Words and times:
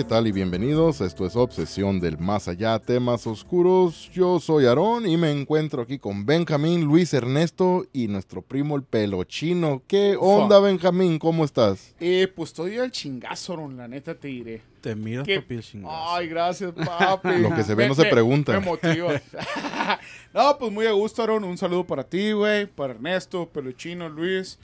¿qué 0.00 0.04
tal? 0.04 0.26
Y 0.26 0.32
bienvenidos. 0.32 1.02
Esto 1.02 1.26
es 1.26 1.36
Obsesión 1.36 2.00
del 2.00 2.16
Más 2.16 2.48
Allá, 2.48 2.78
temas 2.78 3.26
oscuros. 3.26 4.10
Yo 4.14 4.40
soy 4.40 4.64
Aarón 4.64 5.06
y 5.06 5.18
me 5.18 5.30
encuentro 5.30 5.82
aquí 5.82 5.98
con 5.98 6.24
Benjamín, 6.24 6.86
Luis 6.86 7.12
Ernesto 7.12 7.84
y 7.92 8.08
nuestro 8.08 8.40
primo 8.40 8.76
el 8.76 8.82
pelochino. 8.82 9.82
¿Qué 9.86 10.16
onda, 10.18 10.58
Benjamín? 10.58 11.18
¿Cómo 11.18 11.44
estás? 11.44 11.94
Eh, 12.00 12.32
pues 12.34 12.48
estoy 12.48 12.78
al 12.78 12.90
chingazo, 12.90 13.56
Ron, 13.56 13.76
la 13.76 13.88
neta 13.88 14.14
te 14.14 14.28
diré. 14.28 14.62
Te 14.80 14.96
miras, 14.96 15.26
¿Qué? 15.26 15.42
papi, 15.42 15.56
el 15.56 15.62
chingazo. 15.62 15.94
Ay, 15.94 16.28
gracias, 16.28 16.72
papi. 16.72 17.36
Lo 17.36 17.54
que 17.54 17.62
se 17.62 17.74
ve 17.74 17.86
no 17.86 17.94
se 17.94 18.06
pregunta. 18.06 18.58
Me 18.58 18.60
motiva. 18.60 19.20
no, 20.32 20.56
pues 20.58 20.72
muy 20.72 20.86
a 20.86 20.92
gusto, 20.92 21.22
Aaron. 21.22 21.44
Un 21.44 21.58
saludo 21.58 21.86
para 21.86 22.04
ti, 22.04 22.32
güey, 22.32 22.64
para 22.64 22.94
Ernesto, 22.94 23.50
Peluchino, 23.50 24.08
Luis. 24.08 24.58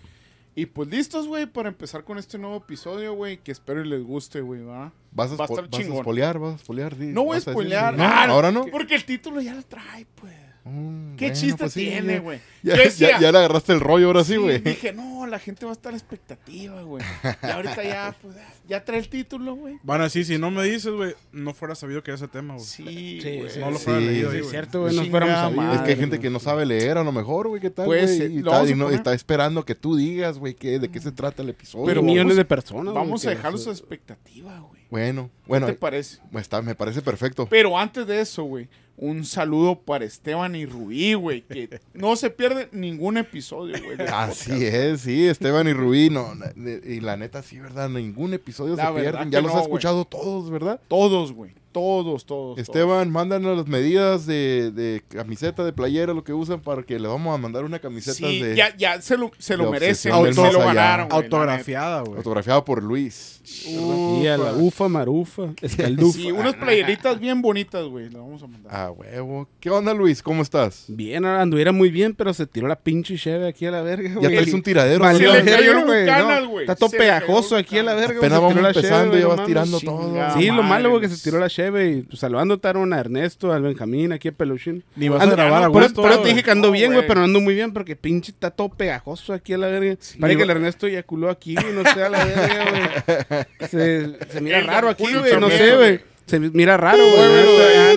Y 0.58 0.64
pues 0.66 0.88
listos, 0.88 1.28
güey, 1.28 1.44
para 1.46 1.68
empezar 1.68 2.02
con 2.02 2.16
este 2.16 2.38
nuevo 2.38 2.56
episodio, 2.56 3.12
güey, 3.14 3.36
que 3.36 3.52
espero 3.52 3.84
y 3.84 3.88
les 3.88 4.02
guste, 4.02 4.40
güey, 4.40 4.62
¿va? 4.62 4.90
¿Vas 5.12 5.30
a, 5.32 5.36
Va 5.36 5.44
a 5.44 5.48
estar 5.48 5.68
vas 5.68 5.80
a 5.80 6.00
spoilear? 6.00 6.38
¿Vas 6.38 6.54
a 6.54 6.58
spoilear? 6.58 6.96
Di- 6.96 7.06
No 7.08 7.24
voy 7.24 7.34
a 7.34 7.36
vas 7.36 7.44
decir- 7.44 7.52
spoilear. 7.52 7.94
¿No? 7.96 8.02
Ah, 8.04 8.24
¿Ahora 8.24 8.50
no? 8.50 8.64
Porque 8.70 8.94
el 8.94 9.04
título 9.04 9.42
ya 9.42 9.54
lo 9.54 9.62
trae, 9.62 10.06
pues. 10.14 10.32
Mm, 10.68 11.14
¿Qué 11.14 11.26
bueno, 11.26 11.40
chiste 11.40 11.58
pues 11.58 11.72
sí, 11.72 11.80
tiene, 11.84 12.18
güey? 12.18 12.40
Ya, 12.64 12.74
le 13.20 13.38
agarraste 13.38 13.72
el 13.72 13.78
rollo 13.78 14.08
ahora 14.08 14.24
sí, 14.24 14.32
Sí, 14.32 14.38
güey. 14.38 14.58
dije, 14.58 14.92
no, 14.92 15.24
la 15.28 15.38
gente 15.38 15.64
va 15.64 15.70
a 15.70 15.74
estar 15.74 15.94
a 15.94 15.96
expectativa, 15.96 16.82
güey. 16.82 17.04
Y 17.42 17.46
ahorita 17.46 17.84
ya, 17.84 18.16
pues, 18.22 18.34
ya 18.66 18.84
trae 18.84 18.98
el 18.98 19.08
título, 19.08 19.54
güey. 19.54 19.76
Bueno, 19.84 20.08
sí, 20.08 20.24
si 20.24 20.38
no 20.38 20.50
me 20.50 20.64
dices, 20.64 20.92
güey, 20.92 21.14
no 21.30 21.54
fuera 21.54 21.76
sabido 21.76 22.02
que 22.02 22.10
era 22.10 22.16
ese 22.16 22.26
tema, 22.26 22.54
güey. 22.54 22.66
Sí, 22.66 23.20
Sí, 23.22 23.60
no 23.60 23.70
lo 23.70 23.78
sí, 23.78 23.84
fuera 23.84 24.00
leído 24.00 24.32
Es 24.32 24.38
güey. 24.40 24.50
cierto, 24.50 24.80
güey, 24.80 24.90
Chingada 24.92 25.10
fuéramos 25.10 25.36
a 25.36 25.50
madre. 25.50 25.76
Es 25.76 25.82
que 25.82 25.90
hay 25.92 25.96
gente 25.96 26.18
que 26.18 26.30
no 26.30 26.40
sabe 26.40 26.66
leer 26.66 26.98
a 26.98 27.04
lo 27.04 27.12
mejor, 27.12 27.46
güey, 27.46 27.60
¿qué 27.62 27.70
tal, 27.70 27.86
Pues, 27.86 28.16
güey? 28.18 28.22
eh, 28.28 28.34
y 28.34 28.38
está, 28.38 28.68
y 28.68 28.74
no- 28.74 28.90
está 28.90 29.14
esperando 29.14 29.64
que 29.64 29.76
tú 29.76 29.94
digas, 29.94 30.38
güey, 30.38 30.54
que, 30.54 30.80
de 30.80 30.88
qué 30.90 30.98
se 31.00 31.12
trata 31.12 31.42
el 31.44 31.50
episodio. 31.50 31.86
Pero 31.86 32.02
millones 32.02 32.24
vamos- 32.32 32.36
de 32.38 32.44
personas. 32.44 32.92
Vamos 32.94 33.24
a 33.24 33.30
dejarlos 33.30 33.66
a 33.68 33.70
expectativa, 33.70 34.58
güey. 34.58 34.82
Bueno, 34.90 35.30
¿Qué 35.44 35.48
bueno, 35.48 35.66
te 35.66 35.72
parece? 35.74 36.18
está, 36.38 36.60
me 36.62 36.74
parece 36.74 37.02
perfecto. 37.02 37.46
Pero 37.48 37.78
antes 37.78 38.06
de 38.06 38.20
eso, 38.20 38.42
güey, 38.44 38.68
un 38.96 39.24
saludo 39.24 39.80
para 39.80 40.04
Esteban 40.04 40.54
y 40.56 40.66
Rubí, 40.66 41.14
güey, 41.14 41.42
que 41.42 41.80
no 41.94 42.16
se 42.16 42.30
pierde 42.30 42.68
ningún 42.72 43.16
episodio, 43.16 43.76
güey. 43.82 43.98
Así 44.08 44.50
podcast. 44.50 44.74
es, 44.74 45.00
sí, 45.02 45.26
Esteban 45.26 45.68
y 45.68 45.72
Rubí, 45.72 46.10
no, 46.10 46.32
y 46.56 47.00
la 47.00 47.16
neta, 47.16 47.42
sí, 47.42 47.58
¿verdad? 47.58 47.88
Ningún 47.88 48.34
episodio 48.34 48.76
La 48.76 48.88
se 48.88 49.00
pierden, 49.00 49.30
ya 49.30 49.40
los 49.40 49.52
no, 49.52 49.58
has 49.58 49.64
escuchado 49.64 50.04
todos, 50.04 50.50
¿verdad? 50.50 50.80
Todos, 50.88 51.32
güey. 51.32 51.52
Todos, 51.76 52.24
todos. 52.24 52.58
Esteban, 52.58 53.10
mándanos 53.10 53.54
las 53.54 53.66
medidas 53.66 54.24
de, 54.24 54.70
de 54.70 55.02
camiseta, 55.08 55.62
de 55.62 55.74
playera, 55.74 56.14
lo 56.14 56.24
que 56.24 56.32
usan, 56.32 56.58
para 56.62 56.82
que 56.84 56.98
le 56.98 57.06
vamos 57.06 57.34
a 57.34 57.36
mandar 57.36 57.64
una 57.64 57.78
todos. 57.78 57.82
camiseta 57.90 58.16
Sí, 58.16 58.40
de 58.40 58.56
ya, 58.56 58.74
ya 58.78 59.02
se 59.02 59.18
lo, 59.18 59.30
se 59.36 59.58
lo 59.58 59.70
merecen, 59.70 60.12
güey. 60.12 60.24
del 60.24 60.34
Se 60.34 60.52
lo 60.54 60.60
ganaron, 60.60 61.08
güey, 61.10 61.22
Autografiada, 61.22 62.00
güey. 62.00 62.16
autografiada 62.16 62.64
por 62.64 62.82
Luis. 62.82 63.42
Y 63.66 64.26
a 64.26 64.38
la 64.38 64.54
ufa, 64.54 64.88
marufa, 64.88 65.50
escaldufa. 65.60 66.18
Sí, 66.18 66.32
unas 66.32 66.54
playeritas 66.54 67.20
bien 67.20 67.42
bonitas, 67.42 67.84
güey. 67.84 68.08
Le 68.08 68.18
vamos 68.18 68.42
a 68.42 68.46
mandar. 68.46 68.72
Ah, 68.74 68.90
huevo. 68.90 69.46
¿Qué 69.60 69.68
onda, 69.68 69.92
Luis? 69.92 70.22
¿Cómo 70.22 70.40
estás? 70.40 70.84
Bien, 70.88 71.26
anduviera 71.26 71.72
muy 71.72 71.90
bien, 71.90 72.14
pero 72.14 72.32
se 72.32 72.46
tiró 72.46 72.68
la 72.68 72.76
pinche 72.76 73.16
cheve 73.18 73.46
aquí 73.48 73.66
a 73.66 73.70
la 73.70 73.82
verga, 73.82 74.08
Ya 74.08 74.14
güey. 74.14 74.34
traes 74.34 74.54
un 74.54 74.62
tiradero. 74.62 75.00
Valió 75.04 75.30
Se 75.34 75.42
le 75.44 75.50
cayó 75.52 75.84
güey, 75.84 76.06
no. 76.06 76.48
güey. 76.48 76.64
Está 76.64 76.74
todo 76.74 76.88
pegajoso 76.90 77.54
aquí 77.54 77.76
a 77.78 77.82
la 77.82 77.94
verga. 77.94 78.16
Apenas 78.16 78.40
güey, 78.40 78.54
vamos 78.54 78.76
empezando, 78.76 79.10
güey, 79.10 79.20
ya 79.20 79.28
vas 79.28 79.46
tirando 79.46 79.78
todo. 79.80 80.14
Sí, 80.38 80.46
lo 80.46 80.62
malo, 80.62 80.88
güey, 80.88 81.02
que 81.02 81.08
se 81.10 81.22
tiró 81.22 81.38
la 81.38 81.50
cheve 81.50 81.65
y 81.68 82.02
pues 82.02 82.18
saludando 82.20 82.60
a 82.62 82.98
Ernesto, 82.98 83.52
al 83.52 83.62
Benjamín, 83.62 84.12
aquí 84.12 84.28
a 84.28 84.32
Peluchín. 84.32 84.84
Ni 84.96 85.08
vas 85.08 85.22
a 85.22 85.26
grabar 85.26 85.64
a 85.64 85.70
por, 85.70 85.82
gusto, 85.82 86.02
por 86.02 86.10
eso 86.10 86.22
te 86.22 86.28
dije 86.28 86.42
que 86.42 86.50
ando 86.50 86.70
bien, 86.70 86.92
güey, 86.92 87.06
pero 87.06 87.20
no 87.20 87.26
ando 87.26 87.40
muy 87.40 87.54
bien 87.54 87.72
porque 87.72 87.96
pinche 87.96 88.32
está 88.32 88.50
todo 88.50 88.68
pegajoso 88.68 89.32
aquí 89.32 89.52
a 89.52 89.58
la 89.58 89.68
verga. 89.68 89.96
Parece 90.20 90.36
que 90.36 90.42
el 90.42 90.50
Ernesto 90.50 90.86
eyaculó 90.86 91.30
aquí, 91.30 91.54
güey, 91.54 91.72
no 91.72 91.82
sé, 91.82 92.02
a 92.02 92.08
la 92.08 92.24
verga, 92.24 92.70
güey. 92.70 93.68
Se, 93.70 94.18
se 94.30 94.40
mira 94.40 94.58
El 94.58 94.66
raro 94.66 94.88
aquí, 94.88 95.04
güey, 95.04 95.40
no 95.40 95.50
sé, 95.50 95.76
güey. 95.76 96.15
Se 96.26 96.40
mira 96.40 96.76
raro, 96.76 96.98
güey. 96.98 97.96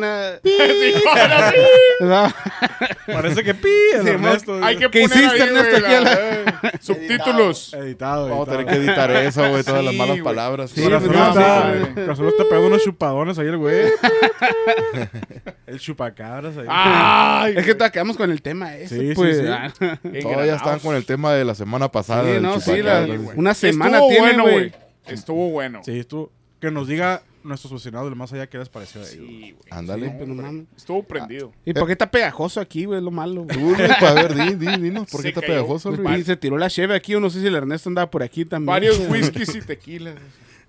Parece 3.07 3.43
que 3.43 3.53
pi, 3.53 3.69
el 3.95 4.03
Sí, 4.03 4.09
Ernesto. 4.09 4.63
Hay 4.63 4.77
que 4.77 4.89
¿Qué 4.89 5.01
poner 5.07 5.17
hiciste, 5.17 5.41
ahí, 5.43 5.49
Ernesto, 5.49 5.77
aquí 5.77 6.03
la- 6.03 6.73
subtítulos. 6.79 7.73
Editado, 7.73 8.29
Vamos 8.29 8.47
a 8.47 8.51
tener 8.51 8.67
editado. 8.67 8.83
que 8.83 8.85
editar 8.85 9.11
eso, 9.25 9.49
güey, 9.49 9.63
todas 9.63 9.83
las 9.83 9.93
malas 9.95 10.19
palabras. 10.19 10.71
Sí, 10.71 10.81
Corazón 10.83 11.07
pues, 11.09 11.19
no, 11.19 11.29
está, 12.29 12.43
pegando 12.49 12.67
unos 12.67 12.83
chupadones 12.83 13.39
ahí 13.39 13.47
el 13.47 13.57
güey. 13.57 13.87
el 15.67 15.79
chupacabras 15.79 16.57
ahí. 16.57 16.65
Ay, 16.69 17.53
Es 17.57 17.65
que 17.65 17.73
todavía 17.73 17.91
quedamos 17.91 18.17
con 18.17 18.31
el 18.31 18.41
tema 18.41 18.75
ese, 18.75 18.95
Sí, 18.99 19.07
sí, 19.09 19.15
pues. 19.15 19.37
sí. 19.37 19.43
ah. 19.47 19.71
Todavía 20.21 20.55
están 20.55 20.79
con 20.79 20.95
el 20.95 21.05
tema 21.05 21.33
de 21.33 21.45
la 21.45 21.55
semana 21.55 21.91
pasada. 21.91 22.23
Sí, 22.23 22.39
no, 22.41 22.59
sí, 22.59 22.81
la- 22.81 23.07
una 23.35 23.53
semana 23.53 23.97
Estuvo 23.97 24.09
tiene, 24.09 24.21
bueno, 24.27 24.43
güey. 24.43 24.53
güey. 24.69 24.73
Estuvo 25.07 25.49
bueno. 25.49 25.81
Sí, 25.83 26.03
tú, 26.03 26.31
que 26.61 26.69
nos 26.71 26.87
diga 26.87 27.23
nuestros 27.43 27.71
aficionados 27.73 28.09
del 28.09 28.15
más 28.17 28.31
allá 28.33 28.47
qué 28.47 28.57
les 28.57 28.69
pareció 28.69 29.01
de 29.01 29.13
ellos. 29.13 29.25
Sí, 29.27 29.39
güey. 29.51 29.55
Ándale. 29.71 30.07
Sí, 30.07 30.13
pero 30.19 30.33
no. 30.33 30.65
Estuvo 30.75 31.03
prendido. 31.03 31.51
¿Y 31.65 31.73
por 31.73 31.85
qué 31.87 31.93
está 31.93 32.09
pegajoso 32.09 32.59
aquí, 32.61 32.85
güey? 32.85 32.97
Es 32.99 33.03
lo 33.03 33.11
malo. 33.11 33.43
güey. 33.43 33.57
Tú, 33.57 33.75
Luis, 33.75 33.89
a 34.01 34.13
ver, 34.13 34.33
di, 34.35 34.55
di, 34.55 34.77
dinos, 34.81 35.09
¿por 35.09 35.19
qué 35.21 35.23
Se 35.23 35.27
está 35.29 35.41
cayó. 35.41 35.53
pegajoso, 35.53 35.89
Pues, 35.89 36.01
Luis? 36.01 36.19
y 36.19 36.23
se 36.23 36.35
tiró 36.37 36.57
la 36.57 36.69
cheve 36.69 36.95
aquí, 36.95 37.15
o 37.15 37.19
no 37.19 37.29
sé 37.29 37.41
si 37.41 37.47
el 37.47 37.55
Ernesto 37.55 37.89
andaba 37.89 38.09
por 38.09 38.23
aquí 38.23 38.45
también. 38.45 38.67
Varios 38.67 38.99
whiskies 39.09 39.55
y 39.55 39.61
tequilas. 39.61 40.15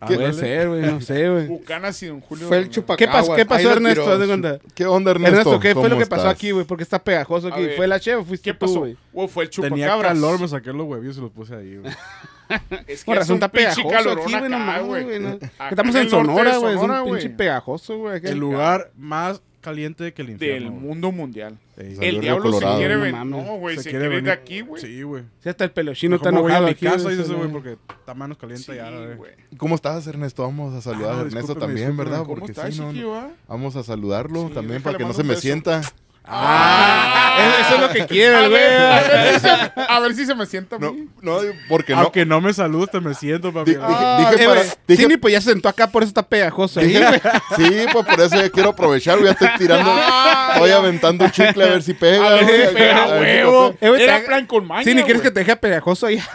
Ah, 0.02 0.06
Puede 0.06 0.28
¿Qué? 0.28 0.32
ser, 0.32 0.68
güey, 0.68 0.80
no 0.80 1.00
sé, 1.02 1.28
güey. 1.28 1.46
Bucanas 1.46 2.02
y 2.02 2.06
Don 2.06 2.22
Julio. 2.22 2.48
Fue 2.48 2.56
el 2.56 2.70
¿Qué, 2.70 2.80
pas- 2.86 2.96
¿Qué 3.36 3.44
pasó, 3.44 3.70
Ernesto? 3.70 4.18
de 4.18 4.26
cuenta. 4.26 4.58
¿Qué 4.74 4.86
onda, 4.86 5.10
Ernesto? 5.10 5.38
Ernesto, 5.40 5.60
¿qué 5.60 5.74
fue 5.74 5.82
lo 5.90 5.96
¿Cómo 5.96 6.00
que 6.00 6.06
pasó 6.06 6.28
aquí, 6.30 6.52
güey? 6.52 6.64
¿Por 6.64 6.78
qué 6.78 6.84
está 6.84 7.04
pegajoso 7.04 7.48
aquí? 7.48 7.60
ver. 7.66 7.76
¿Fue 7.76 7.86
la 7.86 8.00
cheve 8.00 8.16
o 8.16 8.24
fuiste 8.24 8.50
¿Qué 8.50 8.54
tú, 8.54 8.64
pasó? 8.64 8.78
güey? 8.78 8.96
Fue 9.28 9.44
el 9.44 9.50
Tenía 9.50 9.68
chupacabras. 9.88 10.12
calor, 10.14 10.40
me 10.40 10.48
saqué 10.48 10.72
los 10.72 10.86
huevillos 10.86 11.18
y 11.18 11.20
los 11.20 11.30
puse 11.30 11.54
ahí, 11.54 11.76
güey. 11.76 11.92
Es 12.86 13.00
que 13.00 13.04
Por 13.06 13.14
es 13.16 13.20
razón 13.20 13.34
un 13.34 13.36
está 13.38 13.48
pegajoso 13.48 14.10
aquí, 14.10 14.32
güey, 14.38 14.48
no 14.50 14.56
acá, 14.56 14.58
mames, 14.66 14.86
güey. 14.86 15.04
güey. 15.04 15.20
no. 15.20 15.28
Acá 15.58 15.68
Estamos 15.70 15.94
en 15.94 16.10
Sonora, 16.10 16.56
güey. 16.58 16.74
Es 16.74 16.80
Sonora, 16.80 17.02
un 17.02 17.08
güey. 17.08 17.22
pinche 17.22 17.36
pegajoso, 17.36 17.98
güey. 17.98 18.20
El 18.24 18.38
lugar 18.38 18.90
más 18.96 19.40
caliente 19.60 20.14
que 20.14 20.22
el 20.22 20.30
infierno. 20.30 20.70
Del 20.70 20.70
güey. 20.70 20.82
mundo 20.88 21.12
mundial. 21.12 21.58
Sí, 21.76 21.96
El 22.00 22.20
diablo 22.20 22.44
se 22.44 22.50
Colorado. 22.50 22.78
quiere 22.78 22.94
No 22.96 23.00
venir. 23.02 23.26
No, 23.26 23.56
güey, 23.58 23.76
Se 23.76 23.82
se 23.84 23.90
quiere 23.90 24.06
quiere 24.06 24.16
ir 24.18 24.24
de 24.24 24.30
venir- 24.30 24.40
aquí, 24.42 24.60
güey. 24.62 24.82
Sí, 24.82 25.02
güey. 25.02 25.22
Sí, 25.42 25.48
hasta 25.50 25.64
el 25.64 25.70
pelochino 25.70 26.16
está 26.16 26.30
enojado 26.30 26.64
mi 26.64 26.70
aquí. 26.70 26.86
casa, 26.86 27.02
güey, 27.02 27.16
dice 27.16 27.32
güey, 27.34 27.50
porque 27.50 27.76
está 27.98 28.14
menos 28.14 28.38
caliente 28.38 28.64
Sí, 28.64 28.74
ya, 28.76 28.90
güey. 29.16 29.32
¿Cómo 29.58 29.74
estás, 29.74 30.06
Ernesto? 30.06 30.42
Vamos 30.42 30.74
a 30.74 30.80
saludar 30.80 31.14
Ah, 31.14 31.18
a 31.18 31.20
Ernesto 31.22 31.54
también. 31.56 31.94
¿verdad? 31.96 32.18
¿Cómo 32.24 32.36
Porque 32.36 32.52
estás, 32.52 32.74
sí, 32.74 32.80
no, 32.80 32.88
chiquillo? 32.90 33.22
Vamos 33.48 33.76
a 33.76 33.82
saludarlo 33.82 34.48
también 34.50 34.82
para 34.82 34.96
que 34.96 35.04
no 35.04 35.12
se 35.12 35.24
me 35.24 35.36
sienta. 35.36 35.82
Ah, 36.32 37.60
eso 37.60 37.74
es 37.74 37.80
lo 37.80 37.88
que 37.90 38.06
quiere, 38.06 38.36
A 38.36 38.44
el 38.44 38.50
ver, 38.50 38.80
a 38.80 39.00
güey. 39.00 39.10
ver 39.10 39.34
si 39.34 39.40
se- 39.40 39.72
a 39.88 40.00
ver 40.00 40.14
si 40.14 40.26
se 40.26 40.34
me 40.34 40.46
sienta 40.46 40.76
a 40.76 40.78
No, 40.78 40.94
no, 41.22 41.38
porque 41.68 41.92
no. 41.94 42.00
Aunque 42.02 42.24
no 42.24 42.40
me 42.40 42.52
saludes, 42.52 42.90
te 42.90 43.00
me 43.00 43.14
siento, 43.14 43.52
papi. 43.52 43.72
Di- 43.72 43.76
dije, 43.78 43.88
Ah, 43.90 44.16
dije 44.30 44.44
Eh, 44.44 44.46
para, 44.46 44.60
güey, 44.60 44.72
dije- 44.86 45.02
Sí, 45.02 45.08
ni 45.08 45.16
pues 45.16 45.32
ya 45.32 45.40
se 45.40 45.50
sentó 45.50 45.68
acá, 45.68 45.88
por 45.88 46.02
eso 46.02 46.08
está 46.10 46.22
pegajoso 46.22 46.80
dije- 46.80 46.98
güey. 47.00 47.20
sí, 47.56 47.86
pues 47.92 48.06
por 48.06 48.20
eso 48.20 48.36
ya 48.36 48.48
quiero 48.50 48.70
aprovechar, 48.70 49.18
güey, 49.18 49.26
ya 49.26 49.32
estoy 49.32 49.48
tirando, 49.58 49.90
Ah, 49.92 50.50
estoy 50.54 50.70
aventando 50.70 51.28
chicle 51.30 51.64
a 51.64 51.68
ver 51.68 51.82
si 51.82 51.94
pega. 51.94 52.26
A 52.26 52.34
ver 52.34 52.44
güey, 52.44 52.68
si 52.68 52.74
pega, 52.74 53.02
a 53.02 53.06
ver 53.06 53.18
si 53.18 53.44
huevo. 53.46 53.74
Güey, 53.80 54.02
Era 54.02 54.20
te- 54.20 54.26
plan 54.26 54.46
con 54.46 54.66
maña, 54.66 54.84
Sí, 54.84 54.94
ni 54.94 55.02
quieres 55.02 55.22
que 55.22 55.28
güey. 55.30 55.34
te 55.34 55.40
deje 55.40 55.56
pegajoso 55.56 56.06
ahí. 56.06 56.20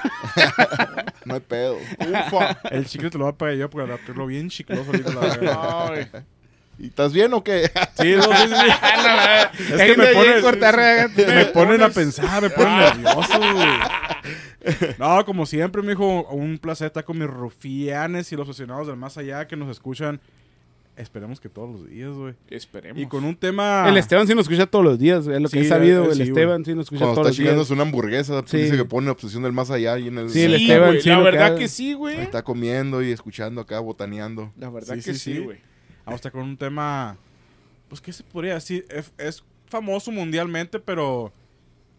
No 1.25 1.33
hay 1.33 1.39
pedo. 1.39 1.77
Ufa. 2.27 2.56
El 2.69 2.86
chicle 2.86 3.09
te 3.09 3.18
lo 3.18 3.24
voy 3.25 3.33
a 3.33 3.36
pegar 3.38 3.56
yo 3.56 3.68
porque 3.69 3.91
tengo 4.06 4.27
bien 4.27 4.48
chicloso 4.50 4.83
ahorita. 4.86 5.12
La. 5.41 6.25
¿Y 6.77 6.88
estás 6.88 7.13
bien 7.13 7.33
o 7.33 7.44
qué? 7.44 7.72
sí, 8.01 8.13
no, 8.16 8.24
sí, 8.24 8.30
sí, 8.48 8.54
sí. 8.56 9.74
Es 9.75 9.81
que 9.81 9.98
me 9.98 10.07
ponen, 10.07 10.42
cortar, 10.42 11.10
me 11.16 11.45
ponen 11.45 11.81
a 11.81 11.89
pensar, 11.89 12.42
me 12.42 12.50
ponen 12.50 12.75
nervioso, 12.80 13.39
güey. 13.39 14.95
No, 14.98 15.24
como 15.25 15.45
siempre, 15.45 15.81
mijo, 15.81 16.24
un 16.31 16.57
placer 16.57 16.88
estar 16.88 17.04
con 17.06 17.18
mis 17.19 17.27
rufianes 17.27 18.31
y 18.31 18.36
los 18.36 18.48
aficionados 18.50 18.88
del 18.88 18.98
más 18.98 19.18
allá 19.18 19.48
que 19.48 19.56
nos 19.56 19.69
escuchan. 19.69 20.19
Esperemos 20.98 21.42
que 21.42 21.50
todos 21.50 21.69
los 21.81 21.89
días, 21.89 22.12
güey. 22.12 22.33
Esperemos. 22.50 23.01
Y 23.01 23.06
con 23.06 23.25
un 23.25 23.36
tema... 23.36 23.86
El 23.89 23.98
Esteban 23.98 24.25
sí 24.27 24.33
nos 24.33 24.44
escucha 24.45 24.66
todos 24.66 24.86
los 24.86 24.98
días. 24.98 25.27
Es 25.27 25.42
lo 25.42 25.50
que 25.50 25.60
Sí, 25.60 25.66
he 25.66 25.68
sabido, 25.69 26.06
güey. 26.06 26.12
El 26.12 26.18
sí, 26.18 26.24
Esteban 26.30 26.63
sí 26.63 26.74
nos 26.74 26.86
escucha 26.86 27.01
Cuando 27.01 27.16
todos 27.22 27.27
está 27.27 27.30
los 27.31 27.38
días. 27.38 27.48
chingándose 27.48 27.74
una 27.74 27.81
hamburguesa, 27.83 28.39
pues 28.42 28.51
Sí. 28.51 28.57
dice 28.60 28.77
que 28.77 28.86
pone 28.86 29.10
obsesión 29.10 29.44
del 29.44 29.51
más 29.51 29.69
allá 29.72 30.00
y 30.00 30.07
en 30.07 30.18
el... 30.19 30.30
Sí, 30.30 30.44
el 30.44 30.56
Sí, 30.56 30.63
Esteban 30.63 31.01
sí 31.01 31.10
la 31.10 31.19
verdad 31.19 31.48
hace. 31.48 31.60
que 31.60 31.68
sí, 31.68 31.94
güey. 31.94 32.22
Está 32.22 32.44
comiendo 32.44 33.04
y 33.04 33.12
escuchando 33.12 33.60
acá, 33.60 33.80
botaneando. 33.81 34.54
La 34.57 34.69
verdad 34.69 34.95
Sí, 34.95 35.01
que 35.04 35.13
sí, 35.13 35.19
sí, 35.19 35.33
sí. 35.33 35.39
güey. 35.39 35.57
Vamos 36.06 36.13
a 36.13 36.16
estar 36.16 36.31
con 36.31 36.42
un 36.44 36.57
tema... 36.57 37.18
Pues, 37.90 38.02
¿qué 38.02 38.13
se 38.13 38.24
podría 38.24 38.56
decir? 38.56 38.86
Es, 38.90 39.12
es 39.18 39.44
famoso 39.68 40.12
mundialmente, 40.12 40.80
pero 40.80 41.31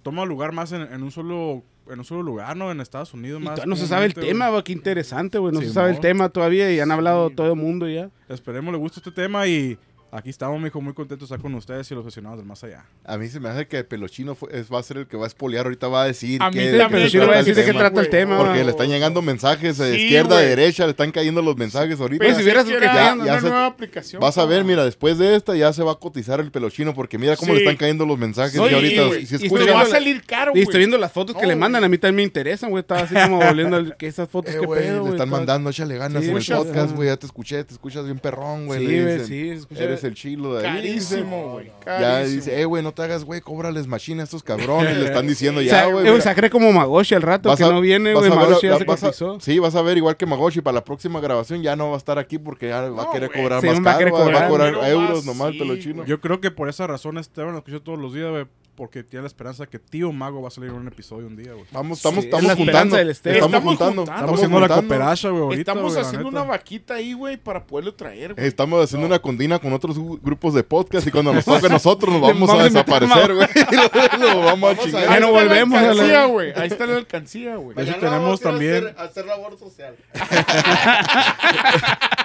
toma 0.03 0.25
lugar 0.25 0.53
más 0.53 0.73
en, 0.73 0.83
en 0.83 1.03
un 1.03 1.11
solo... 1.11 1.63
En 1.89 2.01
un 2.01 2.05
solo 2.05 2.25
lugar, 2.25 2.57
¿no? 2.57 2.73
En 2.73 2.81
Estados 2.81 3.15
Unidos 3.15 3.41
más. 3.41 3.65
no 3.65 3.77
se 3.77 3.87
sabe 3.87 4.07
el 4.07 4.15
tema, 4.15 4.49
güey. 4.49 4.65
Qué 4.65 4.73
interesante, 4.73 5.39
güey. 5.39 5.55
No 5.55 5.61
Sí, 5.61 5.67
se 5.69 5.73
sabe 5.73 5.91
el 5.91 6.01
tema 6.01 6.29
todavía 6.31 6.73
y 6.73 6.81
han 6.81 6.91
hablado 6.91 7.29
Sí, 7.29 7.37
todo 7.37 7.53
el 7.53 7.57
mundo 7.57 7.89
ya. 7.89 8.11
Esperemos 8.29 8.73
le 8.73 8.79
guste 8.79 8.99
este 8.99 9.13
tema 9.13 9.47
y 9.47 9.79
Aquí 10.13 10.31
estamos, 10.31 10.61
mijo, 10.61 10.81
muy 10.81 10.95
contentos 10.95 11.29
de 11.29 11.35
estar 11.35 11.43
con 11.43 11.55
ustedes 11.57 11.91
y 11.91 11.95
los 11.95 12.05
aficionados 12.05 12.39
del 12.39 12.47
más 12.47 12.63
allá. 12.65 12.85
A 13.05 13.19
mí 13.19 13.29
se 13.29 13.41
me 13.41 13.49
hace 13.49 13.67
que 13.67 13.83
Pelochino 13.85 14.35
fue- 14.35 14.49
es- 14.59 14.73
va 14.73 14.79
a 14.79 14.83
ser 14.83 14.99
el 14.99 15.07
que 15.07 15.17
va 15.17 15.25
a 15.25 15.27
espolear. 15.27 15.67
Ahorita 15.67 15.89
va 15.89 16.05
a 16.05 16.07
decir 16.07 16.41
A 16.41 16.49
mí 16.51 16.57
que, 16.57 16.79
también, 16.79 17.05
de 17.05 17.11
Pero 17.11 17.27
voy 17.27 17.35
a 17.35 17.39
decir 17.39 17.55
de 17.55 17.65
qué 17.65 17.73
trata 17.73 18.01
el 18.01 18.09
tema. 18.09 18.39
Porque 18.39 18.59
va. 18.59 18.65
le 18.65 18.71
están 18.71 18.89
llegando 18.89 19.21
mensajes 19.21 19.77
de 19.79 19.95
Sí, 19.95 20.03
izquierda 20.05 20.37
a 20.37 20.41
güey. 20.41 20.49
derecha, 20.49 20.85
le 20.85 20.93
están 20.93 21.11
cayendo 21.11 21.43
los 21.43 21.57
mensajes 21.57 22.01
ahorita. 22.01 22.25
Pues, 22.25 22.37
si 22.37 22.45
vieras 22.45 22.65
que 22.65 22.77
que 22.79 22.85
ya- 22.85 23.15
una 23.15 23.25
ya 23.27 23.41
se- 23.41 23.49
nueva 23.49 23.67
aplicación. 23.67 24.21
Vas 24.23 24.39
a 24.39 24.47
ver, 24.47 24.65
mira, 24.65 24.85
después 24.85 25.19
de 25.19 25.35
esta 25.35 25.55
ya 25.57 25.73
se 25.73 25.83
va 25.83 25.93
a 25.93 25.97
cotizar 25.97 26.41
el 26.41 26.51
pelochino 26.51 26.95
porque 26.95 27.19
mira 27.19 27.37
cómo 27.37 27.53
Sí. 27.53 27.59
le 27.59 27.65
están 27.65 27.77
cayendo 27.77 28.07
los 28.07 28.17
mensajes. 28.17 28.55
No, 28.55 28.69
y 28.69 28.71
y- 28.71 28.75
ahorita, 28.75 29.05
güey, 29.07 29.27
si 29.27 29.35
y 29.35 29.47
escuchan- 29.47 29.67
te 29.67 29.73
va 29.73 29.81
a 29.83 29.87
salir 29.87 30.23
caro, 30.25 30.53
Y 30.55 30.61
estoy 30.61 30.79
viendo 30.79 30.99
las 30.99 31.13
fotos 31.13 31.37
que 31.37 31.47
le 31.47 31.57
mandan, 31.57 31.83
a 31.85 31.89
mí 31.89 31.99
también 31.99 32.17
me 32.17 32.23
interesan, 32.23 32.71
güey. 32.71 32.81
Estaba 32.81 33.01
así 33.03 33.15
como 33.15 33.39
volviendo 33.39 33.97
que 33.99 34.07
esas 34.07 34.29
fotos, 34.29 34.55
Eh, 34.55 34.59
güey, 34.61 34.83
pedo, 34.83 35.05
le 35.05 35.11
están 35.11 35.29
mandando, 35.29 35.69
échale 35.69 35.99
ganas 35.99 36.23
en 36.25 36.37
el 36.37 36.45
podcast, 36.47 36.95
güey. 36.95 37.09
Ya 37.09 37.17
te 37.17 37.27
escuché, 37.27 37.65
te 37.65 37.73
escuchas 37.75 38.05
bien 38.05 38.19
perrón, 38.21 38.67
güey. 38.67 38.87
Sí, 39.27 39.27
sí, 39.27 39.67
Eres 39.97 40.05
el 40.05 40.15
chilo 40.15 40.55
de 40.55 40.67
ahí. 40.67 40.75
Carísimo, 40.77 41.53
güey. 41.53 41.73
Ya 41.85 42.25
dice, 42.25 42.61
eh, 42.61 42.65
güey, 42.65 42.83
no 42.83 42.93
te 42.93 43.03
hagas, 43.03 43.25
güey, 43.25 43.41
cóbrales 43.41 43.87
machina 43.87 44.23
a 44.23 44.25
estos 44.25 44.43
cabrones. 44.43 44.97
le 44.97 45.07
están 45.07 45.27
diciendo 45.27 45.61
O 45.61 45.63
ya, 45.63 45.71
sea, 45.71 45.87
güey. 45.87 46.07
eh, 46.07 46.11
mira. 46.11 46.23
sacré 46.23 46.51
como 46.51 46.73
Magoshi 46.73 47.15
al 47.15 47.23
rato, 47.23 47.49
Vas 47.49 47.59
que 47.59 47.65
a- 47.65 47.69
no 47.71 47.81
viene, 47.81 48.13
güey. 48.15 48.31
Magoshi 48.31 48.67
ya 48.69 48.79
se 48.79 48.85
vas 48.85 49.03
a- 49.03 49.07
cotizó. 49.07 49.41
Sí, 49.41 49.59
vas 49.59 49.75
a 49.75 49.83
ver 49.83 49.97
igual 49.97 50.17
que 50.17 50.27
Magoshi. 50.27 50.61
Para 50.61 50.75
la 50.77 50.85
próxima 50.85 51.21
grabación 51.21 51.63
ya 51.63 51.77
no 51.77 51.89
va 51.91 51.95
a 51.95 51.99
estar 51.99 52.19
aquí 52.19 52.39
porque 52.39 52.69
ya 52.69 52.83
va 52.91 53.05
a 53.05 53.11
querer 53.13 53.29
güey. 53.31 53.43
cobrar 53.43 53.61
Sí, 53.61 53.67
más 53.69 53.77
va 53.77 53.81
a 53.81 53.85
caro. 53.85 53.99
querer 53.99 54.13
va 54.15 54.19
a 54.19 54.49
cobrar. 54.49 54.73
cobrar 54.75 54.91
euros 54.91 55.25
más, 55.25 55.27
nomás 55.27 55.53
pelochino. 55.57 55.97
güey. 55.97 56.09
Yo 56.09 56.21
creo 56.21 56.41
que 56.41 56.51
por 56.51 56.69
esa 56.69 56.87
razón 56.87 57.19
Esteban 57.19 57.53
lo 57.53 57.59
escucha 57.59 57.81
todos 57.81 57.99
los 57.99 58.13
días, 58.15 58.31
güey, 58.31 58.47
porque 58.77 59.03
tiene 59.03 59.23
la 59.23 59.27
esperanza 59.29 59.67
que 59.67 59.79
Tío 59.79 60.13
Mago 60.13 60.43
va 60.43 60.49
a 60.49 60.51
salir 60.51 60.71
en 60.71 60.77
un 60.77 60.87
episodio 60.89 61.27
un 61.27 61.37
día, 61.37 61.53
güey. 61.53 61.65
Vamos, 61.73 61.99
estamos, 61.99 62.21
Sí, 62.25 62.27
estamos 62.27 62.45
es 62.45 62.49
la 62.51 62.57
juntando. 62.57 62.97
Estamos 62.99 63.35
Estamos 63.37 63.63
juntando. 63.65 64.03
juntando. 64.03 64.03
Estamos 64.13 64.35
haciendo 64.35 64.61
la 64.61 64.67
juntando. 64.69 64.89
cooperacha, 64.89 65.29
güey, 65.31 65.43
ahorita, 65.43 65.61
Estamos 65.73 65.95
la 65.95 66.01
haciendo 66.03 66.29
una 66.29 66.43
vaquita 66.45 66.95
ahí, 66.95 67.13
güey, 67.15 67.37
para 67.37 67.65
poderlo 67.65 67.95
traer, 67.95 68.35
güey. 68.35 68.47
Estamos 68.47 68.85
haciendo 68.85 69.07
una 69.07 69.19
condina 69.19 69.59
con 69.59 69.73
otros 69.73 69.97
grupos 70.21 70.55
de 70.55 70.63
podcast 70.63 71.07
y 71.07 71.11
cuando 71.11 71.33
nos 71.33 71.45
toque 71.45 71.67
a 71.67 71.69
nosotros 71.71 72.13
nos 72.13 72.21
vamos 72.23 72.51
a 72.51 72.65
desaparecer, 72.65 73.35
güey. 73.35 73.49
Lo 74.21 74.41
vamos 74.43 74.71
a 74.71 74.75
Vamos 74.75 74.79
a 74.79 74.83
chingar. 74.85 75.03
Ya 75.03 75.21
no 75.21 75.27
Ahí 75.29 75.35
está 75.35 75.45
volvemos 75.45 75.79
a 75.79 75.83
la 75.83 75.87
la- 75.87 75.93
alcancía, 75.93 76.25
güey. 76.27 76.53
Ahí 76.57 76.69
está 76.69 76.87
la 76.87 76.97
alcancía, 76.97 77.57
güey. 77.57 77.71
Hecho, 77.79 77.91
Mañana 77.93 77.99
tenemos 78.11 78.41
también- 78.41 78.95
Hacer, 78.99 79.27
labor 79.27 79.59
social. 79.59 79.95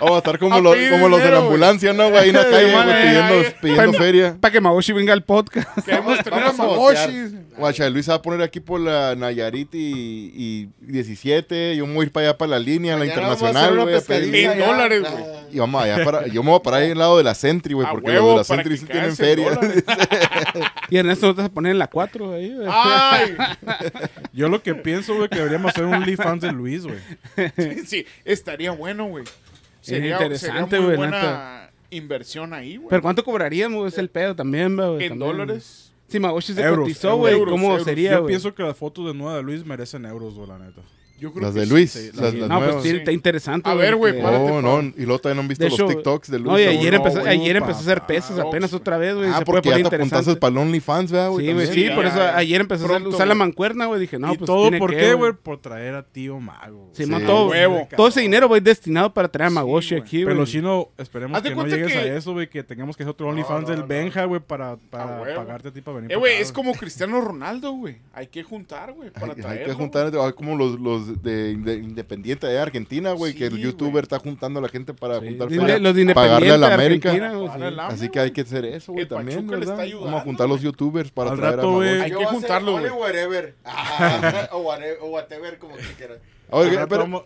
Vamos 0.01 0.15
a 0.15 0.17
estar 0.17 0.39
como, 0.39 0.55
A 0.55 0.59
los, 0.61 0.73
pedir 0.75 0.89
como 0.91 1.07
los 1.09 1.21
de 1.21 1.29
la 1.31 1.37
ambulancia, 1.37 1.93
¿no, 1.93 2.09
güey? 2.09 2.23
Ahí 2.23 2.29
en 2.29 2.35
la 2.35 2.43
calle, 2.49 2.71
güey, 2.71 2.75
ahí, 2.89 3.03
pidiendo, 3.07 3.33
ahí. 3.33 3.55
pidiendo 3.61 3.93
feria. 3.93 4.37
Para 4.39 4.51
que 4.51 4.59
Magoshi 4.61 4.93
venga 4.93 5.13
al 5.13 5.23
podcast. 5.23 5.67
Queremos 6.41 6.55
tener 6.57 6.71
a 6.71 6.73
vamos 6.77 6.77
a 6.77 6.79
voltear. 6.79 7.09
Magoshis. 7.11 7.57
Guacha, 7.57 7.89
Luis 7.89 8.05
se 8.05 8.11
va 8.11 8.17
a 8.17 8.21
poner 8.21 8.41
aquí 8.41 8.59
por 8.59 8.79
la 8.79 9.15
Nayarit 9.15 9.73
y, 9.75 10.31
y 10.35 10.69
17. 10.91 11.75
Yo 11.75 11.85
me 11.87 11.93
voy 11.93 12.03
a 12.03 12.05
ir 12.07 12.11
para 12.11 12.27
allá 12.29 12.37
para 12.37 12.51
la 12.51 12.59
línea, 12.59 12.93
la 12.93 12.99
Mañana 12.99 13.21
vamos 13.21 13.41
a 13.43 13.49
internacional, 13.49 13.63
hacer 13.63 13.73
una 13.73 13.83
güey. 13.83 13.95
a 13.95 14.01
pedir- 14.01 14.31
pescadilla 14.31 14.53
En 14.53 14.59
dólares, 14.71 15.01
güey. 15.01 15.23
Y 15.53 15.59
vamos 15.59 15.83
allá 15.83 16.05
para, 16.05 16.27
yo 16.27 16.43
me 16.43 16.49
voy 16.49 16.59
a 16.59 16.63
parar 16.63 16.81
ahí 16.83 16.91
al 16.91 16.97
lado 16.97 17.17
de 17.17 17.23
la 17.25 17.35
Sentry, 17.35 17.73
güey, 17.73 17.87
porque 17.91 18.07
huevo, 18.09 18.37
los 18.37 18.47
de 18.47 18.55
la 18.55 18.63
Sentry 18.63 18.77
sí 18.77 18.85
tienen 18.85 19.15
feria. 19.15 19.59
Y 20.89 20.97
Ernesto, 20.97 21.27
¿no 21.27 21.35
te 21.35 21.41
vas 21.41 21.49
a 21.49 21.53
poner 21.53 21.71
en 21.71 21.79
la 21.79 21.87
4 21.87 22.33
ahí, 22.33 22.53
güey? 22.53 22.67
Ay, 22.69 23.35
Yo 24.33 24.49
lo 24.49 24.61
que 24.61 24.75
pienso, 24.75 25.15
güey, 25.15 25.29
que 25.29 25.37
deberíamos 25.37 25.71
hacer 25.71 25.85
un 25.85 25.93
OnlyFans 25.93 26.41
de 26.41 26.51
Luis, 26.51 26.83
güey. 26.85 26.97
sí, 27.85 28.05
estaría 28.25 28.71
bueno, 28.71 29.05
güey. 29.05 29.23
Sería, 29.81 30.13
interesante, 30.13 30.77
güey, 30.79 30.95
buena 30.97 31.17
neta. 31.17 31.71
inversión 31.89 32.53
ahí, 32.53 32.75
güey. 32.77 32.89
Pero 32.89 33.01
¿cuánto 33.01 33.23
cobraríamos? 33.23 33.91
Es 33.93 33.97
el 33.99 34.09
pedo 34.09 34.35
también, 34.35 34.75
güey. 34.75 35.03
En 35.03 35.09
también. 35.09 35.19
dólares. 35.19 35.90
Si 36.11 36.19
Magoshi 36.19 36.53
se 36.53 36.61
Euros, 36.61 36.79
cotizó, 36.85 37.15
güey, 37.15 37.39
¿cómo 37.45 37.71
euros. 37.71 37.83
sería, 37.83 38.11
Yo 38.11 38.21
güey? 38.21 38.31
pienso 38.33 38.53
que 38.53 38.63
las 38.63 38.75
fotos 38.77 39.07
de 39.07 39.13
nueva 39.13 39.37
de 39.37 39.43
Luis 39.43 39.65
merecen 39.65 40.05
euros, 40.05 40.35
güey, 40.35 40.47
la 40.47 40.59
neta. 40.59 40.81
Yo 41.21 41.31
creo 41.31 41.43
Las 41.45 41.53
que 41.53 41.59
de. 41.59 41.65
Luis, 41.67 41.91
sí, 41.91 42.09
las, 42.15 42.31
sí. 42.31 42.37
las 42.37 42.49
No, 42.49 42.59
pues 42.59 42.81
sí, 42.81 42.89
está 42.89 43.11
interesante. 43.11 43.69
A 43.69 43.75
ver, 43.75 43.95
güey, 43.95 44.19
Oh, 44.19 44.23
pa. 44.23 44.61
no, 44.61 44.81
y 44.81 45.05
luego 45.05 45.19
todavía 45.19 45.35
no 45.35 45.41
han 45.41 45.47
visto 45.47 45.63
De 45.63 45.69
los 45.69 45.79
hecho, 45.79 45.87
TikToks 45.87 46.31
de 46.31 46.39
Luis. 46.39 46.51
No, 46.51 46.57
cabrón. 46.57 46.77
ayer, 46.79 46.93
no, 46.93 46.97
empezó, 46.97 47.19
güey, 47.19 47.31
ayer 47.39 47.55
empezó 47.57 47.77
a 47.77 47.81
hacer 47.81 48.01
pesas 48.07 48.37
No, 48.37 48.47
apenas 48.47 48.73
otra 48.73 48.97
vez, 48.97 49.13
güey. 49.13 49.29
Ah, 49.29 49.37
se 49.37 49.45
puede 49.45 49.57
porque 49.57 49.69
poner 49.69 49.83
ya 49.83 49.89
te 49.91 49.95
apuntaste 49.97 50.35
para 50.37 50.51
el 50.51 50.57
OnlyFans, 50.57 51.11
¿verdad, 51.11 51.29
güey? 51.29 51.45
Sí, 51.45 51.53
güey, 51.53 51.65
también? 51.67 51.89
sí, 51.89 51.95
por 51.95 52.05
eso 52.07 52.21
ayer 52.21 52.61
empezó 52.61 52.85
a 52.85 52.97
usar 52.97 53.27
la 53.27 53.35
güey. 53.35 53.37
mancuerna, 53.37 53.85
güey. 53.85 54.01
Dije, 54.01 54.17
no, 54.17 54.33
¿Y 54.33 54.37
pues 54.37 54.47
todo 54.47 54.63
tiene 54.63 54.79
por 54.79 54.89
qué, 54.89 55.13
güey? 55.13 55.33
Por 55.33 55.59
traer 55.59 55.93
a 55.93 56.01
Tío 56.01 56.39
Mago. 56.39 56.89
güey. 56.91 57.07
Sí, 57.07 57.25
todo, 57.25 57.49
Huevo. 57.49 57.87
todo 57.95 58.07
ese 58.07 58.21
dinero 58.21 58.57
ir 58.57 58.63
destinado 58.63 59.13
para 59.13 59.27
traer 59.27 59.47
a 59.47 59.51
Magoshi 59.51 59.95
güey. 59.95 60.01
aquí, 60.01 60.23
güey. 60.23 60.35
Pero 60.35 60.47
chino, 60.47 60.89
esperemos 60.97 61.39
que 61.39 61.53
no 61.55 61.67
llegues 61.67 61.95
a 61.95 62.03
eso, 62.03 62.33
güey, 62.33 62.49
que 62.49 62.63
tengamos 62.63 62.97
que 62.97 63.03
hacer 63.03 63.11
otro 63.11 63.27
OnlyFans 63.27 63.63
no, 63.63 63.69
del 63.69 63.79
no. 63.81 63.87
Benja, 63.87 64.25
güey, 64.25 64.41
para, 64.41 64.77
pagarte 64.89 65.67
a 65.67 65.71
ti 65.71 65.81
para 65.81 65.97
venir. 65.97 66.11
Eh, 66.11 66.15
güey, 66.15 66.41
es 66.41 66.51
como 66.51 66.73
Cristiano 66.73 67.21
Ronaldo, 67.21 67.73
güey. 67.73 67.97
Hay 68.13 68.25
que 68.25 68.41
juntar, 68.41 68.93
güey, 68.93 69.11
para 69.11 69.33
Hay, 69.49 69.65
que 69.65 69.73
juntar 69.73 70.11
como 70.33 70.55
los, 70.55 70.79
los 71.11 71.23
de, 71.23 71.55
de 71.55 71.73
Independiente 71.75 72.47
de 72.47 72.59
Argentina, 72.59 73.11
güey, 73.13 73.33
Sí, 73.33 73.37
que 73.39 73.45
el 73.47 73.57
youtuber 73.57 74.03
está 74.03 74.19
juntando 74.19 74.59
a 74.59 74.61
la 74.61 74.69
gente 74.69 74.93
para 74.93 75.19
Sí, 75.19 75.27
juntar 75.37 75.81
los 75.81 75.95
de 75.95 76.13
pagarle 76.13 76.51
a 76.51 76.57
la 76.57 76.73
América. 76.73 77.11
Para 77.11 77.69
sí. 77.69 77.75
Así 77.95 78.09
que 78.09 78.19
hay 78.19 78.31
que 78.31 78.41
hacer 78.41 78.65
eso, 78.65 78.93
güey, 78.93 79.07
también, 79.07 79.45
¿verdad? 79.47 79.71
está 79.71 79.81
ayudando, 79.83 80.05
Vamos 80.05 80.21
a 80.21 80.23
juntar 80.23 80.49
los 80.49 80.61
youtubers 80.61 81.11
para 81.11 81.31
Al 81.31 81.37
traer 81.37 81.55
rato, 81.57 81.67
a. 81.69 81.71
Magoshi. 81.85 82.01
Hay 82.01 82.11
que 82.11 82.23
a 82.23 82.27
juntarlo, 82.27 82.71
güey. 82.73 82.89
whatever. 82.91 83.55
Ah, 83.65 84.49
o 84.53 84.59
whatever, 84.61 84.97
o 85.01 85.07
whatever, 85.09 85.57
como 85.59 85.75
que 85.75 85.83
quieras. 85.97 86.17
Oye, 86.49 86.77
pero- 86.87 87.25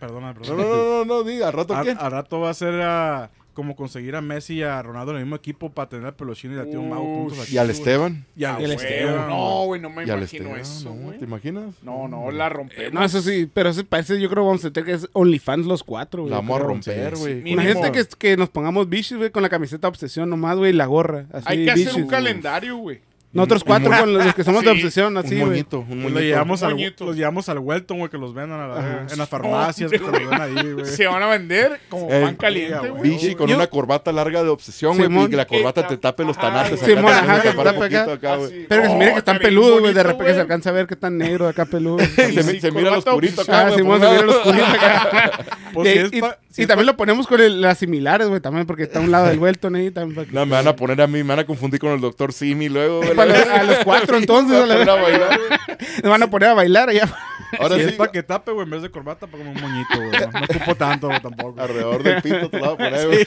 Perdona, 0.00 0.32
no, 0.32 0.40
perdona. 0.40 0.62
no, 0.62 0.68
no, 0.68 0.76
no, 0.76 1.04
no, 1.04 1.22
diga, 1.24 1.48
¿al 1.48 1.52
rato 1.54 1.74
Al, 1.74 1.84
qué? 1.84 1.90
al 1.98 2.10
rato 2.12 2.38
va 2.40 2.50
a 2.50 2.54
ser 2.54 2.74
ah, 2.82 3.30
como 3.58 3.74
conseguir 3.74 4.14
a 4.14 4.20
Messi 4.20 4.54
y 4.54 4.62
a 4.62 4.80
Ronaldo 4.80 5.10
en 5.10 5.18
el 5.18 5.24
mismo 5.24 5.34
equipo 5.34 5.68
para 5.72 5.88
tener 5.88 6.06
a 6.06 6.16
Pelochino 6.16 6.54
y 6.54 6.60
a 6.60 6.70
Tío 6.70 6.80
Mago 6.80 7.02
juntos 7.02 7.40
aquí. 7.40 7.56
Y 7.56 7.58
al. 7.58 7.68
Esteban. 7.70 8.24
Y 8.36 8.44
al 8.44 8.52
Ah, 8.54 8.56
al 8.58 8.70
Esteban. 8.70 9.28
No, 9.28 9.64
güey, 9.64 9.80
no 9.80 9.90
me 9.90 10.02
al 10.02 10.08
imagino 10.20 10.56
Esteban, 10.56 10.60
eso. 10.60 10.96
¿Te 11.18 11.24
imaginas? 11.24 11.74
No, 11.82 12.06
no, 12.06 12.30
la 12.30 12.48
rompemos. 12.48 12.92
No, 12.92 13.04
eso 13.04 13.20
sí, 13.20 13.50
pero 13.52 13.70
eso 13.70 13.84
parece, 13.84 14.20
yo 14.20 14.30
creo 14.30 14.44
que 14.44 14.46
vamos 14.46 14.64
a 14.64 14.70
tener 14.70 14.86
que 14.86 14.92
es 14.92 15.08
OnlyFans 15.12 15.66
los 15.66 15.82
cuatro, 15.82 16.22
güey. 16.22 16.30
La 16.30 16.36
vamos 16.36 16.60
a 16.60 16.62
romper, 16.62 17.16
güey. 17.16 17.42
sí. 17.42 17.50
Imagínate 17.50 17.90
que, 17.90 18.06
que 18.16 18.36
nos 18.36 18.48
pongamos 18.48 18.88
bichos, 18.88 19.18
güey, 19.18 19.30
con 19.30 19.42
la 19.42 19.48
camiseta 19.48 19.88
obsesión 19.88 20.30
nomás, 20.30 20.56
güey, 20.56 20.70
y 20.70 20.74
la 20.76 20.86
gorra. 20.86 21.26
Así, 21.32 21.44
Hay 21.48 21.64
que 21.64 21.72
hacer 21.72 21.96
un 21.96 22.06
calendario, 22.06 22.76
güey. 22.76 23.00
Nosotros 23.30 23.62
cuatro 23.62 23.90
con 23.90 24.12
los, 24.14 24.24
los 24.24 24.34
que 24.34 24.42
somos 24.42 24.62
de 24.64 24.70
Sí, 24.70 24.76
obsesión, 24.76 25.08
Un 25.12 25.18
así, 25.18 25.34
güey. 25.36 25.44
moñito, 25.46 25.80
un 25.80 25.88
Los 25.88 25.98
moñito. 26.12 26.20
llevamos, 26.20 26.62
al, 26.62 26.76
los 27.00 27.14
llevamos 27.16 27.48
al 27.50 27.58
Welton, 27.58 27.98
güey, 27.98 28.10
que 28.10 28.16
los 28.16 28.32
vendan 28.32 28.58
a 28.60 28.66
la- 28.68 29.06
en 29.10 29.18
las 29.18 29.28
farmacias, 29.28 29.90
que 29.90 29.98
los 29.98 30.10
ven 30.12 30.32
ahí, 30.40 30.72
güey. 30.72 30.86
Se 30.86 31.06
van 31.06 31.22
a 31.22 31.26
vender 31.26 31.78
como 31.90 32.08
pan 32.08 32.36
caliente, 32.36 32.78
sí, 32.84 32.88
güey. 32.88 33.02
Bichi 33.10 33.34
con 33.34 33.46
Yo- 33.48 33.56
una 33.56 33.66
corbata 33.66 34.12
larga 34.12 34.42
de 34.42 34.48
obsesión, 34.48 34.96
güey, 34.96 35.24
y 35.26 35.28
que 35.28 35.36
la 35.36 35.46
corbata 35.46 35.86
te 35.86 35.96
tape 35.98 36.24
los 36.24 36.38
tanates. 36.38 36.72
Ay, 36.82 36.92
acá, 36.92 36.96
Simón, 36.96 37.04
te 37.12 37.18
ajá, 37.18 37.42
que 37.42 37.50
para 37.52 37.72
tape 37.74 37.84
acá. 38.12 38.38
Pero 38.68 38.82
que 38.82 38.88
se 38.88 38.94
mire 38.94 39.10
Oh, 39.10 39.12
que 39.14 39.18
están 39.18 39.36
estaría 39.36 39.40
peludos, 39.40 39.80
güey. 39.80 39.92
De 39.94 40.02
repente 40.02 40.34
se 40.34 40.40
alcanza 40.40 40.70
a 40.70 40.72
ver 40.72 40.86
que 40.86 40.94
están 40.94 41.18
negros 41.18 41.50
acá 41.50 41.66
peludos. 41.66 42.02
Y 42.18 42.32
se, 42.32 42.42
mi- 42.52 42.60
se 42.60 42.70
mira 42.70 42.90
corbata 42.90 43.10
oscurito 43.10 43.42
acá, 43.42 43.60
Ah, 43.60 43.64
güey, 43.68 43.76
Simón, 43.78 44.00
por 44.00 44.08
se 44.08 44.08
un 44.08 44.14
mira 44.14 44.26
los 44.26 44.36
culitos 44.38 44.68
acá. 44.70 45.30
Pues 45.74 46.10
y, 46.56 46.66
también 46.66 46.86
lo 46.86 46.96
ponemos 46.96 47.26
con 47.26 47.60
las 47.60 47.78
similares, 47.78 48.26
güey, 48.26 48.40
también, 48.40 48.66
porque 48.66 48.84
está 48.84 48.98
a 48.98 49.02
un 49.02 49.10
lado 49.12 49.26
del 49.26 49.38
Welton 49.38 49.76
ahí. 49.76 49.92
No, 50.32 50.46
me 50.46 50.52
van 50.52 50.66
a 50.66 50.74
poner 50.74 51.00
a 51.02 51.06
mí, 51.06 51.22
me 51.22 51.28
van 51.28 51.38
a 51.40 51.44
confundir 51.46 51.78
con 51.78 51.90
el 51.92 52.00
doctor 52.00 52.32
Simi 52.32 52.68
luego, 52.70 52.98
güey. 53.02 53.14
Para 53.18 53.38
los- 53.38 53.48
a 53.60 53.62
los 53.64 53.78
cuatro, 53.84 54.16
entonces, 54.16 54.56
a 54.56 54.66
la 54.66 54.76
van 54.76 54.88
a 54.88 54.96
poner 54.96 54.98
a 54.98 55.02
bailar, 55.02 55.38
güey. 55.38 55.50
Nos 56.02 56.10
van 56.10 56.22
a 56.22 56.30
poner 56.30 56.48
a 56.48 56.54
bailar 56.54 56.88
allá. 56.88 57.14
Ahora 57.58 57.76
si 57.76 57.82
sí, 57.82 57.88
es 57.88 57.94
para 57.94 58.12
que 58.12 58.22
tape, 58.22 58.52
güey, 58.52 58.64
en 58.64 58.70
vez 58.70 58.82
de 58.82 58.90
corbata, 58.90 59.26
para 59.26 59.38
como 59.44 59.52
un 59.52 59.60
moñito, 59.60 59.96
güey. 59.96 60.10
No, 60.10 60.40
no 60.40 60.44
ocupo 60.44 60.74
tanto, 60.74 61.06
güey, 61.08 61.20
tampoco. 61.20 61.60
alrededor 61.60 62.02
del 62.02 62.22
pito 62.22 62.50
te 62.50 62.58
lo 62.58 62.64
voy 62.66 62.74
a 62.74 62.76
poner, 62.76 63.06
güey. 63.06 63.24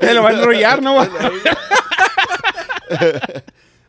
Se 0.00 0.14
lo 0.14 0.22
van 0.22 0.34
a 0.34 0.38
enrollar, 0.38 0.82
¿no? 0.82 0.96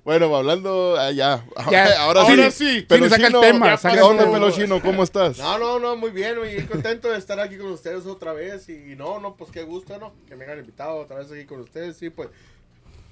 Bueno, 0.03 0.35
hablando 0.35 0.97
allá. 0.99 1.45
Ya, 1.71 2.01
ahora, 2.01 2.21
ahora 2.23 2.51
sí. 2.51 2.81
sí. 2.81 2.85
Sí, 2.89 2.97
le 2.99 3.09
saca 3.09 3.27
el 3.27 3.39
tema, 3.39 3.71
¿qué 3.71 3.77
saca 3.77 3.95
el 3.95 4.01
onda, 4.01 4.25
tema. 4.25 4.33
Pelochino? 4.33 4.81
¿Cómo 4.81 5.01
estás? 5.01 5.37
No, 5.37 5.57
no, 5.57 5.79
no, 5.79 5.95
muy 5.95 6.11
bien, 6.11 6.37
muy 6.39 6.61
contento 6.65 7.09
de 7.09 7.17
estar 7.17 7.39
aquí 7.39 7.55
con 7.57 7.71
ustedes 7.71 8.05
otra 8.05 8.33
vez. 8.33 8.67
Y 8.67 8.95
no, 8.97 9.21
no, 9.21 9.35
pues 9.37 9.49
qué 9.49 9.63
gusto, 9.63 9.97
¿no? 9.97 10.11
Que 10.27 10.35
me 10.35 10.43
hayan 10.43 10.59
invitado 10.59 10.95
otra 10.97 11.19
vez 11.19 11.31
aquí 11.31 11.45
con 11.45 11.61
ustedes. 11.61 11.95
Sí, 11.95 12.09
pues, 12.09 12.27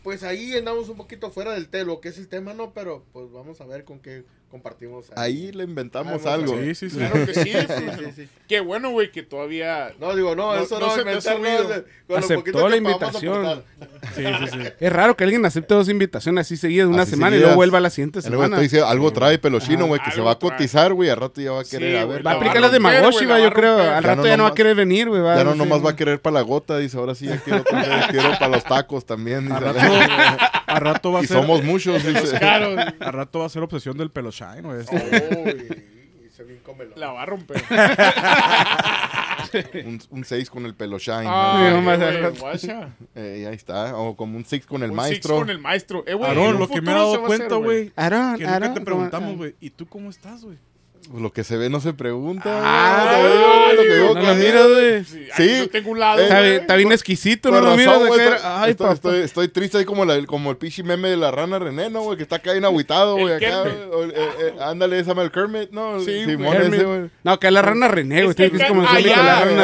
pues 0.04 0.24
ahí 0.24 0.56
andamos 0.56 0.90
un 0.90 0.98
poquito 0.98 1.32
fuera 1.32 1.54
del 1.54 1.70
telo, 1.70 2.02
que 2.02 2.10
es 2.10 2.18
el 2.18 2.28
tema, 2.28 2.54
¿no? 2.54 2.74
Pero 2.74 3.06
pues 3.14 3.32
vamos 3.32 3.62
a 3.62 3.66
ver 3.66 3.84
con 3.84 4.00
qué 4.00 4.24
compartimos. 4.52 5.06
Ahí 5.16 5.52
le 5.52 5.64
inventamos 5.64 6.26
Ah, 6.26 6.34
algo. 6.36 6.56
Sí, 6.60 6.76
sí, 6.76 6.90
sí. 6.90 6.98
Claro 6.98 7.26
que 7.26 7.34
sí. 7.34 7.42
Sí, 7.52 7.86
sí, 8.06 8.12
sí. 8.16 8.30
Qué 8.48 8.60
bueno, 8.60 8.90
güey, 8.92 9.12
que 9.12 9.24
todavía... 9.24 9.94
No, 10.00 10.16
digo, 10.16 10.36
no, 10.36 10.56
No- 10.56 10.62
eso 10.64 10.80
no 10.80 10.88
no, 10.88 10.94
se 10.94 11.00
ha 11.00 11.02
inventar, 11.04 11.40
no, 11.40 11.46
subido. 11.48 11.68
de- 11.70 11.82
con 11.82 11.90
lo 12.10 12.18
Aceptó 12.18 12.36
poquito 12.42 12.70
la 12.70 12.76
invitación. 12.78 13.64
Sí, 14.16 14.24
sí, 14.26 14.48
sí. 14.52 14.58
Es 14.82 14.92
raro 14.94 15.16
que 15.16 15.24
alguien 15.24 15.46
acepte 15.46 15.74
dos 15.74 15.88
invitaciones 15.88 16.46
así 16.48 16.58
seguidas 16.58 16.88
de 16.90 16.94
una 16.94 17.04
Así 17.04 17.12
semana 17.12 17.38
y 17.38 17.40
luego 17.40 17.56
vuelva 17.56 17.78
a 17.78 17.82
la 17.82 17.90
siguiente 17.90 18.22
semana. 18.22 18.58
algo 18.88 19.14
trae 19.14 19.40
Pelochino, 19.40 19.88
güey, 19.88 20.02
que 20.04 20.12
se 20.12 20.20
va 20.22 20.32
a 20.32 20.40
cotizar, 20.40 20.94
güey. 20.94 21.10
Al 21.10 21.18
rato 21.18 21.40
ya 21.40 21.52
va 21.54 21.62
a 21.62 21.64
querer, 21.64 21.92
Sí, 21.92 21.98
a 21.98 22.04
güey, 22.04 22.18
ver. 22.18 22.28
Va 22.28 22.32
a 22.32 22.34
aplicar 22.36 22.62
la 22.62 22.70
de 22.70 22.80
Magoshi, 22.80 23.26
güey, 23.26 23.44
yo 23.44 23.52
creo. 23.54 23.80
Al 23.80 24.04
rato 24.04 24.22
no 24.24 24.28
ya 24.28 24.36
no 24.38 24.44
va 24.44 24.50
a 24.50 24.54
querer 24.54 24.76
venir, 24.76 25.08
güey. 25.08 25.22
va, 25.22 25.36
Ya 25.38 25.44
no 25.46 25.56
nomás 25.56 25.84
va 25.86 25.92
a 25.92 25.96
querer 25.96 26.22
para 26.22 26.34
la 26.36 26.42
gota, 26.42 26.78
dice, 26.78 26.98
ahora 26.98 27.16
sí 27.16 27.28
ya 27.28 27.38
quiero, 27.38 27.64
quiero 28.10 28.32
para 28.34 28.50
los 28.50 28.64
tacos 28.66 29.06
también. 29.06 29.50
A 30.72 30.80
rato, 30.80 31.12
va 31.12 31.20
a 31.20 31.24
y 31.24 31.28
ser. 31.28 31.38
somos 31.38 31.64
muchos, 31.64 32.04
dice. 32.06 32.38
Claro, 32.40 32.76
A 33.00 33.12
rato 33.12 33.40
va 33.40 33.46
a 33.46 33.50
ser 33.50 33.62
obsesión 33.64 33.98
del 33.98 34.10
peloshine, 34.12 34.62
güey. 34.62 34.80
este. 34.82 34.96
Uy, 35.46 35.84
y 36.26 36.30
se 36.30 36.44
bien 36.44 36.60
cómelo. 36.64 36.92
la 36.96 37.12
va 37.12 37.22
a 37.24 37.26
romper. 37.26 37.62
Un 40.12 40.24
6 40.24 40.50
con 40.50 40.66
el 40.66 40.74
Peloshine. 40.76 41.26
Ay, 41.28 41.74
no 41.74 41.82
más 41.82 42.00
güey, 42.00 42.40
guacha. 42.40 42.90
Eh, 43.16 43.46
ahí 43.50 43.56
está. 43.56 43.98
O 43.98 44.16
como 44.16 44.38
un 44.38 44.46
6 44.46 44.66
con 44.66 44.82
el 44.84 44.92
Un 44.92 44.96
maestro. 44.96 45.30
six 45.36 45.40
con 45.42 45.50
el 45.50 45.60
maestro. 45.60 46.04
Eh, 46.08 46.14
güey, 46.14 46.32
en 46.32 46.38
Aarón, 46.38 46.54
un 46.56 46.60
lo 46.62 46.68
que 46.70 46.82
me 46.82 46.92
he 46.92 46.94
futuro 46.94 46.94
se 46.94 47.00
dado 47.00 47.12
va 47.12 47.12
a 47.12 47.26
hacer, 47.26 47.38
cuenta, 47.48 47.56
güey, 47.56 47.92
Aarón, 47.98 48.36
que 48.38 48.44
nunca 48.44 48.54
Aarón, 48.54 48.74
te 48.76 48.82
preguntamos, 48.82 49.28
¿cómo- 49.28 49.38
güey, 49.40 49.56
¿y 49.60 49.70
tú 49.72 49.86
cómo 49.88 50.10
estás, 50.10 50.44
güey? 50.44 50.58
Lo 51.18 51.32
que 51.34 51.44
se 51.44 51.58
ve 51.58 51.70
no 51.70 51.80
se 51.82 51.94
pregunta. 51.94 52.50
Ah, 52.64 53.18
güey. 53.20 53.76
Lo 53.76 53.82
que 53.84 53.88
veo 53.90 54.08
No 54.14 54.22
que 54.22 54.26
lo 54.28 54.32
es. 54.32 54.38
miras, 54.38 54.68
güey. 54.68 55.04
Sí, 55.36 55.68
tengo 55.72 55.92
un 55.92 56.00
lado. 56.00 56.20
Eh, 56.20 56.24
Está 56.24 56.42
bien, 56.42 56.54
está 56.62 56.76
bien 56.76 56.92
exquisito, 56.92 57.52
no 57.52 57.60
lo 57.62 57.76
miras. 57.76 58.00
de 58.02 58.08
güey, 58.08 58.20
estoy- 58.22 58.40
Ay, 58.44 58.72
estoy, 58.72 58.86
papá. 58.86 58.94
estoy, 58.94 59.20
estoy 59.22 59.48
triste 59.50 59.78
ahí 59.78 59.86
como, 59.86 60.06
la- 60.06 60.26
como 60.26 60.52
el 60.52 60.58
pichi 60.58 60.84
meme 60.84 61.10
de 61.10 61.18
la 61.18 61.32
rana 61.32 61.60
René, 61.60 61.90
¿no, 61.90 62.02
güey? 62.02 62.18
Que 62.18 62.24
está 62.24 62.38
acá 62.38 62.52
bien 62.54 62.64
agüitado, 62.66 63.18
güey. 63.18 63.34
Acá, 63.36 63.64
eh, 63.68 64.14
eh, 64.16 64.54
ándale, 64.62 65.00
ese 65.00 65.10
llama 65.10 65.24
el 65.24 65.32
Kermit, 65.32 65.72
¿no? 65.72 66.00
Sí, 66.00 66.26
Simón 66.26 66.54
Kermit. 66.54 66.74
ese, 66.76 66.84
güey. 66.86 67.10
No, 67.24 67.40
que 67.40 67.48
es 67.48 67.54
la 67.54 67.62
rana 67.62 67.88
René, 67.88 68.24
güey. 68.24 68.36
Es 68.38 68.52
que 68.52 68.68
como 68.68 68.84
la 68.84 68.90
rana 68.90 69.00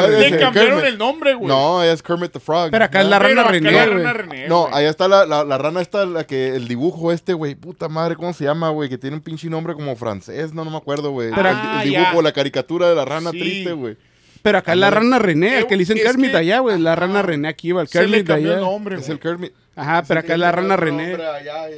le 0.02 0.06
René. 0.06 0.20
Kermit. 0.20 0.40
cambiaron 0.40 0.84
el 0.86 0.98
nombre, 0.98 1.34
güey. 1.34 1.48
No, 1.48 1.82
es 1.82 2.02
Kermit 2.02 2.32
the 2.32 2.40
Frog. 2.40 2.70
Pero 2.70 2.84
acá 2.84 3.00
es 3.00 3.06
la 3.08 3.18
rana 3.18 3.44
René, 3.44 4.48
No, 4.48 4.68
allá 4.72 4.90
está 4.90 5.08
la, 5.08 5.24
la, 5.24 5.44
la 5.44 5.58
rana 5.58 5.80
esta, 5.80 6.04
la 6.04 6.24
que, 6.24 6.48
el 6.56 6.68
dibujo 6.68 7.12
este, 7.12 7.32
güey. 7.32 7.54
Puta 7.54 7.88
madre, 7.88 8.16
¿cómo 8.16 8.32
se 8.32 8.44
llama, 8.44 8.70
güey? 8.70 8.88
Que 8.88 8.98
tiene 8.98 9.16
un 9.16 9.22
pinche 9.22 9.48
nombre 9.48 9.74
como 9.74 9.94
francés, 9.96 10.52
no, 10.52 10.64
no 10.64 10.70
me 10.70 10.76
acuerdo, 10.76 11.10
güey. 11.10 11.27
El, 11.28 11.34
Ah, 11.62 11.80
el 11.82 11.90
dibujo, 11.90 12.14
ya. 12.16 12.22
la 12.22 12.32
caricatura 12.32 12.88
de 12.88 12.94
la 12.94 13.04
rana 13.04 13.30
Sí. 13.30 13.38
triste, 13.40 13.72
güey. 13.72 13.96
Pero 14.42 14.58
acá 14.58 14.72
es 14.72 14.78
la 14.78 14.90
rana 14.90 15.18
René, 15.18 15.58
el 15.58 15.66
que 15.66 15.76
le 15.76 15.80
dicen 15.80 15.98
Kermit 15.98 16.34
allá, 16.34 16.60
güey. 16.60 16.78
La 16.78 16.94
rana 16.96 17.22
René 17.22 17.48
aquí, 17.48 17.72
va. 17.72 17.82
El 17.82 17.88
Kermit 17.88 18.26
de 18.26 18.34
allá. 18.34 18.56
nombre, 18.56 18.96
Es 18.96 19.08
el 19.08 19.18
Kermit. 19.18 19.52
Ajá, 19.78 20.02
pero 20.08 20.18
acá 20.18 20.32
es 20.32 20.40
la 20.40 20.50
rana 20.50 20.76
René. 20.76 21.16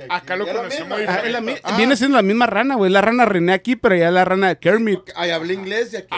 Acá 0.08 0.34
lo 0.34 0.46
conocemos 0.46 0.98
diferente. 0.98 1.60
Viene 1.76 1.96
siendo 1.96 2.16
la 2.16 2.22
misma 2.22 2.46
rana, 2.46 2.74
güey. 2.76 2.90
La 2.90 3.02
rana 3.02 3.26
René 3.26 3.52
aquí, 3.52 3.76
pero 3.76 3.94
ya 3.94 4.10
la 4.10 4.24
rana 4.24 4.54
Kermit. 4.54 5.00
Ahí 5.16 5.30
hablé 5.30 5.52
inglés 5.52 5.92
y 5.92 5.96
aquí 5.96 6.08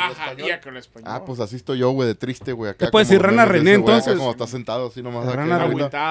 en 0.69 0.77
español. 0.77 1.11
Ah, 1.13 1.25
pues 1.25 1.41
así 1.41 1.57
estoy 1.57 1.79
yo, 1.79 1.91
güey, 1.91 2.07
de 2.07 2.15
triste, 2.15 2.53
güey. 2.53 2.71
Acá 2.71 2.87
Te 2.87 2.93
puedes 2.93 3.09
decir 3.09 3.21
rana 3.21 3.45
René, 3.47 3.75
entonces. 3.75 4.17
como 4.17 4.31
está 4.31 4.47
sentado 4.47 4.87
así 4.89 5.03
nomás. 5.03 5.27
Rana. 5.27 5.67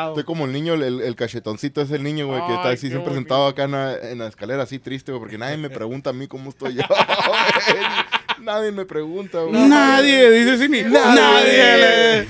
Estoy 0.10 0.24
como 0.26 0.44
el 0.46 0.52
niño, 0.52 0.74
el, 0.74 1.02
el 1.02 1.16
cachetoncito 1.16 1.82
es 1.82 1.92
el 1.92 2.04
niño, 2.04 2.28
güey, 2.28 2.46
que 2.48 2.54
está 2.54 2.70
así 2.70 2.90
siempre 2.90 3.14
sentado 3.14 3.48
acá 3.48 3.64
en 3.64 3.72
la, 3.72 3.96
en 3.98 4.20
la 4.20 4.28
escalera 4.28 4.64
así 4.64 4.78
triste, 4.78 5.12
güey, 5.14 5.22
porque 5.22 5.38
nadie 5.38 5.56
me 5.56 5.70
pregunta 5.82 6.10
a 6.10 6.14
mí 6.14 6.28
cómo 6.28 6.50
estoy 6.50 6.76
yo. 6.76 6.84
nadie 8.44 8.72
me 8.72 8.86
pregunta, 8.86 9.40
güey. 9.42 9.68
Nadie, 9.68 10.30
dice 10.32 10.58
Cini. 10.58 10.82
Nadie. 10.84 12.20
El 12.20 12.26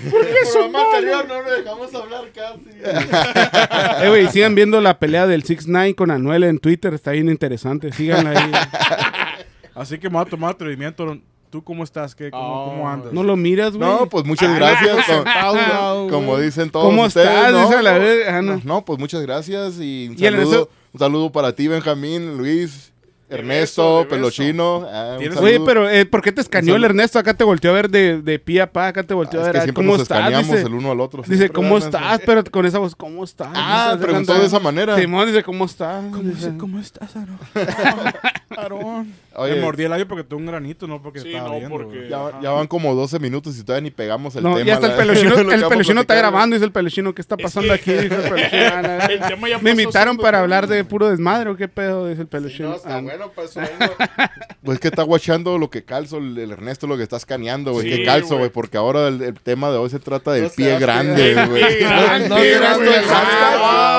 programa 0.52 0.80
anterior 0.86 1.28
no 1.28 1.42
lo 1.42 1.52
dejamos 1.52 1.96
hablar 1.96 2.24
casi. 2.34 2.72
Eh, 4.04 4.10
güey, 4.10 4.28
sigan 4.30 4.56
viendo 4.56 4.82
la 4.82 4.98
pelea 4.98 5.28
del 5.28 5.44
6 5.44 5.68
9 5.68 5.96
con 5.96 6.10
Anuel 6.12 6.44
en 6.44 6.58
Twitter. 6.60 6.94
Está 6.94 7.12
bien 7.12 7.30
interesante. 7.30 7.92
Síganla 7.94 8.32
ahí. 8.32 8.52
Así 9.76 10.00
que 10.00 10.10
me 10.10 10.14
voy 10.18 10.26
a 10.26 10.30
tomar 10.30 10.52
atrevimiento. 10.52 11.18
¿Tú 11.50 11.64
cómo 11.64 11.84
estás? 11.84 12.16
¿Qué? 12.16 12.32
¿Cómo, 12.32 12.66
cómo 12.66 12.90
andas? 12.90 13.12
No 13.14 13.24
lo 13.24 13.36
miras, 13.36 13.76
güey. 13.76 13.88
No, 13.88 14.08
pues 14.08 14.26
muchas 14.26 14.50
Ah, 14.50 14.56
gracias. 14.56 15.06
como- 16.10 16.38
dicen 16.40 16.70
todos 16.70 16.86
¿Cómo 16.86 17.04
ustedes, 17.06 17.28
estás? 17.28 17.52
¿no? 17.52 17.62
Dice 17.64 17.76
a 17.76 17.82
la 17.82 17.98
vez. 17.98 18.28
Ah, 18.28 18.42
no. 18.42 18.56
No, 18.56 18.62
no, 18.64 18.86
pues 18.86 18.98
muchas 19.00 19.22
gracias 19.22 19.76
y 19.80 20.08
un 20.10 20.16
Y 20.16 20.18
saludo, 20.20 20.70
un 20.94 21.00
saludo 21.00 21.32
para 21.32 21.54
ti, 21.54 21.68
Benjamín, 21.68 22.38
Luis, 22.38 22.91
Ernesto, 23.32 24.06
Pelochino. 24.10 24.88
ah, 24.92 25.12
un 25.14 25.20
¿Tienes- 25.20 25.36
saludo. 25.36 25.50
Oye, 25.50 25.62
pero 25.66 25.90
eh, 25.90 26.06
¿por 26.06 26.22
qué 26.22 26.32
te 26.32 26.42
escaneó 26.42 26.76
el. 26.76 26.84
Ernesto? 26.84 27.18
Acá 27.18 27.34
te 27.34 27.44
volteó 27.44 27.72
a 27.72 27.74
ver 27.74 27.90
de, 27.90 28.22
de 28.22 28.40
pie 28.40 28.62
a 28.62 28.72
pa. 28.72 28.88
Acá 28.88 29.04
te 29.04 29.14
volteó 29.14 29.40
Ah, 29.40 29.44
a 29.44 29.48
es 29.48 29.48
ver. 29.48 29.54
que 29.54 29.60
ah, 29.60 29.64
siempre 29.64 29.84
¿Cómo 29.84 29.94
nos 29.94 30.02
estás? 30.04 30.18
escaneamos 30.20 30.48
Dice, 30.52 30.68
el 30.68 30.74
uno 30.74 30.92
al 30.92 31.00
otro. 31.00 31.24
dice 31.26 31.50
¿cómo 31.50 31.78
estás? 31.78 32.22
Pero 32.26 32.44
con 32.44 32.66
esa 32.66 32.80
voz, 32.80 32.96
¿cómo 32.96 33.24
estás? 33.24 33.50
Ah, 33.54 33.92
Dice, 33.94 34.06
preguntó 34.06 34.32
anda- 34.34 34.42
de 34.42 34.48
esa 34.48 34.60
manera. 34.60 34.98
Simón 34.98 35.28
dice, 35.28 35.44
¿cómo 35.44 35.66
estás? 35.66 36.04
¿Cómo, 36.12 36.24
Dice, 36.24 36.54
¿Cómo 36.58 36.80
estás, 36.80 37.16
Aaron? 37.16 37.40
Aarón. 38.58 39.14
Oye, 39.36 39.56
Me 39.56 39.62
mordí 39.62 39.84
el 39.84 39.90
labio 39.90 40.08
porque 40.08 40.24
tuvo 40.24 40.40
un 40.40 40.46
granito, 40.46 40.88
no 40.88 41.02
porque 41.02 41.22
Sí, 41.22 41.30
estaba 41.30 41.50
no, 41.50 41.56
viendo, 41.58 41.70
porque- 41.78 42.08
ya, 42.10 42.40
ya 42.42 42.50
van 42.52 42.68
como 42.68 42.94
12 42.94 43.18
minutos 43.20 43.58
y 43.58 43.64
todavía 43.64 43.84
ni 43.84 43.92
pegamos 43.92 44.36
el 44.36 44.44
No, 44.44 44.56
tema. 44.56 44.66
ya 44.68 44.74
está 44.76 44.88
el 44.88 44.94
peluchino. 44.94 45.36
el 45.52 46.00
está 46.02 46.16
grabando, 46.16 46.56
dice 46.56 46.66
el 46.66 46.72
peluchino. 46.72 47.14
¿Qué 47.16 47.22
está 47.22 47.36
Es 47.38 47.44
pasando 47.44 47.70
que- 47.70 47.74
aquí? 47.74 47.92
Dice 47.94 48.16
el 48.16 48.22
peluchino. 48.22 48.52
Ah, 48.72 49.08
El 49.10 49.20
tema 49.22 49.50
ya 49.50 49.58
Me 49.60 49.72
invitaron 49.72 50.18
para 50.18 50.40
hablar 50.40 50.68
de 50.68 50.84
puro 50.84 51.10
desmadre 51.10 51.50
o 51.50 51.56
qué 51.56 51.68
pedo, 51.68 52.08
dice 52.08 52.22
el 52.22 52.28
peluchino. 52.28 52.70
no, 52.70 52.76
está 52.76 52.98
Ah, 52.98 53.02
bueno, 53.02 53.32
vengo. 53.56 53.94
Pues 54.64 54.80
que 54.80 54.88
está 54.90 55.04
guachando 55.04 55.58
lo 55.58 55.70
que 55.70 55.84
calzo 55.84 56.18
el, 56.18 56.38
el 56.38 56.52
Ernesto, 56.52 56.88
lo 56.88 56.98
que 56.98 57.04
está 57.04 57.18
escaneando, 57.18 57.72
güey. 57.74 57.90
Sí, 57.90 57.98
que 57.98 58.06
calzo, 58.06 58.38
güey. 58.38 58.50
porque 58.50 58.78
ahora 58.78 59.08
el, 59.08 59.22
el 59.22 59.34
tema 59.36 59.72
de 59.72 59.78
hoy 59.78 59.90
se 59.90 60.00
trata 60.00 60.32
del 60.34 60.44
No 60.44 60.50
pie 60.50 60.78
grande, 60.80 61.34
güey. 61.48 61.64
¡Ah, 61.86 62.20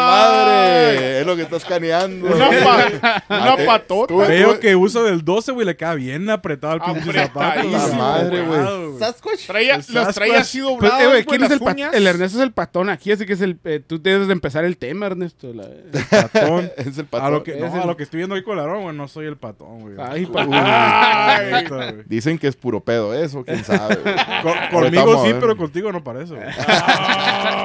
madre! 0.00 1.20
Es 1.20 1.26
lo 1.26 1.36
que 1.36 1.42
está 1.42 1.56
escaneando. 1.56 2.26
Una, 2.34 3.56
patota. 3.66 4.14
Veo 4.46 4.60
que 4.60 4.76
usa 4.76 5.02
del 5.02 5.24
12, 5.24 5.52
güey, 5.52 5.66
le 5.66 5.76
queda 5.76 5.94
bien 5.94 6.28
apretado 6.30 6.74
el 6.74 6.80
pinche 6.80 7.12
zapato. 7.12 7.62
La 7.68 7.86
madre, 7.96 8.42
güey. 8.42 8.98
Sasquatch. 8.98 9.46
Traía, 9.46 9.74
El 9.76 9.84
los 9.94 10.14
traía 10.14 10.40
así 10.40 10.60
Pues, 10.60 10.74
doblados, 10.74 11.00
eh, 11.00 11.06
güey, 11.06 11.22
güey, 11.24 11.38
¿quién 11.38 11.44
es 11.44 11.50
el, 11.50 11.62
uñas. 11.62 11.94
el 11.94 12.06
Ernesto 12.06 12.38
es 12.38 12.44
el 12.44 12.52
patón 12.52 12.90
aquí, 12.90 13.12
así 13.12 13.26
que 13.26 13.32
es 13.32 13.40
el. 13.40 13.58
eh, 13.64 13.80
tú 13.86 14.00
debes 14.00 14.26
de 14.26 14.32
empezar 14.32 14.64
el 14.64 14.76
tema, 14.76 15.06
Ernesto. 15.06 15.52
la- 15.52 15.68
patón. 16.10 16.70
Es 16.76 16.98
el 16.98 17.04
A 17.06 17.08
patrón. 17.10 17.32
lo, 17.32 17.42
que, 17.42 17.56
no, 17.56 17.66
Es 17.66 17.74
el- 17.74 17.80
a 17.80 17.86
lo 17.86 17.96
que 17.96 18.02
estoy 18.04 18.18
viendo 18.18 18.34
hoy 18.34 18.42
con 18.42 18.54
el 18.58 18.60
Aarón, 18.64 18.82
güey, 18.82 18.96
no 18.96 19.08
soy 19.08 19.26
el 19.26 19.36
patón, 19.36 19.80
güey. 19.80 19.94
Ay, 19.98 20.26
patón. 20.26 22.04
Dicen 22.06 22.38
que 22.38 22.48
es 22.48 22.56
puro 22.56 22.80
pedo 22.80 23.14
eso, 23.14 23.44
quién 23.44 23.64
sabe. 23.64 23.96
Con- 24.42 24.82
conmigo 24.82 25.22
a 25.22 25.26
sí, 25.26 25.34
pero 25.40 25.56
contigo 25.56 25.92
no 25.92 26.02
parece, 26.04 26.34
güey. 26.34 26.46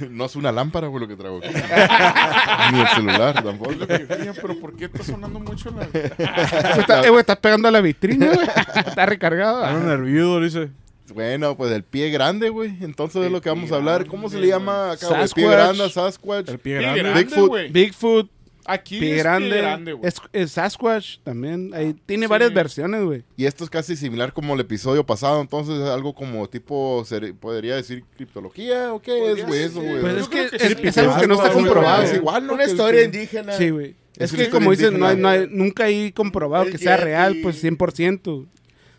No 0.10 0.24
es 0.24 0.36
una 0.36 0.52
lámpara, 0.52 0.86
güey, 0.88 1.00
lo 1.00 1.08
que 1.08 1.16
traigo 1.16 1.38
aquí. 1.38 1.48
Ni 2.72 2.80
el 2.80 2.88
celular 2.88 3.42
tampoco. 3.42 3.72
pero 3.86 4.60
¿por 4.60 4.76
qué 4.76 4.86
está 4.86 5.02
sonando 5.02 5.40
mucho 5.40 5.70
la... 5.70 5.84
Está, 5.84 7.04
eh, 7.04 7.10
güey, 7.10 7.20
estás 7.20 7.38
pegando 7.38 7.68
a 7.68 7.70
la 7.70 7.80
vitrina, 7.80 8.32
güey. 8.32 8.46
Está 8.86 9.06
recargado. 9.06 9.64
Ando 9.64 9.86
nervioso, 9.86 10.40
dice. 10.40 10.70
Bueno, 11.14 11.56
pues 11.56 11.72
el 11.72 11.82
pie 11.82 12.10
grande, 12.10 12.48
güey. 12.48 12.76
Entonces 12.80 13.24
es 13.24 13.30
lo 13.32 13.40
que 13.40 13.50
vamos 13.50 13.70
a 13.72 13.76
hablar. 13.76 14.06
¿Cómo 14.06 14.28
se 14.28 14.38
le 14.38 14.48
llama 14.48 14.92
acá, 14.92 15.08
güey? 15.08 15.18
Pie 15.20 15.28
Sasquatch. 15.28 15.50
grande, 15.50 15.90
Sasquatch. 15.90 16.48
El 16.48 16.58
pie 16.58 16.78
Pie 16.78 16.94
grande. 16.94 17.24
Bigfoot. 17.24 17.70
Bigfoot, 17.70 18.30
Aquí 18.64 19.00
pie 19.00 19.16
es 19.16 19.22
grande. 19.22 19.48
pie 19.50 19.58
grande, 19.60 19.92
güey. 19.92 20.08
es, 20.08 20.14
es 20.32 20.52
Sasquatch 20.52 21.18
también. 21.24 21.72
Ahí 21.74 21.94
tiene 22.06 22.26
Sí. 22.26 22.30
varias 22.30 22.52
versiones, 22.54 23.02
güey. 23.04 23.24
Y 23.36 23.46
esto 23.46 23.64
es 23.64 23.70
casi 23.70 23.96
similar 23.96 24.32
como 24.32 24.54
el 24.54 24.60
episodio 24.60 25.04
pasado. 25.04 25.40
Entonces 25.40 25.76
es 25.80 25.88
algo 25.88 26.14
como 26.14 26.48
tipo, 26.48 27.04
podría 27.40 27.76
decir 27.76 28.04
criptología 28.16 28.92
o 28.94 29.00
qué 29.02 29.32
es, 29.32 29.46
güey, 29.46 29.62
eso, 29.62 29.80
güey. 29.80 30.00
Pues 30.00 30.16
es 30.16 30.28
que 30.28 30.48
que 30.50 30.56
es, 30.56 30.72
sí, 30.76 30.88
es 30.88 30.98
algo 30.98 31.16
que 31.18 31.26
no 31.26 31.34
está 31.34 31.52
comprobado. 31.52 32.02
Es 32.02 32.14
igual, 32.14 32.46
¿no? 32.46 32.54
Una 32.54 32.64
historia 32.64 33.00
que- 33.00 33.04
indígena. 33.06 33.52
Sí, 33.54 33.70
güey. 33.70 33.96
Es 34.16 34.32
que 34.32 34.48
como 34.50 34.70
dices, 34.70 34.92
no 34.92 35.06
hay, 35.06 35.16
no 35.16 35.28
hay- 35.28 35.48
nunca 35.50 35.84
hay 35.84 36.12
comprobado 36.12 36.64
El 36.64 36.72
que 36.72 36.78
sea 36.78 36.96
Yeti. 36.96 37.04
real, 37.04 37.36
pues 37.42 37.56
100%. 37.62 38.46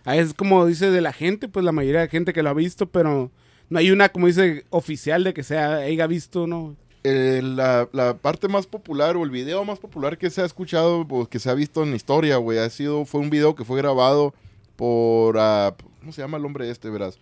Ahí 0.05 0.19
es 0.19 0.33
como 0.33 0.65
dice 0.65 0.91
de 0.91 0.99
la 1.01 1.13
gente, 1.13 1.47
pues 1.47 1.63
la 1.63 1.71
mayoría 1.71 2.01
de 2.01 2.09
gente 2.09 2.33
que 2.33 2.43
lo 2.43 2.49
ha 2.49 2.53
visto, 2.53 2.87
pero 2.89 3.31
no 3.69 3.79
hay 3.79 3.91
una, 3.91 4.09
como 4.09 4.27
dice, 4.27 4.65
oficial 4.69 5.23
de 5.23 5.33
que 5.33 5.43
sea, 5.43 5.75
haya 5.75 6.07
visto, 6.07 6.45
¿no? 6.47 6.75
Eh, 7.05 7.41
la, 7.43 7.89
la 7.91 8.15
parte 8.15 8.47
más 8.47 8.65
popular 8.65 9.17
o 9.17 9.23
el 9.23 9.29
video 9.29 9.65
más 9.65 9.77
popular 9.79 10.17
que 10.17 10.29
se 10.29 10.41
ha 10.41 10.45
escuchado 10.45 11.05
o 11.09 11.25
que 11.27 11.37
se 11.39 11.49
ha 11.49 11.53
visto 11.53 11.83
en 11.83 11.89
la 11.89 11.97
historia, 11.97 12.37
güey, 12.37 12.59
ha 12.59 12.69
sido, 12.69 13.03
fue 13.05 13.19
un 13.19 13.29
video 13.29 13.55
que 13.55 13.65
fue 13.65 13.77
grabado 13.77 14.33
por, 14.77 15.37
ah, 15.37 15.75
¿cómo 15.99 16.11
se 16.13 16.21
llama 16.21 16.37
el 16.37 16.45
hombre 16.45 16.69
este, 16.69 16.89
verás? 16.89 17.17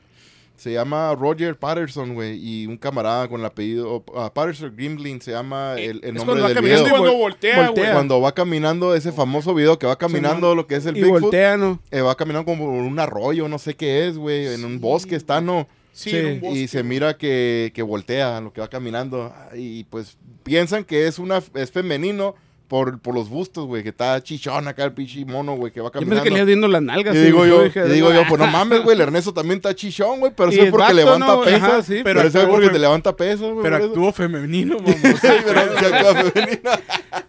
Se 0.55 0.71
llama 0.71 1.15
Roger 1.15 1.57
Patterson, 1.57 2.13
güey, 2.13 2.37
y 2.37 2.67
un 2.67 2.77
camarada 2.77 3.27
con 3.27 3.39
el 3.39 3.45
apellido, 3.47 4.03
ah, 4.15 4.31
Patterson 4.31 4.71
Grimlin 4.75 5.19
se 5.19 5.31
llama 5.31 5.73
el, 5.79 6.01
el 6.03 6.15
Es 6.15 6.23
nombre 6.23 6.25
cuando 6.25 6.43
va 6.43 6.47
del 6.49 6.55
caminando 6.57 6.83
video. 6.83 6.87
y 6.87 6.99
cuando 6.99 7.13
vol- 7.17 7.19
voltea, 7.19 7.55
voltea. 7.65 7.83
güey. 7.83 7.93
Cuando 7.95 8.21
va 8.21 8.31
caminando 8.33 8.93
ese 8.95 9.11
famoso 9.11 9.55
video 9.55 9.79
que 9.79 9.87
va 9.87 9.97
caminando 9.97 10.53
lo 10.53 10.67
que 10.67 10.75
es 10.75 10.85
el 10.85 10.95
Y 10.95 11.01
Bigfoot, 11.01 11.21
voltea, 11.23 11.57
¿no? 11.57 11.79
eh, 11.89 12.01
va 12.01 12.13
caminando 12.15 12.45
como 12.45 12.65
por 12.65 12.73
un 12.83 12.99
arroyo, 12.99 13.47
no 13.47 13.57
sé 13.57 13.73
qué 13.75 14.07
es, 14.07 14.19
güey, 14.19 14.45
en 14.53 14.63
un 14.63 14.79
bosque 14.79 15.15
está, 15.15 15.41
¿no? 15.41 15.67
Sí, 15.93 16.39
y 16.53 16.67
se 16.67 16.83
mira 16.83 17.17
que, 17.17 17.71
que 17.73 17.81
voltea 17.81 18.39
lo 18.39 18.53
que 18.53 18.61
va 18.61 18.69
caminando 18.69 19.33
y 19.53 19.83
pues 19.85 20.17
piensan 20.43 20.85
que 20.85 21.07
es 21.07 21.19
una 21.19 21.43
es 21.53 21.71
femenino 21.71 22.35
por, 22.71 22.99
por 22.99 23.13
los 23.13 23.27
bustos, 23.27 23.65
güey, 23.67 23.83
que 23.83 23.89
está 23.89 24.23
chichón 24.23 24.65
acá 24.65 24.85
el 24.85 24.93
pinche 24.93 25.25
mono, 25.25 25.57
güey, 25.57 25.73
que 25.73 25.81
va 25.81 25.87
Yo 25.87 25.91
pensé 25.91 26.05
caminando. 26.05 26.23
que 26.23 26.29
le 26.39 26.45
viendo 26.45 26.67
las 26.69 26.81
nalgas. 26.81 27.13
y 27.13 27.17
sí, 27.19 27.25
digo 27.25 27.45
yo, 27.45 27.63
dije, 27.65 27.85
y 27.85 27.89
digo 27.91 28.13
yo, 28.13 28.21
pues 28.29 28.39
no 28.39 28.47
mames, 28.47 28.81
güey, 28.81 28.95
el 28.95 29.01
Ernesto 29.01 29.33
también 29.33 29.57
está 29.57 29.75
chichón, 29.75 30.21
güey, 30.21 30.31
pero 30.33 30.51
eso 30.51 30.63
es 30.63 30.71
porque 30.71 30.83
vato, 30.83 30.93
levanta 30.95 31.27
¿no? 31.27 31.41
pesas. 31.41 31.63
Ajá, 31.63 31.83
sí, 31.83 31.99
pero 32.01 32.03
pero 32.05 32.19
eso 32.21 32.27
es 32.29 32.35
actúa 32.45 32.55
porque 32.55 32.69
te 32.69 32.79
levanta 32.79 33.13
pesas, 33.13 33.41
güey. 33.41 33.61
Pero 33.61 33.75
actuó 33.75 34.13
femenino, 34.13 34.77
mamá. 34.79 34.93
Sí, 34.93 35.27
pero 35.45 35.61
sí 35.79 35.85
actúa 35.85 36.15
femenina. 36.15 36.71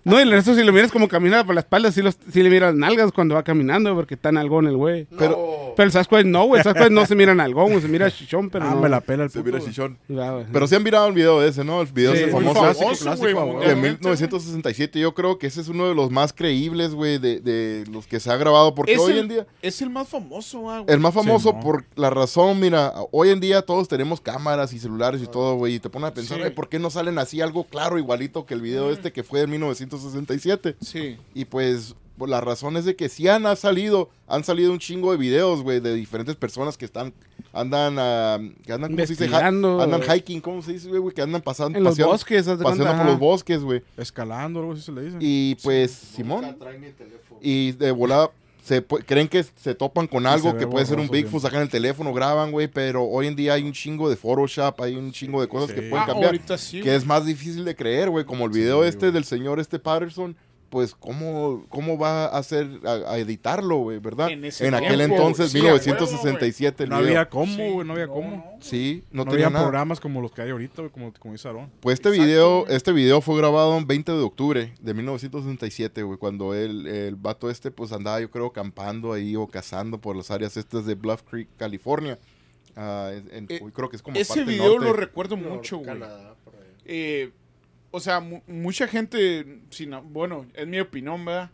No, 0.05 0.19
y 0.19 0.23
el 0.23 0.33
resto 0.33 0.53
si 0.57 0.65
lo 0.65 0.73
miras 0.73 0.91
como 0.91 1.07
camina 1.07 1.45
por 1.47 1.55
la 1.55 1.61
espalda, 1.61 1.93
sí, 1.93 2.03
los, 2.03 2.17
sí 2.33 2.43
le 2.43 2.51
miras 2.51 2.71
las 2.73 2.77
nalgas 2.77 3.13
cuando 3.13 3.37
va 3.37 3.45
caminando, 3.45 3.95
porque 3.95 4.15
está 4.15 4.33
nalgón 4.33 4.67
el 4.67 4.77
güey. 4.77 5.07
Pero- 5.17 5.75
Pero 5.77 5.87
el 5.87 5.93
Sasquatch 5.93 6.27
no, 6.27 6.45
güey. 6.47 6.59
El 6.59 6.65
Sasquatch 6.65 6.91
no 6.91 7.07
se 7.07 7.15
mira 7.15 7.37
nalgón, 7.37 7.69
güey. 7.71 7.81
Se 7.81 7.87
mira 7.87 8.11
chichón, 8.11 8.51
pero 8.51 8.65
Ah, 8.67 8.71
no. 8.75 8.81
me 8.81 8.89
la 8.89 9.01
pela 9.01 9.23
el 9.23 9.31
Se 9.31 9.39
puto, 9.39 9.53
mira 9.53 9.65
chichón. 9.65 9.97
Pero 10.53 10.67
sí 10.67 10.75
han 10.75 10.83
mirado 10.83 11.07
el 11.07 11.13
video 11.15 11.41
ese, 11.45 11.63
¿no? 11.63 11.81
El 11.83 11.87
video 11.93 12.15
ese 12.15 12.27
famoso. 12.33 12.63
de 12.65 13.35
mundialmente, 13.35 14.01
1967. 14.01 14.99
Yo 14.99 15.15
creo 15.15 15.32
que 15.39 15.47
ese 15.49 15.61
es 15.61 15.69
uno 15.69 15.89
de 15.89 15.95
los 15.95 16.11
más 16.11 16.33
creíbles, 16.33 16.95
güey, 16.95 17.19
de, 17.19 17.41
de 17.41 17.85
los 17.91 18.07
que 18.07 18.21
se 18.21 18.31
ha 18.31 18.37
grabado. 18.37 18.75
Porque 18.75 18.95
Es 18.95 18.99
hoy 19.01 19.13
el- 19.13 19.19
en 19.19 19.29
día... 19.29 19.47
Es 19.63 19.81
el 19.83 19.91
más 19.91 20.09
famoso, 20.09 20.71
ah, 20.71 20.81
güey. 20.81 20.95
El 20.95 21.01
más 21.01 21.15
famoso 21.15 21.51
Sí, 21.51 21.55
no. 21.57 21.61
por 21.63 21.85
la 21.97 22.11
razón, 22.11 22.61
mira, 22.61 22.93
hoy 23.11 23.31
en 23.31 23.41
día 23.41 23.63
todos 23.63 23.89
tenemos 23.89 24.21
cámaras 24.21 24.73
y 24.73 24.79
celulares 24.79 25.23
y 25.23 25.27
todo, 25.27 25.57
güey, 25.57 25.75
y 25.75 25.81
te 25.81 25.89
pones 25.91 26.11
a 26.11 26.15
pensar, 26.15 26.39
Sí. 26.39 26.45
"Ay, 26.45 26.51
¿por 26.51 26.69
qué 26.69 26.79
no 26.79 26.91
salen 26.91 27.19
así 27.19 27.41
algo 27.41 27.65
claro, 27.65 27.99
igualito 27.99 28.47
que 28.47 28.55
el 28.55 28.61
video 28.61 28.91
este 28.91 29.13
que 29.13 29.23
fue 29.23 29.41
de 29.41 29.47
1967? 29.47 30.77
Sí. 30.81 31.17
Y 31.35 31.45
pues, 31.45 31.95
por 32.17 32.29
la 32.29 32.41
razón 32.41 32.77
es 32.77 32.85
de 32.85 32.95
que 32.97 33.09
sí 33.09 33.29
han 33.29 33.47
ha 33.47 33.57
salido, 33.57 34.11
han 34.27 34.45
salido 34.45 34.73
un 34.73 34.79
chingo 34.79 35.13
de 35.13 35.19
videos, 35.19 35.63
güey, 35.63 35.81
de 35.81 35.95
diferentes 35.95 36.37
personas 36.37 36.77
que 36.77 36.85
están, 36.85 37.13
andan, 37.53 37.97
ah, 37.99 38.39
que 38.65 38.73
andan, 38.73 38.93
¿cómo 38.93 39.07
se 39.07 39.15
dice? 39.15 39.35
Ha-. 39.35 39.47
Andan 39.49 40.03
hiking, 40.03 40.41
¿cómo 40.41 40.63
se 40.63 40.73
dice, 40.75 40.89
güey? 40.89 41.15
Que 41.15 41.23
andan 41.23 41.43
pasando, 41.43 41.79
En 41.79 41.85
los 41.85 41.93
paseando, 41.93 42.13
bosques, 42.13 42.47
paseando 42.47 42.97
por 42.97 43.07
los 43.07 43.19
bosques, 43.19 43.63
güey. 43.63 43.83
Escalando, 43.97 44.61
algo 44.61 44.73
así 44.73 44.83
se 44.83 44.93
le 44.93 45.03
dice. 45.03 45.17
Y 45.21 45.57
pues, 45.63 45.91
Nunca 45.93 46.17
Simón, 46.17 46.57
y 47.41 47.73
de 47.73 47.91
volada 47.91 48.31
se 48.63 48.85
creen 48.85 49.27
que 49.27 49.43
se 49.43 49.75
topan 49.75 50.07
con 50.07 50.25
algo 50.25 50.57
que 50.57 50.69
puede 50.69 50.87
ser 50.87 51.01
un 51.01 51.09
Bigfoot, 51.09 51.43
sacan 51.43 51.63
el 51.63 51.69
teléfono, 51.69 52.13
graban, 52.15 52.53
güey, 52.53 52.69
pero 52.69 53.03
hoy 53.03 53.27
en 53.27 53.35
día 53.35 53.55
hay 53.55 53.65
un 53.65 53.73
chingo 53.73 54.09
de 54.09 54.15
Photoshop, 54.15 54.81
hay 54.83 54.95
un 54.95 55.11
chingo 55.11 55.41
de 55.41 55.49
cosas 55.49 55.71
Sí. 55.71 55.75
que 55.75 55.83
pueden 55.83 56.05
Ah, 56.05 56.07
cambiar, 56.07 56.27
ahorita 56.27 56.57
sí, 56.57 56.81
que 56.81 56.95
es 56.95 57.05
más 57.05 57.27
difícil 57.27 57.65
de 57.65 57.75
creer, 57.75 58.09
güey, 58.11 58.25
como 58.25 58.45
el 58.45 58.53
video 58.53 58.83
Sí, 58.83 58.89
este 58.91 59.11
del 59.11 59.25
señor 59.25 59.59
este 59.59 59.81
Patterson, 59.81 60.37
pues 60.73 60.95
cómo, 60.95 61.67
cómo 61.69 61.99
va 61.99 62.25
a 62.25 62.39
hacer, 62.39 62.67
a, 62.87 63.13
a 63.13 63.19
editarlo, 63.19 63.77
güey, 63.77 63.99
¿verdad? 63.99 64.31
En 64.31 64.43
En, 64.43 64.73
aquel 64.75 64.97
tiempo, 64.97 65.17
entonces, 65.17 65.51
sí, 65.53 65.59
a 65.59 65.75
1967, 65.75 66.85
el 66.85 66.89
No 66.89 66.97
había 66.97 67.29
cómo, 67.29 67.55
Sí, 67.55 67.69
güey, 67.69 67.87
no 67.87 67.93
había 67.93 68.07
no, 68.07 68.13
cómo. 68.15 68.31
no. 68.37 68.45
Sí, 68.63 69.05
no, 69.11 69.27
No, 69.27 69.31
tenía 69.31 69.49
había 69.49 69.55
nada. 69.59 69.67
programas 69.67 70.01
como 70.01 70.23
los 70.23 70.33
que 70.33 70.41
hay 70.41 70.49
ahorita, 70.51 70.81
güey, 70.81 70.91
como, 70.91 71.13
como 71.13 71.33
dice 71.35 71.47
Aarón. 71.47 71.71
Pues 71.81 71.93
este 72.01 72.09
Exacto, 72.09 72.25
video, 72.27 72.61
güey. 72.65 72.75
este 72.75 72.93
video 72.93 73.21
fue 73.21 73.37
grabado 73.37 73.77
el 73.77 73.85
20 73.85 74.13
de 74.13 74.23
octubre 74.23 74.73
de 74.81 74.95
1967, 74.95 76.03
güey, 76.05 76.17
cuando 76.19 76.55
el, 76.55 76.87
el 76.87 77.17
vato 77.17 77.51
este 77.51 77.71
pues 77.71 77.93
andaba 77.93 78.19
yo 78.21 78.31
creo 78.31 78.51
campando 78.51 79.13
ahí 79.13 79.37
o 79.37 79.47
cazando 79.47 80.01
por 80.01 80.17
las 80.17 80.31
áreas 80.31 80.57
estas 80.57 80.87
de 80.87 80.95
Bluff 80.95 81.23
Creek, 81.31 81.49
California. 81.59 82.19
En- 82.75 83.29
en- 83.31 83.47
Eh, 83.51 83.61
creo 83.75 83.91
que 83.91 83.97
es 83.97 84.03
como 84.03 84.17
Ese 84.17 84.35
parte 84.37 84.51
video 84.51 84.71
norte. 84.77 84.85
lo 84.87 84.93
recuerdo 84.95 85.37
mucho, 85.37 85.77
güey. 85.77 85.87
Canadá, 85.87 86.35
por 86.43 86.55
ahí. 86.55 86.61
Eh, 86.87 87.31
o 87.93 88.01
sea, 88.01 88.19
mu- 88.19 88.43
mucha 88.49 88.89
gente, 88.89 89.61
sin, 89.71 89.93
bueno, 90.13 90.47
es 90.55 90.67
mi 90.67 90.81
opinión, 90.81 91.25
¿verdad? 91.25 91.51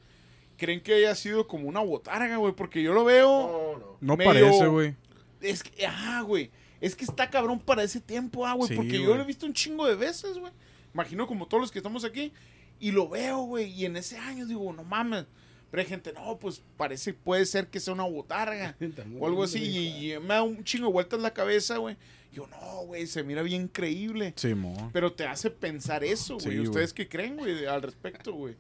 Creen 0.57 0.81
que 0.81 0.95
haya 0.95 1.15
sido 1.15 1.47
como 1.47 1.69
una 1.69 1.81
botarga, 1.81 2.37
güey, 2.37 2.55
porque 2.55 2.83
yo 2.83 2.95
lo 2.95 3.05
veo... 3.05 3.29
No, 3.29 3.79
no. 3.79 4.17
No 4.17 4.25
parece, 4.25 4.67
güey. 4.67 4.95
Es 5.41 5.63
que, 5.63 5.87
ah, 5.87 6.23
güey. 6.23 6.51
Es 6.81 6.97
que 6.97 7.05
está 7.05 7.29
cabrón 7.29 7.61
para 7.61 7.83
ese 7.83 8.01
tiempo, 8.01 8.47
ah, 8.47 8.55
güey. 8.55 8.69
Sí, 8.69 8.75
porque 8.77 9.03
yo 9.03 9.15
lo 9.17 9.23
he 9.23 9.27
visto 9.27 9.47
un 9.47 9.53
chingo 9.53 9.87
de 9.87 9.95
veces, 9.97 10.39
güey. 10.39 10.53
Imagino 10.95 11.27
como 11.27 11.47
todos 11.47 11.61
los 11.61 11.71
que 11.71 11.79
estamos 11.81 12.05
aquí. 12.05 12.33
Y 12.81 12.93
lo 12.93 13.09
veo, 13.09 13.39
güey. 13.39 13.71
Y 13.73 13.85
en 13.85 13.97
ese 13.97 14.17
año 14.19 14.47
digo, 14.47 14.73
no 14.73 14.85
mames. 14.85 15.27
Pero 15.71 15.83
hay 15.83 15.89
gente, 15.89 16.13
no, 16.13 16.39
pues 16.39 16.63
parece, 16.77 17.13
puede 17.13 17.45
ser 17.47 17.67
que 17.69 17.79
sea 17.81 17.95
una 17.95 18.05
botarga. 18.05 18.77
o 19.21 19.27
algo 19.27 19.43
así. 19.45 19.59
Y, 19.63 20.13
y 20.15 20.19
me 20.19 20.29
da 20.35 20.43
un 20.43 20.65
chingo 20.65 20.87
de 20.87 20.93
vueltas 20.93 21.21
la 21.21 21.33
cabeza, 21.33 21.77
güey. 21.79 21.97
Yo, 22.33 22.47
no, 22.47 22.85
güey, 22.87 23.07
se 23.07 23.23
mira 23.25 23.43
bien 23.43 23.69
creíble. 23.69 24.33
Sí, 24.37 24.55
mo. 24.55 24.91
Pero 24.93 25.13
te 25.13 25.27
hace 25.27 25.51
pensar 25.51 26.05
eso, 26.05 26.39
güey. 26.39 26.57
Sí. 26.59 26.61
¿Ustedes 26.61 26.93
qué 26.93 27.09
creen, 27.09 27.37
güey, 27.37 27.67
al 27.67 27.83
respecto, 27.83 28.33
güey? 28.33 28.55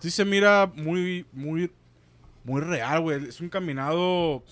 Sí 0.00 0.10
se 0.10 0.24
mira 0.24 0.70
muy, 0.74 1.24
muy, 1.32 1.70
muy 2.44 2.60
real, 2.60 3.00
güey. 3.00 3.24
Es 3.28 3.40
un 3.40 3.48
caminado... 3.48 4.42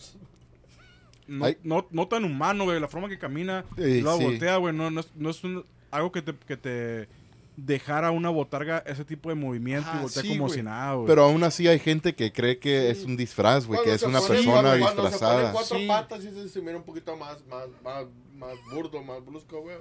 No, 1.27 1.47
no, 1.63 1.87
no 1.91 2.07
tan 2.09 2.25
humano, 2.25 2.65
güey. 2.65 2.79
La 2.81 2.89
forma 2.89 3.09
que 3.09 3.19
camina, 3.19 3.65
Sí, 3.77 4.03
la 4.03 4.17
sí. 4.17 4.25
voltea, 4.25 4.57
güey. 4.59 4.75
No, 4.75 4.91
no 4.91 5.01
es, 5.01 5.11
no 5.17 5.31
es 5.31 5.43
un- 5.43 5.65
algo 5.91 6.13
que 6.13 6.23
te, 6.23 6.35
que 6.35 6.57
te 6.57 7.09
dejara 7.57 8.11
una 8.11 8.31
botarga 8.31 8.79
ese 8.87 9.05
tipo 9.05 9.29
de 9.29 9.37
movimiento 9.37 9.89
Ajá, 9.89 9.99
y 9.99 10.03
voltea 10.03 10.23
sí, 10.23 10.29
como 10.31 10.45
güey. 10.47 10.59
si 10.59 10.63
nada, 10.65 10.95
güey. 10.95 11.07
Pero 11.07 11.25
aún 11.25 11.45
así 11.45 11.69
hay 11.69 11.79
gente 11.79 12.15
que 12.15 12.33
cree 12.33 12.59
que 12.59 12.91
es 12.91 13.05
un 13.05 13.17
disfraz, 13.17 13.67
güey, 13.67 13.83
que 13.85 13.93
es 13.95 14.01
se 14.01 14.07
una 14.07 14.19
pone- 14.21 14.35
persona 14.35 14.53
cuando- 14.63 14.81
cuando 14.85 15.03
se 15.03 15.09
disfrazada. 15.11 15.41
pone 15.41 15.53
cuatro 15.53 15.79
Sí. 15.79 15.87
patas 15.87 16.23
sí 16.23 16.31
se, 16.33 16.49
se 16.49 16.61
mira 16.61 16.77
un 16.77 16.83
poquito 16.83 17.17
más, 17.17 17.39
más, 17.47 17.67
más, 17.83 18.07
más 18.37 18.55
burdo, 18.73 19.03
más 19.03 19.25
brusco, 19.25 19.61
güey. 19.61 19.77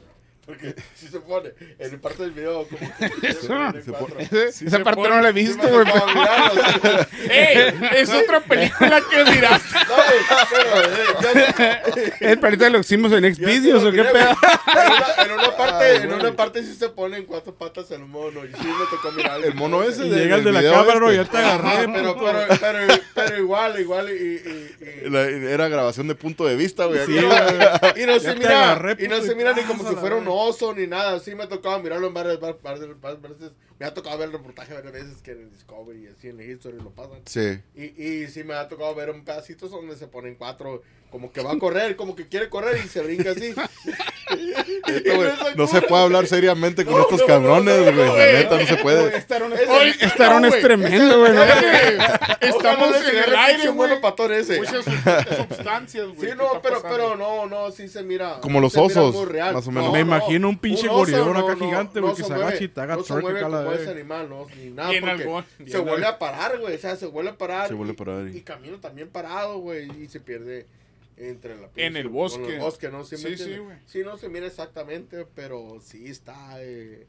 Porque 0.45 0.75
si 0.93 1.07
se 1.07 1.19
pone 1.21 1.51
en 1.79 2.01
parte 2.01 2.23
del 2.23 2.31
video 2.31 2.67
como 2.67 2.91
que 2.97 3.33
se 3.81 3.91
pone 3.93 4.27
se. 4.29 4.51
Sí 4.51 4.65
Esa 4.67 4.77
se 4.77 4.83
parte 4.83 5.01
pone- 5.01 5.15
no 5.15 5.21
la 5.21 5.29
he 5.29 5.31
visto, 5.31 5.65
güey. 5.69 5.85
¡Ey! 7.29 7.73
Es 7.95 8.09
otra 8.09 8.41
película 8.41 9.01
que 9.09 9.23
miraste. 9.31 9.69
No, 9.93 10.37
pero, 10.51 10.81
eh, 10.83 11.81
yo- 12.21 12.27
¿Es 12.27 12.37
para 12.37 12.69
lo 12.69 12.79
hicimos 12.79 13.11
en 13.13 13.25
sí 13.25 13.83
o 13.83 13.91
qué 13.91 14.03
pedo? 14.03 14.29
En 14.29 14.91
una, 14.91 15.25
en 15.25 15.31
una 15.31 15.57
parte, 15.57 15.85
Ay, 15.85 15.97
en 16.03 16.13
una 16.13 16.31
parte 16.33 16.63
sí 16.63 16.73
se 16.75 16.89
pone 16.89 17.17
en 17.17 17.25
cuatro 17.25 17.53
patas 17.55 17.89
el 17.91 17.99
mono. 18.05 18.43
Y 18.45 18.49
sí 18.49 18.67
me 18.67 18.85
tocó 18.89 19.11
mirar. 19.11 19.43
El 19.43 19.53
mono 19.55 19.83
ese 19.83 20.03
de- 20.03 20.33
el 20.33 20.43
de 20.43 20.51
la 20.51 20.61
cámara, 20.63 20.99
este. 21.11 21.15
ya 21.15 21.25
te 21.25 21.37
agarré. 21.37 21.67
Ajá, 21.67 21.85
pero, 21.93 22.17
pero, 22.17 22.39
pero, 22.59 23.01
pero 23.13 23.37
igual, 23.37 23.79
igual. 23.79 24.09
Y, 24.09 24.13
y, 24.13 24.75
y, 25.05 25.09
La- 25.09 25.21
era 25.27 25.67
grabación 25.67 26.07
de 26.07 26.15
punto 26.15 26.45
de 26.45 26.55
vista, 26.55 26.85
güey. 26.85 27.05
Sí. 27.05 27.17
Y 27.95 28.05
no 28.05 28.19
se 28.19 28.35
mira, 28.35 28.63
agarré, 28.71 29.03
y 29.03 29.07
no 29.07 29.21
se 29.21 29.35
mira 29.35 29.53
ni 29.53 29.61
como 29.63 29.87
si 29.89 29.95
fuera 29.95 30.15
un 30.15 30.27
ni 30.75 30.87
nada. 30.87 31.19
Sí 31.19 31.35
me 31.35 31.43
ha 31.43 31.49
tocado 31.49 31.79
mirarlo 31.79 32.07
en 32.07 32.13
varias, 32.13 32.39
varias, 32.39 32.61
varias- 32.61 33.01
varias 33.01 33.21
veces. 33.21 33.51
Me 33.79 33.85
ha 33.85 33.93
tocado 33.93 34.17
ver 34.17 34.27
el 34.27 34.33
reportaje 34.33 34.73
varias 34.73 34.93
veces 34.93 35.21
que 35.21 35.31
en 35.31 35.41
el 35.41 35.51
Discovery 35.51 36.03
y 36.03 36.07
así 36.07 36.29
en 36.29 36.39
el 36.39 36.49
History 36.49 36.77
lo 36.77 36.91
pasan. 36.91 37.21
Sí. 37.25 37.59
Y, 37.75 38.01
y 38.03 38.27
sí 38.27 38.43
me 38.43 38.53
ha 38.53 38.67
tocado 38.67 38.93
ver 38.95 39.09
un 39.09 39.23
pedacito 39.25 39.67
donde 39.67 39.95
se 39.95 40.07
ponen 40.07 40.35
cuatro, 40.35 40.81
como 41.13 41.31
que 41.31 41.43
va 41.43 41.51
a 41.51 41.59
correr, 41.59 41.95
como 41.95 42.15
que 42.15 42.27
quiere 42.27 42.49
correr 42.49 42.81
y 42.83 42.87
se 42.87 42.99
brinca 43.01 43.29
así. 43.31 43.53
No 45.55 45.67
se 45.67 45.81
puede 45.83 46.01
hablar 46.03 46.25
seriamente 46.25 46.85
con 46.85 46.95
No, 46.95 47.01
estos 47.01 47.19
no, 47.21 47.27
cabrones, 47.27 47.81
güey. 47.83 47.93
no, 48.07 48.17
La 48.17 48.25
neta, 48.25 48.57
no 48.57 48.65
se 48.65 48.75
puede. 48.77 49.15
Estarón 49.17 50.45
es 50.45 50.59
tremendo, 50.59 51.19
güey. 51.19 51.31
Estamos 52.41 52.95
en 53.07 53.17
el 53.29 53.35
aire, 53.35 53.67
güey. 53.69 53.91
ese. 54.31 54.57
Muchas 54.57 54.85
sustancias, 54.85 56.07
güey. 56.07 56.19
Sí, 56.19 56.25
¿qué 56.27 56.35
no, 56.35 56.59
pero, 56.63 56.81
pero 56.81 57.15
no, 57.15 57.45
no, 57.45 57.69
sí 57.71 57.87
se 57.87 58.01
mira. 58.01 58.39
Como 58.41 58.59
los 58.59 58.75
osos, 58.75 59.15
más 59.53 59.67
o 59.67 59.71
menos. 59.71 59.91
Me 59.93 59.99
imagino 59.99 60.49
un 60.49 60.57
pinche 60.57 60.87
gorilón 60.87 61.37
acá 61.37 61.55
gigante, 61.55 61.99
güey, 61.99 62.15
que 62.15 62.23
se 62.23 62.33
mueve, 62.33 62.57
y 62.63 62.67
te 62.69 62.81
haga 62.81 62.95
no 62.95 63.03
se 63.03 63.07
twerk 63.09 63.21
mueve 63.23 63.39
acá 63.39 63.49
la 63.49 63.57
como 63.63 63.73
ese 63.73 63.91
animal, 63.91 64.29
no, 64.29 64.47
ni 64.57 64.69
nada, 64.71 64.91
porque 64.99 65.69
se 65.69 65.77
vuelve 65.77 66.07
a 66.07 66.17
parar, 66.17 66.57
güey, 66.59 66.75
o 66.75 66.79
sea, 66.79 66.95
se 66.95 67.05
vuelve 67.05 67.29
a 67.31 67.37
parar. 67.37 67.67
Se 67.67 67.75
vuelve 67.75 67.93
y- 67.93 67.95
a 67.95 67.97
parar 67.97 68.27
y- 68.27 68.37
Y 68.37 68.41
camina 68.41 68.77
también 68.81 69.09
parado, 69.09 69.59
güey, 69.59 69.89
y 70.01 70.07
se 70.07 70.19
pierde 70.19 70.65
entre 71.17 71.55
la 71.59 71.69
En 71.75 71.95
el 71.97 72.09
bosque. 72.09 72.55
el 72.55 72.59
bosque, 72.59 72.89
¿no? 72.89 73.03
¿Sí, 73.05 73.17
Sí, 73.17 73.37
sí. 73.37 73.57
Sí, 73.85 73.99
no 74.03 74.17
se 74.17 74.29
mira 74.29 74.47
exactamente, 74.47 75.25
pero 75.35 75.79
sí 75.81 76.07
está 76.07 76.61
eh, 76.63 77.05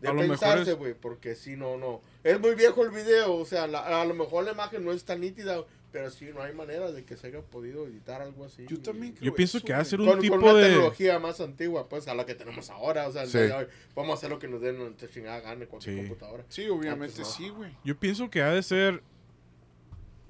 de 0.00 0.08
A 0.08 0.12
lo 0.12 0.20
mejor 0.20 0.38
pensarse, 0.38 0.70
es- 0.72 0.76
güey, 0.78 0.94
porque 0.94 1.34
sí, 1.34 1.56
no, 1.56 1.76
no. 1.76 2.00
Es 2.22 2.38
muy 2.40 2.54
viejo 2.54 2.84
el 2.84 2.90
video, 2.90 3.34
o 3.34 3.44
sea, 3.44 3.66
la- 3.66 4.00
a 4.00 4.04
lo 4.04 4.14
mejor 4.14 4.44
la 4.44 4.52
imagen 4.52 4.84
no 4.84 4.92
es 4.92 5.04
tan 5.04 5.20
nítida, 5.20 5.64
pero 5.90 6.10
sí, 6.10 6.30
no 6.34 6.42
hay 6.42 6.52
manera 6.54 6.92
de 6.92 7.02
que 7.04 7.16
se 7.16 7.26
haya 7.28 7.40
podido 7.40 7.86
editar 7.86 8.20
algo 8.22 8.44
así. 8.44 8.64
Yo 8.68 8.78
también 8.78 9.14
creo 9.14 9.24
Yo 9.24 9.34
pienso 9.34 9.56
eso, 9.58 9.66
que 9.66 9.72
va 9.72 9.78
a 9.80 9.84
ser 9.84 10.00
un 10.00 10.06
con, 10.06 10.20
tipo 10.20 10.36
con 10.36 10.44
una 10.44 10.54
de... 10.54 10.64
tecnología 10.68 11.18
más 11.18 11.40
antigua, 11.40 11.88
pues, 11.88 12.06
a 12.08 12.14
la 12.14 12.26
que 12.26 12.34
tenemos 12.36 12.68
ahora. 12.70 13.08
O 13.08 13.12
sea, 13.12 13.26
Sí. 13.26 13.38
hoy, 13.38 13.66
vamos 13.96 14.10
a 14.12 14.14
hacer 14.18 14.30
lo 14.30 14.38
que 14.38 14.46
nos 14.48 14.60
den 14.60 14.78
nuestra 14.78 15.08
chingada 15.08 15.40
gana 15.40 15.62
en 15.64 15.68
cualquier 15.68 15.94
Sí. 15.96 16.00
computadora. 16.02 16.44
Sí, 16.48 16.68
obviamente 16.68 17.04
Antes 17.06 17.18
no. 17.20 17.24
sí, 17.24 17.48
güey. 17.48 17.72
Yo 17.84 17.98
pienso 17.98 18.30
que 18.30 18.42
ha 18.42 18.50
de 18.52 18.62
ser 18.62 19.02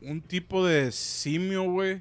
un 0.01 0.21
tipo 0.23 0.65
de 0.65 0.93
simio, 0.93 1.65
güey. 1.71 2.01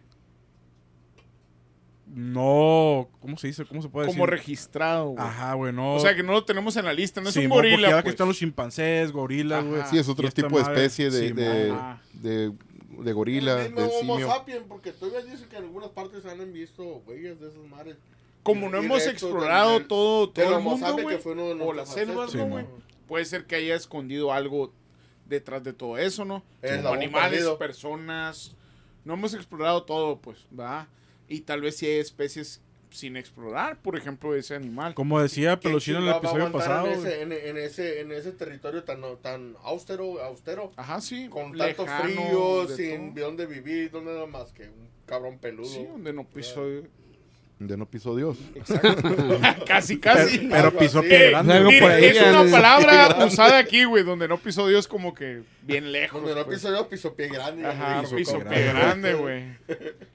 No, 2.10 3.10
¿cómo 3.22 3.38
se 3.38 3.48
dice? 3.48 3.66
¿Cómo 3.66 3.82
se 3.82 3.90
puede 3.90 4.08
Como 4.08 4.26
decir? 4.26 4.40
registrado, 4.40 5.10
güey. 5.10 5.24
Ajá, 5.24 5.54
güey, 5.54 5.74
no. 5.74 5.96
O 5.96 6.00
sea, 6.00 6.16
que 6.16 6.24
no 6.24 6.32
lo 6.32 6.44
tenemos 6.46 6.76
en 6.78 6.86
la 6.86 6.94
lista. 6.94 7.22
No 7.22 7.30
es 7.30 7.34
Sí, 7.36 7.42
un 7.42 7.48
mo, 7.50 7.56
porque 7.56 7.72
gorila, 7.72 7.90
ya 7.90 7.98
que 7.98 8.04
pues. 8.04 8.14
están 8.14 8.28
los 8.28 8.38
chimpancés, 8.38 9.12
gorilas, 9.12 9.64
güey. 9.66 9.82
Sí, 9.90 9.98
es 9.98 10.08
otro 10.10 10.30
tipo 10.32 10.56
de 10.58 10.62
especie 10.64 11.10
de, 11.12 11.28
sí, 11.28 11.34
de, 11.34 11.74
de, 12.14 12.54
de 13.00 13.14
gorila, 13.14 13.62
el 13.62 13.72
mismo 13.74 13.82
de 13.82 13.88
Homo 14.00 14.14
simio. 14.16 14.28
sapiens, 14.28 14.64
porque 14.68 14.92
todavía 14.94 15.32
dicen 15.32 15.48
que 15.50 15.58
en 15.58 15.64
algunas 15.66 15.90
partes 15.90 16.24
se 16.24 16.30
han 16.32 16.54
visto 16.54 16.84
huellas 17.06 17.40
de 17.40 17.50
esas 17.50 17.64
mares. 17.70 17.98
Como 18.44 18.70
no 18.70 18.78
hemos 18.78 19.06
explorado 19.06 19.74
del- 19.74 19.88
todo, 19.88 20.30
todo 20.30 20.48
el 20.48 20.54
Homo 20.54 20.72
mundo, 20.72 20.86
sapiens, 20.88 21.04
güey. 21.04 21.18
que 21.18 21.22
fue 21.22 21.32
uno 21.34 21.48
de 21.54 21.62
O 21.64 21.74
las 21.74 21.90
selvas, 21.94 22.18
ancestros. 22.18 22.44
¿no, 22.48 22.50
güey? 22.54 22.66
Puede 23.08 23.26
ser 23.26 23.46
que 23.46 23.56
haya 23.58 23.76
escondido 23.76 24.32
algo 24.32 24.72
detrás 25.28 25.64
de 25.64 25.74
todo 25.74 25.98
eso, 25.98 26.24
¿no? 26.24 26.42
Es 26.62 26.78
Como 26.78 26.94
animales, 26.94 27.32
perdido. 27.32 27.58
personas. 27.58 28.56
No 29.04 29.14
hemos 29.16 29.34
explorado 29.34 29.84
todo, 29.84 30.20
pues, 30.20 30.40
¿va? 30.58 30.88
Y 31.28 31.42
tal 31.42 31.62
vez 31.62 31.78
sí 31.78 31.86
hay 31.86 32.00
especies 32.00 32.62
sin 32.90 33.18
explorar, 33.18 33.78
por 33.82 33.98
ejemplo, 33.98 34.34
ese 34.36 34.56
animal. 34.56 34.94
Como 34.94 35.22
decía 35.22 35.58
¿Quién 35.58 35.72
Peluchín 35.72 35.96
en 35.98 36.04
el 36.04 36.14
chingado 36.14 36.22
va 36.22 36.30
a 36.30 36.32
episodio 36.32 36.52
pasado, 36.52 36.88
En 36.88 36.94
ese, 37.00 37.22
en, 37.22 37.32
en 37.34 37.58
ese, 37.58 38.00
en 38.02 38.12
ese 38.14 38.32
territorio 38.32 38.84
tan, 38.84 39.02
tan 39.22 39.56
austero, 39.64 40.22
austero, 40.24 40.72
Ajá, 40.78 41.02
sí. 41.02 41.28
con 41.30 41.56
tanto 41.58 41.86
frío, 41.86 42.66
de 42.66 42.76
sin 42.76 43.14
todo. 43.14 43.26
dónde 43.26 43.46
vivir, 43.46 43.92
donde 43.92 44.14
nada 44.14 44.26
más 44.26 44.54
que 44.54 44.64
un 44.64 44.88
cabrón 45.06 45.38
peludo. 45.38 45.68
Sí, 45.68 45.84
donde 45.86 46.14
no 46.14 46.24
pisó. 46.26 46.66
De 47.60 47.76
no 47.76 47.90
pisó 47.90 48.16
Dios. 48.16 48.38
Exacto. 48.54 49.02
casi, 49.66 50.00
casi. 50.00 50.38
Pero, 50.38 50.50
pero 50.52 50.78
pisó 50.78 51.00
ahí, 51.00 52.06
es 52.06 52.16
ya 52.16 52.40
una 52.42 52.52
palabra 52.52 53.18
usada 53.26 53.58
aquí, 53.58 53.84
güey, 53.86 54.04
donde 54.04 54.28
no 54.28 54.38
pisó 54.38 54.68
Dios 54.68 54.88
como 54.88 55.16
que 55.16 55.42
bien 55.64 55.92
lejos. 55.92 56.22
Donde 56.22 56.36
no 56.36 56.46
pues. 56.46 56.60
pisó 56.60 56.72
Dios, 56.72 56.86
pisó 56.86 57.16
pie 57.16 57.30
grande. 57.30 57.64
ya 57.64 57.70
Ajá, 57.72 58.16
piso 58.16 58.34
como 58.34 58.50
pie 58.50 58.64
grande. 58.66 58.80
grande, 58.80 59.14
güey. 59.16 59.58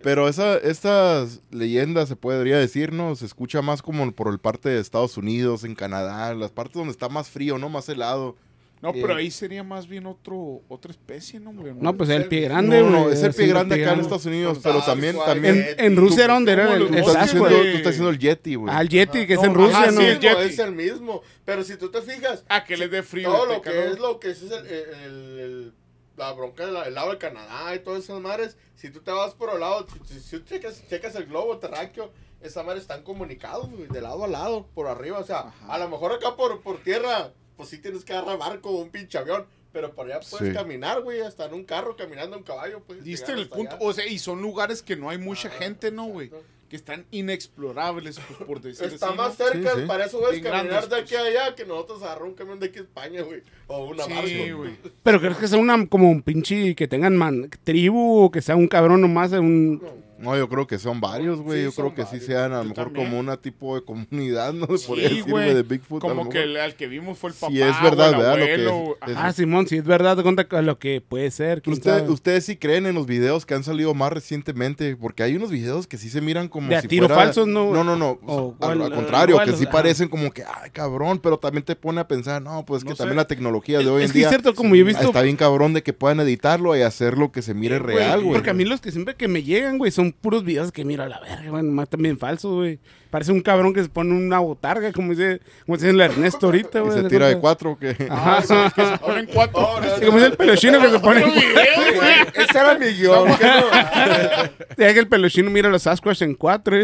Pero 0.03 0.29
esa, 0.29 0.57
estas 0.59 1.43
leyendas, 1.51 2.09
se 2.09 2.15
podría 2.15 2.59
decir, 2.59 2.93
¿no? 2.93 3.17
Se 3.17 3.27
escucha 3.27 3.61
más 3.61 3.83
como 3.83 4.13
por 4.13 4.33
el 4.33 4.39
parte 4.39 4.69
de 4.69 4.81
Estados 4.81 5.17
Unidos, 5.17 5.65
en 5.65 5.75
Canadá, 5.75 6.35
las 6.35 6.53
partes 6.53 6.75
donde 6.75 6.93
está 6.93 7.09
más 7.09 7.29
frío, 7.29 7.59
¿no? 7.59 7.69
Más 7.69 7.89
helado. 7.89 8.37
No, 8.83 8.91
Eh, 8.91 8.99
pero 9.01 9.15
ahí 9.15 9.31
sería 9.31 9.63
más 9.63 9.87
bien 9.87 10.07
otro, 10.07 10.61
otra 10.69 10.91
especie, 10.91 11.39
¿no, 11.39 11.53
güey? 11.53 11.73
No, 11.73 11.97
pues 11.97 12.11
el 12.11 12.27
pie 12.27 12.41
grande, 12.43 12.83
no, 12.83 13.09
es 13.11 13.23
el 13.23 13.33
pie 13.33 13.47
grande 13.47 13.81
acá 13.81 13.93
en. 13.95 14.01
Estados 14.01 14.27
Unidos, 14.27 14.55
Con 14.55 14.63
pero 14.65 14.75
Sasquatch, 14.81 14.93
también, 14.95 15.15
güey. 15.15 15.27
también 15.27 15.67
En, 15.79 15.97
Rusia 15.97 16.25
era 16.25 16.35
donde 16.35 16.53
era 16.53 16.65
¿Cómo 16.67 16.77
el, 16.77 16.89
tú, 16.89 16.95
estás 16.99 17.31
tú 17.31 17.45
diciendo 17.47 18.11
el 18.11 18.19
Yeti, 18.19 18.55
güey. 18.57 18.75
Ah, 18.75 18.81
el 18.81 18.89
Yeti, 18.89 19.27
que 19.27 19.35
es 19.35 19.43
en 19.43 19.55
Rusia, 19.55 19.79
ajá, 19.79 19.91
¿no? 19.93 20.01
sí, 20.01 20.07
es, 20.07 20.15
el 20.17 20.21
Yeti. 20.21 20.43
es 20.43 20.59
el 20.59 20.73
mismo. 20.73 21.23
Pero 21.45 21.63
si 21.63 21.77
tú 21.77 21.91
te 21.93 22.03
fijas, 22.03 22.45
Ah, 22.49 22.65
que 22.65 22.77
les 22.77 22.91
dé 22.91 23.03
frío. 23.05 23.31
todo 23.31 23.47
lo 23.47 23.63
que 23.63 23.87
es 23.91 23.99
lo 24.01 24.19
que 24.19 24.31
es 24.31 24.43
el, 24.43 25.73
la 26.17 26.33
bronca 26.33 26.67
del 26.67 26.77
el 26.77 26.95
lado 26.95 27.11
del 27.11 27.19
Canadá 27.19 27.75
y 27.75 27.79
todas 27.81 28.05
esas 28.05 28.21
mares, 28.21 28.57
si 28.75 28.91
tú 28.91 29.01
te 29.01 29.11
vas 29.11 29.33
por 29.35 29.51
el 29.55 29.61
lado, 29.61 29.87
si, 30.07 30.19
si 30.21 30.39
tú 30.39 30.45
checas, 30.45 30.83
checas 30.89 31.15
el 31.15 31.27
globo 31.27 31.59
terráqueo, 31.59 32.13
esas 32.41 32.65
mares 32.67 32.83
están 32.83 33.03
comunicados, 33.03 33.71
güey, 33.71 33.87
de 33.87 34.01
lado 34.01 34.25
a 34.25 34.29
lado, 34.29 34.67
por 34.75 34.89
arriba, 34.89 35.19
o 35.21 35.25
sea, 35.25 35.39
Ajá. 35.41 35.73
a 35.73 35.79
lo 35.79 35.89
mejor 35.89 36.13
acá 36.13 36.35
por, 36.37 36.61
por 36.61 36.79
tierra, 36.83 37.33
pues 37.63 37.71
sí 37.71 37.79
tienes 37.79 38.05
que 38.05 38.13
agarrar 38.13 38.39
barco 38.39 38.71
o 38.71 38.83
un 38.83 38.91
pinche 38.91 39.19
avión, 39.19 39.45
Pero 39.73 39.95
para 39.95 40.17
allá 40.17 40.29
puedes 40.31 40.49
Sí. 40.49 40.55
caminar, 40.55 41.01
güey, 41.01 41.23
hasta 41.23 41.47
en 41.47 41.55
un 41.55 41.65
carro, 41.65 41.97
caminando 41.97 42.37
en 42.37 42.43
caballo, 42.43 42.81
pues. 42.87 43.03
Diste 43.03 43.33
el 43.33 43.49
punto. 43.49 43.77
allá. 43.77 43.87
O 43.87 43.93
sea, 43.95 44.07
y 44.07 44.19
son 44.19 44.43
lugares 44.43 44.83
que 44.83 44.97
no 44.97 45.09
hay 45.09 45.17
mucha 45.17 45.49
Ajá, 45.49 45.57
gente, 45.61 45.91
¿no, 45.91 46.05
güey? 46.05 46.31
Que 46.69 46.77
están 46.77 47.07
inexplorables, 47.11 48.19
pues 48.19 48.39
por 48.47 48.61
decir 48.61 48.87
Está 48.87 49.09
así, 49.09 49.17
más 49.17 49.39
¿no? 49.39 49.47
cerca, 49.47 49.75
Sí, 49.77 49.83
para 49.87 50.05
eso 50.07 50.19
puedes 50.21 50.41
Bien 50.41 50.53
caminar 50.53 50.67
grandes, 50.87 50.91
de 50.91 50.97
aquí 50.97 51.15
pues. 51.15 51.23
a 51.23 51.43
allá 51.45 51.55
que 51.55 51.65
nosotros 51.65 52.03
agarrar 52.03 52.25
un 52.25 52.35
camión 52.35 52.61
de 52.61 52.67
aquí 52.67 52.79
a 52.81 52.83
España, 52.83 53.23
güey. 53.23 53.43
O 53.67 53.85
una 53.87 54.05
Sí, 54.05 54.51
güey. 54.51 54.77
Pero 55.03 55.21
crees 55.21 55.37
que 55.39 55.49
sea 55.49 55.59
una 55.59 55.87
como 55.87 56.11
un 56.11 56.21
pinche 56.23 56.75
que 56.75 56.87
tengan 56.89 57.17
man, 57.17 57.49
tribu 57.65 58.25
o 58.25 58.31
que 58.31 58.43
sea 58.43 58.57
un 58.57 58.69
cabrón 58.69 59.01
nomás 59.01 59.33
un 59.33 59.79
No, 59.81 59.89
yo 60.23 60.49
creo 60.49 60.67
que 60.67 60.79
son 60.79 61.01
varios, 61.01 61.41
güey. 61.41 61.59
Sí, 61.61 61.65
yo 61.65 61.73
creo 61.73 61.95
que 61.95 62.05
sí 62.07 62.25
sean 62.25 62.53
a 62.53 62.59
lo 62.59 62.65
mejor 62.65 62.85
también. 62.85 63.07
como 63.07 63.19
una 63.21 63.37
tipo 63.37 63.75
de 63.75 63.83
comunidad, 63.85 64.53
¿no? 64.55 64.67
Sí, 64.79 64.95
decir, 64.97 65.23
güey. 65.25 65.31
güey, 65.47 65.55
de 65.55 65.63
Bigfoot. 65.63 66.01
Como 66.01 66.29
que 66.29 66.43
el, 66.45 66.57
al 66.57 66.75
que 66.77 66.87
vimos 66.87 67.19
fue 67.19 67.31
el 67.31 67.37
papá. 67.37 67.53
Sí, 67.53 67.61
es 67.63 67.83
verdad, 67.83 68.11
o 68.11 68.13
el 68.15 68.19
¿verdad? 68.19 68.39
Lo 68.39 68.97
que 69.05 69.11
es-. 69.13 69.17
Ah, 69.19 69.33
Simón, 69.33 69.67
si 69.67 69.77
es 69.79 69.85
verdad, 69.85 70.17
te 70.17 70.23
cuenta 70.23 70.47
con 70.49 70.65
lo 70.67 70.79
que 70.79 71.01
puede 71.01 71.31
ser. 71.31 71.63
Usted- 71.67 72.09
ustedes 72.09 72.45
sí 72.47 72.57
creen 72.57 72.87
en 72.87 72.95
los 72.95 73.07
videos 73.07 73.45
que 73.47 73.55
han 73.55 73.65
salido 73.65 73.95
más 73.95 74.13
recientemente, 74.13 74.97
porque 74.97 75.23
hay 75.23 75.37
unos 75.37 75.51
videos 75.51 75.87
que 75.87 75.99
sí 75.99 76.09
se 76.11 76.21
miran 76.21 76.49
como 76.49 76.69
De 76.69 76.77
a 76.77 76.83
si 76.83 76.89
tiro 76.89 77.07
fuera- 77.09 77.23
falsos, 77.25 77.47
¿no? 77.47 77.73
No, 77.73 77.85
no, 77.85 77.97
no. 77.97 78.19
O 78.27 78.57
al, 78.61 78.79
contrario, 78.93 79.35
igual, 79.35 79.51
que 79.51 79.57
sí 79.57 79.67
parecen 79.67 80.09
como 80.09 80.31
que, 80.33 80.45
ay, 80.45 80.71
cabrón, 80.71 81.19
pero 81.19 81.39
también 81.39 81.65
te 81.65 81.75
pone 81.77 82.01
a 82.01 82.09
pensar, 82.09 82.41
no, 82.43 82.65
pues 82.65 82.79
es 82.81 82.85
No 82.85 82.91
que 82.91 82.97
sé. 82.97 82.99
también 82.99 83.17
la 83.17 83.27
tecnología 83.27 83.79
de 83.79 83.89
hoy 83.89 84.03
es 84.05 84.11
en 84.11 84.13
que 84.13 84.19
día 84.21 84.29
es 84.29 84.31
cierto, 84.31 84.55
como 84.55 84.75
yo 84.75 84.83
he 84.83 84.85
visto. 84.85 85.03
está 85.05 85.23
bien 85.23 85.37
cabrón 85.37 85.73
de 85.73 85.83
que 85.83 85.93
puedan 85.93 86.21
editarlo 86.21 86.77
y 86.77 86.83
hacerlo 86.83 87.33
que 87.33 87.43
se 87.43 87.55
mire 87.55 87.79
real, 87.79 88.21
güey. 88.23 88.35
Porque 88.35 88.51
a 88.51 88.55
mí 88.55 88.65
los 88.65 88.81
que 88.81 88.93
siempre 88.93 89.15
que 89.15 89.29
me 89.29 89.43
llegan, 89.43 89.79
güey, 89.79 89.91
son 89.91 90.12
puros 90.13 90.45
videos 90.45 90.73
que 90.73 90.85
miro 90.85 91.03
a 91.03 91.09
la 91.09 91.21
verga, 91.21 91.51
güey, 91.51 91.63
más 91.63 91.89
también 91.89 92.19
falsos, 92.19 92.55
güey. 92.55 92.79
Parece 93.13 93.31
un 93.31 93.43
cabrón 93.43 93.75
que 93.75 93.83
se 93.83 93.91
pone 93.91 94.15
una 94.15 94.39
botarga, 94.39 94.91
como 94.91 95.11
dice, 95.11 95.43
como 95.67 95.77
dice 95.77 95.91
el 95.91 96.01
Ernesto 96.01 96.47
ahorita, 96.47 96.81
güey. 96.81 96.95
se 96.95 97.03
¿de 97.03 97.09
tira 97.11 97.29
de 97.29 97.39
cuatro, 97.39 97.77
que... 97.79 97.95
Ajá. 98.09 98.41
Que 98.75 98.87
se 98.87 98.99
ponen 98.99 99.27
cuatro. 99.27 99.61
Oh, 99.69 99.79
no, 99.83 99.97
Sí, 99.99 100.07
como 100.07 100.17
dice 100.17 100.31
el 100.31 100.37
peluchino 100.39 100.81
que 100.81 100.89
se 100.91 100.99
pone. 100.99 101.21
Ese 102.35 102.59
era 102.59 102.79
mi 102.79 102.87
guion. 102.87 103.29
Ya 103.39 104.51
que 104.95 104.99
el 104.99 105.09
peluchino 105.09 105.51
mira 105.51 105.69
los 105.69 105.83
Sasquatch 105.83 106.23
en 106.23 106.35
cuatro. 106.35 106.75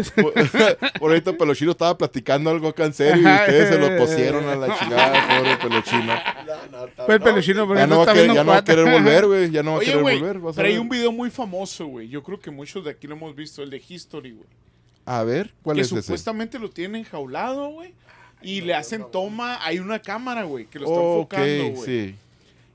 Por 0.99 1.09
ahorita 1.09 1.33
Pelochino 1.33 1.71
estaba 1.71 1.97
platicando 1.97 2.51
algo 2.51 2.67
acá 2.67 2.85
en 2.85 2.93
serio 2.93 3.23
y 3.23 3.33
ustedes 3.33 3.69
se 3.69 3.79
lo 3.79 3.97
pusieron 3.97 4.47
a 4.47 4.55
la 4.55 4.77
chingada, 4.77 5.39
pobre 5.39 5.57
Pelochino. 5.57 6.03
No, 6.05 6.77
no, 6.79 6.85
está- 6.85 7.05
Fue 7.05 7.15
el 7.15 7.19
no, 7.21 7.25
peluchino, 7.25 7.67
pero 7.67 7.79
Ya 7.79 7.87
no, 7.87 7.95
va 7.95 8.01
a 8.01 8.03
está 8.03 8.13
querer, 8.13 8.25
viendo 8.27 8.35
ya 8.35 8.43
no 8.43 8.51
va 8.51 8.57
a 8.57 8.61
cuatro. 8.63 8.75
querer 8.85 8.93
volver, 9.01 9.25
güey. 9.25 9.49
Ya 9.51 9.63
no 9.63 9.71
va 9.71 9.77
a 9.77 9.81
querer 9.81 10.01
volver. 10.03 10.37
pero 10.55 10.67
hay 10.67 10.77
un 10.77 10.89
video 10.89 11.11
muy 11.11 11.31
famoso, 11.31 11.87
güey. 11.87 12.07
Yo 12.07 12.21
creo 12.21 12.39
que 12.39 12.51
muchos 12.51 12.85
de 12.85 12.91
aquí 12.91 13.07
lo 13.07 13.15
hemos 13.15 13.35
visto, 13.35 13.63
el 13.63 13.71
de 13.71 13.81
History, 13.87 14.31
güey. 14.31 14.47
A 15.11 15.23
ver, 15.23 15.53
¿cuál 15.63 15.75
Que 15.77 15.81
es 15.81 15.91
ese? 15.91 16.01
supuestamente 16.03 16.59
lo 16.59 16.69
tienen 16.69 16.97
enjaulado, 16.97 17.69
güey. 17.69 17.93
Y 18.43 18.61
le 18.61 18.75
hacen 18.75 19.03
toma, 19.11 19.57
hay 19.65 19.79
una 19.79 19.99
cámara, 19.99 20.43
güey, 20.43 20.65
que 20.67 20.77
lo 20.79 20.85
está 20.85 20.99
enfocando, 21.01 21.79
güey. 21.81 21.85
sí. 21.85 22.15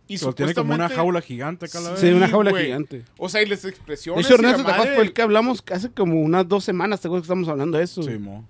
Y 0.07 0.19
Pero 0.19 0.35
tiene 0.35 0.53
como 0.55 0.75
una 0.75 0.89
jaula 0.91 1.23
gigante 1.23 1.65
acá 1.67 1.81
la 1.81 1.93
vez. 1.93 2.01
Sí, 2.01 2.09
una 2.09 2.29
jaula 2.29 2.53
gigante. 2.61 3.05
O 3.17 3.29
sea, 3.29 3.41
y 3.41 3.47
las 3.47 3.63
De 3.63 3.71
expresiones. 3.71 4.27
hecho, 4.27 4.35
y 4.35 4.43
la 4.43 4.49
Ernesto, 4.51 4.65
¿te 4.67 4.71
acuerdas 4.73 4.85
madre 4.85 4.95
fue 4.97 5.05
el 5.05 5.13
que 5.15 5.23
hablamos 5.23 5.65
hace 5.73 5.91
como 5.93 6.21
unas 6.21 6.47
dos 6.47 6.63
semanas? 6.65 7.01
¿Te 7.01 7.09
acuerdas 7.09 7.23
que 7.23 7.33
estamos 7.33 7.49
hablando 7.49 7.79
de 7.79 7.85
eso? 7.85 8.03
Sí, 8.03 8.19
mo. 8.19 8.45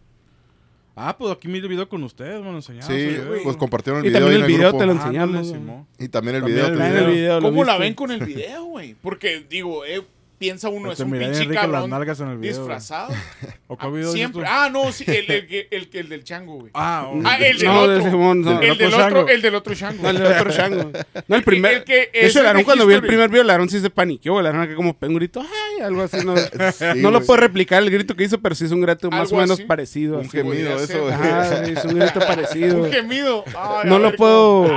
Ah, 0.96 1.16
pues 1.16 1.30
aquí 1.32 1.46
miro 1.46 1.64
el 1.66 1.70
video 1.70 1.88
con 1.88 2.02
ustedes, 2.02 2.40
me 2.40 2.50
lo 2.50 2.56
enseñaron. 2.56 2.88
Sí, 2.88 2.94
ese 2.94 3.20
video. 3.20 3.42
pues 3.44 3.56
compartieron 3.56 4.00
el 4.00 4.06
Y 4.06 4.08
video. 4.08 4.20
también 4.22 4.36
el 4.44 4.50
en 4.50 4.56
video 4.56 4.68
grupo. 4.70 4.78
te 4.80 4.86
lo 4.86 4.92
enseñamos. 4.94 5.48
Simón. 5.48 5.86
Y 5.98 6.08
también 6.08 6.36
el 6.36 6.42
También 6.42 6.64
video. 6.66 6.88
el 6.88 7.04
el 7.04 7.10
video, 7.12 7.40
lo 7.40 7.48
¿Cómo 7.48 7.64
la 7.64 7.78
ven 7.78 7.94
con 7.94 8.10
el 8.10 8.24
video, 8.24 8.64
güey? 8.64 8.94
Porque, 9.00 9.44
digo, 9.48 9.84
eh, 9.84 10.02
piensa 10.38 10.68
uno, 10.68 10.92
es 10.92 10.98
Te 10.98 11.04
un 11.04 11.10
miré 11.10 11.26
pinche 11.30 11.48
cabrón 11.54 11.90
nalgas 11.90 12.20
en 12.20 12.28
el 12.28 12.38
video, 12.38 12.58
disfrazado. 12.58 13.12
¿O 13.66 13.96
es 13.98 14.12
Siempre. 14.12 14.44
Ah, 14.46 14.68
no, 14.70 14.92
sí, 14.92 15.04
el, 15.06 15.30
el, 15.30 15.46
que- 15.46 15.68
el, 15.70 15.88
que- 15.88 16.00
el 16.00 16.08
del 16.08 16.24
chango, 16.24 16.54
güey. 16.56 16.70
Ah, 16.74 17.08
oh. 17.12 17.20
Ah, 17.24 17.36
el 17.38 17.58
del 17.58 17.66
No, 17.66 17.88
de 17.88 17.96
otro. 17.98 18.10
Simón, 18.10 18.40
no. 18.42 18.60
el, 18.60 18.78
del 18.78 18.94
otro 18.94 19.28
el 19.28 19.42
del 19.42 19.54
otro 19.54 19.74
chango. 19.74 20.02
No, 20.02 20.10
el 20.10 20.18
de 20.18 20.26
otro 20.28 20.50
chango. 20.52 20.90
No, 21.28 21.36
el 21.36 21.42
primer. 21.44 21.72
el 21.74 21.84
que- 21.84 22.10
de 22.12 22.26
hecho, 22.26 22.40
el 22.40 22.46
Aarón 22.46 22.60
de 22.60 22.64
cuando 22.64 22.86
vio 22.86 22.96
el 22.96 23.02
primer 23.02 23.28
video, 23.30 23.42
el 23.42 23.50
Aarón 23.50 23.68
sí 23.70 23.80
se 23.80 23.90
paniqueó. 23.90 24.38
El 24.40 24.46
Aarón 24.46 24.62
acá 24.62 24.74
como 24.74 24.94
pegó 24.94 25.12
un 25.12 25.16
grito, 25.18 25.40
ay, 25.40 25.82
algo 25.82 26.02
así. 26.02 26.18
No, 26.24 26.34
Sí, 26.72 26.84
no 26.96 27.10
lo 27.10 27.20
puedo 27.24 27.40
replicar 27.40 27.82
el 27.82 27.90
grito 27.90 28.14
que 28.14 28.24
hizo, 28.24 28.38
pero 28.40 28.54
sí 28.54 28.64
es 28.66 28.70
un 28.72 28.80
grito 28.82 29.10
más 29.10 29.32
o 29.32 29.36
menos 29.36 29.52
así. 29.52 29.64
parecido. 29.64 30.18
Un 30.18 30.26
así. 30.26 30.30
gemido, 30.36 30.78
eso. 30.78 31.08
Ajá, 31.08 31.64
sí, 31.64 31.72
es 31.76 31.84
un 31.84 31.98
grito 31.98 32.20
parecido. 32.20 32.82
Un 32.82 32.92
gemido. 32.92 33.44
Ay, 33.56 33.88
No 33.88 33.98
lo 33.98 34.08
ver 34.08 34.16
puedo 34.16 34.70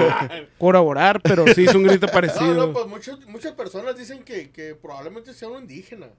corroborar, 0.57 1.21
pero 1.21 1.45
sí 1.53 1.65
es 1.65 1.75
un 1.75 1.83
grito 1.83 2.07
No, 2.07 2.11
parecido. 2.13 2.53
no, 2.67 2.73
pues 2.73 2.87
muchos- 2.87 3.25
muchas 3.27 3.51
personas 3.53 3.97
dicen 3.97 4.23
que, 4.23 4.49
que 4.51 4.75
probablemente 4.75 5.33
sea 5.33 5.46
un 5.47 5.61
indígena. 5.61 6.09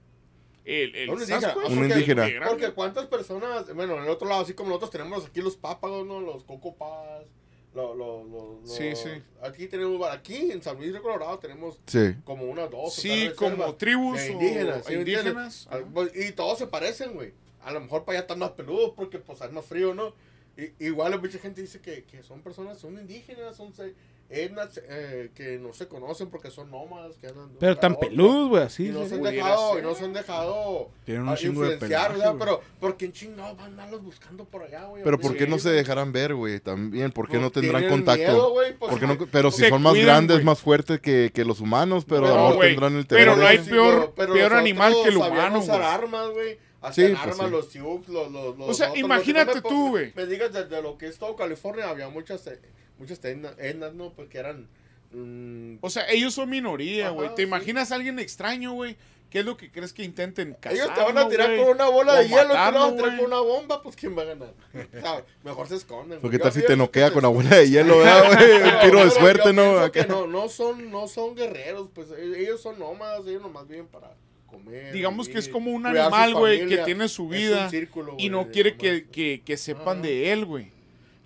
El, 0.65 0.95
el 0.95 1.09
Un 1.09 1.15
indígena. 1.15 1.41
Sasquatch, 1.41 1.65
Ah, 1.65 1.69
Un 1.71 1.77
porque- 1.79 1.93
indígena. 1.93 2.27
Porque 2.47 2.71
cuántas 2.71 3.07
personas, 3.07 3.73
bueno, 3.73 3.97
en 3.97 4.03
el 4.03 4.09
otro 4.09 4.27
lado, 4.27 4.41
así 4.41 4.53
como 4.53 4.69
nosotros 4.69 4.91
tenemos 4.91 5.25
aquí 5.25 5.41
los 5.41 5.55
pápagos, 5.55 6.05
¿no? 6.05 6.19
Los 6.21 6.43
cocopas, 6.43 7.25
los, 7.73 7.95
los, 7.97 8.27
los, 8.29 8.61
los- 8.61 8.75
Sí, 8.75 8.95
sí. 8.95 9.09
Aquí 9.41 9.67
tenemos, 9.67 10.05
aquí 10.09 10.51
en 10.51 10.61
San 10.61 10.77
Luis 10.77 10.93
de 10.93 11.01
Colorado 11.01 11.39
tenemos 11.39 11.79
Sí. 11.87 12.15
como 12.23 12.43
unas 12.45 12.69
dos. 12.69 12.87
o 12.97 13.01
Sí, 13.01 13.31
como 13.35 13.73
tribus 13.75 14.17
de 14.19 14.29
o 14.29 14.31
indígenas, 14.33 14.85
¿sí 14.85 14.93
me 14.93 14.99
entiendes? 14.99 15.25
indígenas. 15.25 15.67
Al- 15.71 15.85
pues, 15.85 16.11
Y 16.15 16.31
todos 16.33 16.57
se 16.59 16.67
parecen, 16.67 17.13
güey. 17.13 17.33
A 17.63 17.71
lo 17.71 17.79
mejor 17.81 18.03
para 18.05 18.17
allá 18.19 18.21
están 18.23 18.39
más 18.39 18.51
peludos 18.51 18.93
porque 18.95 19.17
pues 19.19 19.41
hay 19.41 19.51
más 19.51 19.65
frío, 19.65 19.93
¿no? 19.95 20.13
Y, 20.57 20.85
igual 20.85 21.19
mucha 21.19 21.39
gente 21.39 21.61
dice 21.61 21.79
que, 21.79 22.03
que 22.03 22.21
son 22.21 22.41
personas, 22.41 22.77
son 22.79 22.93
indígenas, 22.99 23.55
son 23.55 23.73
se- 23.73 23.93
etnas 24.31 24.79
eh, 24.87 25.31
que 25.33 25.57
no 25.57 25.73
se 25.73 25.87
conocen 25.87 26.29
porque 26.29 26.51
son 26.51 26.69
nómadas, 26.69 27.15
que 27.17 27.27
andan 27.27 27.49
Pero 27.59 27.75
tan 27.77 27.95
peludos, 27.97 28.49
güey, 28.49 28.63
así. 28.63 28.87
Y 28.87 28.91
no 28.91 29.03
sí. 29.03 29.09
se 29.09 29.15
han 29.15 29.23
dejado, 29.23 29.73
ser. 29.73 29.83
y 29.83 29.87
no 29.87 29.95
se 29.95 30.05
han 30.05 30.13
dejado 30.13 30.89
Tienen 31.05 31.23
un 31.23 31.29
a 31.29 31.35
chingo 31.35 31.63
de. 31.63 31.77
Pero, 31.77 32.61
¿por 32.79 32.95
qué 32.97 33.05
en 33.05 33.11
chingados 33.13 33.57
van 33.57 33.65
a 33.65 33.69
andarlos 33.69 34.03
buscando 34.03 34.45
por 34.45 34.63
allá, 34.63 34.85
güey? 34.85 35.03
Pero 35.03 35.19
¿por 35.19 35.35
qué 35.35 35.45
Sí, 35.45 35.49
no 35.49 35.57
se 35.57 35.69
dejarán 35.71 36.11
ver, 36.11 36.35
güey? 36.35 36.59
También, 36.59 37.11
¿por 37.11 37.27
qué 37.27 37.37
no 37.37 37.49
Pues 37.49 37.53
tendrán 37.53 37.81
tienen 37.81 37.97
contacto? 37.97 38.21
miedo, 38.31 38.53
pues, 38.53 38.91
¿Por 38.91 38.99
qué 38.99 39.07
no- 39.07 39.17
pero 39.31 39.51
si 39.51 39.67
son 39.67 39.81
más 39.81 39.95
grandes, 39.95 40.43
más 40.43 40.59
fuertes 40.59 40.99
que, 40.99 41.31
que 41.33 41.43
los 41.43 41.59
humanos, 41.59 42.05
pero 42.07 42.25
a 42.25 42.29
No, 42.29 42.35
lo 42.35 42.41
mejor 42.41 42.55
güey, 42.57 42.69
tendrán 42.69 42.95
el 42.97 43.05
pero 43.07 43.19
terror 43.33 43.37
no 43.37 43.47
hay 43.47 43.57
peor- 43.57 44.11
peor 44.13 44.29
nosotros 44.29 44.59
animal 44.59 44.93
que 45.03 45.09
el 45.09 45.17
humano, 45.17 45.59
usar 45.59 45.77
güey. 45.79 45.89
armas, 45.91 46.29
güey. 46.31 46.53
Sí, 46.53 46.59
Hacían 46.81 47.11
pues 47.11 47.21
armas 47.23 47.45
sí. 47.47 47.51
los 47.51 47.69
Sioux, 47.71 48.07
los, 48.07 48.31
los, 48.31 48.57
los 48.57 48.69
O 48.69 48.73
sea, 48.73 48.87
otros, 48.89 48.99
imagínate 49.03 49.53
los- 49.55 49.63
tú, 49.63 49.89
güey. 49.89 50.13
Me 50.15 50.25
digas 50.27 50.53
desde 50.53 50.81
lo 50.81 50.97
que 50.97 51.07
es 51.07 51.17
todo 51.17 51.35
California, 51.35 51.89
había 51.89 52.07
muchas, 52.07 52.45
eh, 52.47 52.57
muchas 52.99 53.23
etnas, 53.25 53.53
etnas, 53.57 53.93
¿no? 53.95 54.11
Pues 54.13 54.29
que 54.29 54.37
eran... 54.37 54.67
mm, 55.11 55.77
O 55.81 55.89
sea, 55.89 56.07
ellos 56.09 56.33
son 56.33 56.49
minoría, 56.49 57.09
güey. 57.09 57.29
¿Te 57.35 57.43
sí. 57.43 57.47
imaginas 57.47 57.91
a 57.91 57.95
alguien 57.95 58.19
extraño, 58.19 58.73
güey? 58.73 58.95
¿Qué 59.29 59.39
es 59.39 59.45
lo 59.45 59.57
que 59.57 59.71
crees 59.71 59.93
que 59.93 60.03
intenten 60.03 60.55
cazar? 60.59 60.75
ellos 60.75 60.93
te 60.95 61.01
van 61.03 61.17
a 61.19 61.29
tirar 61.29 61.55
con 61.55 61.69
una 61.69 61.87
bola 61.87 62.13
O 62.13 62.15
de 62.15 62.23
hielo, 62.23 62.37
vas 62.37 62.47
matarlo, 62.73 62.83
a 62.83 62.95
tirar 62.95 63.17
con 63.17 63.25
una 63.27 63.39
bomba, 63.39 63.83
pues 63.83 63.95
¿quién 63.95 64.17
va 64.17 64.23
a 64.23 64.25
ganar? 64.25 64.53
O 64.73 64.99
sea, 65.01 65.23
mejor 65.43 65.67
se 65.67 65.75
esconden. 65.75 66.19
Porque 66.19 66.37
güey. 66.37 66.51
tal 66.51 66.59
si 66.61 66.65
te 66.65 66.75
noquea 66.75 67.09
que 67.09 67.13
con 67.13 67.21
la 67.21 67.29
bola 67.29 67.57
de 67.57 67.69
hielo, 67.69 67.99
¿verdad, 67.99 68.23
güey? 68.25 68.61
Un 68.73 68.79
tiro 68.81 69.05
de 69.05 69.11
suerte, 69.11 69.53
¿no? 69.53 69.91
que 69.91 70.05
no, 70.05 70.25
no 70.25 70.49
son, 70.49 70.89
no 70.89 71.07
son 71.07 71.35
guerreros, 71.35 71.89
pues 71.93 72.07
e- 72.09 72.41
ellos 72.41 72.59
son 72.59 72.79
nómadas, 72.79 73.27
ellos 73.27 73.43
nomás 73.43 73.67
viven 73.67 73.85
para 73.85 74.15
comer. 74.47 74.91
Digamos 74.93 75.27
que 75.29 75.37
es 75.37 75.45
vivir, 75.45 75.51
como 75.53 75.71
un 75.73 75.85
animal, 75.85 76.33
güey, 76.33 76.67
que 76.67 76.77
tiene 76.79 77.07
su 77.07 77.27
vida 77.27 77.69
círculo, 77.69 78.13
y 78.13 78.15
güey, 78.15 78.29
no 78.31 78.49
quiere 78.49 78.77
que, 78.77 79.05
que, 79.11 79.43
que 79.45 79.57
sepan 79.57 79.99
Ajá. 79.99 80.07
de 80.07 80.31
él, 80.31 80.45
güey. 80.45 80.71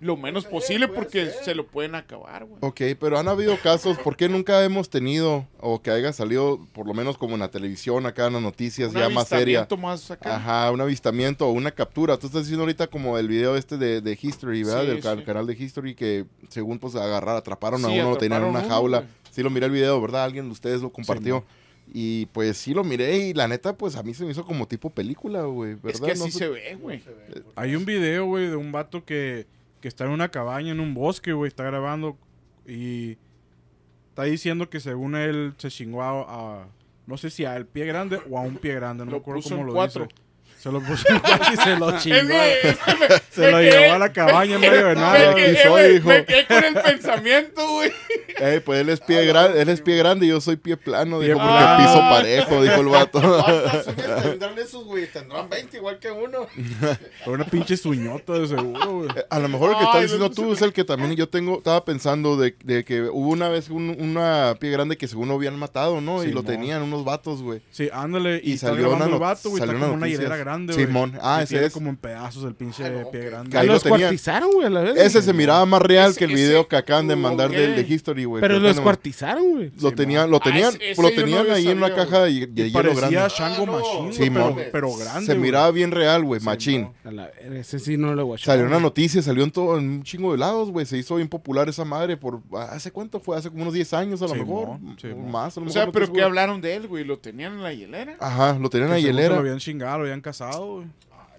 Lo 0.04 0.18
menos 0.18 0.44
posible 0.44 0.86
porque 0.86 1.30
se 1.44 1.54
lo 1.54 1.66
pueden 1.66 1.94
acabar, 1.94 2.44
güey. 2.44 2.58
Ok, 2.60 2.98
pero 3.00 3.18
han 3.18 3.26
habido 3.26 3.56
casos, 3.58 3.96
¿por 3.98 4.16
qué 4.16 4.28
nunca 4.28 4.62
hemos 4.62 4.90
tenido, 4.90 5.46
o 5.60 5.80
que 5.80 5.90
haya 5.90 6.12
salido, 6.12 6.60
por 6.74 6.86
lo 6.86 6.92
menos 6.92 7.16
como 7.16 7.34
en 7.34 7.40
la 7.40 7.50
televisión, 7.50 8.04
acá 8.04 8.26
en 8.26 8.34
las 8.34 8.42
noticias, 8.42 8.92
Un 8.92 9.00
ya 9.00 9.08
más 9.08 9.28
seria? 9.28 9.60
avistamiento 9.60 9.76
más 9.78 10.10
acá. 10.10 10.36
Ajá, 10.36 10.70
un 10.72 10.80
avistamiento 10.82 11.48
o 11.48 11.52
una 11.52 11.70
captura. 11.70 12.18
Tú 12.18 12.26
estás 12.26 12.42
diciendo 12.42 12.64
ahorita 12.64 12.86
como 12.88 13.16
el 13.16 13.28
video 13.28 13.56
este 13.56 13.78
de, 13.78 14.02
de 14.02 14.18
History, 14.20 14.62
¿verdad? 14.62 14.82
Sí, 14.82 14.86
Del 14.88 15.02
sí. 15.02 15.24
canal 15.24 15.46
de 15.46 15.54
History 15.54 15.94
que 15.94 16.26
según 16.50 16.78
pues 16.78 16.94
agarrar, 16.96 17.36
atraparon 17.36 17.82
a 17.84 17.88
uno, 17.88 18.10
lo 18.10 18.16
tenían 18.18 18.42
en 18.42 18.48
una 18.50 18.62
jaula. 18.64 18.98
güey. 18.98 19.10
sí 19.30 19.42
lo 19.42 19.48
miré 19.48 19.66
el 19.66 19.72
video, 19.72 19.98
¿verdad? 20.02 20.24
Alguien 20.24 20.44
de 20.44 20.52
ustedes 20.52 20.82
lo 20.82 20.90
compartió. 20.92 21.44
y 21.92 22.26
pues 22.26 22.56
sí 22.58 22.72
lo 22.74 22.82
miré 22.84 23.16
y 23.28 23.34
la 23.34 23.46
neta 23.48 23.76
pues 23.76 23.96
a 23.96 24.02
mí 24.02 24.14
se 24.14 24.24
me 24.24 24.30
hizo 24.32 24.44
como 24.44 24.66
tipo 24.68 24.90
película, 24.90 25.42
güey, 25.44 25.74
¿verdad? 25.74 25.90
Es 25.92 26.00
que 26.00 26.12
así 26.12 26.30
sé- 26.30 26.38
se 26.38 26.48
ve, 26.48 26.74
güey. 26.76 27.00
Se 27.00 27.10
ve, 27.10 27.24
güey. 27.40 27.44
Hay 27.56 27.74
un 27.76 27.84
video, 27.84 28.26
güey, 28.26 28.48
de 28.48 28.56
un 28.56 28.70
vato 28.72 29.04
que, 29.04 29.46
que 29.84 29.88
está 29.88 30.06
en 30.06 30.12
una 30.12 30.30
cabaña, 30.30 30.72
en 30.72 30.80
un 30.80 30.94
bosque, 30.94 31.34
güey, 31.34 31.48
está 31.48 31.62
grabando 31.62 32.16
y 32.66 33.18
está 34.08 34.22
diciendo 34.22 34.70
que 34.70 34.80
según 34.80 35.14
él 35.14 35.52
se 35.58 35.68
chingó 35.68 36.02
a, 36.02 36.22
a- 36.62 36.68
no 37.06 37.18
sé 37.18 37.28
si 37.28 37.44
al 37.44 37.66
pie 37.66 37.84
grande 37.84 38.18
o 38.30 38.38
a 38.38 38.40
un 38.40 38.56
pie 38.56 38.72
grande, 38.76 39.04
no 39.04 39.10
Lo 39.10 39.18
me 39.18 39.20
acuerdo 39.20 39.42
puso 39.42 39.50
cómo 39.56 39.60
en 39.60 39.66
lo 39.66 39.72
cuatro. 39.74 40.04
dice. 40.04 40.14
Se 40.64 40.72
lo 40.72 40.80
puso 40.80 41.04
y 41.52 41.56
se 41.58 41.76
lo 41.76 41.98
chingó. 41.98 42.16
Se 43.30 43.50
lo 43.50 43.60
llevó 43.60 43.94
a 43.94 43.98
la 43.98 44.12
cabaña 44.12 44.54
en 44.54 44.60
medio 44.62 44.86
de 44.86 44.94
nada. 44.94 45.32
soy, 45.62 45.82
me- 45.82 45.92
hijo. 45.96 46.08
me 46.08 46.24
quedé 46.24 46.46
con 46.46 46.64
el 46.64 46.74
pensamiento, 46.74 47.68
güey. 47.68 47.92
Ey, 48.38 48.60
pues 48.60 48.80
él 48.80 48.88
es 48.88 49.00
pie 49.00 49.26
grande, 49.26 49.60
él 49.60 49.68
es 49.68 49.80
pie 49.82 49.96
grande 49.98 50.24
y 50.24 50.30
yo 50.30 50.40
soy 50.40 50.56
pie 50.56 50.76
plano, 50.78 51.18
Pie 51.18 51.28
dijo, 51.34 51.40
porque 51.40 51.64
piso 51.84 51.98
parejo, 51.98 52.62
dijo 52.62 52.80
el 52.80 52.86
vato. 52.86 53.20
¿Cuántas 53.20 53.86
uñas 53.88 54.22
tendrán 54.22 54.58
esos, 54.58 54.84
güey? 54.84 55.06
Tendrán 55.06 55.50
20 55.50 55.76
igual 55.76 55.98
que 55.98 56.10
uno. 56.10 56.46
Una 57.26 57.44
pinche 57.44 57.76
suñota 57.76 58.32
de 58.32 58.48
seguro, 58.48 58.92
güey. 59.00 59.08
A 59.28 59.38
lo 59.40 59.48
mejor 59.48 59.70
el 59.72 59.76
que 59.76 59.84
estás 59.84 60.02
diciendo 60.02 60.30
tú 60.30 60.52
es 60.54 60.62
el 60.62 60.72
que 60.72 60.84
también 60.84 61.14
yo 61.14 61.28
tengo, 61.28 61.58
estaba 61.58 61.84
pensando 61.84 62.36
de, 62.38 62.56
de 62.64 62.84
que 62.84 63.02
hubo 63.02 63.28
una 63.30 63.48
vez 63.50 63.68
un- 63.68 63.96
una 64.00 64.56
pie 64.58 64.70
grande 64.70 64.96
que 64.96 65.08
según 65.08 65.28
lo 65.28 65.34
habían 65.34 65.58
matado, 65.58 66.00
¿no? 66.00 66.24
y 66.24 66.32
lo 66.32 66.42
tenían 66.42 66.80
unos 66.82 67.04
vatos, 67.04 67.42
güey. 67.42 67.60
Sí, 67.70 67.90
ándale. 67.92 68.40
Y 68.42 68.52
Y, 68.52 68.54
está 68.54 68.68
salió 68.68 68.90
una 68.94 69.06
vato, 69.18 69.50
güey. 69.50 69.60
Salió 69.60 69.76
una 69.76 69.88
una 69.88 70.08
hilera 70.08 70.36
sí. 70.36 70.40
Grande, 70.54 70.74
güey. 70.74 70.86
Simón. 70.86 71.18
Ah, 71.20 71.38
Y 71.40 71.44
ese 71.44 71.66
es. 71.66 71.72
como 71.72 71.90
en 71.90 71.96
pedazos 71.96 72.44
el 72.44 72.54
pinche 72.54 72.84
Ah, 72.84 72.90
no, 72.90 73.10
pie 73.10 73.24
grande. 73.24 73.50
Que 73.50 73.58
ahí 73.58 73.64
Ah, 73.64 73.66
lo 73.66 73.72
los 73.74 73.82
tenían. 73.82 74.00
cuartizaron, 74.00 74.50
güey, 74.52 74.66
a 74.66 74.70
la 74.70 74.80
vez. 74.82 74.96
Ese 74.96 75.22
se 75.22 75.32
miraba 75.32 75.64
más 75.66 75.82
real 75.82 76.10
Ese- 76.10 76.18
que 76.18 76.24
el 76.26 76.30
ese- 76.32 76.42
video 76.42 76.68
que 76.68 76.76
acaban 76.76 77.08
de 77.08 77.16
mandar 77.16 77.48
ok. 77.48 77.54
del 77.56 77.76
de 77.76 77.94
History, 77.94 78.24
güey. 78.24 78.40
Pero 78.40 78.54
Que 78.54 78.60
los 78.60 78.70
acaban 78.70 78.76
de- 78.76 78.82
cuartizaron, 78.82 79.50
güey. 79.52 79.72
Lo 79.80 79.92
tenían, 79.92 80.30
lo 80.30 80.36
Ah, 80.36 80.40
tenían, 80.44 80.72
lo 80.74 80.78
yo 80.94 81.02
no 81.02 81.10
tenían 81.10 81.50
ahí 81.50 81.68
en 81.68 81.78
una 81.78 81.94
caja 81.94 82.24
de, 82.24 82.32
hielo 82.34 82.72
parecía 82.72 83.10
grande. 83.10 83.34
Shango 83.36 83.62
Ah, 83.62 83.66
no. 83.66 83.72
Machine, 83.78 84.00
güey, 84.02 84.12
Simón. 84.14 84.54
pero, 84.56 84.70
pero 84.72 84.96
grande, 84.96 85.26
Se 85.26 85.34
miraba 85.38 85.70
bien 85.70 85.90
real, 85.90 86.22
güey, 86.24 86.40
la 86.40 86.56
verga, 86.56 87.58
ese 87.58 87.78
sí 87.78 87.96
no 87.96 88.14
lo 88.14 88.24
guachaba. 88.26 88.54
Salió 88.56 88.66
una 88.66 88.80
noticia, 88.80 89.22
salió 89.22 89.44
en 89.44 89.50
todo 89.50 89.78
en 89.78 89.88
un 89.88 90.02
chingo 90.02 90.32
de 90.32 90.38
lados, 90.38 90.70
güey. 90.70 90.86
Se 90.86 90.96
hizo 90.98 91.16
bien 91.16 91.28
popular 91.28 91.68
esa 91.68 91.84
madre 91.84 92.16
por 92.16 92.40
¿hace 92.70 92.90
cuánto 92.90 93.20
fue? 93.20 93.36
Hace 93.36 93.50
como 93.50 93.62
unos 93.62 93.74
10 93.74 93.92
años 93.94 94.22
a 94.22 94.26
lo 94.26 94.34
mejor, 94.34 94.78
más, 95.30 95.56
a 95.56 95.60
lo 95.60 95.66
O 95.66 95.70
sea, 95.70 95.86
pero 95.90 96.04
estoy 96.04 96.14
¿qué 96.14 96.20
seguro. 96.20 96.24
hablaron 96.26 96.60
de 96.60 96.74
él, 96.74 96.86
güey? 96.88 97.04
¿Lo 97.04 97.18
tenían 97.18 97.54
en 97.54 97.62
la 97.62 97.72
hielera? 97.72 98.16
Ajá, 98.20 98.58
lo 98.58 98.68
tenían 98.70 98.90
Que 98.90 98.96
en 98.98 99.02
lo 99.02 99.08
hielera. 99.08 99.38
habían 99.38 99.58
chingado, 99.58 99.98
lo 99.98 100.04
habían 100.04 100.20
casado, 100.20 100.43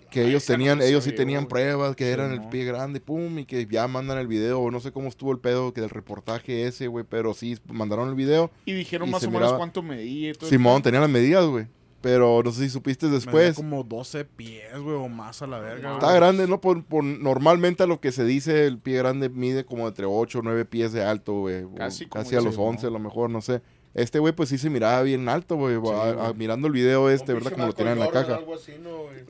Que 0.10 0.24
ellos 0.26 0.48
no 0.48 0.54
tenían, 0.54 0.82
ellos 0.82 1.04
sí 1.04 1.12
tenían 1.12 1.46
pruebas 1.48 1.96
que 1.96 2.10
eran 2.10 2.32
el 2.32 2.42
pie 2.48 2.64
grande, 2.64 3.02
pum, 3.02 3.40
y 3.40 3.46
que 3.46 3.66
ya 3.66 3.86
mandan 3.88 4.18
el 4.18 4.28
video. 4.28 4.72
No 4.72 4.80
sé 4.80 4.92
cómo 4.94 5.10
estuvo 5.10 5.32
el 5.34 5.40
pedo 5.40 5.74
que 5.74 5.82
del 5.82 5.90
reportaje 5.90 6.68
ese, 6.68 6.88
güey, 6.88 7.04
pero 7.08 7.34
sí 7.34 7.58
mandaron 7.68 8.08
el 8.10 8.16
video. 8.16 8.50
Y 8.66 8.72
dijeron 8.74 9.10
Y 9.10 9.12
más 9.12 9.24
o 9.24 9.28
menos 9.28 9.42
miraba- 9.42 9.58
cuánto 9.58 9.82
medía 9.82 10.30
y 10.30 10.34
todo. 10.34 10.50
Simón 10.50 10.82
tenía 10.82 11.02
las 11.02 11.10
medidas, 11.10 11.46
güey. 11.46 11.68
Pero 12.00 12.44
no 12.46 12.52
sé 12.52 12.62
si 12.66 12.70
supiste 12.70 13.10
después. 13.10 13.56
como 13.56 13.84
12 13.84 14.26
pies, 14.26 14.78
güey, 14.80 14.96
o 14.96 15.10
más 15.10 15.42
a 15.42 15.48
la 15.48 15.58
verga. 15.60 15.96
Está 15.96 16.14
grande, 16.14 16.48
¿no? 16.48 16.62
Por, 16.62 16.84
por- 16.86 17.04
normalmente 17.04 17.82
a 17.82 17.88
lo 17.88 18.00
que 18.00 18.12
se 18.12 18.24
dice, 18.24 18.68
el 18.68 18.78
pie 18.78 18.98
grande 19.00 19.28
mide 19.28 19.66
como 19.66 19.88
entre 19.88 20.06
8 20.06 20.40
o 20.40 20.42
9 20.44 20.66
pies 20.66 20.94
de 20.94 21.04
alto, 21.04 21.34
güey. 21.40 21.66
Casi 21.76 22.06
como 22.06 22.24
Casi 22.24 22.36
a 22.36 22.42
los 22.42 22.52
dice, 22.52 22.58
¿no? 22.62 22.68
11, 22.70 22.88
a 22.88 22.90
lo 22.92 23.00
mejor, 23.00 23.32
no 23.32 23.42
sé. 23.42 23.62
Este 23.96 24.20
güey, 24.20 24.34
pues 24.34 24.50
sí 24.50 24.58
se 24.58 24.70
miraba 24.70 25.02
bien 25.04 25.28
alto, 25.30 25.56
güey. 25.56 25.78
mirando 26.36 26.68
el 26.68 26.74
video 26.74 27.10
este, 27.10 27.34
¿verdad? 27.34 27.54
Como 27.54 27.68
lo 27.68 27.74
tenían 27.74 27.94
en 27.98 28.04
la 28.04 28.12
caja. 28.12 28.40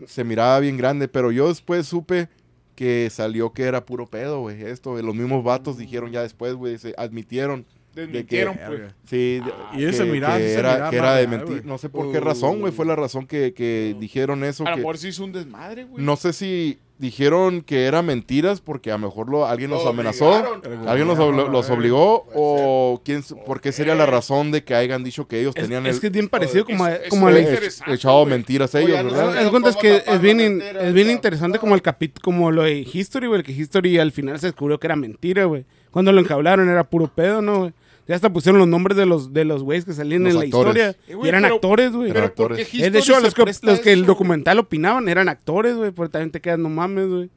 Se 0.07 0.23
miraba 0.23 0.59
bien 0.59 0.75
grande, 0.75 1.07
pero 1.07 1.31
yo 1.31 1.47
después 1.47 1.85
supe 1.87 2.27
que 2.75 3.07
salió 3.11 3.53
que 3.53 3.63
era 3.63 3.85
puro 3.85 4.07
pedo, 4.07 4.39
güey. 4.41 4.61
Esto. 4.63 4.99
Los 5.01 5.15
mismos 5.15 5.43
vatos 5.43 5.77
dijeron 5.77 6.11
ya 6.11 6.23
después, 6.23 6.55
güey. 6.55 6.77
Se 6.79 6.93
admitieron. 6.97 7.65
Desmintieron, 7.93 8.55
pues. 8.57 8.69
Verga. 8.69 8.95
Sí, 9.07 9.39
Y 9.77 9.85
ese 9.85 10.03
que, 10.03 10.11
miraba, 10.11 10.37
que 10.37 10.53
era, 10.53 10.89
que 10.89 10.95
era 10.97 11.15
de 11.15 11.27
mentir. 11.27 11.65
No 11.65 11.77
sé 11.77 11.87
por 11.87 12.11
qué 12.11 12.19
razón, 12.19 12.59
güey. 12.59 12.73
Fue 12.73 12.85
la 12.85 12.95
razón 12.95 13.25
que, 13.27 13.53
que 13.53 13.95
dijeron 13.99 14.43
eso. 14.43 14.65
A 14.65 14.71
lo 14.71 14.75
que- 14.75 14.81
mejor 14.81 14.97
se 14.97 15.09
hizo 15.09 15.23
un 15.23 15.31
desmadre, 15.31 15.85
güey. 15.85 16.03
no 16.03 16.17
sé 16.17 16.33
si 16.33 16.79
dijeron 16.97 17.61
que 17.61 17.85
eran 17.85 18.05
mentiras 18.05 18.61
porque 18.61 18.89
a 18.89 18.93
lo 18.97 19.07
mejor 19.07 19.29
lo, 19.29 19.45
alguien 19.45 19.69
Lo 19.69 19.77
los 19.77 19.85
amenazó, 19.85 20.29
obligaron. 20.29 20.87
alguien 20.87 21.07
los, 21.09 21.17
los 21.51 21.69
obligó 21.69 22.25
o 22.33 23.01
quién, 23.03 23.21
por 23.45 23.59
qué 23.59 23.71
sería 23.73 23.95
la 23.95 24.05
razón 24.05 24.51
de 24.51 24.63
que 24.63 24.75
hayan 24.75 25.03
dicho 25.03 25.27
que 25.27 25.41
ellos 25.41 25.53
Es, 25.57 25.63
tenían 25.63 25.85
es 25.87 25.95
el 25.95 26.01
que 26.01 26.07
es 26.07 26.13
bien 26.13 26.29
parecido 26.29 26.63
como, 26.65 26.85
a- 26.85 26.93
es- 26.95 27.09
como 27.09 27.29
es- 27.29 27.35
a 27.35 27.39
interesante, 27.39 27.93
echado 27.93 28.25
mentiras 28.25 28.73
ellos, 28.75 29.03
no 29.03 29.11
¿verdad? 29.11 29.37
Haz 29.37 29.49
cuenta 29.49 29.69
es 29.69 29.75
¿Cómo 29.75 29.81
que 29.81 30.03
es 30.07 30.21
bien, 30.21 30.39
in- 30.39 30.61
es 30.61 30.93
bien 30.93 31.11
interesante 31.11 31.59
como 31.59 31.75
el 31.75 31.81
capítulo, 31.81 32.23
como 32.23 32.49
lo 32.51 32.63
de 32.63 32.79
History, 32.91 33.27
güey, 33.27 33.43
que 33.43 33.51
History 33.51 33.99
al 33.99 34.11
final 34.13 34.39
se 34.39 34.47
descubrió 34.47 34.79
que 34.79 34.87
era 34.87 34.95
mentira, 34.95 35.45
güey. 35.45 35.65
Cuando 35.91 36.11
lo 36.13 36.19
enjablaron 36.21 36.69
era 36.69 36.83
puro 36.89 37.07
pedo, 37.07 37.41
¿no, 37.41 37.59
güey? 37.59 37.73
Ya 38.07 38.15
hasta 38.15 38.31
pusieron 38.31 38.59
los 38.59 38.67
nombres 38.67 38.95
de 38.97 39.05
los 39.05 39.33
de 39.33 39.45
los 39.45 39.63
güeyes 39.63 39.83
que 39.85 39.93
salían 39.93 40.23
Los 40.23 40.33
en 40.33 40.39
la 40.39 40.45
actores. 40.45 40.75
historia. 40.75 40.89
Eh, 41.07 41.17
y 41.23 41.27
eran 41.27 41.41
pero- 41.43 41.55
actores, 41.55 41.91
güey. 41.91 42.11
Eran 42.11 42.23
Pero 42.23 42.35
¿por 42.35 42.55
qué 42.55 42.61
actores. 42.61 42.73
Es 42.85 42.91
de 42.93 42.99
hecho, 42.99 43.19
los 43.19 43.33
que, 43.33 43.45
los 43.63 43.79
que 43.79 43.93
el 43.93 44.05
documental 44.05 44.59
opinaban 44.59 45.09
eran 45.09 45.27
actores, 45.29 45.75
güey. 45.75 45.91
Pero 45.91 46.09
también 46.09 46.31
te 46.31 46.39
quedas, 46.41 46.59
no 46.59 46.69
mames, 46.69 47.07
güey. 47.07 47.29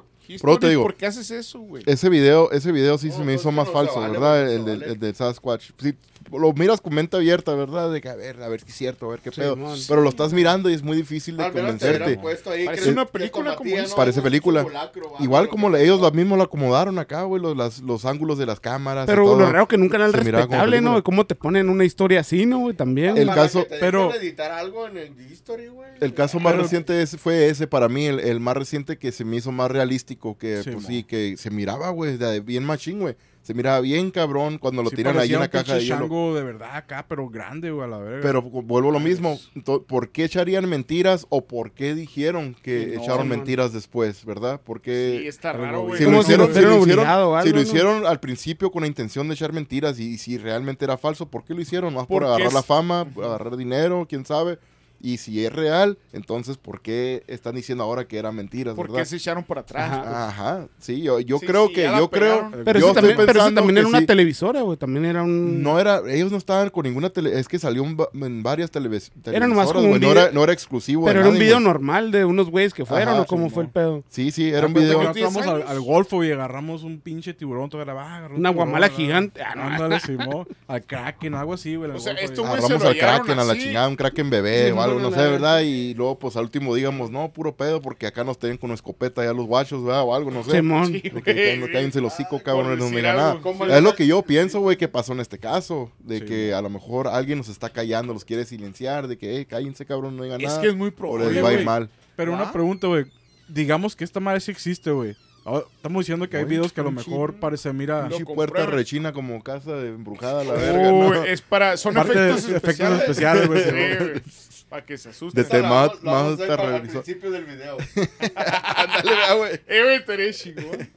Pero 0.42 0.58
te 0.58 0.68
digo, 0.68 0.82
¿Por 0.82 0.94
qué 0.94 1.06
haces 1.06 1.30
eso, 1.30 1.58
güey? 1.60 1.82
Ese 1.86 2.10
video, 2.10 2.50
ese 2.50 2.70
video 2.70 2.98
sí 2.98 3.08
No, 3.08 3.12
se 3.14 3.18
me 3.20 3.26
no, 3.26 3.32
hizo 3.32 3.50
más 3.50 3.66
falso, 3.70 3.98
vale, 3.98 4.12
¿verdad? 4.12 4.52
El, 4.52 4.60
vale. 4.62 4.86
el 4.92 4.98
del 5.00 5.14
Sasquatch. 5.14 5.70
Sí, 5.78 5.94
lo 6.32 6.52
miras 6.52 6.80
con 6.80 6.94
mente 6.94 7.16
abierta, 7.16 7.54
¿verdad? 7.54 7.90
De 7.92 8.00
que 8.00 8.08
a 8.08 8.16
ver, 8.16 8.42
a 8.42 8.48
ver 8.48 8.60
si 8.60 8.68
es 8.70 8.74
cierto, 8.76 9.06
a 9.06 9.10
ver 9.10 9.20
qué 9.20 9.30
Sí, 9.30 9.40
pedo. 9.40 9.56
Pero 9.88 10.02
lo 10.02 10.08
estás 10.08 10.32
mirando 10.32 10.68
y 10.70 10.74
es 10.74 10.82
muy 10.82 10.96
difícil 10.96 11.36
de 11.36 11.44
Al 11.44 11.54
menos 11.54 11.76
te 11.78 11.84
hubieran 11.86 11.98
convencerte. 12.00 12.22
puesto 12.22 12.50
ahí 12.50 12.64
Parece 12.66 12.84
que- 12.84 12.90
una 12.90 13.04
que 13.06 13.12
película 13.12 13.44
como 13.44 13.56
combatían, 13.56 13.84
dice. 13.84 13.90
¿no? 13.90 13.96
Parece 13.96 14.18
Un 14.20 14.24
película. 14.24 14.60
simulacro, 14.60 15.12
Igual 15.20 15.48
como 15.48 15.70
que- 15.72 15.82
ellos 15.84 16.12
mismos 16.14 16.38
lo 16.38 16.44
acomodaron 16.44 16.98
acá, 16.98 17.22
güey, 17.22 17.40
los, 17.42 17.56
las- 17.56 17.80
los 17.80 18.04
ángulos 18.04 18.38
de 18.38 18.46
las 18.46 18.60
cámaras. 18.60 19.04
y 19.04 19.06
Pero 19.06 19.24
todo. 19.24 19.38
lo 19.40 19.50
raro 19.52 19.68
que 19.68 19.78
nunca 19.78 19.96
era 19.96 20.06
el 20.06 20.12
Se 20.12 20.18
miraba 20.24 20.44
como 20.46 20.52
respetable, 20.56 20.76
¿no? 20.80 20.90
película. 20.90 20.96
De 20.96 21.02
cómo 21.02 21.26
te 21.26 21.34
ponen 21.34 21.68
una 21.68 21.84
historia 21.84 22.20
así, 22.20 22.46
¿no, 22.46 22.58
güey? 22.60 22.74
También. 22.76 23.16
El 23.16 23.28
Para 23.28 23.42
caso- 23.42 23.66
pero- 23.80 24.08
dejen 24.08 24.22
editar 24.22 24.50
algo 24.52 24.86
en 24.86 24.96
el 24.96 25.30
history, 25.30 25.68
güey. 25.68 25.88
El 26.00 26.14
caso 26.14 26.38
más 26.40 26.52
Pero- 26.52 26.62
reciente 26.64 27.06
fue 27.06 27.48
ese 27.48 27.66
para 27.66 27.88
mí, 27.88 28.06
el, 28.06 28.20
el 28.20 28.40
más 28.40 28.56
reciente 28.56 28.96
que 28.98 29.12
se 29.12 29.24
me 29.24 29.36
hizo 29.36 29.50
más 29.52 29.70
realístico, 29.70 30.36
que 30.38 30.62
Sí, 30.62 30.70
pues 30.70 30.82
mo. 30.82 30.88
sí, 30.88 31.04
que 31.04 31.36
se 31.36 31.50
miraba, 31.50 31.90
güey, 31.90 32.16
de- 32.16 32.40
bien 32.40 32.64
machín, 32.64 33.00
güey. 33.00 33.16
Se 33.48 33.54
miraba 33.54 33.80
bien 33.80 34.10
cabrón 34.10 34.58
cuando 34.58 34.82
lo 34.82 34.90
Sí 34.90 34.96
tiran 34.96 35.18
ahí 35.18 35.32
en 35.32 35.40
la 35.40 35.48
caja 35.48 35.76
de 35.76 35.80
hielo. 35.86 36.34
de 36.34 36.42
verdad 36.42 36.76
acá, 36.76 37.06
pero 37.08 37.30
grande, 37.30 37.70
güey, 37.70 37.86
a 37.86 37.88
la 37.88 37.96
verga. 37.96 38.20
Pero 38.20 38.42
vuelvo 38.42 38.90
a 38.90 38.92
lo 38.92 39.00
mismo, 39.00 39.38
¿por 39.86 40.10
qué 40.10 40.24
echarían 40.24 40.68
mentiras 40.68 41.24
o 41.30 41.46
por 41.46 41.72
qué 41.72 41.94
dijeron 41.94 42.54
que 42.62 42.84
Sí, 42.90 42.96
no, 42.96 43.02
echaron 43.02 43.26
mentiras 43.26 43.72
después, 43.72 44.26
verdad? 44.26 44.60
Porque 44.62 45.20
Sí, 45.22 45.26
está 45.28 45.54
raro, 45.54 45.84
güey. 45.84 45.96
si 45.98 46.04
lo 46.04 47.60
hicieron, 47.62 48.04
al 48.06 48.20
principio 48.20 48.70
con 48.70 48.82
la 48.82 48.86
intención 48.86 49.26
de 49.28 49.32
echar 49.34 49.54
mentiras 49.54 49.98
y, 49.98 50.10
y 50.12 50.18
si 50.18 50.36
realmente 50.36 50.84
era 50.84 50.98
falso, 50.98 51.30
¿por 51.30 51.42
qué 51.42 51.54
lo 51.54 51.62
hicieron? 51.62 51.94
Más 51.94 52.06
por 52.06 52.24
agarrar 52.24 52.48
es- 52.48 52.52
la 52.52 52.62
fama, 52.62 53.06
por 53.06 53.24
agarrar 53.24 53.56
dinero, 53.56 54.06
quién 54.06 54.26
sabe. 54.26 54.58
Y 55.00 55.18
si 55.18 55.44
es 55.44 55.52
real, 55.52 55.96
entonces 56.12 56.56
¿por 56.56 56.80
qué 56.80 57.22
están 57.28 57.54
diciendo 57.54 57.84
ahora 57.84 58.06
que 58.08 58.18
eran 58.18 58.34
mentiras, 58.34 58.74
¿Por 58.74 58.88
verdad? 58.88 58.98
qué 59.02 59.04
se 59.06 59.16
echaron 59.16 59.44
por 59.44 59.58
atrás? 59.58 59.92
Ajá. 59.92 60.02
pues? 60.02 60.14
Ajá, 60.14 60.66
sí, 60.80 61.02
yo, 61.02 61.20
yo 61.20 61.38
Sí, 61.38 61.46
creo 61.46 61.68
sí, 61.68 61.74
que, 61.74 61.84
la 61.84 61.98
yo 61.98 62.10
creo. 62.10 62.50
Pero, 62.50 62.64
yo 62.64 62.86
eso 62.86 62.88
estoy 62.88 62.94
también, 62.94 63.16
pero 63.26 63.40
eso 63.40 63.52
también 63.54 63.78
era 63.78 63.86
una 63.86 63.98
sí. 64.00 64.06
televisora, 64.06 64.60
güey. 64.62 64.76
También 64.76 65.04
era 65.04 65.22
un... 65.22 65.62
No 65.62 65.78
era, 65.78 66.00
ellos 66.08 66.32
no 66.32 66.38
estaban 66.38 66.70
con 66.70 66.84
ninguna 66.84 67.10
tele, 67.10 67.38
es 67.38 67.46
que 67.46 67.58
salió 67.58 67.84
en, 67.84 67.96
va- 67.96 68.08
en 68.12 68.42
varias 68.42 68.70
televis 68.72 69.12
Era 69.24 69.46
nomás 69.46 69.68
televisoras, 69.68 69.72
como 69.72 69.84
un 69.84 69.88
güey, 69.90 70.00
no, 70.00 70.08
video- 70.08 70.22
era, 70.24 70.32
no 70.32 70.42
era 70.44 70.52
exclusivo. 70.52 71.04
pero 71.04 71.20
era 71.20 71.28
un 71.28 71.38
video 71.38 71.60
normal 71.60 72.10
de 72.10 72.24
unos 72.24 72.50
güeyes 72.50 72.74
que 72.74 72.84
fueron, 72.84 73.08
Ajá, 73.14 73.22
¿o 73.22 73.26
cómo 73.26 73.48
sí, 73.48 73.54
fue 73.54 73.62
no. 73.62 73.66
el 73.68 73.72
pedo? 73.72 74.04
Sí, 74.08 74.30
sí, 74.32 74.48
era 74.48 74.66
un 74.66 74.72
Cuenta 74.72 74.80
video. 74.80 74.92
nosotros 75.02 75.14
¿Tienes 75.14 75.46
vamos 75.46 75.68
al, 75.68 75.76
al 75.76 75.80
Golfo 75.80 76.24
y 76.24 76.32
agarramos 76.32 76.82
un 76.82 76.98
pinche 77.00 77.34
tiburón, 77.34 77.70
ah, 77.72 78.16
agarró 78.16 78.34
un 78.34 78.40
Una 78.40 78.50
guamala 78.50 78.88
gigante. 78.88 79.42
Ah, 79.42 79.54
no. 79.54 79.62
Ándale, 79.62 80.00
Simón. 80.00 80.46
Al 80.66 80.82
Kraken, 80.82 81.34
algo 81.36 81.54
así, 81.54 81.76
güey. 81.76 81.90
O 81.90 81.98
sea, 82.00 82.12
Golfo, 82.14 82.24
esto, 82.24 82.40
y- 82.42 82.44
güey, 82.44 82.48
Agarramos 82.58 82.78
se 82.78 82.84
lo 82.84 82.90
al 82.90 82.96
Kraken, 82.98 83.38
a 83.38 83.44
la 83.44 83.54
chingada, 83.56 83.88
un 83.88 83.96
Kraken 83.96 84.30
bebé 84.30 84.72
o 84.72 84.80
algo, 84.82 84.87
no, 84.94 85.00
no 85.00 85.10
sé, 85.10 85.16
¿verdad? 85.22 85.60
Y 85.60 85.94
luego, 85.94 86.18
pues 86.18 86.36
al 86.36 86.44
último 86.44 86.74
digamos, 86.74 87.10
no, 87.10 87.30
puro 87.32 87.54
pedo, 87.56 87.80
porque 87.82 88.06
acá 88.06 88.24
nos 88.24 88.38
tienen 88.38 88.58
con 88.58 88.70
escopeta 88.72 89.24
ya 89.24 89.32
los 89.32 89.46
guachos, 89.46 89.84
¿verdad? 89.84 90.02
O 90.02 90.14
algo, 90.14 90.30
no 90.30 90.42
sé. 90.44 90.52
Simón. 90.52 90.86
Sí, 90.92 91.02
cállense- 91.02 92.00
los 92.00 92.12
hocico, 92.12 92.30
Por 92.30 92.42
cabrón, 92.42 92.78
no 92.78 92.84
algo. 92.86 93.00
nada. 93.02 93.38
¿Cómo 93.42 93.64
Es 93.66 93.82
lo 93.82 93.94
que 93.94 94.06
yo 94.06 94.22
pienso, 94.22 94.60
güey, 94.60 94.76
que 94.76 94.88
pasó 94.88 95.12
en 95.12 95.20
este 95.20 95.38
caso. 95.38 95.90
De 96.00 96.18
Sí, 96.20 96.24
que 96.24 96.54
a 96.54 96.62
lo 96.62 96.70
mejor 96.70 97.08
alguien 97.08 97.38
nos 97.38 97.48
está 97.48 97.70
callando, 97.70 98.12
los 98.14 98.24
quiere 98.24 98.44
silenciar, 98.44 99.08
de 99.08 99.18
que, 99.18 99.36
hey, 99.36 99.44
cállense, 99.44 99.84
cabrón, 99.86 100.16
no 100.16 100.22
digan 100.24 100.40
Es 100.40 100.46
nada. 100.48 100.60
que 100.62 100.68
es 100.68 100.74
muy 100.76 100.88
o 100.88 100.94
probable, 100.94 101.32
les 101.32 101.44
va 101.44 101.48
a 101.48 101.52
ir 101.54 101.64
mal. 101.64 101.90
Pero 102.16 102.32
una 102.32 102.44
¿Ah? 102.44 102.52
pregunta, 102.52 102.86
güey. 102.86 103.04
Digamos 103.48 103.94
que 103.96 104.04
esta 104.04 104.20
madre 104.20 104.40
sí 104.40 104.50
existe, 104.50 104.90
güey. 104.90 105.16
Ahora, 105.44 105.64
Estamos 105.76 106.00
diciendo 106.04 106.28
que 106.28 106.36
hay 106.36 106.42
Oye, 106.44 106.50
videos 106.56 106.72
que 106.74 106.80
a 106.82 106.84
lo 106.84 106.90
mejor 106.90 107.36
parece, 107.36 107.72
mira, 107.72 108.06
puerta 108.34 108.66
rechina 108.66 109.14
como 109.14 109.42
casa 109.42 109.72
de 109.76 109.88
embrujada, 109.88 110.44
la 110.44 110.52
verga. 110.52 111.26
Es 111.26 111.40
para, 111.40 111.78
son 111.78 111.94
Parte 111.94 112.18
de 112.18 112.30
efectos 112.32 112.44
efectos 112.50 112.56
especiales. 113.00 113.00
especiales, 113.00 113.46
güey, 113.48 113.62
Sí, 113.62 113.70
sí, 113.70 114.04
güey. 114.04 114.22
Para 114.68 114.84
que 114.84 114.98
se 114.98 115.08
asusten. 115.08 115.42
De 115.42 115.48
Esa 115.48 115.56
la 115.56 115.62
tema- 115.62 115.74
vamos- 115.86 116.02
la 116.04 116.10
más 116.12 116.22
vamos 116.22 116.30
a 116.30 116.34
hacer 116.34 116.48
para 116.48 116.62
el 116.62 116.68
terrorizó. 116.72 117.02
principio 117.02 117.30
del 117.30 117.44
video. 117.44 117.76
Ándale, 118.34 119.34
güey. 119.36 119.52
Eh, 119.66 119.82
güey, 119.82 119.94
estaría 119.96 120.32
chingón. 120.32 120.90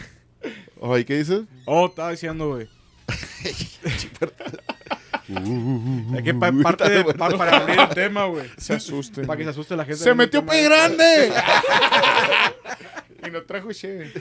Oye, 0.80 1.04
¿qué 1.04 1.18
dices? 1.18 1.40
Oh, 1.64 1.86
estaba 1.86 2.10
diciendo, 2.12 2.48
güey. 2.48 2.68
Es 6.16 6.22
que 6.22 6.34
pa- 6.34 6.52
parte 6.62 6.88
de- 6.88 7.04
pa- 7.14 7.30
para 7.36 7.56
abrir 7.58 7.80
el 7.80 7.88
tema, 7.90 8.26
güey. 8.26 8.48
Se 8.58 8.74
asusten. 8.74 9.26
Para 9.26 9.36
que 9.38 9.44
se 9.44 9.50
asuste 9.50 9.76
la 9.76 9.84
gente. 9.84 9.98
Se 10.02 10.14
metió 10.14 10.44
pie 10.46 10.58
de- 10.62 10.64
grande. 10.68 11.32
y 13.26 13.30
no 13.30 13.42
trajo 13.42 13.72
cheve. 13.72 14.12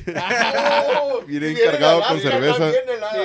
Viene 1.28 1.52
encargado 1.52 2.02
con 2.08 2.20
cerveza. 2.20 2.72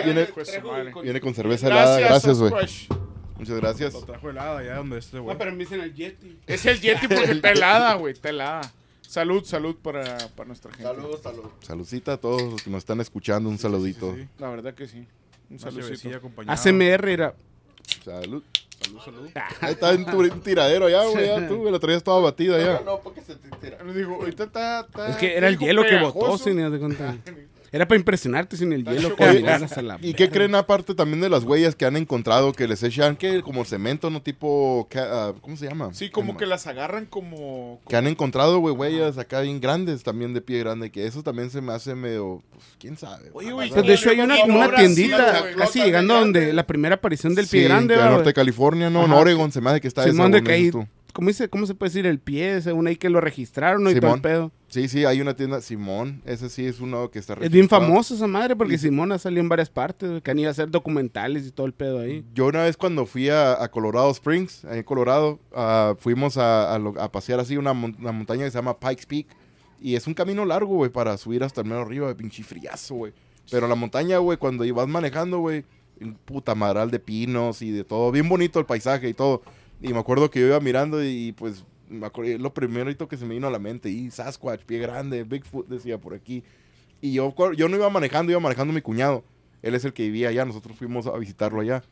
Viene- 0.04 1.20
con 1.20 1.34
cerveza 1.34 1.66
helada. 1.68 1.98
Gracias, 2.00 2.38
güey. 2.38 2.52
Muchas 3.40 3.56
gracias. 3.56 3.94
Lo 3.94 4.02
trajo 4.02 4.30
helada 4.30 4.58
allá 4.58 4.76
donde 4.76 4.98
este, 4.98 5.18
güey. 5.18 5.34
No, 5.34 5.38
pero 5.38 5.52
me 5.52 5.58
dicen 5.58 5.80
el 5.80 5.94
Yeti. 5.94 6.38
Es 6.46 6.66
el 6.66 6.80
Yeti 6.80 7.08
porque 7.08 7.24
está 7.32 7.50
helada, 7.52 7.94
güey. 7.94 8.12
Está 8.12 8.28
helada. 8.28 8.72
Salud, 9.00 9.44
salud 9.44 9.74
para, 9.82 10.18
para 10.36 10.46
nuestra 10.46 10.70
gente. 10.70 10.84
Saludos, 10.84 11.20
saludos. 11.22 11.50
Saludcita 11.62 12.12
a 12.12 12.16
todos 12.18 12.42
los 12.42 12.62
que 12.62 12.70
nos 12.70 12.78
están 12.78 13.00
escuchando. 13.00 13.48
Un 13.48 13.58
saludito. 13.58 14.14
sí, 14.14 14.22
sí. 14.22 14.28
La 14.38 14.50
verdad 14.50 14.74
que 14.74 14.86
sí. 14.86 15.06
Un 15.50 16.14
acompañada. 16.14 16.54
ACMR 16.54 17.08
era... 17.08 17.34
Salud. 18.04 18.42
Salud, 18.80 19.00
salud. 19.04 19.28
Ahí 19.60 19.72
está 19.72 19.92
en 19.92 20.06
tu 20.06 20.20
un 20.20 20.40
tiradero 20.40 20.88
ya, 20.88 21.04
güey. 21.06 21.26
Ya 21.26 21.48
tú, 21.48 21.56
güey. 21.56 21.72
La 21.72 21.78
traías 21.78 22.02
toda 22.04 22.20
batida 22.20 22.56
No, 22.56 22.64
ya. 22.64 22.72
no, 22.80 22.84
no, 22.84 23.00
porque 23.00 23.20
se 23.20 23.34
te 23.34 23.48
tira. 23.56 23.82
Digo, 23.92 24.14
ahorita 24.14 24.44
está, 24.44 24.80
está- 24.80 25.08
Es 25.08 25.16
que 25.16 25.36
era 25.36 25.48
el 25.48 25.58
hielo 25.58 25.82
que 25.82 25.98
botó, 26.00 26.14
pegajoso. 26.20 26.44
sin 26.44 26.70
de 26.70 26.78
cuenta. 26.78 27.16
Era 27.72 27.86
para 27.86 27.98
impresionarte 27.98 28.56
sin 28.56 28.72
el 28.72 28.84
hielo 28.84 29.14
que 29.14 29.24
Oye, 29.24 29.40
miraras 29.40 29.76
a 29.78 29.82
la... 29.82 29.98
¿Y 30.02 30.14
qué 30.14 30.28
creen 30.28 30.54
aparte 30.56 30.94
también 30.94 31.20
de 31.20 31.28
las 31.28 31.44
huellas 31.44 31.76
que 31.76 31.84
han 31.86 31.96
encontrado 31.96 32.52
que 32.52 32.66
les 32.66 32.82
echan 32.82 33.16
que 33.16 33.42
como 33.42 33.64
cemento, 33.64 34.10
no 34.10 34.22
tipo 34.22 34.88
ah, 34.96 35.32
¿cómo 35.40 35.56
se 35.56 35.68
llama? 35.68 35.90
Sí, 35.94 36.10
como 36.10 36.32
Em, 36.32 36.38
que 36.38 36.46
las 36.46 36.66
agarran 36.66 37.06
como... 37.06 37.80
que 37.88 37.96
han 37.96 38.06
encontrado, 38.08 38.58
güey, 38.58 38.74
huellas 38.74 39.18
acá 39.18 39.40
bien 39.42 39.60
grandes 39.60 40.02
también 40.02 40.34
de 40.34 40.40
pie 40.40 40.58
grande, 40.58 40.90
que 40.90 41.06
eso 41.06 41.22
también 41.22 41.50
se 41.50 41.60
me 41.60 41.72
hace 41.72 41.94
medio, 41.94 42.42
pues, 42.50 42.64
quién 42.78 42.96
sabe. 42.96 43.30
Oye, 43.32 43.52
güey, 43.52 43.70
Pues 43.70 43.86
de 43.86 43.94
hecho 43.94 44.10
hay 44.10 44.20
una, 44.20 44.36
como 44.40 44.58
una 44.58 44.74
tiendita 44.74 45.40
güey. 45.40 45.54
casi 45.54 45.80
llegando 45.82 46.14
de 46.14 46.20
donde 46.20 46.52
la 46.52 46.66
primera 46.66 46.96
aparición 46.96 47.34
del 47.36 47.46
Sí, 47.46 47.58
pie 47.58 47.64
grande, 47.68 47.94
de 47.94 48.00
¿va, 48.00 48.06
norte 48.06 48.18
de 48.18 48.24
güey? 48.24 48.34
California, 48.34 48.90
no, 48.90 49.04
en. 49.04 49.12
Oregon 49.12 49.52
se 49.52 49.60
me 49.60 49.70
hace 49.70 49.80
que 49.80 49.88
está 49.88 50.02
esa, 50.02 50.10
Simón, 50.12 50.32
de 50.32 50.42
¿cómo, 51.12 51.28
dice, 51.28 51.48
¿cómo 51.48 51.66
se 51.66 51.74
puede 51.74 51.90
decir? 51.90 52.06
El 52.06 52.18
pie, 52.18 52.60
según 52.62 52.86
ahí 52.86 52.96
que 52.96 53.08
lo 53.10 53.20
registraron 53.20 53.82
¿no? 53.84 53.90
y 53.90 53.98
todo 54.00 54.14
el 54.14 54.20
pedo. 54.20 54.52
Sí, 54.68 54.88
sí, 54.88 55.04
hay 55.04 55.20
una 55.20 55.34
tienda, 55.34 55.60
Simón, 55.60 56.22
ese 56.24 56.48
sí 56.48 56.64
es 56.64 56.80
uno 56.80 57.10
que 57.10 57.18
está 57.18 57.32
Es 57.34 57.40
bien 57.40 57.52
registrado. 57.52 57.82
famoso 57.86 58.14
esa 58.14 58.26
madre 58.26 58.54
porque 58.56 58.74
Y- 58.74 58.78
Simón 58.78 59.10
ha 59.12 59.18
salido 59.18 59.40
en 59.40 59.48
varias 59.48 59.68
partes, 59.70 60.22
que 60.22 60.30
han 60.30 60.38
ido 60.38 60.48
a 60.48 60.52
hacer 60.52 60.70
documentales 60.70 61.46
y 61.46 61.50
todo 61.50 61.66
el 61.66 61.72
pedo 61.72 61.98
ahí. 62.00 62.24
Yo 62.34 62.46
una 62.46 62.62
vez 62.62 62.76
cuando 62.76 63.04
fui 63.06 63.28
a, 63.28 63.62
a 63.62 63.70
Colorado 63.70 64.10
Springs, 64.10 64.64
ahí 64.66 64.78
en 64.78 64.84
Colorado, 64.84 65.40
ah, 65.54 65.94
fuimos 65.98 66.36
a, 66.36 66.74
a 66.76 67.12
pasear 67.12 67.40
así 67.40 67.56
una, 67.56 67.72
mon- 67.72 67.96
una 67.98 68.12
montaña 68.12 68.44
que 68.44 68.50
se 68.50 68.58
llama 68.58 68.78
Pikes 68.78 69.06
Peak. 69.08 69.26
Y 69.82 69.94
es 69.96 70.06
un 70.06 70.14
camino 70.14 70.44
largo, 70.44 70.74
güey, 70.76 70.90
para 70.90 71.16
subir 71.16 71.42
hasta 71.42 71.62
el 71.62 71.66
mero 71.66 71.80
arriba, 71.80 72.06
de 72.06 72.14
pinche 72.14 72.42
friazo, 72.42 72.94
güey. 72.96 73.12
Pero 73.50 73.66
la 73.66 73.74
montaña, 73.74 74.18
güey, 74.18 74.36
cuando 74.38 74.64
ibas 74.64 74.86
manejando, 74.86 75.38
güey, 75.38 75.64
un 76.00 76.14
puta 76.14 76.54
madral 76.54 76.90
de 76.90 76.98
pinos 77.00 77.60
y 77.62 77.70
de 77.70 77.82
todo. 77.82 78.12
Bien 78.12 78.28
bonito 78.28 78.58
el 78.60 78.66
paisaje 78.66 79.08
y 79.08 79.14
todo. 79.14 79.42
Y 79.80 79.92
me 79.92 79.98
acuerdo 79.98 80.30
que 80.30 80.40
yo 80.40 80.46
iba 80.46 80.60
mirando 80.60 81.02
y, 81.02 81.32
pues, 81.32 81.64
me 81.88 82.06
acuerdo, 82.06 82.38
lo 82.38 82.52
primerito 82.52 83.08
que 83.08 83.16
se 83.16 83.24
me 83.24 83.34
vino 83.34 83.46
a 83.46 83.50
la 83.50 83.58
mente. 83.58 83.88
Y 83.88 84.10
Sasquatch, 84.10 84.62
pie 84.64 84.78
grande, 84.78 85.24
Bigfoot, 85.24 85.68
decía 85.68 85.98
por 85.98 86.14
aquí. 86.14 86.42
Y 87.00 87.12
yo, 87.14 87.34
yo 87.56 87.68
no 87.68 87.76
iba 87.76 87.88
manejando, 87.88 88.30
iba 88.32 88.40
manejando 88.40 88.74
mi 88.74 88.82
cuñado. 88.82 89.24
Él 89.62 89.74
es 89.74 89.84
el 89.84 89.92
que 89.92 90.04
vivía 90.04 90.28
allá, 90.28 90.44
nosotros 90.44 90.76
fuimos 90.76 91.06
a 91.06 91.16
visitarlo 91.16 91.60
allá. 91.60 91.82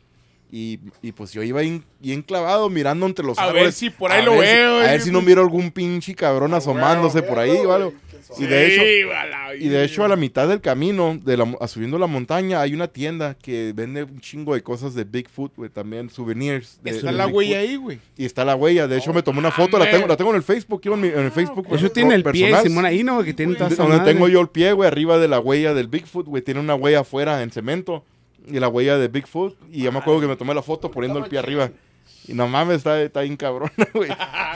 Y, 0.51 0.81
y 1.03 1.13
pues 1.13 1.33
yo 1.33 1.43
iba 1.43 1.61
bien, 1.61 2.23
clavado 2.23 2.71
mirando 2.71 3.05
entre 3.05 3.25
los 3.25 3.39
A 3.39 3.47
ver 3.49 3.57
árboles. 3.57 3.75
si 3.75 3.91
por 3.91 4.11
ahí 4.13 4.23
a 4.23 4.25
lo 4.25 4.39
ver 4.39 4.49
si- 4.49 4.55
veo, 4.57 4.75
a 4.77 4.79
ver 4.81 4.89
güey. 4.89 5.01
si 5.01 5.11
no 5.11 5.21
miro 5.21 5.43
algún 5.43 5.71
pinche 5.71 6.15
cabrón 6.15 6.55
asomándose 6.55 7.23
por 7.23 7.39
ahí, 7.39 7.65
¿vale? 7.67 7.93
Y 8.39 8.45
de 8.45 8.67
hecho, 8.67 9.13
a 9.13 9.55
y 9.55 9.69
de 9.69 9.85
hecho, 9.85 10.05
a 10.05 10.09
la 10.09 10.17
mitad 10.17 10.49
del 10.49 10.61
camino, 10.61 11.19
de 11.23 11.37
la, 11.39 11.47
a 11.61 11.67
subiendo 11.69 11.99
la 11.99 12.07
montaña, 12.07 12.61
hay 12.61 12.75
una 12.75 12.87
tienda 12.89 13.35
que 13.41 13.73
vende 13.75 14.05
un 14.05 14.21
chingo 14.21 14.55
de 14.55 14.63
cosas 14.63 14.95
de 14.95 15.05
Bigfoot, 15.05 15.55
güey, 15.57 15.71
también 15.71 16.11
souvenirs. 16.11 16.79
de- 16.83 16.91
Está 16.91 17.07
de 17.07 17.13
la 17.15 17.25
Bigfoot. 17.25 17.39
huella 17.39 17.59
ahí, 17.61 17.77
güey. 17.77 17.99
Y 18.19 18.27
está 18.27 18.45
la 18.45 18.55
huella. 18.55 18.87
De 18.87 18.99
hecho, 18.99 19.15
me 19.15 19.23
tomé 19.23 19.39
una 19.39 19.51
foto, 19.51 19.79
la 19.79 19.91
tengo, 19.91 20.07
la 20.07 20.17
tengo 20.17 20.31
en 20.31 20.37
el 20.37 20.43
Facebook, 20.43 20.81
iba 20.85 20.95
en, 20.95 21.01
mi- 21.01 21.09
en 21.09 21.21
el 21.21 21.31
Facebook. 21.33 21.67
Eso 21.71 21.79
pues, 21.81 21.93
tiene 21.95 22.15
el 22.15 22.23
pie. 22.23 22.55
Simón 22.63 22.85
ahí, 22.85 23.03
¿no? 23.03 23.23
Que 23.23 23.33
tiene 23.33 23.55
Donde 23.55 23.77
madre. 23.77 24.13
tengo 24.13 24.29
yo 24.29 24.41
el 24.43 24.49
pie, 24.49 24.73
güey, 24.73 24.87
arriba 24.89 25.19
de 25.19 25.29
la 25.29 25.41
huella 25.41 25.73
del 25.73 25.89
Bigfoot, 25.89 26.27
güey, 26.27 26.43
tiene 26.43 26.61
una 26.61 26.75
huella 26.75 27.01
afuera 27.01 27.43
en 27.43 27.51
cemento. 27.51 28.05
Y 28.51 28.59
la 28.59 28.69
huella 28.69 28.99
de 28.99 29.09
Bigfoot. 29.09 29.57
Y 29.71 29.83
ya 29.85 29.91
me 29.91 29.99
acuerdo 29.99 30.21
que 30.21 30.27
me 30.27 30.37
tomé 30.37 30.55
la 30.55 30.63
foto 30.63 30.91
poniendo 30.91 31.19
el 31.19 31.27
pie 31.27 31.39
arriba. 31.39 31.71
Y 32.29 32.35
no 32.35 32.47
mames, 32.49 32.77
está, 32.79 33.01
está 33.03 33.23
bien 33.23 33.37
cabrón, 33.37 33.71
güey. 33.95 34.11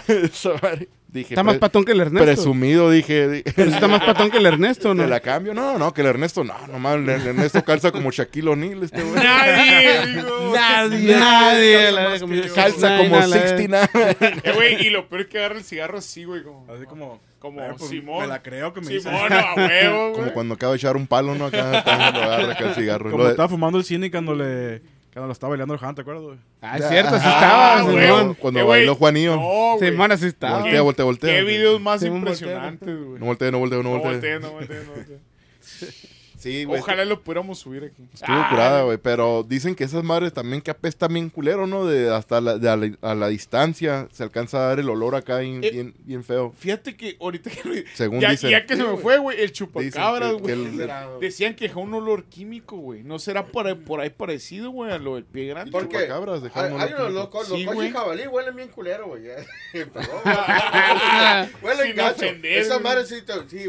Esa 0.06 0.50
madre. 0.62 0.88
Dije, 1.08 1.34
Está 1.34 1.42
más 1.42 1.58
patón 1.58 1.84
que 1.84 1.92
el 1.92 2.00
Ernesto. 2.00 2.24
presumido, 2.24 2.90
dije. 2.90 3.28
di- 3.28 3.42
está 3.44 3.86
más 3.86 4.02
patón 4.02 4.30
que 4.30 4.38
el 4.38 4.46
Ernesto, 4.46 4.94
¿no? 4.94 5.02
¿Te 5.02 5.10
la 5.10 5.20
cambio? 5.20 5.52
No, 5.52 5.76
no, 5.76 5.92
que 5.92 6.00
el 6.00 6.06
Ernesto, 6.06 6.42
no, 6.42 6.54
no 6.68 6.78
mames, 6.78 7.20
el 7.20 7.26
Ernesto 7.28 7.62
calza 7.64 7.92
como 7.92 8.10
Shaquille 8.10 8.48
O'Neal, 8.48 8.82
este 8.82 9.02
güey. 9.02 9.22
Nadie, 9.22 10.06
digo. 10.16 10.52
Nadie, 10.54 11.14
nadie. 11.14 11.92
la- 11.92 12.08
más 12.08 12.20
como- 12.22 12.32
que 12.32 12.48
yo. 12.48 12.54
Calza 12.54 12.88
Nadie, 12.88 13.04
como 13.10 13.20
nadie. 13.20 13.32
69. 13.42 13.90
Eh, 14.42 14.52
güey, 14.54 14.86
y 14.86 14.88
lo 14.90 15.06
peor 15.06 15.20
es 15.20 15.26
que 15.26 15.38
agarra 15.38 15.58
el 15.58 15.64
cigarro 15.64 15.98
así, 15.98 16.24
güey, 16.24 16.42
como... 16.42 16.66
Así 16.72 16.86
como. 16.86 17.20
Como 17.38 17.60
"Ay, 17.60 17.72
pues, 17.76 17.90
Simón. 17.90 18.20
Me 18.22 18.26
la 18.28 18.40
creo 18.40 18.72
que 18.72 18.80
me 18.80 18.86
dice. 18.86 19.02
Simón, 19.10 19.28
no, 19.28 19.36
a 19.36 19.54
huevo, 19.54 20.00
güey. 20.10 20.14
Como 20.14 20.32
cuando 20.32 20.54
acaba 20.54 20.72
de 20.72 20.76
echar 20.78 20.96
un 20.96 21.06
palo, 21.08 21.34
¿no? 21.34 21.46
Acá, 21.46 21.80
acá 21.80 22.10
lo 22.12 22.22
agarra 22.22 22.52
acá 22.52 22.68
el 22.68 22.74
cigarro. 22.74 23.10
Como 23.10 23.18
Lo 23.18 23.24
de- 23.24 23.30
estaba 23.32 23.48
fumando 23.50 23.76
el 23.78 23.84
cine 23.84 24.10
cuando 24.10 24.34
le. 24.34 24.80
Cuando 25.12 25.26
lo 25.26 25.32
estaba 25.32 25.50
bailando 25.50 25.74
el 25.74 25.80
Han, 25.84 25.94
¿te 25.94 26.00
acuerdas, 26.00 26.24
güey? 26.24 26.38
Ah, 26.62 26.78
es 26.78 26.88
cierto, 26.88 27.16
así 27.16 27.26
Ah, 27.28 27.34
estaba, 27.34 27.82
güey. 27.82 28.06
Simón. 28.06 28.34
Cuando 28.34 28.64
güey, 28.64 28.78
bailó 28.80 28.94
Juanillo. 28.94 29.36
No, 29.36 29.76
güey. 29.76 29.90
Simón, 29.90 30.12
así 30.12 30.26
estaba. 30.26 30.60
Voltea, 30.60 30.80
voltea, 30.82 31.04
voltea. 31.04 31.34
Qué 31.34 31.42
videos 31.42 31.80
más 31.80 32.02
impresionantes, 32.02 32.88
güey. 32.88 33.20
No 33.20 33.26
voltee, 33.26 33.52
no 33.52 33.58
voltee, 33.58 33.76
no 33.78 33.82
No 33.84 33.90
voltee. 33.90 34.10
volteen, 34.12 34.40
no 34.40 34.50
volteen, 34.52 34.86
no 34.86 34.92
volteen. 34.92 35.20
Sí, 36.42 36.64
güey. 36.64 36.80
Ojalá 36.80 37.04
lo 37.04 37.22
pudiéramos 37.22 37.58
subir 37.60 37.84
aquí. 37.84 38.02
Estuvo 38.12 38.34
Ah, 38.34 38.48
curada, 38.50 38.82
güey. 38.82 38.98
Pero 38.98 39.44
dicen 39.48 39.74
que 39.76 39.84
esas 39.84 40.02
madres 40.02 40.32
también 40.32 40.60
que 40.60 40.70
apestan 40.72 41.14
bien 41.14 41.30
culero, 41.30 41.66
¿no? 41.68 41.86
De 41.86 42.12
hasta 42.12 42.40
la, 42.40 42.58
de 42.58 42.68
a, 42.68 42.76
la, 42.76 42.90
a 43.00 43.14
la 43.14 43.28
distancia 43.28 44.08
se 44.12 44.22
alcanza 44.24 44.58
a 44.58 44.66
dar 44.68 44.80
el 44.80 44.88
olor 44.90 45.14
acá 45.14 45.38
bien, 45.38 45.62
Eh, 45.62 45.70
bien, 45.70 45.94
bien 46.00 46.24
feo. 46.24 46.52
Fíjate 46.58 46.96
que 46.96 47.16
ahorita 47.20 47.50
que 47.50 47.68
lo- 47.68 47.74
Según 47.94 48.20
ya, 48.20 48.30
dicen. 48.30 48.50
ya 48.50 48.66
que 48.66 48.76
se 48.76 48.82
me 48.82 48.96
fue, 48.96 49.18
güey, 49.18 49.40
el 49.40 49.52
chupacabras, 49.52 50.32
güey. 50.34 50.56
Decían 51.20 51.54
que 51.54 51.68
dejó 51.68 51.80
un 51.80 51.94
olor 51.94 52.24
químico, 52.24 52.76
güey. 52.76 53.04
¿No 53.04 53.18
será 53.20 53.46
por 53.46 53.66
ahí, 53.68 53.74
por 53.74 54.00
ahí 54.00 54.10
parecido, 54.10 54.70
güey, 54.70 54.90
a 54.90 54.98
lo 54.98 55.14
del 55.14 55.24
pie 55.24 55.46
grande? 55.46 55.70
¿Por 55.70 55.88
qué? 55.88 55.96
chupacabras 55.98 56.36
Hay, 56.38 56.42
dejaron 56.42 56.80
hay 56.80 56.92
olor 56.92 57.10
unos 57.10 57.28
químico. 57.28 57.38
locos, 57.38 57.46
Sí, 57.46 57.64
coches 57.64 57.92
jabalí 57.92 58.26
huelen 58.26 58.56
bien 58.56 58.68
culero, 58.68 59.06
güey. 59.06 59.22
Huelen 61.62 61.96
gacho. 61.96 62.24
Esa 62.42 62.78
madre 62.78 63.04
sí, 63.06 63.22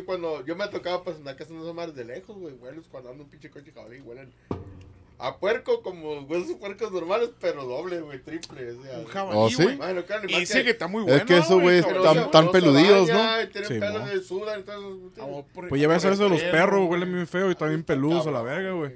cuando 0.05 0.43
yo 0.45 0.55
me 0.55 0.67
tocaba 0.67 1.03
pues 1.03 1.17
andar 1.17 1.36
cazando 1.36 1.63
esas 1.63 1.75
madres 1.75 1.95
de 1.95 2.05
lejos, 2.05 2.38
güey. 2.38 2.53
Hueles 2.63 2.86
cuando 2.89 3.12
ando 3.12 3.23
un 3.23 3.30
pinche 3.30 3.49
coche 3.49 3.71
jabalí, 3.73 3.99
huelen 4.02 4.32
a 5.19 5.38
puerco 5.38 5.82
como 5.84 6.21
huesos 6.21 6.58
puercos 6.58 6.91
normales, 6.91 7.30
pero 7.39 7.63
doble, 7.65 8.02
güey, 8.02 8.19
triple. 8.19 8.71
O 8.71 8.84
sea, 8.84 8.99
Un 8.99 9.06
jabalí, 9.06 9.38
¿Oh, 9.38 9.49
sí? 9.49 9.63
güey. 9.63 9.76
Bueno, 9.78 10.04
claro, 10.06 10.28
Y 10.28 10.39
dice 10.39 10.63
que 10.63 10.71
está 10.71 10.88
muy 10.88 11.04
bueno. 11.04 11.15
Es 11.17 11.23
que 11.23 11.38
esos 11.38 11.62
güeyes 11.62 11.86
que 11.86 11.93
no 11.93 12.02
tan- 12.02 12.32
tan 12.32 12.45
no 12.45 12.52
y 12.52 13.47
Tienen 13.52 13.69
Sí, 13.69 13.80
pelos 13.80 14.10
de 14.10 14.21
sudan 14.21 14.60
y 14.60 14.63
todo 14.63 15.06
eso. 15.15 15.45
Pues 15.69 15.82
ya 15.82 15.88
ves 15.88 16.04
a 16.06 16.12
eso 16.12 16.23
de 16.23 16.30
los 16.30 16.41
Perro, 16.41 16.52
perros, 16.52 16.89
huelen 16.89 17.13
bien 17.13 17.28
feo 17.28 17.52
y 17.52 17.56
también 17.56 17.84
peludos 17.84 18.28
a 18.28 18.32
la 18.32 18.41
verga, 18.41 18.71
güey. 18.71 18.91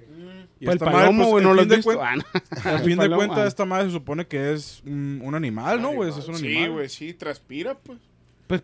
Y 0.59 0.65
Pues 0.65 0.73
el 0.75 0.81
esta 0.81 0.85
madre, 0.85 0.99
palomo, 1.01 1.29
pues, 1.31 1.43
no 1.43 1.53
lo 1.53 1.61
fin 1.61 1.63
has 1.63 1.69
de 1.69 1.75
visto. 1.77 1.91
cuen- 1.91 2.25
Ah. 2.49 2.59
Al 2.77 2.79
fin 2.79 2.97
de 2.97 3.09
cuentas, 3.11 3.37
ah. 3.37 3.47
esta 3.47 3.65
madre 3.65 3.85
se 3.85 3.91
supone 3.91 4.25
que 4.27 4.53
es 4.53 4.81
un, 4.87 5.21
un 5.23 5.35
animal, 5.35 5.79
¿no, 5.81 5.93
güey? 5.93 6.09
Es 6.09 6.15
un 6.27 6.35
Sí, 6.35 6.47
animal. 6.47 6.71
güey, 6.71 6.89
sí, 6.89 7.13
transpira, 7.13 7.75
pues. 7.77 7.99
Pues, 8.47 8.61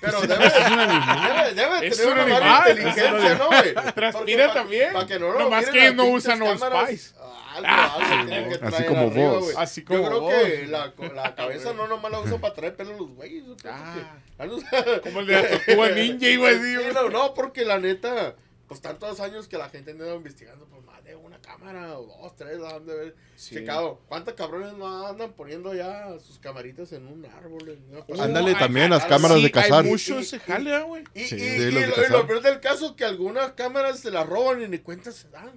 Pero 0.00 0.20
debe, 0.22 0.34
debe, 0.48 1.54
debe 1.54 1.86
Es 1.88 1.96
tener 1.98 2.12
un 2.12 2.20
una 2.20 2.36
animal, 2.36 2.70
inteligencia, 2.70 3.34
¿no, 3.34 3.46
güey? 3.48 3.74
Transpira 3.94 4.52
también. 4.54 4.92
pa' 4.94 5.06
que 5.06 5.18
no 5.18 5.32
lo 5.32 5.38
Nomás 5.40 5.60
miren 5.66 5.72
que 5.74 5.82
ellos 5.84 5.94
no 5.96 6.04
usan 6.06 6.40
Old 6.42 6.58
Spice. 6.58 7.14
Algo, 7.56 7.68
algo 7.68 8.26
tienen 8.26 8.48
que 8.50 8.66
Así 8.66 8.84
como 8.84 9.00
arriba, 9.10 9.30
vos. 9.32 9.54
Así 9.56 9.80
Yo 9.82 9.86
como 9.86 10.06
creo 10.06 10.20
vos. 10.20 10.32
que 10.34 10.66
la, 10.66 10.92
la 11.14 11.34
cabeza 11.34 11.72
no 11.74 11.86
nomás 11.86 12.12
la 12.12 12.20
usan 12.20 12.40
para 12.40 12.54
traer 12.54 12.76
pelo 12.76 12.94
a 12.94 12.96
los 12.98 13.10
güeyes. 13.10 13.44
yo 13.46 13.56
Ah. 13.66 13.94
Como 15.02 15.20
el 15.20 15.26
de 15.26 15.32
la 15.42 15.48
tortuga 15.48 15.88
ninja, 15.90 16.28
iba 16.28 16.50
Sí, 16.50 16.74
güey. 16.74 16.92
no, 16.94 17.08
no, 17.10 17.34
porque 17.34 17.64
la 17.64 17.78
neta, 17.78 18.34
pues 18.68 18.80
tantos 18.80 19.20
años 19.20 19.48
que 19.48 19.56
la 19.58 19.68
gente 19.68 19.92
anda 19.92 20.14
investigando, 20.14 20.66
pues 20.66 20.82
más 20.84 21.02
de 21.04 21.14
una 21.14 21.35
cámara 21.46 21.98
o 21.98 22.06
dos, 22.06 22.34
tres, 22.36 22.58
la 22.58 22.70
han 22.76 22.86
de 22.86 22.92
haber 22.92 23.16
Sí. 23.36 23.54
checado. 23.54 24.00
¿Cuántos 24.08 24.34
cabrones 24.34 24.74
no 24.74 25.06
andan 25.06 25.32
poniendo 25.32 25.72
ya 25.74 26.18
sus 26.18 26.38
camaritas 26.38 26.92
en 26.92 27.06
un 27.06 27.24
árbol? 27.26 27.68
en 27.68 28.00
cosa? 28.02 28.24
Ándale, 28.24 28.54
también 28.54 28.84
hay- 28.84 28.98
las 28.98 29.04
cámaras 29.06 29.36
sí, 29.38 29.42
de 29.44 29.50
cazar. 29.52 29.84
Hay 29.84 29.90
mucho 29.90 30.18
ese 30.18 30.38
jale, 30.40 30.74
ah, 30.74 30.82
güey. 30.82 31.04
Y, 31.14 31.22
y- 31.22 31.26
sí, 31.28 31.36
y 31.36 31.70
lo, 31.70 31.80
y 31.80 31.84
cazar. 31.84 32.10
lo 32.10 32.26
peor 32.26 32.42
del 32.42 32.60
caso 32.60 32.96
que 32.96 33.04
algunas 33.04 33.52
cámaras 33.52 34.00
se 34.00 34.10
las 34.10 34.26
roban 34.26 34.62
y 34.62 34.68
ni 34.68 34.78
cuenta 34.78 35.12
se 35.12 35.28
dan. 35.30 35.52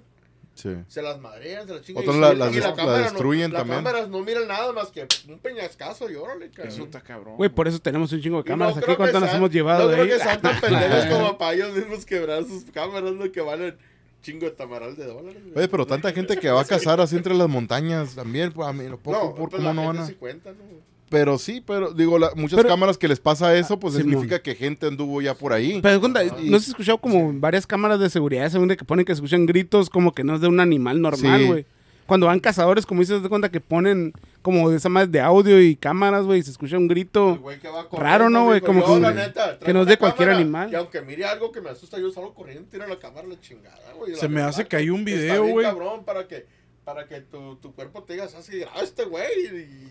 Sí. 0.54 0.68
Se 0.88 1.00
las 1.00 1.18
madrean, 1.18 1.66
se 1.66 1.72
las 1.74 1.82
chingan. 1.82 2.02
Otras 2.02 2.16
y 2.16 2.20
la- 2.20 2.34
las 2.34 2.54
la 2.54 2.68
la 2.68 2.74
cámara 2.74 2.98
no- 2.98 3.04
destruyen 3.04 3.50
Las 3.52 3.60
también. 3.62 3.78
cámaras 3.82 4.08
no 4.10 4.20
miran 4.20 4.46
nada 4.46 4.72
más 4.72 4.88
que 4.90 5.08
un 5.26 5.38
peñascazo 5.38 6.10
y 6.10 6.16
órale, 6.16 6.50
cabrón. 6.50 6.74
Eso 6.74 6.82
está 6.84 7.00
cabrón. 7.00 7.36
güey, 7.36 7.48
por 7.48 7.66
eso 7.66 7.78
tenemos 7.78 8.12
un 8.12 8.20
chingo 8.20 8.42
de 8.42 8.42
no 8.42 8.48
cámaras 8.48 8.74
creo 8.74 8.88
aquí. 8.90 8.96
¿Cuántas 8.96 9.22
nos 9.22 9.34
hemos 9.34 9.50
llevado 9.50 9.84
No 9.84 9.88
de 9.88 9.94
creo 9.94 10.04
ahí? 10.04 10.10
que 10.10 10.18
sean 10.22 10.40
tan 10.42 10.60
pendejos 10.60 11.06
como 11.06 11.38
para 11.38 11.54
ellos 11.54 11.74
mismos 11.74 12.04
quebrar 12.04 12.44
sus 12.44 12.64
cámaras, 12.64 13.12
¿no? 13.12 13.32
Que 13.32 13.40
valen 13.40 13.78
chingo 14.22 14.46
de 14.46 14.52
tamaral 14.52 14.96
de 14.96 15.04
dólares. 15.06 15.42
güey. 15.42 15.56
Oye, 15.58 15.68
pero 15.68 15.86
tanta 15.86 16.12
gente 16.12 16.36
que 16.36 16.50
va 16.50 16.60
a 16.60 16.64
cazar 16.64 17.00
así 17.00 17.16
entre 17.16 17.34
las 17.34 17.48
montañas 17.48 18.14
también, 18.14 18.52
pues 18.52 18.68
a 18.68 18.72
mí, 18.72 18.84
poco, 19.02 19.12
No, 19.16 19.34
por 19.34 19.50
pues 19.50 19.62
cómo 19.62 19.64
la 19.68 19.74
no 19.74 19.82
gente 19.82 19.96
van 19.98 20.04
a... 20.04 20.06
sí 20.08 20.14
cuenta, 20.14 20.50
¿no? 20.52 20.90
Pero 21.08 21.38
sí, 21.38 21.60
pero 21.66 21.92
digo, 21.92 22.20
la- 22.20 22.30
muchas 22.36 22.56
Pero- 22.58 22.68
cámaras 22.68 22.96
que 22.96 23.08
les 23.08 23.18
pasa 23.18 23.56
eso, 23.56 23.80
pues 23.80 23.94
significa 23.94 24.40
que 24.40 24.54
gente 24.54 24.86
anduvo 24.86 25.20
ya 25.20 25.34
por 25.34 25.52
ahí. 25.52 25.80
Pero 25.82 25.98
cuenta, 25.98 26.22
¿no 26.40 26.56
has 26.56 26.68
escuchado 26.68 26.98
como 26.98 27.32
varias 27.34 27.66
cámaras 27.66 27.98
de 27.98 28.08
seguridad 28.08 28.48
según 28.48 28.68
de 28.68 28.76
que 28.76 28.84
ponen 28.84 29.04
que 29.04 29.10
escuchan 29.10 29.44
gritos 29.44 29.90
como 29.90 30.12
que 30.14 30.22
no 30.22 30.36
es 30.36 30.40
de 30.40 30.46
un 30.46 30.60
animal 30.60 31.00
normal, 31.02 31.40
Sí. 31.56 31.66
Cuando 32.10 32.26
van 32.26 32.40
cazadores, 32.40 32.86
como 32.86 33.02
dices, 33.02 33.22
de 33.22 33.28
cuenta 33.28 33.52
que 33.52 33.60
ponen 33.60 34.12
como 34.42 34.68
de 34.68 34.78
esa 34.78 34.88
más 34.88 35.12
de 35.12 35.20
audio 35.20 35.62
y 35.62 35.76
cámaras, 35.76 36.24
güey, 36.24 36.40
y 36.40 36.42
se 36.42 36.50
escucha 36.50 36.76
un 36.76 36.88
grito. 36.88 37.38
Raro, 37.92 38.28
¿no, 38.28 38.46
güey? 38.46 38.60
Como 38.60 38.80
yo, 38.80 39.00
que- 39.00 39.14
neta, 39.14 39.60
que 39.60 39.72
no 39.72 39.82
es 39.82 39.86
de 39.86 39.96
cualquier 39.96 40.30
animal. 40.30 40.72
Y 40.72 40.74
aunque 40.74 41.02
mire 41.02 41.24
algo 41.24 41.52
que 41.52 41.60
me 41.60 41.70
asusta, 41.70 42.00
yo 42.00 42.10
salgo 42.10 42.34
corriendo, 42.34 42.68
tiro 42.68 42.84
la 42.88 42.98
cámara 42.98 43.28
la 43.28 43.40
chingada, 43.40 43.92
güey. 43.96 44.16
Se 44.16 44.26
me 44.28 44.34
verdad 44.34 44.48
hace 44.48 44.66
que 44.66 44.74
hay 44.74 44.90
un 44.90 45.04
video, 45.04 45.46
güey. 45.46 45.64
cabrón, 45.64 46.04
para 46.04 46.26
que, 46.26 46.46
para 46.84 47.06
que 47.06 47.20
tu, 47.20 47.54
tu 47.62 47.72
cuerpo 47.76 48.02
te 48.02 48.14
digas 48.14 48.34
así, 48.34 48.60
ah, 48.74 48.80
este 48.82 49.04
güey, 49.04 49.24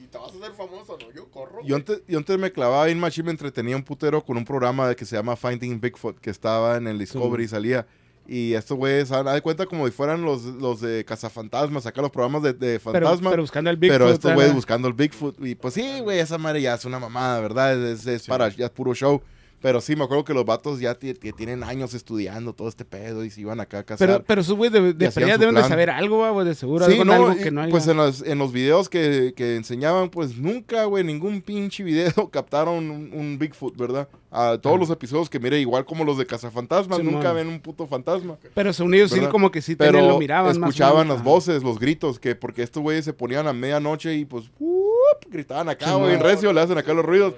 y 0.03 0.07
te 0.11 0.17
vas 0.17 0.33
a 0.33 0.37
hacer 0.37 0.51
famoso, 0.51 0.97
¿no? 1.01 1.13
Yo 1.13 1.29
corro. 1.29 1.61
Yo 1.63 1.77
antes, 1.77 2.01
yo 2.05 2.17
antes 2.17 2.37
me 2.37 2.51
clavaba 2.51 2.83
bien 2.87 2.99
machín, 2.99 3.23
me 3.27 3.31
entretenía 3.31 3.77
un 3.77 3.83
putero 3.83 4.25
con 4.25 4.35
un 4.35 4.43
programa 4.43 4.93
que 4.93 5.05
se 5.05 5.15
llama 5.15 5.37
Finding 5.37 5.79
Bigfoot, 5.79 6.19
que 6.19 6.31
estaba 6.31 6.75
en 6.75 6.87
el 6.87 6.99
Discovery 6.99 7.45
y 7.45 7.47
salía. 7.47 7.87
Y 8.31 8.53
estos 8.53 8.77
güeyes, 8.77 9.11
haz 9.11 9.33
de 9.33 9.41
cuenta 9.41 9.65
como 9.65 9.87
si 9.87 9.91
fueran 9.91 10.21
los, 10.21 10.43
los 10.45 10.81
de 10.81 11.03
cazafantasmas, 11.03 11.87
acá 11.87 11.99
los 12.01 12.11
programas 12.11 12.43
de, 12.43 12.53
de 12.53 12.79
Pero, 12.79 13.07
fantasma. 13.07 13.31
pero 13.31 13.41
buscando 13.41 13.71
el 13.71 13.79
Pero, 13.79 13.93
Bigfoot. 14.05 14.13
estos 14.13 14.23
¿verdad? 14.25 14.35
güeyes 14.35 14.53
buscando 14.53 14.87
el 14.87 14.93
Bigfoot. 14.93 15.35
Y 15.43 15.55
pues 15.55 15.73
sí, 15.73 15.99
güey, 16.01 16.19
esa 16.19 16.37
madre 16.37 16.61
ya 16.61 16.75
es 16.75 16.85
una 16.85 16.99
mamada, 16.99 17.39
¿verdad? 17.39 17.81
Es, 17.91 18.05
es 18.05 18.27
para, 18.27 18.49
ya 18.49 18.65
es 18.65 18.71
puro 18.71 18.93
show. 18.93 19.19
Pero 19.61 19.81
sí, 19.81 19.95
me 19.95 20.05
acuerdo 20.05 20.23
que 20.23 20.33
los 20.33 20.45
vatos 20.45 20.79
ya 20.79 20.95
ti- 20.95 21.13
ti- 21.13 21.33
tienen 21.33 21.63
años 21.63 21.93
estudiando 21.93 22.53
todo 22.53 22.69
este 22.69 22.85
pedo 22.85 23.25
y 23.25 23.29
se 23.29 23.41
iban 23.41 23.59
acá 23.59 23.79
a 23.79 23.83
cazar. 23.83 24.07
Pero, 24.07 24.23
pero 24.25 24.41
esos 24.41 24.55
güeyes 24.55 24.71
de, 24.73 24.93
de 24.93 25.09
deben 25.37 25.55
de 25.55 25.63
saber 25.63 25.89
algo, 25.89 26.31
güey, 26.31 26.47
de 26.47 26.55
seguro. 26.55 26.85
Sí, 26.85 26.93
algo, 26.93 27.05
no, 27.05 27.13
algo 27.13 27.35
que 27.35 27.51
no 27.51 27.67
pues 27.69 27.87
en 27.87 27.97
los, 27.97 28.21
en 28.21 28.37
los 28.39 28.53
videos 28.53 28.87
que, 28.87 29.33
que 29.35 29.57
enseñaban, 29.57 30.09
pues 30.09 30.37
nunca, 30.37 30.85
güey, 30.85 31.03
ningún 31.03 31.41
pinche 31.41 31.83
video 31.83 32.29
captaron 32.31 32.89
un, 32.89 33.11
un 33.13 33.37
Bigfoot, 33.37 33.75
¿verdad? 33.75 34.07
A 34.31 34.57
todos 34.61 34.79
los 34.79 34.89
episodios 34.91 35.29
que 35.29 35.39
mire, 35.39 35.59
igual 35.59 35.85
como 35.85 36.03
los 36.05 36.17
de 36.17 36.25
Cazafantasmas, 36.25 36.99
Sí, 36.99 37.03
nunca 37.03 37.33
ven 37.33 37.47
un 37.47 37.59
puto 37.59 37.87
fantasma. 37.87 38.37
Pero 38.53 38.71
según 38.71 38.93
ellos 38.93 39.11
sí 39.11 39.19
como 39.31 39.51
que 39.51 39.61
sí 39.61 39.75
Pero 39.75 39.93
tenían, 39.93 40.07
lo 40.07 40.19
miraban 40.19 40.51
escuchaban 40.51 41.07
las 41.07 41.17
Ajá. 41.17 41.23
voces, 41.25 41.63
los 41.63 41.79
gritos, 41.79 42.19
que 42.19 42.35
porque 42.35 42.61
estos 42.63 42.81
güeyes 42.81 43.03
se 43.05 43.11
ponían 43.13 43.47
a 43.47 43.53
medianoche 43.53 44.15
y 44.15 44.25
pues 44.25 44.45
¡wup! 44.59 45.25
gritaban 45.29 45.67
acá, 45.69 45.95
güey, 45.95 46.13
en 46.13 46.19
recio, 46.21 46.53
le 46.53 46.61
hacen 46.61 46.77
acá 46.77 46.93
los 46.93 47.03
ruidos. 47.03 47.33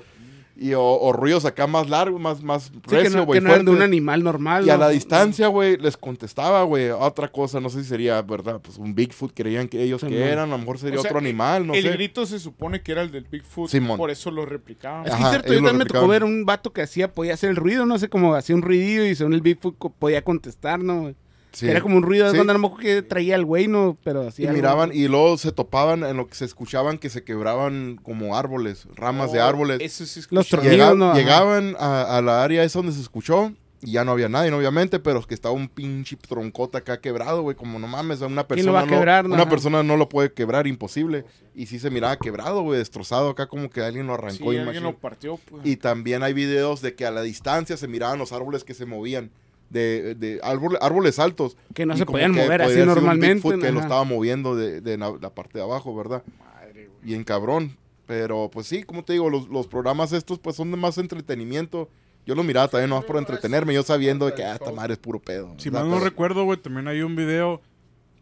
Y, 0.55 0.73
o, 0.73 0.83
o 0.83 1.13
ruidos 1.13 1.45
acá 1.45 1.65
más 1.65 1.89
largos, 1.89 2.19
más, 2.21 2.43
más 2.43 2.65
Sí, 2.65 2.71
que 2.87 2.95
recio, 2.97 3.17
no, 3.17 3.25
güey, 3.25 3.39
que 3.39 3.45
no 3.47 3.51
eran 3.53 3.65
de 3.65 3.71
un 3.71 3.81
animal 3.81 4.23
normal. 4.23 4.65
Y 4.65 4.69
a 4.69 4.77
la 4.77 4.89
distancia, 4.89 5.47
güey, 5.47 5.77
les 5.77 5.97
contestaba, 5.97 6.63
güey, 6.63 6.89
otra 6.89 7.31
cosa, 7.31 7.59
no 7.59 7.69
sé 7.69 7.83
si 7.83 7.89
sería, 7.89 8.21
¿verdad? 8.21 8.59
Pues 8.61 8.77
un 8.77 8.93
Bigfoot 8.93 9.31
creían 9.33 9.67
que 9.67 9.81
ellos 9.81 10.01
que 10.01 10.07
Simón. 10.09 10.21
eran, 10.23 10.49
a 10.49 10.51
lo 10.51 10.57
mejor 10.59 10.77
sería 10.77 10.99
O 10.99 11.01
sea, 11.01 11.09
otro 11.09 11.19
animal, 11.19 11.65
no 11.67 11.73
el 11.73 11.83
sé. 11.83 11.91
grito 11.91 12.25
se 12.25 12.39
supone 12.39 12.81
que 12.81 12.91
era 12.91 13.01
el 13.01 13.11
del 13.11 13.23
Bigfoot. 13.25 13.69
Simón. 13.69 13.97
Por 13.97 14.11
eso 14.11 14.29
lo 14.29 14.45
replicaban. 14.45 15.05
Es 15.05 15.11
que 15.15 15.17
Ajá, 15.21 15.29
cierto, 15.31 15.47
yo 15.53 15.59
también 15.59 15.77
me 15.77 15.85
tocó 15.85 16.07
ver 16.07 16.23
un 16.23 16.45
vato 16.45 16.73
que 16.73 16.81
hacía, 16.81 17.11
podía 17.13 17.33
hacer 17.33 17.49
el 17.49 17.55
ruido, 17.55 17.85
no 17.85 17.97
sé, 17.97 18.09
como 18.09 18.35
hacía 18.35 18.55
un 18.55 18.61
ruidillo 18.61 19.05
y 19.05 19.15
según 19.15 19.33
el 19.33 19.41
Bigfoot 19.41 19.75
podía 19.97 20.23
contestar, 20.23 20.83
¿no? 20.83 21.01
güey? 21.01 21.15
Sí. 21.51 21.67
Era 21.69 21.81
como 21.81 21.97
un 21.97 22.03
ruido, 22.03 22.29
Sí. 22.31 22.35
cuando 22.37 22.53
no 22.53 22.59
me 22.59 22.67
acuerdo 22.67 22.83
que 22.85 23.01
traía 23.01 23.35
el 23.35 23.43
güey, 23.45 23.67
¿no? 23.67 23.97
Pero 24.03 24.23
Y 24.23 24.27
hacía 24.27 24.49
algo. 24.49 24.57
miraban, 24.61 24.91
y 24.93 25.07
luego 25.07 25.37
se 25.37 25.51
topaban 25.51 26.03
en 26.03 26.15
lo 26.17 26.27
que 26.27 26.35
se 26.35 26.45
escuchaban 26.45 26.97
que 26.97 27.09
se 27.09 27.23
quebraban 27.23 27.99
como 28.01 28.37
árboles, 28.37 28.87
ramas 28.95 29.31
de 29.33 29.39
Oh, 29.41 29.45
árboles. 29.45 29.79
Eso 29.81 30.05
sí 30.05 30.21
Los 30.29 30.47
tronidos, 30.47 30.73
Llega- 30.75 30.93
no, 30.95 31.09
ajá. 31.11 31.19
llegaban 31.19 31.75
a, 31.79 32.17
a 32.17 32.21
la 32.21 32.43
área 32.43 32.63
esa 32.63 32.79
donde 32.79 32.93
se 32.93 33.01
escuchó 33.01 33.51
y 33.83 33.93
ya 33.93 34.05
no 34.05 34.11
había 34.11 34.29
nadie, 34.29 34.51
¿no? 34.51 34.57
obviamente, 34.59 34.99
pero 34.99 35.19
es 35.19 35.25
que 35.25 35.33
estaba 35.33 35.53
un 35.55 35.67
pinche 35.67 36.15
troncota 36.15 36.77
acá 36.77 37.01
quebrado, 37.01 37.41
güey, 37.41 37.57
como 37.57 37.79
no 37.79 37.87
mames, 37.87 38.21
a 38.21 38.27
una 38.27 38.43
¿Quién 38.45 38.65
lo 38.67 38.73
va 38.73 38.79
persona 38.79 38.79
a 38.79 38.85
no, 38.85 38.91
quebrar, 38.99 39.27
no? 39.27 39.33
una 39.35 39.49
persona 39.49 39.81
no 39.83 39.97
lo 39.97 40.07
puede 40.07 40.31
quebrar, 40.31 40.67
imposible. 40.67 41.25
Y 41.55 41.65
sí 41.65 41.79
se 41.79 41.89
miraba 41.89 42.15
quebrado, 42.17 42.61
güey, 42.61 42.77
destrozado 42.79 43.29
acá 43.31 43.47
como 43.47 43.69
que 43.71 43.81
alguien 43.81 44.05
lo 44.07 44.15
Sí, 44.15 44.19
arrancó 44.21 44.53
y 44.53 44.57
alguien 44.57 44.83
lo 44.83 44.95
partió, 44.97 45.37
pues. 45.49 45.65
Y 45.65 45.75
también 45.77 46.21
hay 46.23 46.31
videos 46.33 46.81
de 46.81 46.93
que 46.95 47.05
a 47.07 47.11
la 47.11 47.23
distancia 47.23 47.75
se 47.75 47.87
miraban 47.87 48.19
los 48.19 48.31
árboles 48.31 48.63
que 48.63 48.73
se 48.75 48.85
movían. 48.85 49.31
De, 49.71 50.15
de 50.15 50.39
árbol- 50.43 50.77
árboles 50.81 51.17
altos. 51.17 51.55
Que 51.73 51.85
no 51.85 51.93
Y 51.93 51.97
se 51.97 52.05
podían 52.05 52.33
mover 52.33 52.61
así 52.61 52.81
un 52.81 52.87
normalmente, 52.87 53.49
que 53.57 53.71
lo 53.71 53.79
estaba 53.79 54.03
moviendo 54.03 54.55
de, 54.55 54.81
de 54.81 54.97
la, 54.97 55.13
la 55.21 55.33
parte 55.33 55.57
de 55.57 55.63
abajo, 55.63 55.95
¿verdad? 55.95 56.23
Madre, 56.39 56.87
güey. 56.87 56.99
Bien 57.01 57.23
cabrón. 57.23 57.77
Pero 58.05 58.49
pues 58.51 58.67
sí, 58.67 58.83
como 58.83 59.05
te 59.05 59.13
digo, 59.13 59.29
los, 59.29 59.47
los 59.47 59.67
programas 59.67 60.11
estos 60.11 60.39
pues 60.39 60.57
son 60.57 60.71
de 60.71 60.77
más 60.77 60.97
entretenimiento. 60.97 61.87
Yo 62.25 62.35
los 62.35 62.43
miraba 62.45 62.67
también 62.67 62.89
nomás 62.89 63.05
por 63.05 63.15
entretenerme, 63.17 63.73
yo 63.73 63.81
sabiendo 63.83 64.25
de 64.25 64.33
que 64.33 64.43
ah, 64.43 64.53
esta 64.55 64.71
madre 64.73 64.93
es 64.93 64.99
puro 64.99 65.19
pedo. 65.21 65.55
Si 65.57 65.71
mal 65.71 65.85
no 65.89 65.93
Pero- 65.95 66.05
recuerdo, 66.05 66.43
güey, 66.43 66.59
también 66.59 66.87
hay 66.89 67.01
un 67.01 67.15
video 67.15 67.61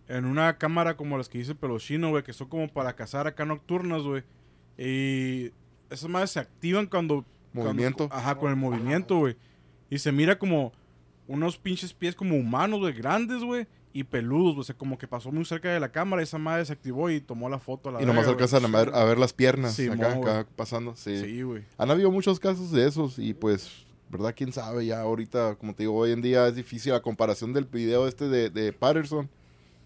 en 0.07 0.25
una 0.25 0.57
cámara 0.59 0.95
como 0.95 1.17
las 1.17 1.27
que 1.29 1.39
dice 1.39 1.55
Pelochino, 1.55 2.09
güey, 2.11 2.23
que 2.23 2.31
son 2.33 2.47
como 2.47 2.67
para 2.67 2.95
cazar 2.95 3.25
acá 3.27 3.43
nocturnas, 3.45 4.03
güey. 4.03 4.23
Y 4.77 5.51
esas 5.89 6.09
madres 6.09 6.29
se 6.31 6.39
activan 6.39 6.85
cuando... 6.85 7.25
cuando- 7.53 7.73
Movimiento. 7.73 8.07
ajá, 8.11 8.35
con 8.35 8.49
el 8.51 8.55
movimiento, 8.55 9.17
güey. 9.17 9.35
Y 9.89 9.97
se 9.97 10.11
mira 10.11 10.37
como 10.37 10.71
unos 11.29 11.57
pinches 11.57 11.93
pies 11.93 12.15
como 12.15 12.35
humanos, 12.35 12.79
güey, 12.79 12.93
grandes, 12.93 13.43
güey. 13.43 13.67
Y 13.93 14.03
peludos, 14.03 14.53
güey. 14.55 14.61
O 14.61 14.63
sea, 14.63 14.75
como 14.75 14.97
que 14.97 15.07
pasó 15.07 15.31
muy 15.31 15.45
cerca 15.45 15.71
de 15.71 15.79
la 15.79 15.91
cámara. 15.91 16.21
Esa 16.21 16.37
madre 16.37 16.65
se 16.65 16.73
activó 16.73 17.09
y 17.09 17.21
tomó 17.21 17.49
la 17.49 17.59
foto 17.59 17.89
a 17.89 17.91
la 17.93 18.01
Y 18.01 18.05
nomás 18.05 18.27
alcanzan 18.27 18.65
a 18.65 18.67
ver, 18.67 18.91
a 18.93 19.03
ver 19.03 19.17
las 19.17 19.33
piernas 19.33 19.73
Sí, 19.73 19.87
acá, 19.87 20.15
mo, 20.15 20.23
acá 20.23 20.47
pasando. 20.55 20.95
Sí. 20.95 21.19
Sí, 21.19 21.41
güey. 21.43 21.63
Han 21.77 21.89
habido 21.91 22.11
muchos 22.11 22.39
casos 22.39 22.71
de 22.71 22.87
esos 22.87 23.19
y 23.19 23.33
pues, 23.33 23.85
¿verdad? 24.09 24.33
¿Quién 24.35 24.51
sabe? 24.51 24.85
Ya 24.85 25.01
ahorita, 25.01 25.55
como 25.55 25.73
te 25.73 25.83
digo, 25.83 25.95
hoy 25.95 26.11
en 26.11 26.21
día 26.21 26.47
es 26.47 26.55
difícil 26.55 26.93
la 26.93 27.01
comparación 27.01 27.53
del 27.53 27.65
video 27.65 28.07
este 28.07 28.27
de, 28.27 28.49
de 28.49 28.73
Patterson, 28.73 29.29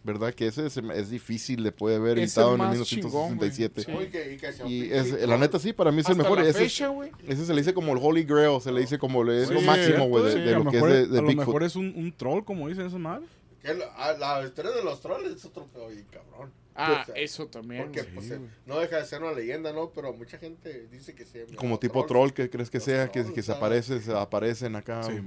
¿verdad? 0.04 0.34
Que 0.34 0.48
ese 0.48 0.66
es, 0.68 0.78
es 0.78 1.10
difícil 1.10 1.64
de 1.64 1.72
poder 1.72 2.18
Es 2.18 2.32
editado 2.36 2.50
el 2.50 2.54
en 2.56 2.58
más 2.60 2.72
1967. 2.72 3.86
chingón, 3.86 4.08
que- 4.12 4.38
y 4.68 4.92
es, 4.92 5.28
la 5.28 5.38
neta 5.38 5.60
sí, 5.60 5.72
para 5.74 5.92
mí 5.92 6.02
es 6.02 6.10
el 6.10 6.18
mejor. 6.18 6.40
la 6.42 6.48
Ese, 6.50 6.60
fecha, 6.60 6.92
ese 7.28 7.46
se 7.46 7.54
le 7.54 7.62
dice 7.62 7.74
como 7.74 7.94
el 7.94 8.00
Holy 8.02 8.24
Grail, 8.24 8.60
se 8.62 8.72
le 8.72 8.82
dice 8.82 8.98
como 9.00 9.24
le, 9.24 9.44
es 9.44 9.48
Sí, 9.48 9.54
lo 9.54 9.62
máximo, 9.62 10.08
güey, 10.08 10.26
de, 10.26 10.32
sí, 10.34 10.38
lo 10.40 10.70
que 10.72 10.78
es 10.78 10.84
de, 10.84 11.08
de 11.08 11.20
A 11.20 11.22
lo 11.22 11.28
mejor 11.34 11.64
es 11.64 11.76
un, 11.76 11.94
un 11.96 12.12
troll, 12.12 12.44
como 12.44 12.68
dicen 12.68 12.86
esas 12.86 13.00
madres. 13.00 13.30
Que 13.64 13.74
la, 13.74 13.86
ah, 13.96 14.14
la 14.20 14.46
historia 14.46 14.72
de 14.72 14.84
los 14.84 15.00
trolls 15.02 15.26
es 15.36 15.46
otro 15.46 15.66
pedo 15.68 15.88
bien 15.88 16.06
cabrón. 16.12 16.52
Ah, 16.76 17.02
O 17.04 17.06
sea, 17.06 17.16
eso 17.16 17.46
también. 17.48 17.84
Porque 17.84 18.04
pues, 18.04 18.32
eh, 18.32 18.40
no 18.66 18.80
deja 18.80 18.98
de 18.98 19.06
ser 19.06 19.22
una 19.22 19.32
leyenda, 19.32 19.72
¿no? 19.72 19.92
Pero 19.92 20.12
mucha 20.12 20.38
gente 20.40 20.88
dice 20.92 21.14
que 21.14 21.24
se 21.24 21.46
Como 21.56 21.78
tipo 21.80 22.04
troll, 22.06 22.32
que 22.32 22.50
crees 22.50 22.70
que 22.72 22.80
Los 22.80 22.86
sea, 22.86 23.06
que, 23.12 23.20
trolls, 23.22 23.36
que 23.36 23.44
se 23.44 23.52
aparece, 23.52 24.02
se 24.02 24.12
aparecen 24.12 24.76
acá. 24.76 25.04
Sí, 25.04 25.20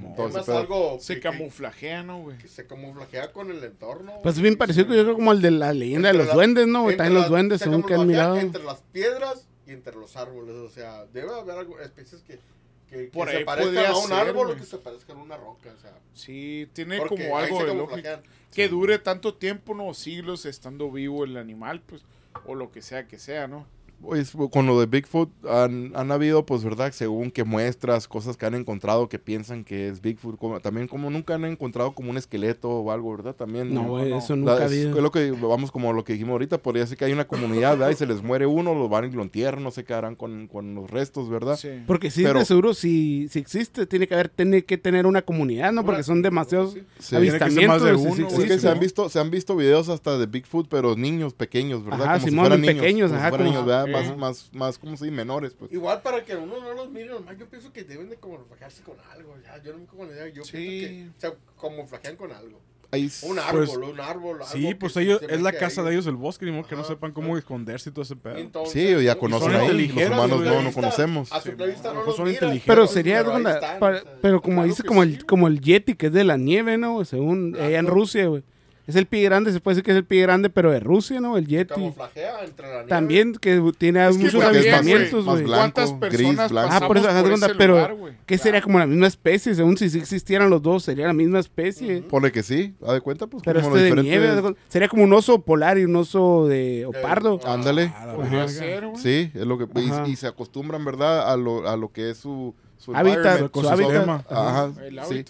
algo 0.49 0.99
Se 1.01 1.15
que- 1.15 1.21
camuflajea, 1.21 2.03
¿no, 2.03 2.21
güey? 2.23 2.37
que 2.39 2.49
se 2.49 2.67
camuflajea 2.67 3.33
con 3.33 3.51
el 3.51 3.63
entorno. 3.63 4.13
Pues 4.23 4.35
es 4.37 4.43
bien 4.43 4.57
parecido, 4.57 4.93
yo 4.95 5.03
creo, 5.05 5.15
como 5.15 5.31
el 5.33 5.41
de 5.41 5.53
la 5.53 5.73
leyenda 5.73 6.09
de 6.09 6.19
los 6.19 6.27
la- 6.27 6.35
duendes, 6.35 6.67
¿no? 6.67 6.85
También 6.89 7.15
los 7.15 7.29
duendes, 7.29 7.59
se 7.61 7.65
según 7.67 7.85
que 7.85 7.95
han 7.95 8.07
mirado. 8.07 8.37
Entre 8.37 8.63
las 8.65 8.83
piedras 8.93 9.47
y 9.69 9.71
entre 9.73 9.95
los 9.95 10.17
árboles. 10.17 10.57
O 10.57 10.69
sea, 10.69 11.07
debe 11.07 11.31
haber 11.33 11.59
algo, 11.59 11.79
especies 11.81 12.23
que, 12.23 12.41
que, 12.89 13.11
que 13.11 13.27
se 13.27 13.45
parezcan 13.45 13.87
a 13.87 13.97
un 13.97 14.09
ser, 14.09 14.13
árbol 14.15 14.51
o 14.51 14.57
que 14.57 14.65
se 14.65 14.79
parezcan 14.79 15.19
a 15.19 15.23
una 15.23 15.37
roca. 15.37 15.73
O 15.77 15.81
sea, 15.81 15.99
Sí, 16.15 16.69
tiene 16.73 16.99
como 16.99 17.37
algo 17.37 17.65
de 17.65 17.75
lógica. 17.75 18.23
Que 18.53 18.69
dure 18.69 18.99
tanto 18.99 19.35
tiempo, 19.35 19.75
no 19.75 19.93
siglos, 19.93 20.47
estando 20.47 20.91
vivo 20.91 21.25
el 21.25 21.37
animal, 21.37 21.83
pues, 21.85 22.03
o 22.47 22.55
lo 22.55 22.73
que 22.73 22.81
sea 22.81 23.07
que 23.07 23.19
sea, 23.19 23.47
¿no? 23.47 23.67
Pues 24.03 24.33
con 24.53 24.67
lo 24.67 24.79
de 24.79 24.87
Bigfoot 24.87 25.31
han, 25.49 25.91
han 25.97 26.13
habido, 26.13 26.45
pues, 26.47 26.63
¿verdad? 26.63 26.93
Según 26.93 27.31
que 27.31 27.45
muestras, 27.45 28.07
cosas 28.07 28.37
que 28.37 28.47
han 28.47 28.55
encontrado 28.55 29.09
que 29.09 29.19
piensan 29.19 29.65
que 29.65 29.89
es 29.89 30.01
Bigfoot. 30.01 30.39
como- 30.39 30.61
también 30.61 30.87
como 30.87 31.11
nunca 31.11 31.35
han 31.35 31.45
encontrado 31.45 31.93
como 31.93 32.11
un 32.11 32.17
esqueleto 32.19 32.69
o 32.71 32.93
algo, 32.93 33.17
¿verdad? 33.17 33.35
También. 33.35 33.73
No, 33.75 33.85
güey, 33.89 34.11
no. 34.11 34.19
eso 34.19 34.35
La- 34.37 34.41
nunca 34.41 34.57
ha 34.59 34.67
es, 34.67 34.73
es 34.73 34.95
lo 34.95 35.11
que 35.11 35.31
vamos 35.33 35.73
como 35.73 35.93
lo 35.93 36.05
que 36.05 36.13
dijimos 36.13 36.33
ahorita, 36.33 36.59
podría 36.59 36.87
ser 36.87 36.99
que 36.99 37.05
hay 37.07 37.13
una 37.13 37.27
comunidad, 37.27 37.73
¿verdad? 37.79 37.91
Y 37.91 37.95
se 37.97 38.07
les 38.07 38.23
muere 38.23 38.47
uno, 38.47 38.75
lo 38.75 38.89
van 38.89 39.07
y 39.07 39.11
lo 39.11 39.23
entierran, 39.23 39.63
no 39.65 39.71
sé 39.71 39.83
qué 39.85 39.95
harán 39.95 40.15
con, 40.15 40.47
con 40.47 40.75
los 40.75 40.91
restos, 40.91 41.29
¿verdad? 41.29 41.57
Sí. 41.57 41.69
Porque 41.87 42.11
sí, 42.11 42.23
Pero- 42.23 42.39
de 42.41 42.45
seguro, 42.45 42.75
si, 42.75 43.29
si 43.29 43.39
existe, 43.39 43.87
tiene 43.87 44.07
que 44.07 44.15
haber, 44.15 44.29
tiene 44.29 44.63
que 44.65 44.79
tener 44.79 45.07
una 45.07 45.23
comunidad, 45.23 45.73
¿no? 45.73 45.85
Porque 45.85 46.03
son 46.03 46.23
demasiados 46.23 46.75
Sí. 46.75 46.83
Sí. 46.99 47.11
Tiene 47.17 47.25
que 47.27 47.31
ser 47.33 47.43
avistamientos. 47.43 47.83
de 47.83 47.97
sí 48.27 48.43
Es 48.43 48.45
que 48.49 48.59
se 48.59 48.69
han 48.69 48.79
visto, 48.79 49.09
se 49.09 49.19
han 49.19 49.31
visto 49.31 49.57
videos 49.57 49.89
hasta 49.89 50.19
de 50.19 50.27
Bigfoot, 50.27 50.69
pero 50.69 50.95
niños 50.97 51.33
pequeños, 51.35 51.83
¿verdad? 51.85 52.03
Ajá, 52.03 52.13
como 52.15 52.25
si 52.25 52.31
Simón, 52.31 52.43
fueran 52.45 52.61
niños. 52.61 52.77
pequeños, 52.77 53.09
como 53.11 53.19
si 53.19 53.21
ajá, 53.21 53.29
fueran 53.31 53.47
como- 53.47 53.59
niños, 53.59 53.67
¿verdad? 53.67 53.86
Más, 53.87 54.17
más, 54.17 54.51
más, 54.53 54.79
¿cómo 54.79 54.97
se 54.97 55.05
dice? 55.07 55.17
Menores, 55.17 55.55
pues. 55.59 55.73
Igual 55.73 56.03
para 56.03 56.25
que 56.25 56.37
uno 56.37 56.61
no 56.61 56.73
los 56.75 56.91
mire 56.91 57.07
nomás, 57.09 57.39
yo 57.39 57.47
pienso 57.47 57.73
que 57.73 57.85
deben 57.85 58.09
de 58.11 58.17
camuflajearse 58.17 58.83
con 58.83 58.97
algo. 59.13 59.35
Ya, 59.45 59.63
yo 59.63 59.73
no 59.73 59.79
me 59.79 59.87
con 59.87 60.09
la 60.09 60.15
idea, 60.15 60.29
yo 60.29 60.45
Sí. 60.45 60.53
pienso 60.53 61.15
que 61.21 61.29
se 61.29 61.35
camuflajean 61.61 62.17
con 62.17 62.33
algo. 62.33 62.61
Ahí, 62.93 63.11
Un 63.23 63.37
árbol, 63.41 63.67
Pues, 63.67 63.77
un 63.79 64.01
árbol. 64.01 64.39
Sí, 64.47 64.69
algo 64.69 64.79
pues 64.79 64.97
ellos, 64.97 65.21
es 65.29 65.43
la 65.43 65.51
casa 65.53 65.81
ahí. 65.81 65.89
de 65.89 65.93
ellos 65.95 66.07
el 66.07 66.15
bosque, 66.15 66.47
ni 66.47 66.53
modo 66.53 66.69
que 66.69 66.77
no 66.77 66.85
sepan 66.85 67.11
cómo 67.11 67.37
esconderse 67.37 67.91
y 67.91 67.93
todo 67.93 68.03
ese 68.03 68.15
pedo. 68.15 68.37
Entonces, 68.37 68.73
sí, 68.99 69.05
ya 69.05 69.15
¿no? 69.15 69.21
conocen 69.21 69.55
ahí, 69.57 69.89
los 69.89 70.07
humanos 70.09 70.41
no, 70.45 70.63
no 70.63 70.73
conocemos. 70.73 71.33
A 71.33 71.41
vista 71.67 71.91
a 71.91 71.95
no 71.95 72.01
lo 72.01 72.07
los 72.07 72.17
son 72.17 72.29
inteligentes. 72.29 72.63
Pero 72.65 72.83
pero 72.83 72.87
sería, 72.87 73.21
ahí 73.21 73.27
onda, 73.27 73.55
están, 73.55 73.81
para- 73.81 73.99
o 73.99 74.03
sea, 74.03 74.13
pero 74.23 74.41
como 74.41 74.55
claro 74.63 74.69
dice, 74.69 74.85
como 74.85 75.03
sí, 75.03 75.15
el, 75.15 75.27
como 75.27 75.49
el 75.49 75.61
Yeti, 75.61 75.95
que 75.97 76.07
es 76.07 76.13
de 76.13 76.23
la 76.23 76.37
nieve, 76.37 76.79
¿no? 76.79 77.05
Según 77.05 77.51
Claro. 77.53 77.67
allá 77.67 77.79
en 77.81 77.87
Rusia, 77.89 78.27
güey. 78.29 78.45
Es 78.87 78.95
el 78.95 79.07
pie 79.07 79.23
grande, 79.25 79.53
se 79.53 79.59
puede 79.61 79.75
decir 79.75 79.85
que 79.85 79.91
es 79.91 79.97
el 79.97 80.05
pie 80.05 80.23
grande, 80.23 80.49
pero 80.49 80.71
de 80.71 80.79
Rusia, 80.81 81.21
¿no? 81.21 81.37
El 81.37 81.47
Yeti. 81.47 81.75
camuflajea 81.75 82.45
entre 82.45 82.67
la 82.69 82.75
nieve. 82.75 82.89
También 82.89 83.33
que 83.35 83.73
tiene 83.79 84.07
Es 84.09 84.17
que 84.17 84.23
muchos 84.25 84.45
avistamientos, 84.45 85.25
güey. 85.25 85.43
blanco, 85.43 85.57
¿Cuántas 85.75 85.91
gris, 85.99 86.01
personas 86.11 86.51
blanco. 86.53 86.69
pasamos 86.69 86.83
Ah, 86.83 86.87
por 86.87 86.97
eso, 86.99 87.07
por 87.23 87.33
ese 87.33 87.55
pero 87.57 87.75
lugar, 87.75 87.95
güey? 87.95 88.15
¿qué 88.27 88.39
sería 88.39 88.61
como 88.63 88.79
la 88.79 88.87
misma 88.87 89.07
especie? 89.09 89.55
Según 89.57 89.77
si 89.77 89.87
existieran 89.99 90.51
los 90.51 90.63
dos, 90.63 90.85
sería 90.85 91.07
la 91.09 91.13
misma 91.13 91.41
especie. 91.41 92.03
Pone 92.03 92.31
que 92.31 92.43
sí, 92.45 92.75
haz 92.87 92.93
de 92.95 93.01
cuenta, 93.01 93.27
pues. 93.27 93.43
Pero 93.45 93.61
como 93.61 93.77
este 93.77 93.95
de 93.95 94.03
nieve, 94.03 94.29
de 94.41 94.55
sería 94.69 94.89
como 94.89 95.03
un 95.03 95.13
oso 95.13 95.41
polar 95.41 95.79
y 95.79 95.85
un 95.85 95.97
oso 95.97 96.47
de 96.47 96.87
opardo. 96.87 97.41
Ah, 97.45 97.55
Ándale. 97.55 97.93
Ah, 97.95 98.13
Podría 98.15 98.47
ser, 98.49 98.87
güey. 98.87 99.03
Sí, 99.03 99.31
es 99.35 99.47
lo 99.47 99.59
que. 99.59 99.67
Y, 99.81 100.11
y 100.13 100.17
se 100.17 100.27
acostumbran, 100.29 100.85
¿verdad? 100.85 101.33
A 101.33 101.37
lo, 101.37 101.69
a 101.69 101.77
lo 101.77 101.91
que 101.91 102.11
es 102.11 102.19
su. 102.19 102.55
su 102.79 102.95
Hábitat, 102.95 103.41
environment. 103.41 103.53
su 103.55 103.69
hábitat. 103.69 104.09
Ajá. 104.31 104.71
El 104.85 105.01
sí. 105.05 105.25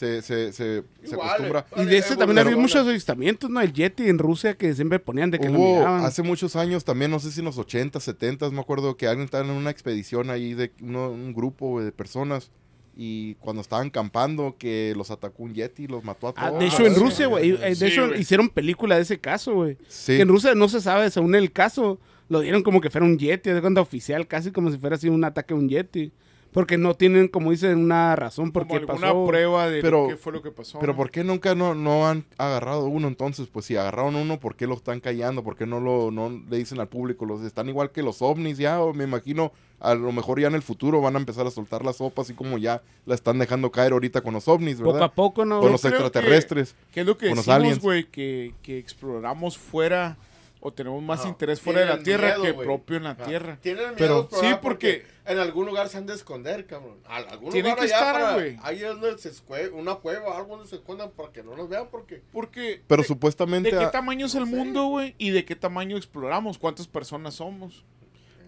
Se, 0.00 0.22
se, 0.22 0.50
se, 0.54 0.82
se 1.04 1.10
Igual, 1.12 1.28
acostumbra. 1.28 1.66
eh, 1.76 1.82
Y 1.82 1.84
de 1.84 1.98
ese 1.98 2.16
también 2.16 2.38
había 2.38 2.56
muchos 2.56 2.86
avistamientos, 2.88 3.50
¿no? 3.50 3.60
El 3.60 3.72
Yeti 3.74 4.08
en 4.08 4.18
Rusia 4.18 4.56
que 4.56 4.74
siempre 4.74 4.98
ponían 4.98 5.30
de 5.30 5.38
que 5.38 5.50
lo 5.50 5.58
miraban. 5.58 6.04
hace 6.06 6.22
muchos 6.22 6.56
años 6.56 6.84
también, 6.84 7.10
no 7.10 7.20
sé 7.20 7.30
si 7.30 7.40
en 7.40 7.44
los 7.44 7.58
80, 7.58 8.00
70, 8.00 8.48
me 8.50 8.60
acuerdo 8.60 8.96
que 8.96 9.06
alguien 9.06 9.26
estaba 9.26 9.44
en 9.44 9.50
una 9.50 9.68
expedición 9.70 10.30
ahí 10.30 10.54
de 10.54 10.72
uno- 10.80 11.10
un 11.10 11.34
grupo 11.34 11.82
de 11.82 11.92
personas 11.92 12.50
y 12.96 13.34
cuando 13.36 13.60
estaban 13.60 13.90
campando 13.90 14.56
que 14.58 14.94
los 14.96 15.10
atacó 15.10 15.42
un 15.42 15.52
yeti 15.54 15.84
y 15.84 15.86
los 15.86 16.02
mató 16.02 16.28
a 16.28 16.34
Ah, 16.36 16.48
todos. 16.48 16.60
de 16.60 16.66
hecho, 16.68 16.86
en 16.86 16.94
Rusia, 16.94 17.26
güey. 17.26 17.50
eh, 17.50 17.56
De 17.58 17.74
sí, 17.74 17.84
hecho, 17.86 18.14
hicieron 18.14 18.48
película 18.48 18.96
de 18.96 19.02
ese 19.02 19.18
caso, 19.18 19.52
güey. 19.54 19.76
Sí. 19.88 20.16
Que 20.16 20.22
en 20.22 20.28
Rusia 20.28 20.54
no 20.54 20.68
se 20.68 20.80
sabe, 20.80 21.10
según 21.10 21.34
el 21.34 21.52
caso, 21.52 22.00
lo 22.30 22.40
dieron 22.40 22.62
como 22.62 22.80
que 22.80 22.88
fuera 22.88 23.06
un 23.06 23.18
Yeti, 23.18 23.50
de 23.50 23.60
cuenta 23.60 23.80
oficial, 23.82 24.26
casi 24.26 24.50
como 24.50 24.70
si 24.70 24.78
fuera 24.78 24.96
así 24.96 25.10
un 25.10 25.24
ataque 25.24 25.52
a 25.52 25.56
un 25.58 25.68
Yeti. 25.68 26.10
Porque 26.52 26.76
no 26.78 26.94
tienen, 26.94 27.28
como 27.28 27.52
dicen, 27.52 27.78
una 27.78 28.16
razón 28.16 28.50
por 28.50 28.66
qué 28.66 28.76
alguna 28.78 28.98
pasó. 29.08 29.26
prueba 29.26 29.68
de 29.70 29.80
Pero- 29.82 30.08
qué 30.08 30.16
fue 30.16 30.32
lo 30.32 30.42
que 30.42 30.50
pasó. 30.50 30.80
Pero 30.80 30.92
¿no? 30.94 30.96
¿por 30.96 31.10
qué 31.12 31.22
nunca 31.22 31.54
no, 31.54 31.76
no 31.76 32.08
han 32.08 32.24
agarrado 32.38 32.86
uno 32.86 33.06
entonces? 33.06 33.46
Pues 33.46 33.66
si 33.66 33.76
agarraron 33.76 34.16
uno, 34.16 34.40
¿por 34.40 34.56
qué 34.56 34.66
lo 34.66 34.74
están 34.74 34.98
callando? 35.00 35.44
¿Por 35.44 35.56
qué 35.56 35.64
no 35.66 35.78
lo 35.78 36.10
no 36.10 36.28
le 36.50 36.56
dicen 36.56 36.80
al 36.80 36.88
público? 36.88 37.24
Los 37.24 37.42
están 37.42 37.68
igual 37.68 37.92
que 37.92 38.02
los 38.02 38.20
ovnis 38.20 38.58
ya, 38.58 38.82
o 38.82 38.92
me 38.92 39.04
imagino, 39.04 39.52
a 39.78 39.94
lo 39.94 40.10
mejor 40.10 40.40
ya 40.40 40.48
en 40.48 40.54
el 40.56 40.62
futuro 40.62 41.00
van 41.00 41.14
a 41.14 41.20
empezar 41.20 41.46
a 41.46 41.50
soltar 41.52 41.84
la 41.84 41.92
sopa, 41.92 42.22
así 42.22 42.34
como 42.34 42.58
ya 42.58 42.82
la 43.06 43.14
están 43.14 43.38
dejando 43.38 43.70
caer 43.70 43.92
ahorita 43.92 44.20
con 44.20 44.34
los 44.34 44.48
ovnis, 44.48 44.80
Poco 44.80 45.04
a 45.04 45.12
poco, 45.12 45.44
¿no? 45.44 45.60
con 45.60 45.68
Yo 45.68 45.72
los 45.72 45.80
creo 45.82 45.92
que- 45.98 46.04
extraterrestres. 46.04 46.74
¿Qué 46.92 47.00
es 47.02 47.06
lo 47.06 47.16
que 47.16 47.28
con 47.28 47.36
los 47.36 47.46
decimos, 47.46 47.56
aliens. 47.64 47.80
güey? 47.80 48.04
Que, 48.10 48.54
que 48.62 48.78
exploramos 48.78 49.56
fuera 49.56 50.16
o 50.60 50.72
tenemos 50.72 51.02
más 51.02 51.20
Ajá. 51.20 51.28
interés 51.30 51.60
fuera 51.60 51.80
de 51.80 51.86
la 51.86 52.02
Tierra 52.02 52.28
miedo, 52.28 52.42
que 52.42 52.52
güey. 52.52 52.66
propio 52.66 52.96
en 52.98 53.04
la 53.04 53.10
Ajá. 53.10 53.24
Tierra. 53.24 53.58
Tienen 53.62 53.94
miedo, 53.94 54.28
Pero- 54.28 54.28
Sí, 54.40 54.46
ah, 54.46 54.60
porque- 54.60 55.06
en 55.26 55.38
algún 55.38 55.64
lugar 55.66 55.88
se 55.88 55.96
han 55.98 56.06
de 56.06 56.14
esconder, 56.14 56.66
cabrón. 56.66 56.98
A 57.06 57.16
algún 57.16 57.50
Tienen 57.52 57.70
lugar 57.72 57.86
que 57.88 57.94
allá 57.94 58.06
estar, 58.10 58.34
güey. 58.34 58.58
Ahí 58.62 58.76
es 58.82 58.88
donde 58.88 59.16
se 59.18 59.30
escue- 59.32 59.70
una 59.72 59.94
cueva, 59.96 60.36
algo 60.36 60.56
donde 60.56 60.68
se 60.68 60.76
escondan 60.76 61.10
para 61.12 61.32
que 61.32 61.42
no 61.42 61.56
nos 61.56 61.68
vean, 61.68 61.88
porque 61.90 62.22
Porque, 62.32 62.82
Pero 62.86 63.02
de, 63.02 63.08
supuestamente... 63.08 63.70
¿de 63.70 63.78
qué 63.78 63.84
a- 63.84 63.90
tamaño 63.90 64.26
es 64.26 64.34
el 64.34 64.40
no 64.40 64.46
mundo, 64.46 64.86
güey? 64.86 65.14
¿Y 65.18 65.30
de 65.30 65.44
qué 65.44 65.54
tamaño 65.56 65.96
exploramos? 65.96 66.58
¿Cuántas 66.58 66.88
personas 66.88 67.34
somos? 67.34 67.84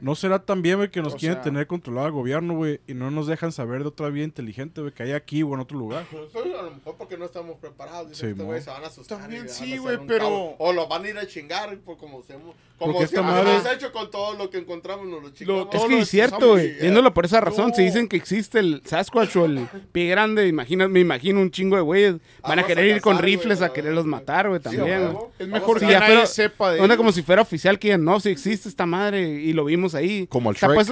¿No 0.03 0.15
será 0.17 0.41
también, 0.41 0.77
güey, 0.79 0.91
que 0.91 1.01
nos 1.01 1.15
O 1.15 1.17
quieren 1.17 1.37
sea- 1.37 1.43
tener 1.45 1.67
controlado 1.69 2.09
el 2.09 2.13
gobierno, 2.13 2.55
güey, 2.55 2.81
y 2.89 2.95
no 2.95 3.11
nos 3.13 3.29
dejan 3.29 3.53
saber 3.53 3.83
de 3.83 3.89
otra 3.89 4.09
vía 4.11 4.25
inteligente, 4.25 4.81
güey, 4.81 4.93
que 4.93 5.05
hay 5.05 5.13
aquí 5.13 5.43
o 5.45 5.55
en 5.55 5.61
otro 5.61 5.79
lugar? 5.79 6.05
Pues, 6.11 6.23
a 6.35 6.63
lo 6.63 6.71
mejor 6.73 6.97
porque 6.99 7.17
no 7.17 7.25
estamos 7.25 7.57
preparados. 7.61 8.09
Dicen, 8.11 8.37
Sí, 8.37 8.61
se 8.65 8.71
van 8.71 8.83
a 8.85 8.87
asustar. 8.89 9.19
También 9.21 9.49
sí, 9.49 9.79
güey, 9.79 9.99
pero-. 10.07 10.57
O 10.59 10.73
los 10.73 10.89
van 10.89 11.05
a 11.05 11.09
ir 11.09 11.19
a 11.19 11.27
chingar, 11.27 11.79
por 11.79 11.97
como, 11.99 12.19
hacemos- 12.21 12.55
como 12.79 12.95
Porque 12.95 13.05
esta 13.05 13.19
siempre 13.23 13.35
madre- 13.45 13.57
hemos 13.61 13.73
hecho 13.77 13.93
con 13.93 14.11
todo 14.11 14.35
lo 14.37 14.51
que 14.51 14.59
encontramos, 14.59 15.07
nos 15.07 15.23
lo 15.23 15.31
chingamos. 15.31 15.69
Lo- 15.73 15.81
Es 15.81 15.87
que 15.87 15.99
es 16.01 16.09
cierto, 16.09 16.49
güey. 16.51 16.73
Viéndolo 16.81 17.15
por 17.15 17.25
esa 17.25 17.41
razón, 17.41 17.69
no. 17.69 17.75
si 17.77 17.85
dicen 17.85 18.09
que 18.09 18.17
existe 18.17 18.59
el 18.59 18.83
Sasquatch 18.85 19.37
o 19.37 19.45
el 19.45 19.69
pie 19.93 20.09
grande, 20.09 20.49
imagina, 20.49 20.89
me 20.89 20.99
imagino 20.99 21.41
un 21.41 21.53
chingo 21.53 21.77
de 21.77 21.83
güeyes. 21.83 22.17
Van 22.43 22.59
a 22.59 22.65
querer 22.67 22.93
a 22.93 22.97
ir 22.97 23.01
con 23.01 23.19
rifles 23.21 23.59
güey, 23.59 23.71
a 23.71 23.73
quererlos 23.73 24.05
matar, 24.07 24.49
güey, 24.49 24.61
también. 24.61 25.13
güey. 25.13 25.27
Es 25.39 25.47
mejor 25.47 25.79
que 25.79 25.87
ya 25.87 26.27
sepa 26.27 26.73
de 26.73 26.81
Onda 26.81 26.97
como 26.97 27.13
si 27.13 27.23
fuera 27.23 27.43
oficial 27.43 27.79
que 27.79 27.97
no, 27.99 28.19
si 28.19 28.31
existe 28.31 28.69
esta 28.69 28.85
madre 28.85 29.21
y 29.31 29.53
lo 29.53 29.65
vimos 29.65 29.92
ahí. 29.95 30.27
Como 30.27 30.51
el 30.51 30.57
Shrek. 30.57 30.87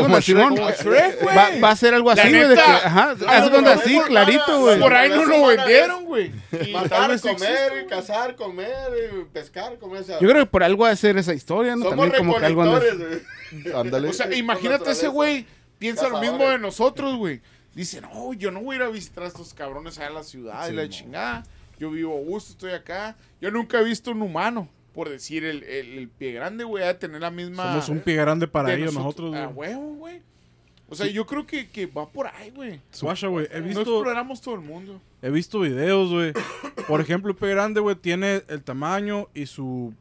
Como 0.00 0.18
el 0.18 0.22
güey. 0.82 1.36
va, 1.36 1.48
va 1.62 1.70
a 1.70 1.76
ser 1.76 1.94
algo 1.94 2.10
así, 2.10 2.28
güey, 2.28 2.58
ajá, 2.58 3.10
haz 3.10 3.18
de 3.18 3.26
no, 3.26 3.50
cuenta 3.50 3.74
no, 3.74 3.80
así, 3.80 3.96
por 3.96 4.06
clarito, 4.06 4.60
güey. 4.60 4.80
Por 4.80 4.94
ahí 4.94 5.10
no 5.10 5.24
lo 5.24 5.46
vendieron, 5.46 6.04
güey. 6.04 6.32
Matar, 6.72 7.20
comer, 7.20 7.86
cazar, 7.88 8.36
comer, 8.36 8.68
y 9.12 9.24
pescar, 9.32 9.78
comer. 9.78 10.04
Yo 10.04 10.28
creo 10.28 10.44
que 10.44 10.46
por 10.46 10.62
algo 10.62 10.84
va 10.84 10.90
a 10.90 10.96
ser 10.96 11.16
esa 11.18 11.34
historia, 11.34 11.76
¿no? 11.76 11.84
somos 11.84 12.10
También 12.10 12.18
como 12.18 12.38
que 12.38 12.46
algo. 12.46 12.62
Ándale. 13.74 14.08
O 14.08 14.12
sea, 14.12 14.32
imagínate 14.34 14.90
ese 14.90 15.08
güey. 15.08 15.46
Piensa 15.78 16.08
lo 16.08 16.20
mismo 16.20 16.48
de 16.48 16.58
nosotros, 16.58 17.16
güey. 17.16 17.40
Dice, 17.74 18.00
no, 18.00 18.32
yo 18.34 18.50
no 18.50 18.60
voy 18.60 18.74
a 18.74 18.78
ir 18.78 18.82
a 18.84 18.88
visitar 18.88 19.24
a 19.24 19.26
estos 19.26 19.52
cabrones 19.52 19.98
allá 19.98 20.08
en 20.08 20.14
la 20.14 20.22
ciudad 20.22 20.68
y 20.68 20.72
la 20.72 20.88
chingada. 20.88 21.42
Yo 21.78 21.90
vivo 21.90 22.16
a 22.16 22.20
gusto, 22.20 22.52
estoy 22.52 22.72
acá. 22.72 23.16
Yo 23.40 23.50
nunca 23.50 23.80
he 23.80 23.84
visto 23.84 24.12
un 24.12 24.22
humano. 24.22 24.68
Por 24.94 25.08
decir, 25.08 25.44
el, 25.44 25.62
el, 25.64 25.98
el 25.98 26.08
pie 26.08 26.32
grande, 26.32 26.64
güey, 26.64 26.84
ha 26.84 26.88
de 26.88 26.94
tener 26.94 27.20
la 27.20 27.30
misma. 27.30 27.64
Somos 27.72 27.88
un 27.88 28.00
pie 28.00 28.14
grande 28.16 28.46
para 28.46 28.72
ellos 28.74 28.94
nosotros, 28.94 29.34
A 29.34 29.46
güey. 29.46 29.70
huevo, 29.74 29.94
güey. 29.96 30.22
O 30.88 30.94
sea, 30.94 31.06
yo 31.06 31.26
creo 31.26 31.46
que, 31.46 31.68
que 31.68 31.86
va 31.86 32.08
por 32.08 32.26
ahí, 32.28 32.50
güey. 32.50 32.80
Guacha, 33.00 33.26
güey, 33.26 33.48
he 33.50 33.58
No 33.60 33.66
visto, 33.66 33.80
exploramos 33.80 34.40
todo 34.40 34.54
el 34.54 34.60
mundo. 34.60 35.00
he 35.22 35.30
visto 35.30 35.58
videos, 35.60 36.10
güey. 36.12 36.32
Por 36.86 37.00
ejemplo, 37.00 37.30
el 37.30 37.36
pie 37.36 37.48
grande, 37.50 37.80
güey, 37.80 37.96
tiene 37.96 38.42
el 38.48 38.62
tamaño 38.62 39.28
y 39.34 39.46
su... 39.46 39.92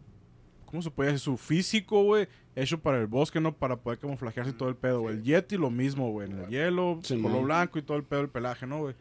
¿Cómo 0.66 0.82
se 0.84 0.92
puede 0.92 1.12
decir? 1.12 1.24
Su 1.24 1.38
físico, 1.38 2.04
güey, 2.04 2.28
hecho 2.56 2.80
para 2.80 3.00
el 3.00 3.08
bosque, 3.08 3.40
¿no? 3.40 3.54
Para 3.56 3.78
poder 3.78 3.98
camuflajearse 4.00 4.52
y 4.52 4.56
todo 4.56 4.70
el 4.70 4.76
pedo, 4.76 5.02
güey. 5.02 5.16
El 5.18 5.24
Yeti 5.24 5.56
lo 5.58 5.70
mismo, 5.70 6.12
güey. 6.12 6.30
En 6.30 6.40
el 6.40 6.48
hielo, 6.50 7.00
Sí, 7.04 7.16
color 7.16 7.38
man. 7.38 7.46
blanco 7.46 7.80
y 7.80 7.82
todo 7.84 7.98
el 7.98 8.04
pedo, 8.04 8.22
el 8.22 8.30
pelaje, 8.30 8.68
¿no, 8.68 8.80
güey? 8.80 8.96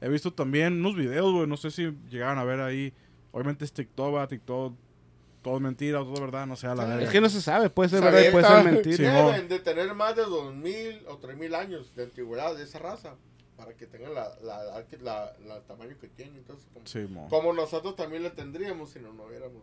He 0.00 0.08
visto 0.08 0.32
también 0.32 0.74
unos 0.74 0.96
videos, 0.96 1.32
güey. 1.32 1.46
No 1.46 1.56
sé 1.56 1.70
si 1.70 1.92
llegaron 2.10 2.38
a 2.38 2.44
ver 2.44 2.60
ahí. 2.60 2.92
Obviamente 3.32 3.64
es 3.64 3.72
TikTok, 3.72 4.14
va, 4.14 4.26
TikTok. 4.28 4.74
Todo 5.44 5.56
es 5.56 5.60
mentira, 5.60 5.98
todo 6.00 6.14
es 6.14 6.20
verdad, 6.20 6.46
no 6.46 6.56
sé, 6.56 6.66
a 6.66 6.74
la 6.74 6.84
verga. 6.86 7.04
Es 7.04 7.10
que 7.10 7.20
no 7.20 7.28
se 7.28 7.40
sabe, 7.40 7.70
puede 7.70 7.90
ser 7.90 8.00
verdad 8.02 8.22
y 8.26 8.32
puede 8.32 8.46
ser 8.48 8.64
mentira. 8.64 8.96
Sí, 8.96 9.02
Deben 9.04 9.48
de 9.48 9.58
tener 9.60 9.94
más 9.94 10.16
de 10.16 10.22
2000 10.22 11.02
o 11.06 11.18
3000 11.18 11.54
años 11.54 11.94
de 11.94 12.04
antigüedad 12.04 12.56
de 12.56 12.64
esa 12.64 12.78
raza 12.80 13.14
para 13.56 13.74
que 13.74 13.86
tengan 13.86 14.14
la, 14.14 14.34
la, 14.42 14.64
la, 14.64 14.84
la- 15.02 15.32
la 15.46 15.60
tamaño 15.60 15.96
que 16.00 16.08
tienen. 16.08 16.36
Entonces, 16.38 16.66
como, 16.72 16.86
Sí, 16.86 17.00
mo. 17.00 17.28
como 17.28 17.52
nosotros 17.52 17.94
también 17.94 18.22
la 18.24 18.30
tendríamos 18.30 18.90
si 18.90 18.98
no, 19.00 19.12
no 19.12 19.24
hubiéramos 19.24 19.62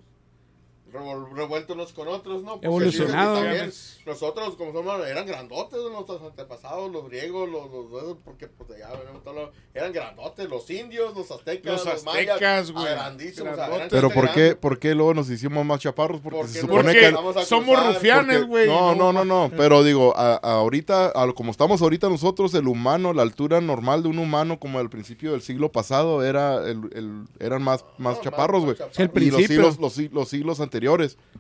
revol- 0.92 1.32
revuelto 1.34 1.74
unos 1.74 1.94
con 1.94 2.08
otros, 2.08 2.44
¿no? 2.44 2.52
Porque 2.54 2.68
Evolucionado. 2.68 3.36
sí, 3.38 3.42
también 3.44 3.72
nosotros, 4.06 4.56
como 4.56 4.74
somos, 4.74 5.08
eran 5.08 5.26
grandotes 5.26 5.80
nuestros 5.92 6.22
antepasados, 6.22 6.92
los 6.92 7.06
griegos, 7.08 7.50
los, 7.50 7.70
los, 7.72 8.18
porque 8.26 8.48
pues 8.48 8.70
de 8.70 8.84
allá 8.84 8.96
venimos 9.00 9.24
todos 9.24 9.38
los- 9.38 9.50
eran 9.74 9.94
grandotes, 9.94 10.50
los 10.50 10.70
indios, 10.70 11.16
los 11.16 11.30
aztecas, 11.32 11.86
Los 11.86 12.04
mayas, 12.04 12.30
aztecas, 12.36 12.72
güey. 12.72 12.86
ah, 12.88 12.92
grandísimos, 12.92 13.54
o 13.54 13.56
sea, 13.56 13.88
Pero 13.90 14.10
¿por 14.10 14.32
qué. 14.32 14.56
¿por 14.56 14.80
qué 14.80 14.94
luego 14.96 15.14
nos 15.14 15.30
hicimos 15.30 15.66
más 15.66 15.80
chaparros? 15.80 16.20
Porque, 16.22 16.38
Porque 16.40 16.54
se 16.54 16.62
supone 16.62 16.84
Porque 16.84 17.00
que... 17.00 17.46
Somos 17.46 17.76
cruzar, 17.78 17.94
rufianes, 17.94 18.48
güey. 18.48 18.68
no, 18.68 18.96
no, 18.96 19.14
no, 19.14 19.24
no. 19.24 19.52
Pero 19.56 19.84
digo, 19.84 20.14
a- 20.18 20.36
a 20.44 20.52
ahorita, 20.54 21.08
a 21.10 21.26
lo- 21.26 21.36
como 21.36 21.52
estamos 21.52 21.82
ahorita 21.82 22.10
nosotros, 22.10 22.54
el 22.54 22.68
humano, 22.68 23.14
la 23.14 23.22
altura 23.22 23.62
normal 23.62 24.04
de 24.04 24.10
un 24.10 24.20
humano, 24.20 24.60
como 24.60 24.80
al 24.80 24.90
principio 24.90 25.32
del 25.32 25.42
siglo 25.42 25.72
pasado, 25.72 26.24
era 26.24 26.58
el, 26.68 26.82
el- 26.94 27.24
eran 27.40 27.62
más, 27.64 27.86
más 27.98 28.18
No, 28.18 28.22
chaparros, 28.24 28.64
güey. 28.66 28.76
chaparros. 28.78 28.96
Sí, 28.98 29.02
el 29.04 29.08
Y 29.08 29.08
los 29.08 29.14
principio. 29.14 29.72
siglos, 29.72 29.80
los, 29.80 30.12
los 30.12 30.30
siglos 30.30 30.60
anteriores. 30.60 30.81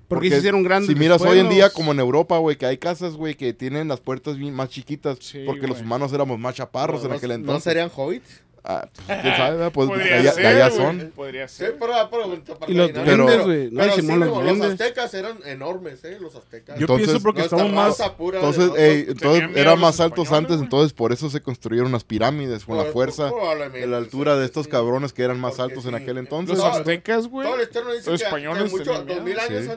Porque 0.08 0.30
se 0.30 0.38
hicieron 0.40 0.64
grandes 0.64 0.90
Si 0.90 0.96
miras 0.96 1.20
después, 1.20 1.34
hoy 1.34 1.40
en 1.40 1.50
día, 1.50 1.66
los- 1.66 1.74
como 1.74 1.94
en 1.94 2.00
Europa, 2.00 2.38
güey, 2.38 2.58
que 2.58 2.66
hay 2.66 2.78
casas, 2.78 3.14
güey, 3.16 3.36
que 3.36 3.54
tienen 3.54 3.88
las 3.88 4.00
puertas 4.02 4.38
más 4.38 4.70
chiquitas. 4.70 5.18
Sí, 5.22 5.44
porque 5.46 5.62
los 5.68 5.78
güey. 5.78 5.84
humanos 5.84 6.12
éramos 6.12 6.38
más 6.38 6.56
chaparros 6.56 7.02
No, 7.04 7.10
en 7.10 7.16
aquel 7.16 7.32
entonces. 7.32 7.54
¿No 7.54 7.60
serían 7.72 7.90
hobbits? 7.96 8.42
Ah, 8.64 8.88
pues, 8.94 9.22
quién 9.22 9.36
sabe, 9.36 9.52
¿verdad? 9.58 9.72
pues 9.74 9.90
Podría 9.90 10.16
allá, 10.20 10.24
de 10.24 10.32
ser, 10.36 10.46
allá 10.46 10.70
son. 10.72 11.12
Podría 11.16 11.48
Sí, 11.48 11.56
ser. 11.58 11.78
pero, 11.80 11.94
pero, 12.12 12.60
para 12.60 12.72
Y 12.72 12.76
los 12.76 12.94
duendes, 12.94 13.04
pero- 13.06 13.44
güey, 13.46 13.72
no 13.72 13.80
pero 13.82 13.94
sí, 13.96 14.02
los 14.02 14.58
los, 14.58 14.62
aztecas 14.72 15.14
eran 15.16 15.38
enormes, 15.46 16.04
¿eh? 16.04 16.18
Los 16.22 16.36
aztecas. 16.36 16.76
Yo 16.76 16.82
Entonces, 16.82 17.08
pienso 17.08 17.24
porque 17.24 17.40
Nuestra 17.40 17.58
estamos 17.58 17.98
más... 17.98 18.00
Entonces, 18.36 18.72
ey, 18.78 19.06
entonces 19.10 19.50
eran 19.56 19.80
más 19.80 20.00
altos 20.00 20.26
españoles, 20.26 20.52
antes, 20.52 20.64
entonces 20.64 20.94
por 20.94 21.12
eso 21.12 21.30
se 21.32 21.42
construyeron 21.42 21.92
las 21.92 22.04
pirámides, 22.04 22.64
con 22.66 22.78
la 22.78 22.84
Por- 22.84 22.94
fuerza, 22.94 23.30
probablemente, 23.30 23.80
de 23.80 23.88
la 23.88 23.98
altura 23.98 24.34
sí, 24.36 24.40
de 24.42 24.46
estos 24.46 24.66
sí. 24.66 24.72
cabrones 24.72 25.12
que 25.14 25.24
eran 25.24 25.40
más 25.40 25.60
altos 25.60 25.86
en 25.86 25.92
sí, 25.92 26.04
aquel 26.04 26.18
entonces. 26.20 26.58
Los 26.58 26.66
No, 26.66 26.72
aztecas, 26.72 27.28
güey. 27.28 27.48
Los 27.50 28.22
españoles 28.22 28.72
Sí. 28.72 28.78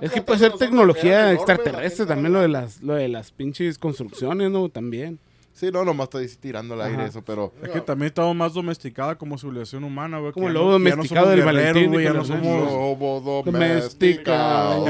Es 0.02 0.10
que 0.10 0.20
de 0.20 0.22
puede 0.22 0.38
ser 0.40 0.52
tecnología 0.52 1.32
extraterrestre 1.32 2.06
también 2.06 2.32
lo 2.32 2.40
de 2.40 2.44
era- 2.44 2.60
las 2.60 2.82
lo 2.82 2.94
de 2.94 3.08
las 3.08 3.30
pinches 3.30 3.78
construcciones, 3.78 4.50
¿no? 4.50 4.68
También. 4.68 5.18
Sí, 5.54 5.70
no, 5.70 5.84
nomás 5.84 6.06
estoy 6.06 6.26
tirando 6.28 6.74
al 6.74 6.82
aire 6.82 6.96
Ajá. 7.02 7.06
eso, 7.06 7.22
pero... 7.22 7.52
Es 7.62 7.70
que 7.70 7.80
también 7.80 8.08
estamos 8.08 8.34
más 8.34 8.52
domesticados 8.54 9.16
como 9.16 9.38
civilización 9.38 9.84
humana, 9.84 10.18
güey. 10.18 10.32
Como 10.32 10.48
el 10.48 10.54
lobo 10.54 10.78
no- 10.78 10.84
ya 10.84 10.90
no 10.90 10.96
domesticado 10.96 11.26
somos 11.26 11.36
del 11.36 11.44
Valentín, 11.46 11.92
güey, 11.92 12.04
ya 12.04 12.12
no 12.12 12.24
somos... 12.24 12.44
Lobo 12.72 13.42
Domesticado. 13.44 14.84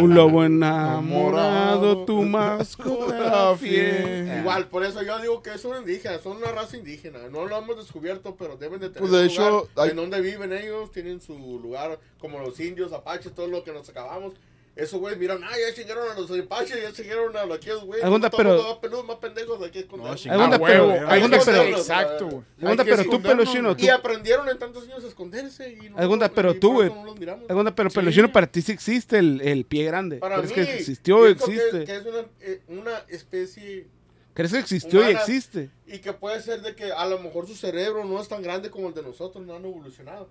Un 0.00 0.14
lobo 0.14 0.44
enamorado, 0.44 2.04
tu 2.04 2.22
mascota 2.22 3.56
fiel. 3.56 4.38
Igual, 4.40 4.68
por 4.68 4.84
eso 4.84 5.02
yo 5.02 5.18
digo 5.20 5.42
que 5.42 5.58
son 5.58 5.78
indígenas, 5.80 6.20
son 6.22 6.36
una 6.36 6.52
raza 6.52 6.76
indígena. 6.76 7.18
No 7.30 7.44
lo 7.46 7.58
hemos 7.58 7.76
descubierto, 7.76 8.36
pero 8.36 8.56
deben 8.56 8.80
de 8.80 8.90
tener 8.90 9.00
Pues, 9.00 9.10
de 9.12 9.26
hecho, 9.26 9.48
lugar 9.50 9.64
hay- 9.76 9.90
en 9.90 9.96
donde 9.96 10.20
viven 10.20 10.52
ellos, 10.52 10.92
tienen 10.92 11.20
su 11.20 11.34
lugar, 11.60 11.98
como 12.18 12.38
los 12.38 12.58
indios, 12.60 12.92
apaches, 12.92 13.34
todo 13.34 13.48
lo 13.48 13.64
que 13.64 13.72
nos 13.72 13.88
acabamos. 13.88 14.34
Esos 14.76 15.00
güeyes 15.00 15.18
miran, 15.18 15.42
ah, 15.42 15.50
ya 15.58 15.74
chingaron 15.74 16.10
a 16.10 16.20
los 16.20 16.30
apaches, 16.30 16.78
ya 16.82 16.92
chingaron 16.92 17.34
a 17.34 17.46
los 17.46 17.56
aquellos 17.56 17.80
Todo 18.28 18.36
el 18.42 18.44
pero- 18.44 18.50
mundo 18.58 18.74
va 18.74 18.80
peludo, 18.82 19.04
más 19.04 19.16
pendejos 19.16 19.58
de 19.60 19.66
aquí 19.68 19.78
esconder. 19.78 20.10
No, 20.10 20.50
pero- 20.66 21.06
pero- 21.46 21.62
Exacto, 21.78 22.26
güey. 22.28 22.42
Que 22.84 22.90
pero 22.90 23.04
tú, 23.04 23.22
peluchino, 23.22 23.72
güey. 23.74 23.86
Y 23.86 23.88
aprendieron 23.88 24.46
en 24.50 24.58
tantos 24.58 24.84
años 24.84 25.02
a 25.02 25.08
esconderse. 25.08 25.72
Y 25.72 25.86
y 25.86 26.34
pero 26.34 26.54
tú, 26.60 26.82
eso 26.82 26.94
güey. 26.94 27.30
Aguanta, 27.48 27.74
pero. 27.74 27.88
Peluchino, 27.90 28.30
para 28.30 28.46
ti 28.48 28.60
sí 28.60 28.72
existe 28.72 29.18
el, 29.18 29.40
el 29.40 29.64
pie 29.64 29.84
grande. 29.86 30.18
Para 30.18 30.36
¿Crees 30.36 30.50
mí, 30.50 30.54
que 30.56 30.74
existió 30.74 31.26
existe? 31.26 31.84
Que, 31.84 31.96
es 31.96 32.04
una, 32.04 32.26
eh, 32.40 32.60
una 32.68 32.98
especie 33.08 33.86
¿Crees 34.34 34.52
que 34.52 34.58
existió 34.58 35.00
y 35.00 35.04
humana. 35.04 35.18
existe? 35.20 35.70
y 35.86 35.98
que 36.00 36.12
puede 36.12 36.42
ser 36.42 36.60
de 36.60 36.74
que 36.74 36.92
a 36.92 37.06
lo 37.06 37.18
mejor 37.20 37.46
su 37.46 37.54
cerebro 37.54 38.04
no 38.04 38.20
es 38.20 38.28
tan 38.28 38.42
grande 38.42 38.70
como 38.70 38.88
el 38.88 38.94
de 38.94 39.00
nosotros, 39.02 39.42
no 39.46 39.54
han 39.56 39.64
evolucionado. 39.64 40.28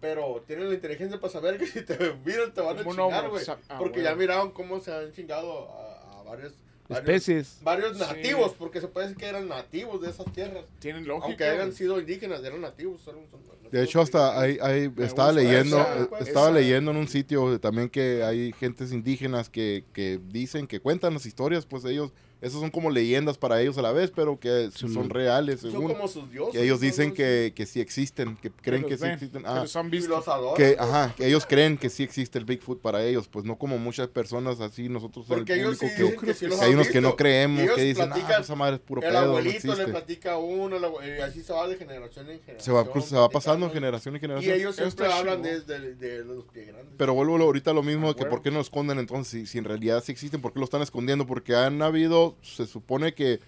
Pero 0.00 0.42
tienen 0.46 0.68
la 0.68 0.74
inteligencia 0.74 1.18
para 1.20 1.32
saber 1.32 1.58
que 1.58 1.66
si 1.66 1.82
te 1.82 1.96
miran 2.24 2.52
te 2.52 2.60
van 2.60 2.78
a 2.78 2.82
¿Cómo 2.82 2.94
no, 2.94 3.04
chingar, 3.06 3.28
güey? 3.30 3.44
Ah, 3.68 3.78
Porque 3.78 4.02
ya 4.02 4.14
miraron 4.14 4.50
cómo 4.50 4.78
se 4.80 4.92
han 4.92 5.10
chingado 5.12 5.68
a, 5.70 6.20
a 6.20 6.22
varios, 6.22 6.52
varios, 6.88 7.08
Especies. 7.08 7.58
varios 7.62 7.96
Sí. 7.96 8.04
nativos, 8.04 8.52
porque 8.58 8.80
se 8.80 8.88
puede 8.88 9.06
decir 9.08 9.18
que 9.20 9.26
eran 9.26 9.48
nativos 9.48 10.02
de 10.02 10.10
esas 10.10 10.30
tierras. 10.32 10.64
Tienen 10.78 11.06
lógica. 11.06 11.26
Aunque 11.28 11.44
hayan 11.44 11.72
sido 11.72 11.98
indígenas, 11.98 12.44
eran 12.44 12.60
nativos. 12.60 13.00
eran- 13.08 13.26
son 13.30 13.40
nativos 13.40 13.72
De 13.72 13.82
hecho, 13.82 14.00
hasta 14.02 14.38
hay, 14.38 14.58
hay- 14.60 14.92
estaba 14.98 15.32
leyendo, 15.32 15.80
esa, 15.80 16.02
eh, 16.02 16.06
pues, 16.10 16.28
estaba 16.28 16.46
esa. 16.50 16.58
leyendo 16.58 16.90
en 16.90 16.96
un 16.98 17.08
sitio 17.08 17.58
también 17.58 17.88
que 17.88 18.22
hay 18.22 18.52
gentes 18.52 18.92
indígenas 18.92 19.48
que, 19.48 19.84
que 19.94 20.20
dicen, 20.28 20.66
que 20.66 20.78
cuentan 20.80 21.14
las 21.14 21.24
historias, 21.26 21.64
pues 21.66 21.84
ellos, 21.86 22.12
esos 22.40 22.60
son 22.60 22.70
como 22.70 22.90
leyendas 22.90 23.38
para 23.38 23.60
ellos 23.60 23.78
a 23.78 23.82
la 23.82 23.92
vez, 23.92 24.12
pero 24.14 24.38
que 24.38 24.70
Sí, 24.74 24.88
son 24.92 25.08
reales, 25.10 25.60
Son 25.60 25.70
según. 25.70 25.92
como 25.94 26.06
sus 26.08 26.30
dioses. 26.30 26.52
Que 26.54 26.64
ellos 26.64 26.80
¿no? 26.80 26.86
dicen 26.86 27.12
que, 27.14 27.52
que 27.56 27.66
sí 27.66 27.80
existen, 27.80 28.36
que 28.36 28.50
creen 28.50 28.82
los 28.82 28.90
que 28.90 28.96
sí 28.98 29.02
ven, 29.04 29.12
existen. 29.12 29.42
que 29.42 29.48
Ah, 29.48 29.60
los 29.62 29.74
han. 29.76 29.86
Y 29.86 29.90
visto. 29.90 30.10
los 30.10 30.28
adoran. 30.28 30.56
que, 30.56 30.76
¿no? 30.76 30.82
ajá, 30.82 31.14
que 31.16 31.26
ellos 31.26 31.46
creen 31.46 31.78
que 31.78 31.88
sí 31.90 32.02
existe 32.02 32.38
el 32.38 32.44
Bigfoot 32.44 32.80
para 32.80 33.02
ellos, 33.04 33.26
pues 33.28 33.44
no 33.44 33.56
como 33.56 33.78
muchas 33.78 34.08
personas 34.08 34.60
así, 34.60 34.88
nosotros 34.88 35.26
en 35.28 35.32
el 35.32 35.38
Porque 35.40 35.54
ellos 35.54 35.78
público 35.78 35.96
sí 35.96 36.16
que, 36.20 36.26
que 36.26 36.34
sí 36.34 36.46
los 36.46 36.58
que 36.58 36.64
hay 36.64 36.74
unos 36.74 36.88
que 36.88 37.00
no 37.00 37.08
visto. 37.08 37.16
creemos, 37.16 37.60
Y 37.60 37.62
ellos 37.64 37.76
que 37.76 37.82
dicen, 37.82 38.12
ah, 38.12 38.14
platican- 38.14 38.40
esa 38.42 38.54
madre 38.54 38.74
es 38.76 38.80
puro 38.82 39.00
el 39.02 39.08
pedo, 39.08 39.20
no 39.20 39.26
abuelito 39.28 39.50
le 39.52 39.72
existe. 39.72 39.90
platica 39.90 40.32
a 40.32 40.38
uno, 40.38 40.76
el 40.76 41.18
y 41.18 41.20
así 41.20 41.42
se 41.42 41.52
va 41.52 41.66
de 41.68 41.76
generación 41.76 42.28
en 42.30 42.40
generación. 42.40 42.60
Se 42.60 42.72
va, 42.72 42.84
cruz- 42.90 43.06
se 43.06 43.16
va 43.16 43.28
pasando 43.28 43.66
platicando. 43.66 43.74
generación 43.74 44.14
en 44.14 44.18
Y 44.18 44.20
generación. 44.20 44.54
ellos 44.54 44.78
Eso 44.78 44.82
siempre 44.90 45.06
hablan 45.12 45.42
chingón. 45.42 45.64
desde 45.66 45.94
de, 45.94 46.24
los 46.24 46.44
pies 46.46 46.66
grandes. 46.68 46.94
Pero 46.96 47.14
vuelvo 47.14 47.36
ahorita 47.36 47.70
a 47.70 47.74
lo 47.74 47.82
mismo, 47.82 48.08
Ah, 48.08 48.12
de 48.12 48.16
que 48.16 48.26
por 48.26 48.42
qué 48.42 48.50
no 48.50 48.60
esconden 48.60 48.98
entonces, 48.98 49.28
si, 49.28 49.46
si 49.46 49.58
en 49.58 49.64
realidad 49.64 50.02
sí 50.04 50.12
existen, 50.12 50.40
¿por 50.40 50.52
qué 50.52 50.58
lo 50.58 50.64
están 50.64 50.82
escondiendo? 50.82 51.26
Porque 51.26 51.54
han 51.54 51.80
habido, 51.82 52.25
se 52.42 52.66
supone 52.66 53.14
que 53.14 53.40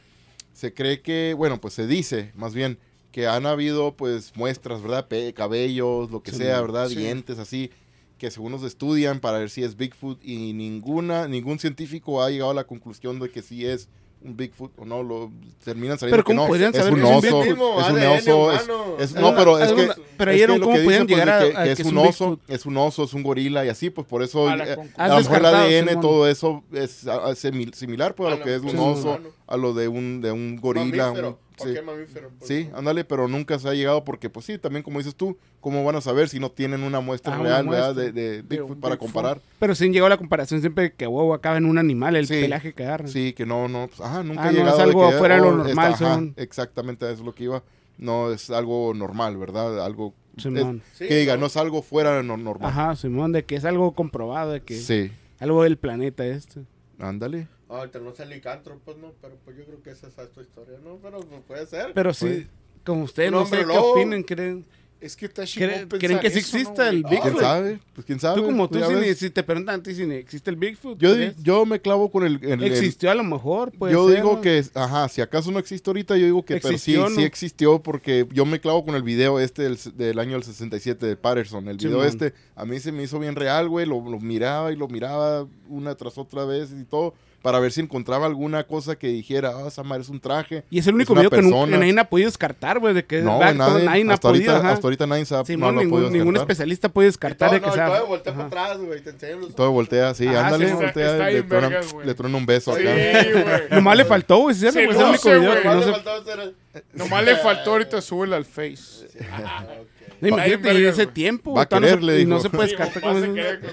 se 0.52 0.72
cree 0.74 1.00
que, 1.02 1.34
bueno, 1.36 1.60
pues 1.60 1.74
se 1.74 1.86
dice 1.86 2.32
más 2.34 2.54
bien 2.54 2.78
que 3.12 3.26
han 3.26 3.46
habido 3.46 3.96
pues 3.96 4.36
muestras, 4.36 4.82
¿verdad? 4.82 5.08
Pe- 5.08 5.32
cabellos, 5.34 6.10
lo 6.10 6.22
que 6.22 6.30
Sí, 6.30 6.38
sea, 6.38 6.60
¿verdad? 6.60 6.88
sí. 6.88 6.96
Dientes, 6.96 7.38
así, 7.38 7.70
que 8.18 8.30
según 8.30 8.52
los 8.52 8.62
estudian 8.64 9.20
para 9.20 9.38
ver 9.38 9.50
si 9.50 9.62
es 9.62 9.76
Bigfoot 9.76 10.22
y 10.24 10.52
ninguna, 10.52 11.26
ningún 11.28 11.58
científico 11.58 12.22
ha 12.22 12.30
llegado 12.30 12.50
a 12.50 12.54
la 12.54 12.66
conclusión 12.66 13.18
de 13.18 13.30
que 13.30 13.42
sí 13.42 13.64
es 13.66 13.88
un 14.20 14.36
Bigfoot 14.36 14.72
o 14.78 14.84
no, 14.84 15.02
lo 15.02 15.30
terminan 15.64 15.98
saliendo 15.98 16.16
Pero 16.16 16.24
que 16.24 16.32
¿cómo 16.34 16.42
no, 16.42 16.48
podrían 16.48 16.70
es 16.74 16.76
saber 16.78 16.92
un 16.94 17.00
que 17.00 17.06
es 17.06 17.10
un 17.12 17.16
oso, 17.18 17.42
es 17.44 17.52
un 17.90 17.96
ADN 17.98 18.06
oso, 18.18 18.52
es- 18.52 18.62
humano. 18.68 18.84
es- 18.98 19.14
no, 19.14 19.34
pero 19.36 19.58
es 19.58 19.72
que 19.72 19.88
pero 20.16 20.30
es 20.32 20.40
que 20.40 20.46
lo 20.48 20.60
¿cómo 20.64 20.76
que 20.76 20.82
podían 20.84 21.06
dicen, 21.06 21.06
pues, 21.06 21.18
llegar 21.18 21.28
a- 21.28 21.38
que, 21.38 21.56
a 21.56 21.58
que 21.60 21.64
que 21.66 21.72
es 21.72 21.80
es 21.80 21.86
un 21.86 21.98
un 21.98 22.06
oso, 22.08 22.30
Bigfoot? 22.30 22.50
es 22.50 22.66
un 22.66 22.76
oso, 22.76 23.04
es 23.04 23.14
un 23.14 23.22
gorila 23.22 23.64
y 23.64 23.68
así, 23.68 23.90
pues 23.90 24.06
por 24.06 24.22
eso 24.22 24.48
A 24.48 24.56
la 24.56 24.64
eh, 24.72 24.74
conclusión. 24.76 25.00
a 25.00 25.08
lo 25.08 25.16
mejor 25.16 25.36
el 25.38 25.46
ADN, 25.46 25.88
Simón. 25.90 26.02
todo 26.02 26.28
eso 26.28 26.64
es 26.72 27.06
ah, 27.06 27.30
simi- 27.36 27.72
similar 27.74 28.14
pues 28.14 28.26
a 28.28 28.32
A 28.32 28.34
lo 28.34 28.38
la- 28.40 28.44
que 28.44 28.54
es 28.56 28.62
un 28.62 28.78
oso, 28.78 29.08
humano. 29.10 29.28
a 29.46 29.56
lo 29.56 29.72
de 29.74 29.88
un 29.88 30.20
de 30.20 30.32
un 30.32 30.56
gorila, 30.56 31.06
Mamífero. 31.06 31.28
un- 31.28 31.47
¿Por 31.58 31.68
sí. 31.68 31.78
mamífero? 31.84 32.30
Pues, 32.38 32.48
Sí, 32.48 32.68
no. 32.70 32.78
ándale, 32.78 33.04
pero 33.04 33.28
nunca 33.28 33.58
se 33.58 33.68
ha 33.68 33.74
llegado 33.74 34.04
porque, 34.04 34.30
pues 34.30 34.46
sí, 34.46 34.58
también 34.58 34.82
como 34.82 34.98
dices 34.98 35.14
tú, 35.14 35.36
¿cómo 35.60 35.84
van 35.84 35.96
a 35.96 36.00
saber 36.00 36.28
si 36.28 36.38
no 36.40 36.50
tienen 36.50 36.82
una 36.82 37.00
muestra 37.00 37.34
Ah, 37.34 37.40
una 37.40 37.48
real, 37.48 37.68
¿verdad? 37.68 37.94
muestra. 37.94 38.04
De, 38.04 38.12
de 38.12 38.42
Bigfoot 38.42 38.80
para 38.80 38.94
Bigfoot. 38.94 38.98
comparar? 39.12 39.40
Pero 39.58 39.74
sí 39.74 39.88
llegó 39.90 40.08
la 40.08 40.16
comparación 40.16 40.60
siempre 40.60 40.92
que 40.92 41.06
huevo 41.06 41.34
acaba 41.34 41.56
en 41.58 41.64
un 41.66 41.78
animal, 41.78 42.16
el 42.16 42.26
Sí. 42.26 42.34
pelaje 42.40 42.72
que 42.72 42.84
agarra. 42.84 43.08
Sí, 43.08 43.32
que 43.32 43.44
no, 43.46 43.68
no, 43.68 43.88
pues, 43.88 44.00
ajá, 44.00 44.22
nunca 44.22 44.42
Ah, 44.42 44.44
ha 44.44 44.46
no, 44.46 44.50
es 44.52 44.56
llegado 44.58 44.76
de 44.78 44.82
algo 44.84 45.10
que, 45.10 45.16
fuera 45.16 45.34
de 45.34 45.40
lo 45.42 45.48
oh, 45.48 45.56
normal, 45.56 45.92
está- 45.92 46.04
ajá, 46.06 46.14
según. 46.14 46.34
exactamente, 46.36 47.04
eso 47.06 47.14
es 47.14 47.20
lo 47.20 47.34
que 47.34 47.44
iba. 47.44 47.62
No 47.98 48.30
es 48.32 48.48
algo 48.50 48.94
normal, 48.94 49.36
¿verdad? 49.36 49.84
Algo 49.84 50.14
Simón. 50.36 50.82
es- 50.92 50.98
Sí, 50.98 51.08
que 51.08 51.16
diga, 51.16 51.34
no. 51.34 51.40
no 51.40 51.46
es 51.46 51.56
algo 51.56 51.82
fuera 51.82 52.16
de 52.16 52.22
lo 52.22 52.36
normal. 52.36 52.70
Ajá, 52.70 52.94
Simón, 52.94 53.32
de 53.32 53.44
que 53.44 53.56
es 53.56 53.64
algo 53.64 53.92
comprobado, 53.92 54.52
de 54.52 54.60
que 54.62 54.76
Sí, 54.76 55.10
algo 55.40 55.64
del 55.64 55.78
planeta 55.78 56.24
este. 56.24 56.60
ándale. 57.00 57.48
Ah, 57.70 57.82
entre 57.84 58.00
no 58.00 58.14
sean 58.14 58.30
licántropos, 58.30 58.96
no, 58.96 59.12
pero 59.20 59.36
pues 59.44 59.56
yo 59.56 59.64
creo 59.64 59.82
que 59.82 59.90
esa 59.90 60.06
es 60.08 60.14
tu 60.32 60.40
historia, 60.40 60.78
¿no? 60.82 60.96
Pero 61.02 61.20
pues, 61.20 61.42
puede 61.46 61.66
ser. 61.66 61.92
Pero 61.94 62.14
sí, 62.14 62.46
como 62.84 63.04
ustedes, 63.04 63.30
no 63.30 63.42
hombre 63.42 63.60
sé 63.60 63.66
qué 63.66 63.74
lobo. 63.74 63.92
opinen, 63.92 64.22
creen, 64.22 64.64
Es 65.00 65.14
que 65.14 65.26
está 65.26 65.44
creen, 65.44 65.86
creen 65.88 66.18
que 66.18 66.30
sí 66.30 66.38
eso, 66.38 66.56
¿no, 66.56 66.60
exista 66.62 66.88
el 66.88 67.04
Ah, 67.04 67.08
¿Quién 67.10 67.22
Bigfoot. 67.22 67.40
sabe? 67.42 67.78
Pues 67.94 68.06
quién 68.06 68.18
sabe. 68.20 68.40
Tú 68.40 68.46
como 68.46 68.68
tú, 68.68 68.78
si, 68.82 69.14
si 69.14 69.30
te 69.30 69.42
preguntan 69.42 69.78
a 69.78 69.82
ti 69.82 69.94
si 69.94 70.06
ni 70.06 70.14
existe 70.14 70.48
el 70.50 70.56
Bigfoot, 70.56 70.98
yo, 70.98 71.14
yo 71.42 71.66
me 71.66 71.78
clavo 71.80 72.10
con 72.10 72.24
el... 72.24 72.42
el- 72.42 72.52
el- 72.52 72.64
existió 72.64 73.10
a 73.10 73.14
lo 73.14 73.22
mejor, 73.22 73.70
puede 73.72 73.92
yo 73.92 74.08
ser, 74.08 74.16
digo 74.16 74.32
¿no? 74.36 74.40
que, 74.40 74.64
ajá, 74.74 75.08
si 75.10 75.20
acaso 75.20 75.52
no 75.52 75.58
existe 75.60 75.88
ahorita, 75.90 76.16
yo 76.16 76.24
digo 76.24 76.42
que 76.44 76.54
pero 76.54 76.68
sí, 76.68 76.74
Existió, 76.74 77.10
sí 77.10 77.22
existió 77.22 77.82
porque 77.82 78.26
yo 78.32 78.44
me 78.46 78.60
clavo 78.60 78.82
con 78.84 78.94
el 78.96 79.02
video 79.02 79.38
este 79.38 79.62
del, 79.64 79.78
del 79.94 80.18
año 80.18 80.32
del 80.32 80.42
67 80.42 81.04
de 81.06 81.16
Patterson. 81.16 81.68
El 81.68 81.76
video 81.76 82.02
este 82.02 82.32
a 82.56 82.64
mí 82.64 82.80
se 82.80 82.90
me 82.90 83.02
hizo 83.02 83.18
bien 83.20 83.36
real, 83.36 83.68
güey. 83.68 83.84
Lo, 83.86 84.00
lo 84.08 84.18
miraba 84.18 84.72
y 84.72 84.76
lo 84.76 84.88
miraba 84.88 85.46
una 85.68 85.94
tras 85.96 86.16
otra 86.18 86.44
vez 86.46 86.70
y 86.72 86.84
todo 86.84 87.14
para 87.42 87.60
ver 87.60 87.70
si 87.72 87.80
encontraba 87.80 88.26
alguna 88.26 88.64
cosa 88.64 88.96
que 88.96 89.06
dijera, 89.08 89.52
ah, 89.56 89.68
esa 89.68 89.82
madre 89.84 90.02
es 90.02 90.08
un 90.08 90.18
traje. 90.20 90.64
Y 90.70 90.78
es 90.80 90.86
el 90.88 90.94
único 90.96 91.12
una 91.12 91.22
video 91.22 91.30
que 91.30 91.42
nunca 91.42 91.56
persona. 91.56 91.78
nadie 91.78 92.00
ha 92.00 92.04
podido 92.04 92.28
descartar, 92.28 92.78
güey, 92.80 92.94
de 92.94 93.04
que 93.04 93.22
No, 93.22 93.38
va- 93.38 93.52
nadie, 93.54 93.84
nadie 93.84 94.04
ha 94.10 94.14
hasta, 94.14 94.28
podido, 94.28 94.52
ahorita, 94.52 94.70
hasta 94.72 94.86
ahorita 94.86 95.06
nadie 95.06 95.24
sabe, 95.24 95.44
Simón, 95.46 95.60
no, 95.60 95.72
no 95.72 95.78
ha 95.78 95.82
ningún, 95.84 96.00
podido 96.02 96.10
ningún 96.18 96.36
especialista 96.36 96.88
puede 96.88 97.06
Y 97.06 97.10
descartar 97.10 97.48
todo, 97.50 97.54
de 97.54 97.60
que 97.60 97.66
no, 97.68 97.72
y 97.72 97.76
sea. 97.76 97.86
todavía 97.86 98.08
voltea 98.08 98.32
Ajá. 98.32 98.48
para 98.48 98.62
atrás, 98.64 98.78
güey, 98.84 99.00
te 99.02 99.10
enseño. 99.10 99.46
Todo 99.54 99.70
voltea, 99.70 100.14
sí, 100.14 100.26
Ajá, 100.26 100.46
ándale, 100.46 100.64
sí, 100.66 100.72
está- 100.72 100.84
voltea, 100.84 101.06
está 101.12 101.30
le, 101.30 101.42
truena, 101.42 101.68
vergas, 101.68 101.92
güey. 101.92 102.06
le 102.06 102.14
truena 102.14 102.36
un 102.38 102.46
beso 102.46 102.74
Sí, 102.76 102.82
acá. 102.86 102.92
güey. 103.32 103.62
Nomás 103.70 103.96
le 103.96 104.04
faltó, 104.04 104.36
güey, 104.38 104.54
¿sí? 104.56 104.66
Es 104.66 104.76
el 104.76 104.88
único 104.88 105.28
video 105.28 105.42
güey. 105.42 105.62
que 105.62 105.68
no 105.68 105.74
Nomás 105.74 105.84
se... 105.84 106.78
Nomás 106.92 107.24
le 107.24 107.36
faltó 107.36 107.70
ahorita 107.72 108.00
súbela 108.00 108.36
al 108.36 108.44
Face. 108.44 109.06
No, 110.20 110.28
imagínate, 110.28 110.80
y 110.80 110.84
ese 110.84 111.04
güey. 111.04 111.14
tiempo, 111.14 111.54
Va 111.54 111.62
a 111.62 111.66
todavía 111.66 111.90
no 111.96 112.00
querer, 112.00 112.16
se- 112.16 112.18
le 112.18 112.26
no 112.26 112.40
se 112.40 112.50
puede 112.50 112.76
vas 112.76 112.90
como 112.98 113.18
es- 113.18 113.24
querer 113.24 113.60
con- 113.60 113.70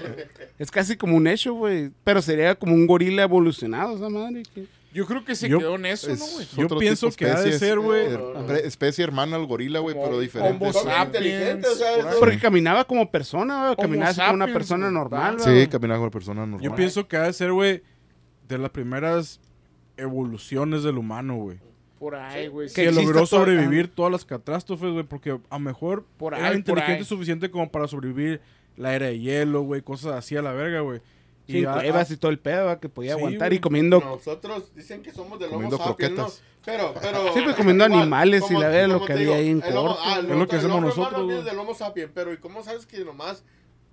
Es 0.58 0.70
casi 0.70 0.96
como 0.96 1.16
un 1.16 1.26
hecho, 1.26 1.54
güey. 1.54 1.90
Pero 2.04 2.22
sería 2.22 2.54
como 2.54 2.74
un 2.74 2.86
gorila 2.86 3.22
evolucionado, 3.22 3.96
esa 3.96 4.08
madre. 4.08 4.42
que- 4.54 4.66
Yo 4.94 5.04
creo 5.06 5.24
que 5.26 5.34
se 5.34 5.48
Yo- 5.48 5.58
quedó 5.58 5.74
en 5.74 5.84
eso, 5.86 6.08
¿no, 6.16 6.24
güey? 6.24 6.46
Yo 6.56 6.78
pienso 6.78 7.10
que 7.10 7.26
ha 7.26 7.40
de 7.42 7.58
ser, 7.58 7.78
güey. 7.78 8.06
eh, 8.06 8.62
especie 8.64 9.04
hermana 9.04 9.36
al 9.36 9.44
gorila, 9.46 9.80
güey, 9.80 9.94
Como 9.94 10.06
pero 10.06 10.20
diferente. 10.20 10.64
Homo 10.64 10.72
Son 10.72 10.84
sapiens, 10.84 11.06
inteligentes, 11.26 11.70
o 11.70 11.74
sea, 11.76 12.10
Porque 12.18 12.38
caminaba 12.38 12.84
como 12.84 13.10
persona, 13.10 13.64
güey. 13.74 13.76
Caminaba 13.76 14.14
como 14.14 14.32
una 14.32 14.46
persona 14.46 14.90
normal, 14.90 15.36
Sí, 15.38 15.50
güey. 15.50 15.62
Sí, 15.64 15.66
caminaba 15.68 16.00
con 16.00 16.10
persona 16.10 16.46
normal. 16.46 16.60
Yo 16.62 16.74
pienso 16.74 17.06
que 17.06 17.16
ha 17.18 17.22
de 17.24 17.32
ser, 17.34 17.52
güey, 17.52 17.82
de 18.48 18.56
las 18.58 18.70
primeras 18.70 19.38
evoluciones 19.98 20.82
del 20.82 20.96
humano, 20.98 21.36
güey. 21.36 21.58
Por 22.06 22.14
ahí, 22.14 22.46
güey. 22.46 22.68
Que 22.68 22.84
Que 22.84 22.92
logró 22.92 23.26
sobrevivir 23.26 23.88
todas 23.88 24.12
las 24.12 24.24
catástrofes, 24.24 24.92
güey, 24.92 25.04
porque 25.04 25.30
a 25.50 25.54
lo 25.56 25.58
mejor 25.58 26.04
Por 26.16 26.34
era 26.34 26.44
ahí, 26.46 26.52
por 26.52 26.58
inteligente 26.58 26.98
ahí. 27.00 27.04
suficiente 27.04 27.50
como 27.50 27.68
para 27.70 27.88
sobrevivir 27.88 28.40
la 28.76 28.94
era 28.94 29.06
de 29.06 29.18
hielo, 29.18 29.62
güey, 29.62 29.82
cosas 29.82 30.12
así 30.12 30.36
a 30.36 30.42
la 30.42 30.52
verga, 30.52 30.80
güey. 30.82 31.00
Sin 31.48 31.66
a- 31.66 31.74
cuevas 31.74 32.08
a- 32.10 32.14
y 32.14 32.16
todo 32.16 32.30
el 32.30 32.38
pedo, 32.38 32.78
que 32.78 32.88
podía 32.88 33.14
Sí, 33.14 33.18
aguantar. 33.18 33.48
güey. 33.48 33.58
Y 33.58 33.60
comiendo... 33.60 33.98
Nosotros 34.00 34.72
dicen 34.76 35.02
que 35.02 35.12
somos 35.12 35.38
del 35.40 35.48
Comiendo 35.50 35.76
Homo 35.76 35.84
sapiens, 35.84 36.16
¿no? 36.16 36.28
Pero, 36.64 36.94
pero... 37.00 37.32
Sí, 37.34 37.40
pues, 37.42 37.56
comiendo 37.56 37.84
igual, 37.86 38.00
animales 38.02 38.44
y 38.50 38.54
la 38.54 38.68
verga, 38.68 38.86
lo 38.94 39.04
que 39.04 39.12
había 39.12 39.34
ahí 39.36 39.48
en 39.50 39.62
el 39.64 39.72
corto. 39.74 39.98
ah, 40.00 40.18
Es 40.20 40.24
lo 40.28 40.46
que 40.46 40.56
hacemos 40.56 40.80
nosotros, 40.80 41.08
humano 41.08 41.26
viene 41.26 41.42
güey. 41.42 41.50
del 41.50 41.58
Homo 41.58 41.74
sapiens, 41.74 42.10
pero 42.14 42.32
¿y 42.32 42.36
cómo 42.36 42.62
sabes 42.62 42.86
que 42.86 43.04
nomás, 43.04 43.42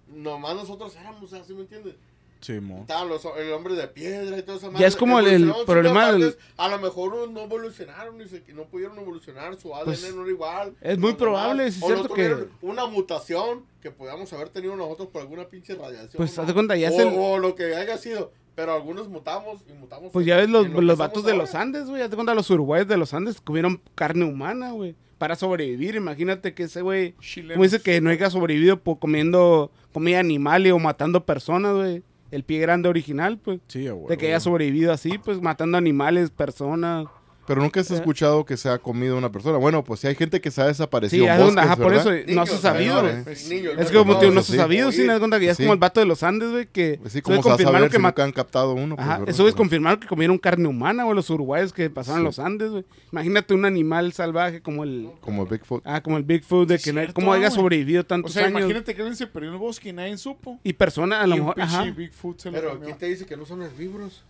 nomás 0.08 0.56
nosotros 0.56 0.96
éramos 0.96 1.34
así, 1.34 1.54
me 1.54 1.62
entiendes? 1.62 1.96
Sí, 2.44 2.60
mo. 2.60 2.82
Estaban 2.82 3.08
los, 3.08 3.24
el 3.38 3.52
hombre 3.54 3.74
de 3.76 3.88
piedra 3.88 4.38
y 4.38 4.42
todo 4.44 4.58
eso. 4.58 4.72
Ya 4.78 4.86
es 4.88 4.96
como 4.96 5.18
el- 5.20 5.28
el 5.28 5.54
problema 5.66 6.12
del- 6.12 6.36
A 6.58 6.68
lo 6.68 6.78
mejor 6.80 7.14
unos 7.14 7.32
no 7.32 7.42
evolucionaron 7.44 8.20
y 8.22 8.28
se- 8.28 8.44
no 8.54 8.66
pudieron 8.66 9.00
evolucionar, 9.00 9.56
su 9.58 9.74
ADN 9.74 9.86
Pues, 9.86 10.14
no 10.16 10.22
era 10.24 10.30
igual. 10.32 10.74
es 10.82 10.98
muy 11.00 11.14
probable, 11.14 11.68
es 11.68 11.82
o 11.82 11.88
cierto 11.88 12.14
que- 12.14 12.48
Una 12.62 12.86
mutación 12.86 13.64
que 13.82 13.92
podíamos 13.92 14.32
haber 14.34 14.50
tenido 14.50 14.76
nosotros 14.76 15.08
por 15.08 15.22
alguna 15.22 15.46
pinche 15.46 15.74
radiación. 15.76 16.12
Pues, 16.18 16.36
ya 16.36 16.90
o, 16.90 16.94
es 16.94 17.00
el- 17.00 17.14
o 17.18 17.38
lo 17.40 17.56
que 17.56 17.76
haya 17.76 17.98
sido. 17.98 18.32
Pero 18.56 18.74
algunos 18.74 19.08
mutamos 19.08 19.62
y 19.68 19.74
mutamos. 19.74 20.12
Pues 20.12 20.28
ya 20.28 20.38
ves 20.38 20.48
los, 20.48 20.68
lo 20.70 20.80
los 20.82 20.98
vatos 20.98 21.24
de 21.26 21.36
los 21.36 21.56
Andes, 21.56 21.86
güey. 21.86 22.00
Ya 22.02 22.10
te 22.10 22.16
cuenta 22.16 22.36
los 22.36 22.50
uruguayos 22.52 22.88
de 22.88 22.98
los 22.98 23.12
Andes 23.16 23.42
comieron 23.42 23.82
carne 23.96 24.26
humana, 24.26 24.72
güey. 24.72 24.96
Para 25.18 25.36
sobrevivir. 25.36 25.96
Imagínate 25.96 26.54
que 26.54 26.64
ese 26.64 26.82
güey. 26.82 27.16
Como 27.54 27.64
dice 27.64 27.82
que 27.82 28.00
no 28.00 28.12
haya 28.12 28.30
sobrevivido 28.30 28.78
por 28.78 29.00
comiendo 29.00 29.72
comida 29.92 30.20
animal 30.20 30.68
y 30.68 30.72
o 30.72 30.78
matando 30.78 31.26
personas, 31.26 31.74
güey. 31.76 32.04
El 32.34 32.44
pie 32.44 32.60
grande 32.60 32.90
original, 32.90 33.38
pues. 33.38 33.60
Sí, 33.68 33.88
güey. 33.88 34.08
de 34.08 34.18
que 34.18 34.28
haya 34.28 34.40
sobrevivido 34.40 34.92
así, 34.92 35.20
pues 35.20 35.40
matando 35.40 35.78
animales, 35.78 36.32
personas. 36.32 37.06
Pero 37.46 37.62
nunca 37.62 37.82
has 37.82 37.92
escuchado 37.92 38.46
que 38.46 38.56
se 38.56 38.70
ha 38.70 38.78
comido 38.78 39.18
una 39.18 39.30
persona. 39.32 39.58
Bueno, 39.58 39.84
pues 39.84 40.00
si 40.00 40.08
hay 40.08 40.16
gente 40.16 40.40
que 40.40 40.50
se 40.50 40.62
ha 40.62 40.68
desaparecido 40.68 41.26
Sí, 41.26 41.30
en 41.30 41.38
bosques, 41.38 41.58
ajá, 41.58 41.76
por 41.76 41.94
eso 41.94 42.10
no 42.30 42.46
se 42.46 42.54
ha 42.56 42.58
sabido. 42.58 43.02
Pues, 43.26 43.50
niños, 43.50 43.74
Es 43.78 43.92
como, 43.92 44.14
no, 44.14 44.20
tío, 44.20 44.30
no 44.30 44.36
pues 44.36 44.46
se 44.46 44.54
ha 44.54 44.62
sabido, 44.62 44.92
de 44.92 45.20
cuenta 45.20 45.40
que 45.40 45.46
ya 45.48 45.52
es 45.52 45.58
como 45.58 45.74
el 45.74 45.80
vato 45.80 46.00
de 46.00 46.06
los 46.06 46.24
Andes, 46.24 46.52
güey, 46.52 46.68
que 46.68 47.00
Pues 47.02 47.12
sí, 47.12 47.20
esos 47.20 47.24
¿cómo 47.24 47.42
güeyes 47.42 47.44
se 47.44 47.50
va 47.50 47.54
a 47.54 47.58
confirmaron 47.58 47.90
que 47.90 47.96
si 47.98 48.02
mat- 48.02 48.12
nunca 48.14 48.24
han 48.24 48.32
captado 48.32 48.74
uno? 48.74 48.96
Pues, 48.96 49.06
Ajá, 49.08 49.18
¿verdad? 49.18 49.30
esos 49.30 49.42
güeyes 49.42 49.56
confirmaron 49.56 50.00
que 50.00 50.08
comieron 50.08 50.38
carne 50.38 50.68
humana, 50.70 51.04
güey, 51.04 51.16
los 51.16 51.30
uruguayos 51.30 51.74
que 51.74 51.90
pasaron 51.90 52.22
Sí. 52.22 52.26
los 52.26 52.40
Andes, 52.40 52.72
güey. 52.72 52.86
Imagínate 53.12 53.54
un 53.54 53.66
animal 53.66 54.14
salvaje 54.14 54.62
como 54.62 54.84
el... 54.86 55.10
Como 55.20 55.46
Bigfoot. 55.46 55.82
Ah, 55.86 56.02
como 56.02 56.16
el 56.16 56.24
Bigfoot, 56.24 56.68
de 56.70 56.80
que 56.80 56.94
no, 56.94 57.02
cómo 57.14 57.34
haya 57.34 57.52
sobrevivido 57.52 58.02
O 58.02 58.06
tantos 58.06 58.32
sea, 58.32 58.46
años. 58.46 58.60
imagínate 58.62 58.96
que 58.96 59.02
alguien 59.02 59.18
se 59.18 59.28
perdió 59.28 59.50
en 59.50 59.56
el 59.56 59.60
bosque 59.60 59.90
y 59.90 59.94
nadie 59.94 60.18
supo. 60.18 60.60
Y 60.64 60.72
personas, 60.72 61.22
a 61.22 61.28
lo 61.28 61.36
mejor, 61.36 61.56
pinche 61.56 61.76
ajá. 61.76 61.84
Bigfoot 61.92 62.40
se 62.40 62.52
lo 62.52 62.58
Pero. 62.58 62.80
¿quién 62.80 62.98
te 62.98 63.06
dice 63.08 63.26
que 63.26 63.36
no 63.36 63.46
son 63.46 63.62
herbívoros? 63.64 64.24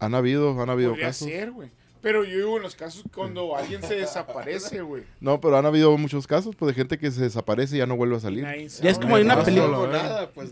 Han 0.00 0.14
habido, 0.16 0.60
han 0.60 0.68
habido 0.68 0.94
casos. 0.96 1.28
ser, 1.28 1.52
güey. 1.52 1.70
Pero 2.06 2.22
yo 2.22 2.36
digo 2.36 2.56
en 2.58 2.62
los 2.62 2.76
casos 2.76 3.02
cuando 3.12 3.56
alguien 3.56 3.82
se 3.82 3.96
desaparece, 3.96 4.80
güey. 4.80 5.02
No, 5.20 5.40
pero 5.40 5.56
han 5.56 5.66
habido 5.66 5.98
muchos 5.98 6.24
casos 6.28 6.54
pues, 6.54 6.68
de 6.68 6.74
gente 6.74 6.98
que 6.98 7.10
se 7.10 7.20
desaparece 7.22 7.74
y 7.74 7.78
ya 7.80 7.86
no 7.86 7.96
vuelve 7.96 8.14
a 8.14 8.20
salir. 8.20 8.44
Nadie 8.44 8.68
Ya 8.68 8.90
es 8.90 8.98
como 9.00 9.16
hay 9.16 9.24
una 9.24 9.34
No 9.34 9.42
película- 9.42 9.76
película. 9.76 10.02
nada, 10.04 10.30
pues, 10.30 10.50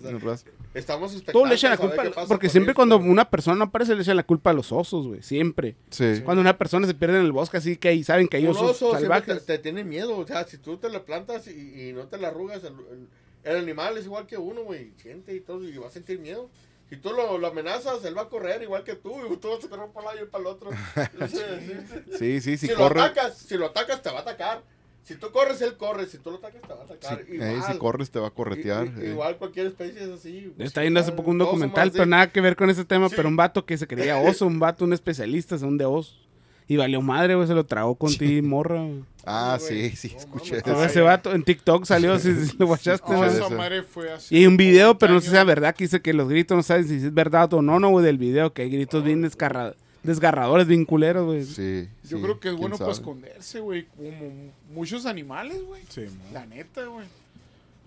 estamos 0.74 1.22
Todos 1.26 1.48
le 1.48 1.54
echan 1.54 1.70
la 1.70 1.76
a 1.76 1.86
ver 1.86 1.96
culpa, 2.12 2.26
porque 2.26 2.48
siempre 2.48 2.72
esto. 2.72 2.76
cuando 2.78 2.96
una 2.98 3.30
persona 3.30 3.56
no 3.56 3.64
aparece 3.66 3.94
le 3.94 4.02
echan 4.02 4.16
la 4.16 4.24
culpa 4.24 4.50
a 4.50 4.52
los 4.52 4.72
osos, 4.72 5.06
güey, 5.06 5.22
siempre. 5.22 5.76
Sí. 5.90 6.22
Cuando 6.24 6.40
una 6.40 6.58
persona 6.58 6.88
se 6.88 6.94
pierde 6.94 7.20
en 7.20 7.24
el 7.26 7.30
bosque 7.30 7.58
así 7.58 7.76
que 7.76 7.86
ahí 7.86 8.02
saben 8.02 8.26
que 8.26 8.38
hay 8.38 8.48
osos 8.48 8.70
oso 8.82 8.90
salvajes. 8.92 9.46
te, 9.46 9.56
te 9.56 9.62
tiene 9.62 9.84
miedo, 9.84 10.16
o 10.18 10.26
sea, 10.26 10.42
si 10.48 10.58
tú 10.58 10.76
te 10.78 10.88
la 10.88 11.04
plantas 11.04 11.46
y, 11.46 11.90
y 11.90 11.92
no 11.92 12.08
te 12.08 12.18
la 12.18 12.28
arrugas, 12.28 12.64
el, 12.64 12.72
el- 12.90 13.08
el 13.44 13.56
animal 13.58 13.96
es 13.98 14.06
igual 14.06 14.26
que 14.26 14.38
uno, 14.38 14.62
güey, 14.64 14.90
siente 14.96 15.34
y 15.36 15.40
todo, 15.40 15.62
y 15.68 15.76
va 15.76 15.86
a 15.86 15.90
sentir 15.90 16.18
miedo. 16.18 16.48
Si 16.94 17.00
tú 17.00 17.12
lo, 17.12 17.38
lo 17.38 17.46
amenazas, 17.48 18.04
él 18.04 18.16
va 18.16 18.22
a 18.22 18.28
correr 18.28 18.62
igual 18.62 18.84
que 18.84 18.94
tú, 18.94 19.12
y 19.32 19.36
tú 19.36 19.48
vas 19.48 19.64
a 19.64 19.68
correr 19.68 19.88
para 19.92 20.08
un 20.10 20.14
lado 20.14 20.26
y 20.26 20.30
para 20.30 20.42
el 20.42 20.46
otro. 20.46 20.70
Sí, 22.18 22.40
sí, 22.40 22.40
sí. 22.40 22.56
Si 22.56 22.66
si 22.68 22.74
lo 22.74 22.86
atacas, 22.86 23.36
si 23.38 23.56
lo 23.56 23.66
atacas, 23.66 24.02
te 24.02 24.10
va 24.10 24.18
a 24.18 24.22
atacar. 24.22 24.62
Si 25.02 25.16
tú 25.16 25.30
corres, 25.32 25.60
él 25.60 25.76
corre, 25.76 26.06
si 26.06 26.16
tú 26.18 26.30
lo 26.30 26.36
atacas, 26.38 26.62
te 26.62 26.68
va 26.68 26.80
a 26.80 26.84
atacar. 26.84 27.20
eh, 27.20 27.34
igual. 27.34 27.62
si 27.72 27.78
corres 27.78 28.10
te 28.10 28.18
va 28.18 28.28
a 28.28 28.30
corretear. 28.30 28.86
i- 28.86 29.00
eh. 29.02 29.10
Igual 29.10 29.36
cualquier 29.36 29.66
especie 29.66 30.02
es 30.02 30.08
así. 30.10 30.54
Está 30.58 30.80
viendo 30.80 30.98
hace 31.00 31.12
poco 31.12 31.30
un 31.30 31.38
documental, 31.38 31.90
pero 31.92 32.06
nada 32.06 32.30
que 32.32 32.40
ver 32.40 32.56
con 32.56 32.70
ese 32.70 32.84
tema, 32.86 33.08
Sí. 33.10 33.14
pero 33.16 33.28
un 33.28 33.36
vato 33.36 33.66
que 33.66 33.76
se 33.76 33.86
creía 33.86 34.16
oso, 34.42 34.46
un 34.46 34.58
vato, 34.58 34.84
un 34.84 34.92
especialista, 34.94 35.58
son 35.58 35.76
de 35.76 35.84
osos. 35.84 36.23
Y 36.66 36.76
valió 36.76 37.02
madre, 37.02 37.34
güey, 37.34 37.46
se 37.46 37.54
lo 37.54 37.64
tragó 37.64 37.94
con 37.94 38.14
ti, 38.16 38.40
morra. 38.40 38.80
güey. 38.82 39.04
Ah, 39.26 39.58
güey. 39.60 39.90
sí, 39.90 39.96
sí, 39.96 40.14
No 40.14 40.18
escuché 40.20 40.50
mames. 40.60 40.66
eso. 40.66 40.84
Ese 40.84 41.00
vato 41.02 41.32
en 41.32 41.42
TikTok 41.42 41.84
salió, 41.84 42.18
si, 42.18 42.34
si 42.46 42.56
lo 42.58 42.66
guachaste. 42.66 43.10
No, 43.12 43.22
¿no? 43.22 43.30
Sí, 43.30 43.36
esa 43.36 43.48
sí. 43.48 43.54
madre 43.54 43.82
fue 43.82 44.12
así. 44.12 44.34
Y 44.34 44.38
hay 44.40 44.46
un 44.46 44.56
video, 44.56 44.98
pero 44.98 45.12
no 45.14 45.20
sé 45.20 45.30
si 45.30 45.36
es 45.36 45.44
verdad, 45.46 45.74
que 45.74 45.84
dice 45.84 46.00
que 46.00 46.12
los 46.14 46.28
gritos 46.28 46.56
no 46.56 46.62
saben 46.62 46.86
si 46.88 46.94
es 46.96 47.12
verdad 47.12 47.52
o 47.54 47.60
no, 47.62 47.78
no, 47.80 47.90
güey, 47.90 48.04
del 48.04 48.18
video, 48.18 48.52
que 48.52 48.62
hay 48.62 48.70
gritos 48.70 49.02
bien 49.04 49.22
desgarra- 49.22 49.74
desgarradores, 50.02 50.66
bien 50.66 50.84
culeros, 50.84 51.26
güey. 51.26 51.44
Sí, 51.44 51.88
Yo 52.04 52.16
sí, 52.18 52.22
creo 52.22 52.40
que 52.40 52.48
es 52.48 52.54
quién 52.54 52.60
bueno 52.60 52.76
para 52.76 52.92
sabe. 52.94 53.00
esconderse, 53.00 53.60
güey. 53.60 53.86
Como 53.96 54.52
muchos 54.74 55.04
animales, 55.06 55.62
güey. 55.66 55.82
Sí, 55.88 56.02
mo. 56.02 56.24
La 56.32 56.44
neta, 56.46 56.84
güey. 56.86 57.06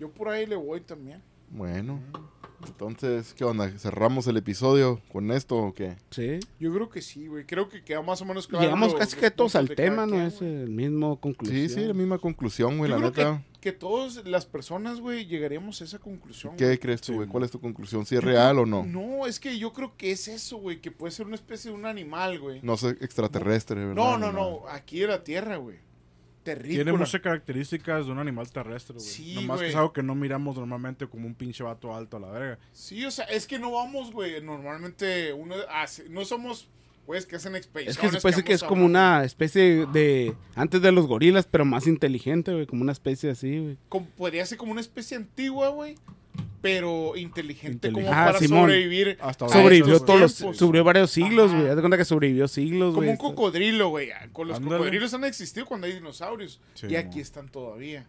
Yo 0.00 0.08
por 0.08 0.28
ahí 0.28 0.46
le 0.46 0.56
voy 0.56 0.80
también. 0.80 1.20
Bueno, 1.50 1.98
Entonces, 2.66 3.34
¿qué 3.34 3.44
onda? 3.44 3.70
¿Cerramos 3.78 4.26
el 4.26 4.36
episodio 4.36 5.00
con 5.12 5.30
esto 5.30 5.56
o 5.56 5.74
qué? 5.74 5.96
Sí. 6.10 6.40
Yo 6.58 6.72
creo 6.72 6.88
que 6.88 7.02
sí, 7.02 7.26
güey. 7.28 7.44
Creo 7.44 7.68
que 7.68 7.82
queda 7.84 8.02
más 8.02 8.20
o 8.20 8.24
menos 8.24 8.46
claro. 8.48 8.64
Llegamos 8.64 8.94
casi 8.94 9.16
que 9.16 9.30
todos 9.30 9.54
al 9.54 9.68
de 9.68 9.76
tema, 9.76 10.06
¿no? 10.06 10.12
quien, 10.12 10.22
Es 10.22 10.42
el 10.42 10.70
mismo 10.70 11.20
conclusión. 11.20 11.68
Sí, 11.68 11.74
sí, 11.74 11.80
la 11.82 11.94
misma 11.94 12.18
conclusión, 12.18 12.78
güey, 12.78 12.90
Yo 12.90 12.98
la 12.98 13.10
creo 13.12 13.32
neta. 13.34 13.44
que, 13.54 13.60
que 13.60 13.72
todos 13.72 14.24
las 14.26 14.46
personas, 14.46 15.00
güey, 15.00 15.26
llegaríamos 15.26 15.80
a 15.80 15.84
esa 15.84 15.98
conclusión. 15.98 16.56
¿Qué 16.56 16.64
güey. 16.66 16.78
crees 16.78 17.00
tú, 17.00 17.14
güey? 17.14 17.28
¿Cuál 17.28 17.44
es 17.44 17.50
tu 17.50 17.60
conclusión? 17.60 18.04
¿Si 18.06 18.16
es 18.16 18.24
real 18.24 18.58
o 18.58 18.66
no? 18.66 18.84
No, 18.84 19.26
es 19.26 19.38
que 19.38 19.58
yo 19.58 19.72
creo 19.72 19.96
que 19.96 20.10
es 20.10 20.26
eso, 20.28 20.56
güey, 20.58 20.80
que 20.80 20.90
puede 20.90 21.12
ser 21.12 21.26
una 21.26 21.36
especie 21.36 21.70
de 21.70 21.76
un 21.76 21.86
animal, 21.86 22.38
güey. 22.40 22.60
No 22.62 22.76
sé, 22.76 22.90
extraterrestre, 23.00 23.76
¿verdad? 23.86 23.94
No, 23.94 24.18
no, 24.18 24.32
no, 24.32 24.68
aquí 24.68 25.02
en 25.02 25.10
la 25.10 25.22
Tierra, 25.22 25.56
güey. 25.56 25.76
Terrícola. 26.54 26.84
Tiene 26.84 26.92
muchas 26.98 27.20
características 27.20 28.06
de 28.06 28.12
un 28.12 28.18
animal 28.18 28.50
terrestre, 28.50 28.94
güey. 28.94 29.06
Sí, 29.06 29.34
Nomás 29.34 29.60
que 29.60 29.68
es 29.68 29.74
algo 29.74 29.92
que 29.92 30.02
no 30.02 30.14
miramos 30.14 30.56
normalmente 30.56 31.06
como 31.06 31.26
un 31.26 31.34
pinche 31.34 31.62
vato 31.62 31.94
alto 31.94 32.16
a 32.16 32.20
la 32.20 32.30
verga. 32.30 32.58
Sí, 32.72 33.04
o 33.04 33.10
sea, 33.10 33.24
es 33.26 33.46
que 33.46 33.58
no 33.58 33.70
vamos, 33.72 34.12
güey, 34.12 34.40
normalmente 34.42 35.32
uno 35.32 35.54
hace, 35.70 36.08
no 36.08 36.24
somos, 36.24 36.68
pues, 37.06 37.26
que 37.26 37.36
hacen 37.36 37.54
Es 37.54 37.62
expediciones. 37.62 37.98
que 38.00 38.08
se 38.16 38.20
puede 38.20 38.32
decir 38.32 38.44
que 38.44 38.52
es 38.52 38.62
como 38.62 38.84
una- 38.84 39.24
especie 39.24 39.86
de... 39.92 40.34
Antes 40.54 40.82
de 40.82 40.92
los 40.92 41.06
gorilas, 41.06 41.46
pero 41.50 41.64
más 41.64 41.86
inteligente, 41.86 42.52
güey. 42.52 42.66
Como 42.66 42.82
una 42.82 42.92
especie 42.92 43.30
así, 43.30 43.58
güey. 43.58 43.78
como- 43.88 44.06
podría 44.16 44.44
ser 44.46 44.58
como 44.58 44.72
una 44.72 44.80
especie 44.80 45.16
antigua, 45.16 45.68
güey, 45.70 45.94
pero 46.60 47.16
inteligente, 47.16 47.92
como. 47.92 48.08
Ah, 48.08 48.26
para 48.26 48.38
Simón. 48.38 48.62
sobrevivir. 48.62 49.16
Hasta 49.20 49.48
Sobrevivió 49.48 50.00
todos 50.00 50.20
los... 50.20 50.32
Sobrevivió 50.32 50.84
varios 50.84 51.10
siglos, 51.10 51.52
güey. 51.52 51.68
Haz 51.68 51.76
de 51.76 51.82
cuenta 51.82 51.96
que 51.96 52.04
sobrevivió 52.04 52.48
siglos, 52.48 52.94
Como 52.94 53.10
un 53.10 53.16
cocodrilo, 53.16 53.88
güey. 53.90 54.10
Con 54.32 54.48
los 54.48 54.56
Ándale. 54.56 54.76
cocodrilos 54.78 55.14
han 55.14 55.24
existido 55.24 55.66
cuando 55.66 55.86
hay 55.86 55.92
dinosaurios. 55.94 56.60
Sí, 56.74 56.86
y 56.90 56.96
aquí 56.96 57.20
están 57.20 57.48
todavía. 57.48 58.06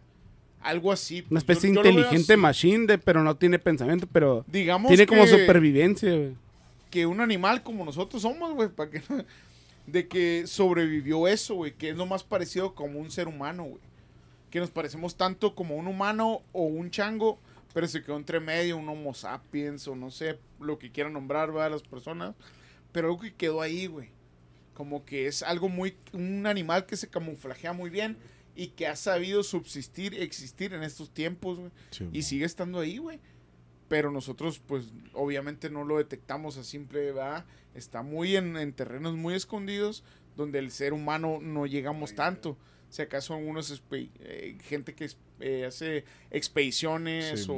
Algo 0.60 0.92
así. 0.92 1.20
Una 1.20 1.28
pues, 1.28 1.30
yo- 1.30 1.52
especie 1.52 1.72
yo 1.74 1.80
inteligente 1.80 2.32
así. 2.34 2.40
machine, 2.40 2.86
de, 2.86 2.98
pero 2.98 3.22
no 3.22 3.36
tiene 3.36 3.58
pensamiento, 3.58 4.06
pero... 4.12 4.44
Digamos 4.46 4.88
Tiene 4.88 5.06
como 5.06 5.26
supervivencia, 5.26 6.10
güey. 6.14 6.34
que 6.90 7.06
un 7.06 7.20
animal 7.20 7.62
como 7.62 7.84
nosotros 7.84 8.20
somos, 8.22 8.52
güey, 8.54 8.68
para 8.68 8.90
que 8.90 9.02
no- 9.08 9.24
de 9.86 10.06
que 10.06 10.42
sobrevivió 10.46 11.26
eso, 11.28 11.54
güey, 11.54 11.72
que 11.72 11.88
es 11.90 11.96
lo 11.96 12.04
más 12.06 12.22
parecido 12.24 12.74
como 12.74 12.98
un 13.00 13.10
ser 13.10 13.26
humano, 13.28 13.64
güey. 13.64 13.80
Que 14.50 14.58
nos 14.60 14.70
parecemos 14.70 15.16
tanto 15.16 15.54
como 15.54 15.76
un 15.76 15.86
humano 15.86 16.42
o 16.52 16.64
un 16.64 16.90
chango, 16.90 17.38
pero 17.72 17.86
se 17.86 18.02
quedó 18.02 18.16
entre 18.16 18.40
medio, 18.40 18.76
un 18.76 18.88
homo 18.88 19.14
sapiens 19.14 19.86
o 19.88 19.94
no 19.94 20.10
sé, 20.10 20.38
lo 20.58 20.78
que 20.78 20.90
quieran 20.90 21.12
nombrar, 21.12 21.52
¿verdad? 21.52 21.70
Las 21.70 21.82
personas, 21.82 22.34
pero 22.92 23.08
algo 23.08 23.20
que 23.20 23.34
quedó 23.34 23.60
ahí, 23.60 23.86
güey. 23.86 24.10
Como 24.74 25.04
que 25.04 25.26
es 25.26 25.42
algo 25.42 25.68
muy 25.68 25.96
un 26.12 26.46
animal 26.46 26.86
que 26.86 26.96
se 26.96 27.08
camuflajea 27.08 27.72
muy 27.72 27.90
bien 27.90 28.16
y 28.56 28.68
que 28.68 28.86
ha 28.86 28.96
sabido 28.96 29.42
subsistir, 29.42 30.14
existir 30.14 30.72
en 30.72 30.82
estos 30.82 31.10
tiempos, 31.10 31.58
güey. 31.58 31.70
Sí, 31.90 32.08
Y 32.12 32.22
sigue 32.22 32.44
estando 32.44 32.80
ahí, 32.80 32.98
güey. 32.98 33.20
Pero 33.88 34.10
nosotros, 34.10 34.60
pues, 34.60 34.92
obviamente 35.12 35.68
no 35.68 35.84
lo 35.84 35.98
detectamos 35.98 36.56
a 36.56 36.64
simple, 36.64 37.06
¿verdad? 37.06 37.44
Está 37.74 38.02
muy 38.02 38.36
en, 38.36 38.56
en 38.56 38.72
terrenos 38.72 39.16
muy 39.16 39.34
escondidos 39.34 40.04
donde 40.36 40.58
el 40.58 40.70
ser 40.70 40.92
humano 40.92 41.38
no 41.40 41.66
llegamos 41.66 42.14
tanto. 42.14 42.56
Si 42.90 43.02
acaso 43.02 43.34
algunos 43.34 43.82
eh, 43.92 44.58
gente 44.64 44.94
que 44.94 45.08
eh, 45.40 45.64
hace 45.64 46.04
expediciones 46.30 47.44
Sí, 47.44 47.50
o, 47.50 47.54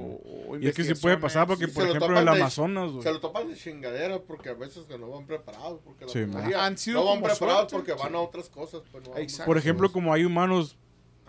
o 0.53 0.59
Y 0.59 0.69
es 0.69 0.75
que 0.75 0.85
sí 0.85 0.95
puede 0.95 1.17
pasar 1.17 1.47
porque, 1.47 1.67
se 1.67 1.73
por 1.73 1.85
lo 1.85 1.91
ejemplo, 1.95 2.19
el 2.19 2.25
de- 2.25 2.31
Amazonas. 2.31 2.91
Se 3.03 3.13
lo 3.13 3.19
topan 3.21 3.49
de 3.49 3.57
chingadera 3.57 4.21
porque 4.21 4.51
a 4.51 4.55
veces 4.55 4.85
que 4.85 4.99
no 4.99 5.09
van 5.11 5.27
preparados. 5.27 5.81
Porque 5.83 6.05
la 6.05 6.13
Sí, 6.13 6.19
mayoría 6.27 6.65
Han 6.65 6.77
sido 6.79 7.01
no 7.01 7.07
van 7.11 7.23
preparados 7.23 7.71
suerte, 7.71 7.75
porque 7.77 7.93
van 8.01 8.11
sí. 8.13 8.17
a 8.17 8.21
otras 8.21 8.49
cosas. 8.49 8.83
Pues, 8.93 9.05
no 9.05 9.11
van-. 9.15 9.27
Por 9.47 9.59
ejemplo, 9.59 9.91
como 9.91 10.13
hay 10.13 10.25
humanos 10.25 10.77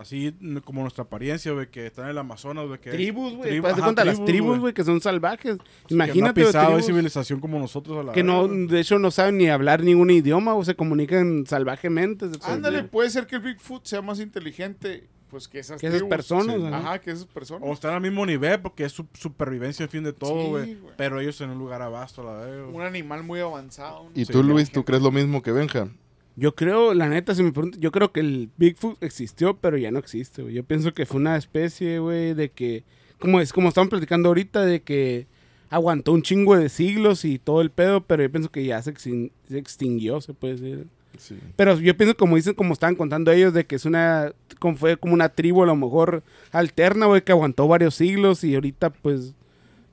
así 0.04 0.34
como 0.64 0.82
nuestra 0.82 1.04
apariencia, 1.04 1.52
güey, 1.52 1.68
que 1.70 1.86
están 1.86 2.04
en 2.04 2.12
el 2.12 2.18
Amazonas, 2.18 2.66
güey, 2.66 2.78
que 2.80 2.90
Tribus, 2.92 3.34
güey. 3.34 3.60
cuenta 3.60 4.04
las 4.04 4.14
tribus, 4.16 4.24
tribus, 4.26 4.58
güey, 4.60 4.72
que 4.74 4.84
son 4.84 5.00
salvajes. 5.00 5.58
que 5.88 5.94
Imagínate, 5.94 6.20
no 6.20 6.26
ha 6.28 6.34
pisado 6.46 6.66
tribus 6.68 6.86
civilización 6.86 7.40
como 7.40 7.58
nosotros 7.58 7.98
a 7.98 8.02
la 8.04 8.12
que 8.12 8.22
no, 8.22 8.46
de 8.46 8.80
hecho, 8.80 8.98
no 8.98 9.10
saben 9.10 9.38
ni 9.38 9.48
hablar 9.48 9.82
ningún 9.82 10.10
idioma 10.10 10.54
o 10.54 10.64
se 10.64 10.76
comunican 10.76 11.44
salvajemente. 11.46 12.26
Ándale, 12.42 12.84
puede 12.84 13.10
ser 13.10 13.26
que 13.26 13.36
el 13.36 13.42
Bigfoot 13.42 13.84
sea 13.84 14.02
más 14.02 14.20
inteligente, 14.20 15.08
pues, 15.30 15.48
que 15.48 15.58
esas 15.58 15.80
Que 15.80 15.88
esas 15.88 15.98
tribus. 15.98 16.10
personas, 16.10 16.56
Sí. 16.56 16.66
ajá. 16.72 16.98
Que 17.00 17.10
esas 17.10 17.26
personas. 17.26 17.68
O 17.68 17.72
están 17.72 17.94
al 17.94 18.00
mismo 18.00 18.24
nivel 18.24 18.60
porque 18.60 18.84
es 18.84 18.92
su 18.92 19.06
supervivencia 19.14 19.84
al 19.84 19.90
fin 19.90 20.04
de 20.04 20.12
todo, 20.12 20.42
Sí, 20.44 20.48
güey. 20.50 20.74
güey. 20.76 20.94
pero 20.96 21.18
ellos 21.20 21.40
en 21.40 21.50
un 21.50 21.58
lugar 21.58 21.82
abasto 21.82 22.22
la 22.22 22.46
güey. 22.46 22.74
Un 22.74 22.82
animal 22.82 23.24
muy 23.24 23.40
avanzado. 23.40 24.04
¿no? 24.04 24.10
¿Y 24.14 24.24
Sí, 24.26 24.32
tú, 24.32 24.42
Luis, 24.44 24.70
tú 24.70 24.84
crees 24.84 25.02
lo 25.02 25.10
mismo 25.10 25.42
que 25.42 25.50
Benja? 25.50 25.88
Yo 26.36 26.54
creo, 26.54 26.94
la 26.94 27.08
neta, 27.08 27.34
si 27.34 27.42
me 27.42 27.52
preguntan, 27.52 27.80
yo 27.80 27.92
creo 27.92 28.10
que 28.12 28.20
el 28.20 28.50
Bigfoot 28.56 29.00
existió, 29.02 29.56
pero 29.56 29.76
ya 29.76 29.90
no 29.92 29.98
existe, 30.00 30.42
güey. 30.42 30.54
Yo 30.54 30.64
pienso 30.64 30.92
que 30.92 31.06
fue 31.06 31.20
una 31.20 31.36
especie, 31.36 32.00
güey, 32.00 32.34
de 32.34 32.48
que, 32.50 32.82
como 33.20 33.40
es 33.40 33.52
como 33.52 33.68
estaban 33.68 33.88
platicando 33.88 34.28
ahorita, 34.28 34.64
de 34.64 34.82
que 34.82 35.26
aguantó 35.70 36.12
un 36.12 36.22
chingo 36.22 36.56
de 36.56 36.68
siglos 36.68 37.24
y 37.24 37.38
todo 37.38 37.60
el 37.60 37.70
pedo, 37.70 38.00
pero 38.02 38.22
yo 38.22 38.30
pienso 38.30 38.50
que 38.50 38.64
ya 38.64 38.82
se, 38.82 38.92
extin- 38.92 39.30
se 39.48 39.58
extinguió, 39.58 40.20
se 40.20 40.34
puede 40.34 40.54
decir. 40.56 40.86
Sí. 41.18 41.36
Pero 41.54 41.78
yo 41.78 41.96
pienso, 41.96 42.16
como 42.16 42.34
dicen, 42.34 42.54
como 42.54 42.72
estaban 42.72 42.96
contando 42.96 43.30
ellos, 43.30 43.54
de 43.54 43.64
que 43.64 43.76
es 43.76 43.84
una, 43.84 44.32
como 44.58 44.76
fue 44.76 44.96
como 44.96 45.14
una 45.14 45.28
tribu 45.28 45.62
a 45.62 45.66
lo 45.66 45.76
mejor 45.76 46.24
alterna, 46.50 47.06
güey, 47.06 47.22
que 47.22 47.30
aguantó 47.30 47.68
varios 47.68 47.94
siglos 47.94 48.42
y 48.42 48.56
ahorita, 48.56 48.90
pues, 48.90 49.34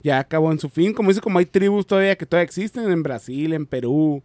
ya 0.01 0.17
acabó 0.17 0.51
en 0.51 0.57
su 0.57 0.69
fin. 0.69 0.93
Como 0.93 1.09
dice, 1.09 1.21
como 1.21 1.37
hay 1.37 1.45
tribus 1.45 1.85
todavía 1.85 2.15
que 2.15 2.25
todavía 2.25 2.45
existen 2.45 2.89
en 2.91 3.03
Brasil, 3.03 3.53
en 3.53 3.67
Perú, 3.67 4.23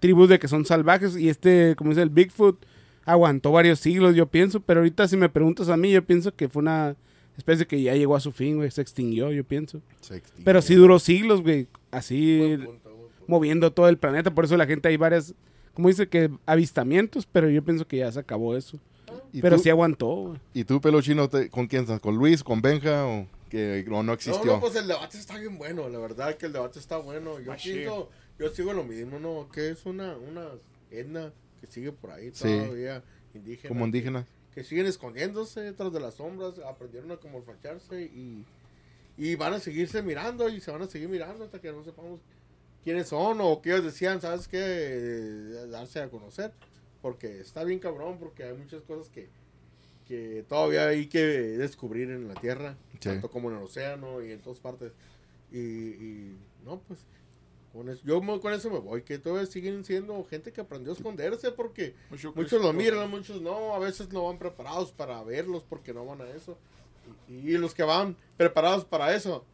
tribus 0.00 0.28
de 0.28 0.38
que 0.38 0.48
son 0.48 0.64
salvajes 0.64 1.16
y 1.16 1.28
este, 1.28 1.74
como 1.76 1.90
dice 1.90 2.02
el 2.02 2.10
Bigfoot, 2.10 2.64
aguantó 3.04 3.52
varios 3.52 3.80
siglos, 3.80 4.14
yo 4.14 4.26
pienso, 4.26 4.60
pero 4.60 4.80
ahorita 4.80 5.08
si 5.08 5.16
me 5.16 5.28
preguntas 5.28 5.68
a 5.68 5.76
mí, 5.76 5.90
yo 5.90 6.04
pienso 6.04 6.34
que 6.34 6.48
fue 6.48 6.60
una 6.62 6.94
especie 7.36 7.66
que 7.66 7.80
ya 7.82 7.94
llegó 7.94 8.16
a 8.16 8.20
su 8.20 8.32
fin, 8.32 8.56
güey, 8.56 8.70
se 8.70 8.82
extinguió, 8.82 9.30
yo 9.32 9.44
pienso. 9.44 9.80
Se 10.00 10.16
extinguió. 10.16 10.44
Pero 10.44 10.62
sí 10.62 10.74
duró 10.74 10.98
siglos, 10.98 11.42
güey, 11.42 11.68
así 11.90 12.38
Buen 12.38 12.64
punto, 12.66 12.88
buen 12.90 13.00
punto. 13.08 13.24
moviendo 13.26 13.72
todo 13.72 13.88
el 13.88 13.96
planeta, 13.98 14.34
por 14.34 14.44
eso 14.44 14.56
la 14.56 14.66
gente 14.66 14.88
hay 14.88 14.96
varias, 14.96 15.34
como 15.74 15.88
dice 15.88 16.08
que 16.08 16.30
avistamientos, 16.46 17.26
pero 17.26 17.48
yo 17.48 17.62
pienso 17.64 17.86
que 17.86 17.98
ya 17.98 18.12
se 18.12 18.18
acabó 18.20 18.56
eso. 18.56 18.78
¿Y 19.32 19.40
Pero 19.40 19.56
tú, 19.56 19.62
sí 19.62 19.70
aguantó, 19.70 20.06
güey. 20.08 20.38
¿Y 20.52 20.64
tú, 20.64 20.80
pelo 20.80 21.00
chino, 21.00 21.28
te- 21.28 21.48
con 21.48 21.66
quién 21.66 21.82
estás? 21.82 22.00
¿Con 22.00 22.16
Luis, 22.16 22.42
con 22.44 22.60
Benja 22.60 23.06
o 23.06 23.26
que 23.48 23.84
no, 23.88 24.02
no 24.02 24.12
existió? 24.12 24.44
No, 24.44 24.52
no, 24.54 24.60
pues 24.60 24.76
el 24.76 24.86
debate 24.86 25.16
está 25.16 25.38
bien 25.38 25.56
bueno, 25.56 25.88
la 25.88 25.98
verdad 25.98 26.34
que 26.36 26.44
el 26.46 26.52
debate 26.52 26.78
está 26.78 26.98
bueno. 26.98 27.38
Yo 27.40 27.52
pienso, 27.62 28.10
yo 28.38 28.48
sigo 28.50 28.72
lo 28.72 28.84
mismo, 28.84 29.18
¿no? 29.18 29.48
Que 29.50 29.70
es 29.70 29.84
una, 29.86 30.16
una 30.16 30.48
etna 30.90 31.32
que 31.60 31.66
sigue 31.66 31.92
por 31.92 32.10
ahí 32.10 32.30
Sí. 32.32 32.44
todavía, 32.44 33.02
indígena. 33.34 33.68
como 33.68 33.84
indígena. 33.86 34.26
Que 34.54 34.64
siguen 34.64 34.86
escondiéndose 34.86 35.60
detrás 35.60 35.92
de 35.92 36.00
las 36.00 36.14
sombras, 36.14 36.58
aprendieron 36.60 37.10
a 37.12 37.18
camuflacharse 37.18 38.02
y, 38.02 38.44
y 39.16 39.34
van 39.34 39.54
a 39.54 39.60
seguirse 39.60 40.02
mirando 40.02 40.48
y 40.48 40.60
se 40.60 40.70
van 40.70 40.82
a 40.82 40.86
seguir 40.86 41.08
mirando 41.08 41.44
hasta 41.44 41.60
que 41.60 41.70
no 41.72 41.84
sepamos 41.84 42.20
quiénes 42.84 43.08
son 43.08 43.38
o 43.40 43.60
qué 43.62 43.70
ellos 43.70 43.84
decían, 43.84 44.20
¿sabes 44.20 44.48
qué? 44.48 44.58
Eh, 44.60 45.66
Darse 45.70 46.00
a 46.00 46.08
conocer. 46.08 46.52
Porque 47.02 47.40
está 47.40 47.62
bien 47.62 47.78
cabrón, 47.78 48.18
porque 48.18 48.42
hay 48.44 48.54
muchas 48.56 48.82
cosas 48.82 49.08
que, 49.08 49.28
que 50.08 50.44
todavía 50.48 50.88
hay 50.88 51.06
que 51.06 51.20
descubrir 51.20 52.10
en 52.10 52.26
la 52.26 52.34
Tierra, 52.34 52.76
Sí. 52.94 52.98
tanto 53.10 53.30
como 53.30 53.50
en 53.50 53.56
el 53.58 53.62
océano 53.62 54.20
y 54.24 54.32
en 54.32 54.40
todas 54.40 54.58
partes. 54.58 54.92
Y, 55.52 55.58
y, 55.58 56.36
no, 56.64 56.80
pues 56.80 56.98
con 57.78 57.88
eso, 57.90 58.02
yo 58.04 58.20
me- 58.20 58.40
con 58.40 58.52
eso 58.52 58.68
me 58.70 58.80
voy, 58.80 59.02
que 59.02 59.18
todavía 59.18 59.46
siguen 59.46 59.84
siendo 59.84 60.24
gente 60.24 60.52
que 60.52 60.60
aprendió 60.60 60.90
a 60.92 60.96
esconderse 60.96 61.52
porque 61.52 61.94
Mucho 62.10 62.32
muchos 62.34 62.60
lo 62.60 62.72
miran, 62.72 63.08
muchos 63.08 63.40
no, 63.40 63.72
a 63.72 63.78
veces 63.78 64.10
no 64.12 64.24
van 64.24 64.36
preparados 64.38 64.90
para 64.90 65.22
verlos 65.22 65.62
porque 65.68 65.94
no 65.94 66.04
van 66.04 66.20
a 66.22 66.28
eso. 66.30 66.58
Y, 67.28 67.34
y 67.34 67.58
los 67.58 67.74
que 67.74 67.84
van 67.84 68.16
preparados 68.36 68.84
para 68.84 69.14
eso, 69.14 69.44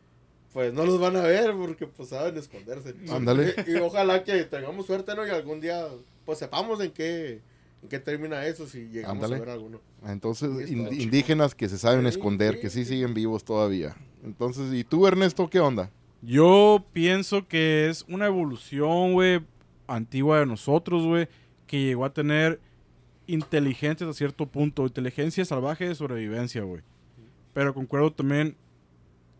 pues 0.54 0.72
no 0.72 0.86
los 0.86 0.98
van 0.98 1.16
a 1.16 1.20
ver 1.22 1.52
porque 1.54 1.86
pues 1.86 2.08
saben 2.08 2.38
esconderse. 2.38 2.94
Ándale. 3.10 3.54
Y, 3.66 3.72
y 3.72 3.74
ojalá 3.76 4.24
que 4.24 4.44
tengamos 4.44 4.86
suerte, 4.86 5.14
¿no? 5.14 5.26
Y 5.26 5.30
algún 5.30 5.60
día 5.60 5.86
pues 6.24 6.38
sepamos 6.38 6.80
en 6.80 6.92
qué, 6.92 7.42
en 7.82 7.88
qué 7.90 7.98
termina 7.98 8.46
eso 8.46 8.66
si 8.66 8.88
llegamos 8.88 9.30
a 9.30 9.38
ver 9.38 9.50
alguno. 9.50 9.82
Entonces, 10.06 10.48
ind- 10.70 10.98
indígenas 10.98 11.54
que 11.54 11.68
se 11.68 11.76
saben 11.76 12.00
Sí, 12.02 12.08
esconder, 12.08 12.54
sí, 12.54 12.60
que 12.62 12.70
sí 12.70 12.84
sí. 12.84 12.92
siguen 12.94 13.12
vivos 13.12 13.44
todavía. 13.44 13.94
Entonces, 14.24 14.72
¿y 14.72 14.82
tú, 14.82 15.06
Ernesto, 15.06 15.50
qué 15.50 15.60
onda? 15.60 15.90
Yo 16.24 16.86
pienso 16.92 17.46
que 17.48 17.88
es 17.88 18.04
una 18.08 18.26
evolución, 18.26 19.12
güey, 19.12 19.42
antigua 19.86 20.40
de 20.40 20.46
nosotros, 20.46 21.04
güey, 21.04 21.28
que 21.66 21.82
llegó 21.82 22.04
a 22.04 22.14
tener 22.14 22.60
inteligencia 23.26 24.08
a 24.08 24.12
cierto 24.12 24.46
punto, 24.46 24.86
inteligencia 24.86 25.44
salvaje 25.44 25.88
de 25.88 25.94
sobrevivencia, 25.94 26.62
güey. 26.62 26.82
Pero 27.52 27.74
concuerdo 27.74 28.12
también 28.12 28.56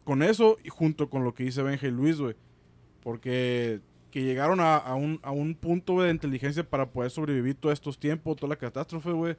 con 0.04 0.22
eso 0.22 0.58
y 0.62 0.68
junto 0.68 1.08
con 1.08 1.24
lo 1.24 1.34
que 1.34 1.44
dice 1.44 1.62
Benja 1.62 1.86
y 1.86 1.90
Luis, 1.90 2.18
güey. 2.18 2.34
Porque 3.02 3.80
que 4.10 4.22
llegaron 4.22 4.60
a, 4.60 4.76
a 4.76 4.94
un, 4.94 5.18
a 5.22 5.32
un 5.32 5.54
punto 5.54 6.00
de 6.02 6.10
inteligencia 6.10 6.68
para 6.68 6.90
poder 6.90 7.10
sobrevivir 7.10 7.56
todos 7.56 7.72
estos 7.72 7.98
tiempos, 7.98 8.36
toda 8.36 8.50
la 8.50 8.56
catástrofe, 8.56 9.10
güey. 9.10 9.36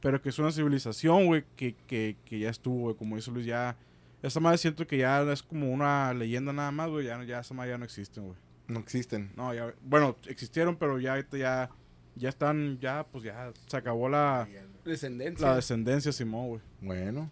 Pero 0.00 0.20
que 0.20 0.28
es 0.28 0.38
una 0.38 0.52
civilización, 0.52 1.26
güey, 1.26 1.44
que, 1.56 1.74
que, 1.86 2.16
que 2.24 2.40
ya 2.40 2.50
estuvo, 2.50 2.80
güey. 2.80 2.96
Como 2.96 3.16
dice 3.16 3.30
Luis, 3.30 3.46
ya... 3.46 3.76
Esa 4.22 4.40
madre 4.40 4.58
siento 4.58 4.86
que 4.86 4.98
ya 4.98 5.22
es 5.32 5.42
como 5.42 5.72
una 5.72 6.12
leyenda 6.12 6.52
nada 6.52 6.70
más, 6.70 6.90
güey. 6.90 7.06
Ya, 7.06 7.22
ya 7.24 7.40
esa 7.40 7.54
madre 7.54 7.70
ya 7.70 7.78
no 7.78 7.84
existen, 7.84 8.24
güey. 8.24 8.36
No 8.66 8.80
existen. 8.80 9.30
No, 9.36 9.54
ya... 9.54 9.72
Bueno, 9.82 10.16
existieron, 10.26 10.76
pero 10.76 10.98
ya 10.98 11.12
ahorita 11.12 11.38
ya... 11.38 11.70
Ya 12.16 12.28
están... 12.28 12.78
Ya, 12.80 13.06
pues 13.10 13.24
ya 13.24 13.52
se 13.66 13.76
acabó 13.76 14.08
la... 14.08 14.48
Descendencia. 14.84 15.46
La 15.46 15.56
descendencia, 15.56 16.12
Simón, 16.12 16.48
güey. 16.48 16.60
Bueno, 16.80 17.30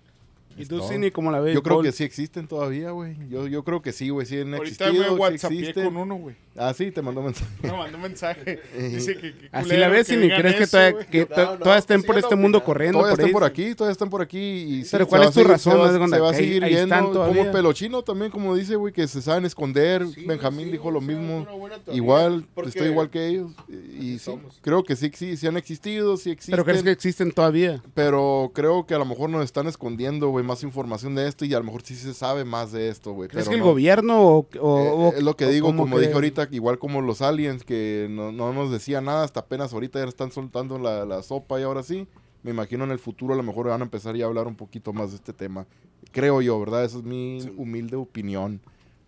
¿Y 0.57 0.65
tú, 0.67 0.79
todo. 0.79 0.89
Cini, 0.89 1.11
cómo 1.11 1.31
la 1.31 1.41
ves? 1.41 1.55
Yo 1.55 1.63
creo 1.63 1.83
que 1.83 1.93
sí 1.93 2.05
existen 2.05 2.47
todavía, 2.47 2.91
güey. 2.91 3.17
Yo, 3.29 3.47
yo 3.47 3.63
creo 3.65 3.83
que 3.83 3.93
sí, 3.93 4.09
güey. 4.09 4.27
Sí 4.27 4.41
han 4.41 4.55
Ahorita 4.55 4.87
existido, 4.89 5.17
me 5.17 5.39
sí 5.39 5.47
existen. 5.47 5.85
con 5.85 5.97
uno, 5.97 6.15
güey. 6.17 6.37
Ah, 6.59 6.73
sí, 6.75 6.91
te 6.91 7.03
mandó 7.03 7.23
mensaje. 7.23 7.51
Me 7.63 7.73
mandó 7.73 7.99
mensaje. 7.99 8.61
Dice 8.79 9.15
que, 9.17 9.35
que 9.37 9.49
Así 9.53 9.77
la 9.77 9.89
ves, 9.89 10.07
que 10.07 10.15
Cini. 10.15 10.23
digan 10.25 10.41
¿Crees 10.41 10.57
que, 10.57 10.67
todavía, 10.67 10.93
güey. 10.93 11.07
que 11.07 11.21
No, 11.21 11.27
to- 11.27 11.45
no, 11.53 11.59
todas 11.59 11.79
estén 11.79 12.01
pues 12.03 12.07
por 12.07 12.19
este 12.19 12.37
mundo 12.37 12.65
corriendo? 12.65 13.09
Están 13.09 13.27
ahí? 13.27 13.33
por 13.33 13.45
aquí, 13.45 13.75
todavía 13.75 13.93
están 13.93 14.09
por 14.11 14.23
aquí. 14.23 14.39
Y 14.39 14.83
sí, 14.85 14.89
Pero 14.93 15.05
se 15.05 15.09
¿cuál 15.11 15.23
es 15.23 15.29
tu 15.29 15.35
seguir- 15.41 15.49
razón? 15.51 15.73
Se 15.73 15.79
va, 15.79 15.99
cuenta 15.99 16.17
se 16.17 16.21
va 16.23 16.29
a 16.29 16.31
ahí- 16.33 16.37
seguir 16.39 16.65
ahí 16.65 16.75
yendo. 16.75 16.97
todavía. 17.13 17.39
Como 17.43 17.53
Pelochino 17.53 18.03
también, 18.03 18.31
como 18.31 18.55
dice, 18.57 18.77
güey, 18.77 18.93
que 18.93 19.07
se 19.09 19.21
saben 19.23 19.45
esconder. 19.45 20.07
Sí, 20.09 20.25
Benjamín 20.27 20.67
sí, 20.67 20.73
dijo 20.73 20.91
lo 20.91 21.01
mismo. 21.01 21.47
Igual, 21.93 22.47
porque- 22.55 22.71
estoy 22.71 22.89
igual 22.89 23.11
que 23.11 23.27
ellos. 23.27 23.53
Y, 23.69 23.75
y 23.75 24.19
sí, 24.19 24.19
somos. 24.21 24.59
creo 24.63 24.83
que 24.85 24.97
sí, 24.97 25.11
sí, 25.15 25.37
sí 25.37 25.47
han 25.47 25.57
existido, 25.57 26.17
sí 26.17 26.31
existen. 26.31 26.53
¿Pero 26.53 26.65
crees 26.65 26.83
que 26.83 26.91
existen 26.91 27.33
todavía? 27.33 27.83
Pero 27.95 28.51
creo 28.55 28.87
que 28.87 28.95
a 28.95 28.99
lo 28.99 29.05
mejor 29.05 29.31
nos 29.31 29.45
están 29.45 29.67
escondiendo, 29.67 30.29
güey, 30.29 30.45
más 30.45 30.63
información 30.63 31.15
de 31.15 31.29
esto 31.29 31.45
y 31.45 31.55
a 31.55 31.59
lo 31.59 31.65
mejor 31.65 31.83
sí 31.83 31.95
se 31.95 32.15
sabe 32.15 32.45
más 32.45 32.73
de 32.73 32.89
esto, 32.89 33.13
güey. 33.13 33.29
¿Crees 33.29 33.49
que 33.49 33.55
el 33.55 33.61
no. 33.61 33.67
gobierno 33.67 34.23
o, 34.23 34.49
Eh, 34.55 34.59
o- 34.61 35.13
es 35.17 35.23
lo 35.23 35.37
que 35.37 35.47
digo, 35.47 35.67
como 35.75 35.99
dije 35.99 36.11
crees? 36.13 36.15
Igual 36.51 36.79
como 36.79 37.01
los 37.01 37.23
aliens 37.23 37.65
que 37.65 38.07
no, 38.11 38.33
no 38.33 38.53
nos 38.53 38.71
decían 38.71 39.05
nada, 39.07 39.25
hasta 39.25 39.41
apenas 39.41 39.73
ahorita 39.73 39.99
ya 39.99 40.07
están 40.07 40.33
soltando 40.33 40.79
la, 40.79 41.05
la 41.05 41.23
sopa 41.23 41.61
y 41.61 41.63
ahora 41.63 41.83
sí. 41.83 42.07
Me 42.43 42.53
imagino 42.53 42.85
en 42.85 42.93
el 42.93 42.99
futuro 43.01 43.35
a 43.35 43.37
lo 43.37 43.43
mejor 43.43 43.67
van 43.67 43.81
a 43.81 43.85
empezar 43.85 44.15
ya 44.15 44.25
a 44.25 44.29
hablar 44.29 44.47
un 44.47 44.55
poquito 44.55 44.93
más 44.93 45.11
de 45.11 45.17
este 45.17 45.33
tema. 45.33 45.67
Creo 46.13 46.41
yo, 46.41 46.59
¿verdad? 46.61 46.85
Esa 46.85 46.99
es 46.99 47.03
mi 47.03 47.41
humilde 47.57 47.97
opinión. 47.97 48.61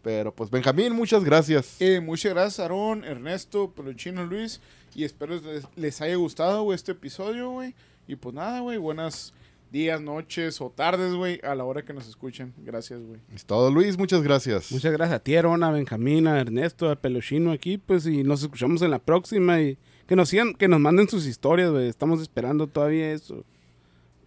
Pero 0.03 0.34
pues 0.34 0.51
Benjamín, 0.51 0.93
muchas 0.93 1.22
gracias. 1.22 1.80
Eh, 1.80 2.01
muchas 2.01 2.32
gracias, 2.32 2.61
Aarón, 2.61 3.05
Ernesto, 3.05 3.70
Peluchino, 3.70 4.24
Luis. 4.24 4.61
Y 4.95 5.05
espero 5.05 5.36
les, 5.36 5.64
les 5.76 6.01
haya 6.01 6.16
gustado, 6.16 6.72
este 6.72 6.93
episodio, 6.93 7.51
güey. 7.51 7.74
Y 8.09 8.16
pues 8.16 8.34
nada, 8.34 8.61
güey, 8.61 8.78
buenas 8.78 9.32
días, 9.70 10.00
noches 10.00 10.60
o 10.60 10.70
tardes, 10.70 11.14
güey, 11.14 11.40
a 11.42 11.54
la 11.54 11.64
hora 11.64 11.84
que 11.84 11.92
nos 11.92 12.08
escuchen. 12.08 12.54
Gracias, 12.58 13.00
güey. 13.00 13.20
Es 13.34 13.44
todo, 13.44 13.70
Luis, 13.70 13.98
muchas 13.98 14.22
gracias. 14.22 14.72
Muchas 14.72 14.92
gracias 14.92 15.16
a 15.16 15.22
ti, 15.22 15.36
Aaron, 15.36 15.62
a 15.62 15.70
Benjamín, 15.70 16.26
a 16.26 16.40
Ernesto, 16.40 16.90
a 16.90 16.96
Peluchino 16.96 17.52
aquí, 17.52 17.78
pues, 17.78 18.06
y 18.06 18.22
nos 18.22 18.42
escuchamos 18.42 18.82
en 18.82 18.90
la 18.90 18.98
próxima 18.98 19.60
y 19.60 19.78
que 20.06 20.16
nos 20.16 20.30
sigan, 20.30 20.54
que 20.54 20.68
nos 20.68 20.80
manden 20.80 21.08
sus 21.08 21.26
historias, 21.26 21.70
güey. 21.70 21.88
Estamos 21.88 22.20
esperando 22.20 22.66
todavía 22.66 23.12
eso. 23.12 23.44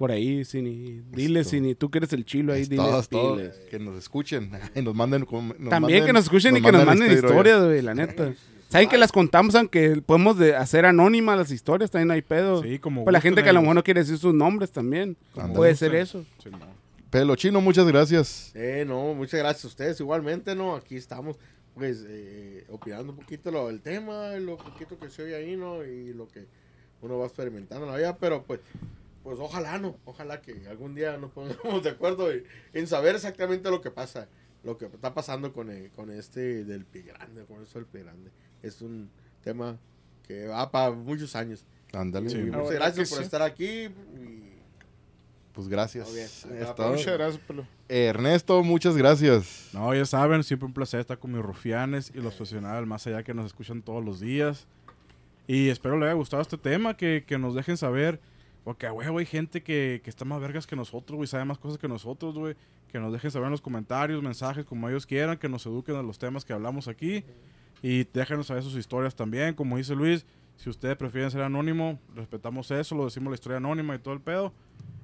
Por 0.02 0.12
ahí, 0.12 0.44
Cini. 0.46 1.04
Dile, 1.12 1.42
Esto. 1.42 1.52
Cini, 1.52 1.76
tú 1.76 1.92
que 1.92 2.00
eres 2.00 2.12
el 2.12 2.26
chilo 2.26 2.54
ahí, 2.54 2.64
Es 2.64 2.70
dile. 2.70 2.82
Que 3.70 3.78
nos 3.78 3.96
escuchen 4.00 4.50
y 4.76 4.82
nos 4.82 4.96
manden. 4.96 5.28
nos 5.30 5.70
También 5.70 6.02
manden- 6.02 6.06
que 6.08 6.14
nos 6.14 6.24
escuchen 6.24 6.58
y 6.58 6.62
que 6.64 6.72
nos 6.72 6.84
manden 6.88 7.12
historias. 7.12 7.64
güey, 7.64 7.84
la 7.84 7.94
neta. 7.94 8.34
Saben 8.70 8.90
que 8.90 8.98
las 8.98 9.12
contamos, 9.12 9.54
aunque 9.54 10.02
podemos 10.04 10.40
de 10.40 10.56
hacer 10.56 10.88
anónimas 10.88 11.38
las 11.38 11.52
historias, 11.52 11.92
también 11.92 12.10
hay 12.10 12.24
pedo. 12.24 12.64
Sí, 12.64 12.80
como 12.80 13.04
Pues 13.04 13.14
la 13.14 13.22
gente 13.22 13.44
que 13.44 13.50
a 13.50 13.54
lo 13.54 13.62
mejor 13.62 13.76
no 13.76 13.84
quiere 13.84 14.00
decir 14.00 14.18
sus 14.18 14.34
nombres 14.34 14.72
también. 14.72 15.16
Puede 15.54 15.76
ser 15.76 15.94
eso. 15.94 16.26
Sí. 16.44 16.50
Pelo 17.12 17.36
chino, 17.36 17.62
muchas 17.62 17.86
gracias. 17.86 18.52
Eh, 18.56 18.84
no, 18.88 19.14
muchas 19.14 19.40
gracias 19.40 19.66
a 19.66 19.68
ustedes. 19.68 20.00
Igualmente, 20.00 20.56
¿no? 20.56 20.76
Aquí 20.76 20.96
estamos, 20.96 21.36
pues, 21.76 22.04
eh, 22.08 22.66
opinando 22.72 23.12
un 23.12 23.20
poquito 23.20 23.52
lo 23.52 23.68
del 23.68 23.82
tema, 23.82 24.30
lo 24.38 24.58
poquito 24.58 24.98
que 24.98 25.12
se 25.12 25.22
oye 25.26 25.36
ahí, 25.36 25.56
¿no? 25.56 25.84
Y 25.86 26.12
lo 26.16 26.28
que 26.28 26.48
uno 27.04 27.20
va 27.20 27.28
experimentando 27.28 27.86
en 27.86 27.92
la 27.92 27.98
vida, 28.00 28.18
pero 28.18 28.42
pues, 28.42 28.62
pues 29.24 29.38
ojalá, 29.40 29.78
¿no? 29.78 29.98
Ojalá 30.06 30.42
que 30.42 30.68
algún 30.70 30.96
día 30.96 31.18
nos 31.18 31.32
pongamos 31.32 31.84
de 31.84 31.90
acuerdo 31.92 32.32
en, 32.32 32.44
en 32.74 32.88
saber 32.88 33.16
exactamente 33.16 33.70
lo 33.70 33.82
que 33.82 33.92
pasa, 33.92 34.28
lo 34.64 34.78
que 34.78 34.86
está 34.86 35.14
pasando 35.14 35.54
con, 35.54 35.70
el- 35.70 35.90
con 35.92 36.10
este 36.12 36.64
del 36.66 36.86
pie 36.86 37.04
grande, 37.04 37.44
con 37.46 37.62
eso 37.62 37.80
del 37.80 37.86
pie 37.88 38.04
grande. 38.04 38.32
Es 38.64 38.82
un 38.82 39.10
tema 39.44 39.78
que 40.28 40.48
va 40.48 40.70
para 40.72 40.92
muchos 40.92 41.36
años. 41.36 41.64
Ándale. 41.94 42.30
Sí. 42.30 42.38
Muchas 42.38 42.56
verdad 42.70 42.76
gracias 42.76 43.10
por 43.10 43.18
sí. 43.20 43.24
estar 43.26 43.42
aquí. 43.42 43.66
y- 43.66 44.54
Pues 45.54 45.68
gracias. 45.68 46.08
Muchas 46.10 47.14
gracias, 47.18 47.38
Pelu. 47.46 47.66
Ernesto, 47.90 48.64
muchas 48.64 48.96
gracias. 48.96 49.70
No, 49.74 49.94
ya 49.94 50.06
saben, 50.06 50.44
siempre 50.44 50.66
un 50.66 50.74
placer 50.74 51.02
estar 51.02 51.20
con 51.20 51.34
mis 51.34 51.42
rufianes 51.42 52.10
y 52.16 52.20
los 52.22 52.36
profesionales 52.36 52.88
más 52.88 53.06
allá 53.08 53.22
que 53.24 53.34
nos 53.34 53.48
escuchan 53.48 53.82
todos 53.82 54.04
los 54.04 54.20
días. 54.22 54.66
Y 55.48 55.68
espero 55.70 55.96
les 55.98 56.06
haya 56.06 56.14
gustado 56.14 56.42
este 56.42 56.58
tema, 56.58 56.96
que, 56.96 57.26
que 57.28 57.38
nos 57.38 57.54
dejen 57.56 57.76
saber. 57.76 58.20
Porque, 58.64 58.90
güey, 58.90 59.08
hay 59.08 59.26
gente 59.26 59.64
que, 59.64 60.02
que 60.04 60.10
está 60.10 60.24
más 60.24 60.40
vergas 60.40 60.68
que 60.68 60.76
nosotros, 60.76 61.18
güey, 61.18 61.28
sabe 61.28 61.46
más 61.46 61.58
cosas 61.58 61.78
que 61.78 61.88
nosotros, 61.88 62.38
güey. 62.38 62.56
Que 62.92 63.00
nos 63.00 63.12
dejen 63.12 63.32
saber 63.32 63.48
en 63.48 63.52
los 63.52 63.62
comentarios, 63.62 64.22
mensajes, 64.22 64.66
como 64.66 64.88
ellos 64.90 65.06
quieran, 65.06 65.38
que 65.38 65.50
nos 65.50 65.66
eduquen 65.66 65.96
a 65.96 66.04
los 66.04 66.20
temas 66.20 66.46
que 66.46 66.54
hablamos 66.54 66.88
aquí. 66.88 67.24
Y 67.82 68.04
déjenos 68.04 68.48
saber 68.48 68.64
sus 68.64 68.76
historias 68.76 69.16
también. 69.16 69.56
Como 69.56 69.78
dice 69.78 69.96
Luis, 69.96 70.26
si 70.58 70.70
ustedes 70.70 70.96
prefieren 70.96 71.32
ser 71.32 71.42
anónimo, 71.42 72.00
respetamos 72.14 72.70
eso, 72.70 72.94
lo 72.94 73.06
decimos 73.06 73.32
la 73.32 73.36
historia 73.36 73.58
anónima 73.58 73.96
y 73.96 74.00
todo 74.00 74.14
el 74.14 74.22
pedo. 74.22 74.54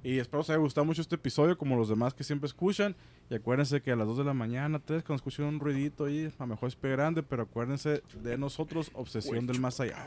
Y 0.03 0.19
espero 0.19 0.41
os 0.41 0.49
haya 0.49 0.59
gustado 0.59 0.85
mucho 0.85 1.01
este 1.01 1.15
episodio, 1.15 1.57
como 1.57 1.75
los 1.75 1.89
demás 1.89 2.13
que 2.13 2.23
siempre 2.23 2.45
escuchan. 2.45 2.95
Y 3.29 3.35
acuérdense 3.35 3.81
que 3.81 3.91
a 3.91 3.95
las 3.95 4.07
2 4.07 4.19
de 4.19 4.23
la 4.23 4.33
mañana, 4.33 4.79
3, 4.79 5.03
cuando 5.03 5.15
escuchen 5.15 5.45
un 5.45 5.59
ruidito 5.59 6.05
ahí, 6.05 6.31
a 6.37 6.43
lo 6.43 6.47
mejor 6.47 6.69
es 6.69 6.77
grande, 6.79 7.23
pero 7.23 7.43
acuérdense 7.43 8.03
de 8.21 8.37
nosotros, 8.37 8.91
Obsesión 8.93 9.47
del 9.47 9.59
Más 9.59 9.79
Allá. 9.79 9.97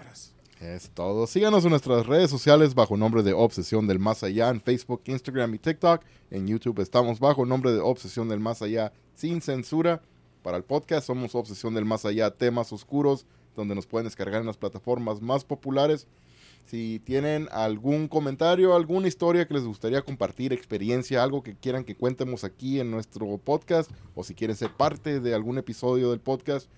Es 0.60 0.90
todo. 0.90 1.26
Síganos 1.26 1.64
en 1.64 1.70
nuestras 1.70 2.06
redes 2.06 2.28
sociales 2.28 2.74
bajo 2.74 2.94
nombre 2.94 3.22
de 3.22 3.32
Obsesión 3.32 3.86
del 3.86 3.98
Más 3.98 4.22
Allá 4.22 4.50
en 4.50 4.60
Facebook, 4.60 5.00
Instagram 5.06 5.54
y 5.54 5.58
TikTok. 5.58 6.02
En 6.30 6.46
YouTube 6.46 6.80
estamos 6.80 7.18
bajo 7.18 7.46
nombre 7.46 7.72
de 7.72 7.80
Obsesión 7.80 8.28
del 8.28 8.40
Más 8.40 8.60
Allá 8.60 8.92
sin 9.14 9.40
censura. 9.40 10.02
Para 10.42 10.58
el 10.58 10.64
podcast 10.64 11.06
somos 11.06 11.34
Obsesión 11.34 11.72
del 11.72 11.86
Más 11.86 12.04
Allá, 12.04 12.30
temas 12.30 12.74
oscuros, 12.74 13.24
donde 13.56 13.74
nos 13.74 13.86
pueden 13.86 14.04
descargar 14.04 14.42
en 14.42 14.48
las 14.48 14.58
plataformas 14.58 15.22
más 15.22 15.44
populares. 15.44 16.06
Si 16.66 17.00
tienen 17.06 17.48
algún 17.52 18.06
comentario, 18.06 18.74
alguna 18.74 19.08
historia 19.08 19.48
que 19.48 19.54
les 19.54 19.64
gustaría 19.64 20.02
compartir, 20.02 20.52
experiencia, 20.52 21.22
algo 21.22 21.42
que 21.42 21.56
quieran 21.56 21.84
que 21.84 21.96
cuentemos 21.96 22.44
aquí 22.44 22.80
en 22.80 22.90
nuestro 22.90 23.38
podcast, 23.38 23.90
o 24.14 24.24
si 24.24 24.34
quieren 24.34 24.56
ser 24.56 24.76
parte 24.76 25.20
de 25.20 25.34
algún 25.34 25.56
episodio 25.56 26.10
del 26.10 26.20
podcast, 26.20 26.70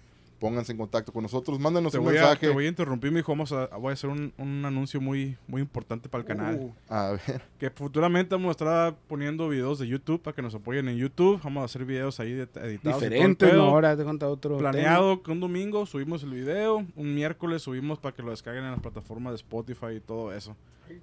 pónganse 0.43 0.73
en 0.73 0.79
contacto 0.79 1.13
con 1.13 1.23
nosotros, 1.23 1.61
mándenos 1.61 1.93
Te 1.93 1.99
un 1.99 2.05
voy, 2.05 2.17
a, 2.17 2.21
mensaje. 2.23 2.49
te 2.49 2.53
voy 2.53 2.67
a 2.67 2.69
interrumpir, 2.69 3.13
mijo. 3.13 3.31
Vamos 3.31 3.53
a, 3.53 3.67
voy 3.77 3.91
a 3.91 3.93
hacer 3.93 4.11
un, 4.11 4.33
un 4.39 4.65
anuncio 4.65 5.01
muy, 5.01 5.37
muy 5.47 5.63
importante 5.63 6.09
para 6.09 6.23
el 6.23 6.27
canal. 6.27 6.57
Uh, 6.61 6.75
A 6.89 7.11
ver. 7.13 7.43
Que 7.61 7.71
futuramente 7.71 8.35
vamos 8.35 8.49
a 8.49 8.51
estar 8.51 8.97
poniendo 9.07 9.49
videos 9.49 9.79
de 9.79 9.87
YouTube 9.87 10.21
para 10.21 10.35
que 10.35 10.43
nos 10.43 10.53
apoyen 10.57 10.89
en 10.89 10.97
YouTube. 10.97 11.41
Vamos 11.45 11.63
a 11.63 11.67
hacer 11.67 11.85
videos 11.85 12.19
ahí 12.19 12.33
de- 12.33 12.49
editados. 12.61 13.01
Diferente. 13.01 13.53
¿no? 13.53 13.63
Ahora 13.67 13.97
te 13.97 14.03
cuenta 14.03 14.27
otro. 14.29 14.59
Planeado 14.59 15.23
que 15.23 15.31
un 15.31 15.39
domingo 15.39 15.87
subimos 15.87 16.25
el 16.25 16.31
video, 16.33 16.85
un 16.97 17.15
miércoles 17.15 17.63
subimos 17.63 18.01
para 18.01 18.13
que 18.17 18.23
lo 18.25 18.31
descarguen 18.33 18.65
en 18.65 18.73
las 18.73 18.81
plataformas 18.81 19.31
de 19.35 19.37
Spotify 19.37 19.93
y 19.97 20.01
todo 20.01 20.33
eso. 20.35 20.57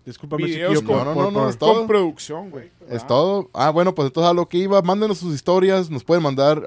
Discúlpame, 0.05 0.45
Videos 0.45 0.73
chiquillo, 0.79 0.87
con- 0.87 0.97
por- 0.97 1.05
no, 1.07 1.13
no, 1.15 1.23
por- 1.23 1.33
no, 1.33 1.39
por- 1.41 1.49
es 1.49 1.57
todo. 1.57 1.73
Con 1.75 1.87
producción, 1.87 2.49
güey. 2.49 2.71
Es 2.89 3.03
Ah. 3.03 3.07
todo. 3.07 3.49
Ah, 3.53 3.69
bueno, 3.69 3.93
pues 3.95 4.07
entonces 4.07 4.29
a 4.29 4.33
lo 4.33 4.47
que 4.47 4.57
iba, 4.57 4.81
mándenos 4.81 5.17
sus 5.19 5.33
historias, 5.33 5.89
nos 5.89 6.03
pueden 6.03 6.23
mandar 6.23 6.63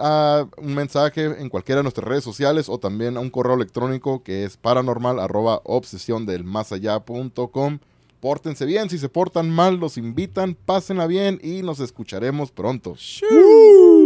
un 0.56 0.74
mensaje 0.74 1.24
en 1.24 1.48
cualquiera 1.48 1.78
de 1.80 1.82
nuestras 1.84 2.06
redes 2.06 2.24
sociales 2.24 2.68
o 2.68 2.78
también 2.78 3.16
a 3.16 3.20
un 3.20 3.30
correo 3.30 3.54
electrónico 3.54 4.22
que 4.22 4.44
es 4.44 4.56
paranormal 4.56 5.18
arroba 5.20 5.60
obsesión 5.64 6.26
del 6.26 6.44
más 6.44 6.72
allá 6.72 7.00
com. 7.00 7.78
Pórtense 8.20 8.66
bien, 8.66 8.88
si 8.88 8.98
se 8.98 9.08
portan 9.08 9.50
mal, 9.50 9.78
los 9.78 9.98
invitan, 9.98 10.54
pásenla 10.54 11.08
bien 11.08 11.40
y 11.42 11.62
nos 11.62 11.80
escucharemos 11.80 12.52
pronto. 12.52 12.94
¡Shoo! 12.96 14.01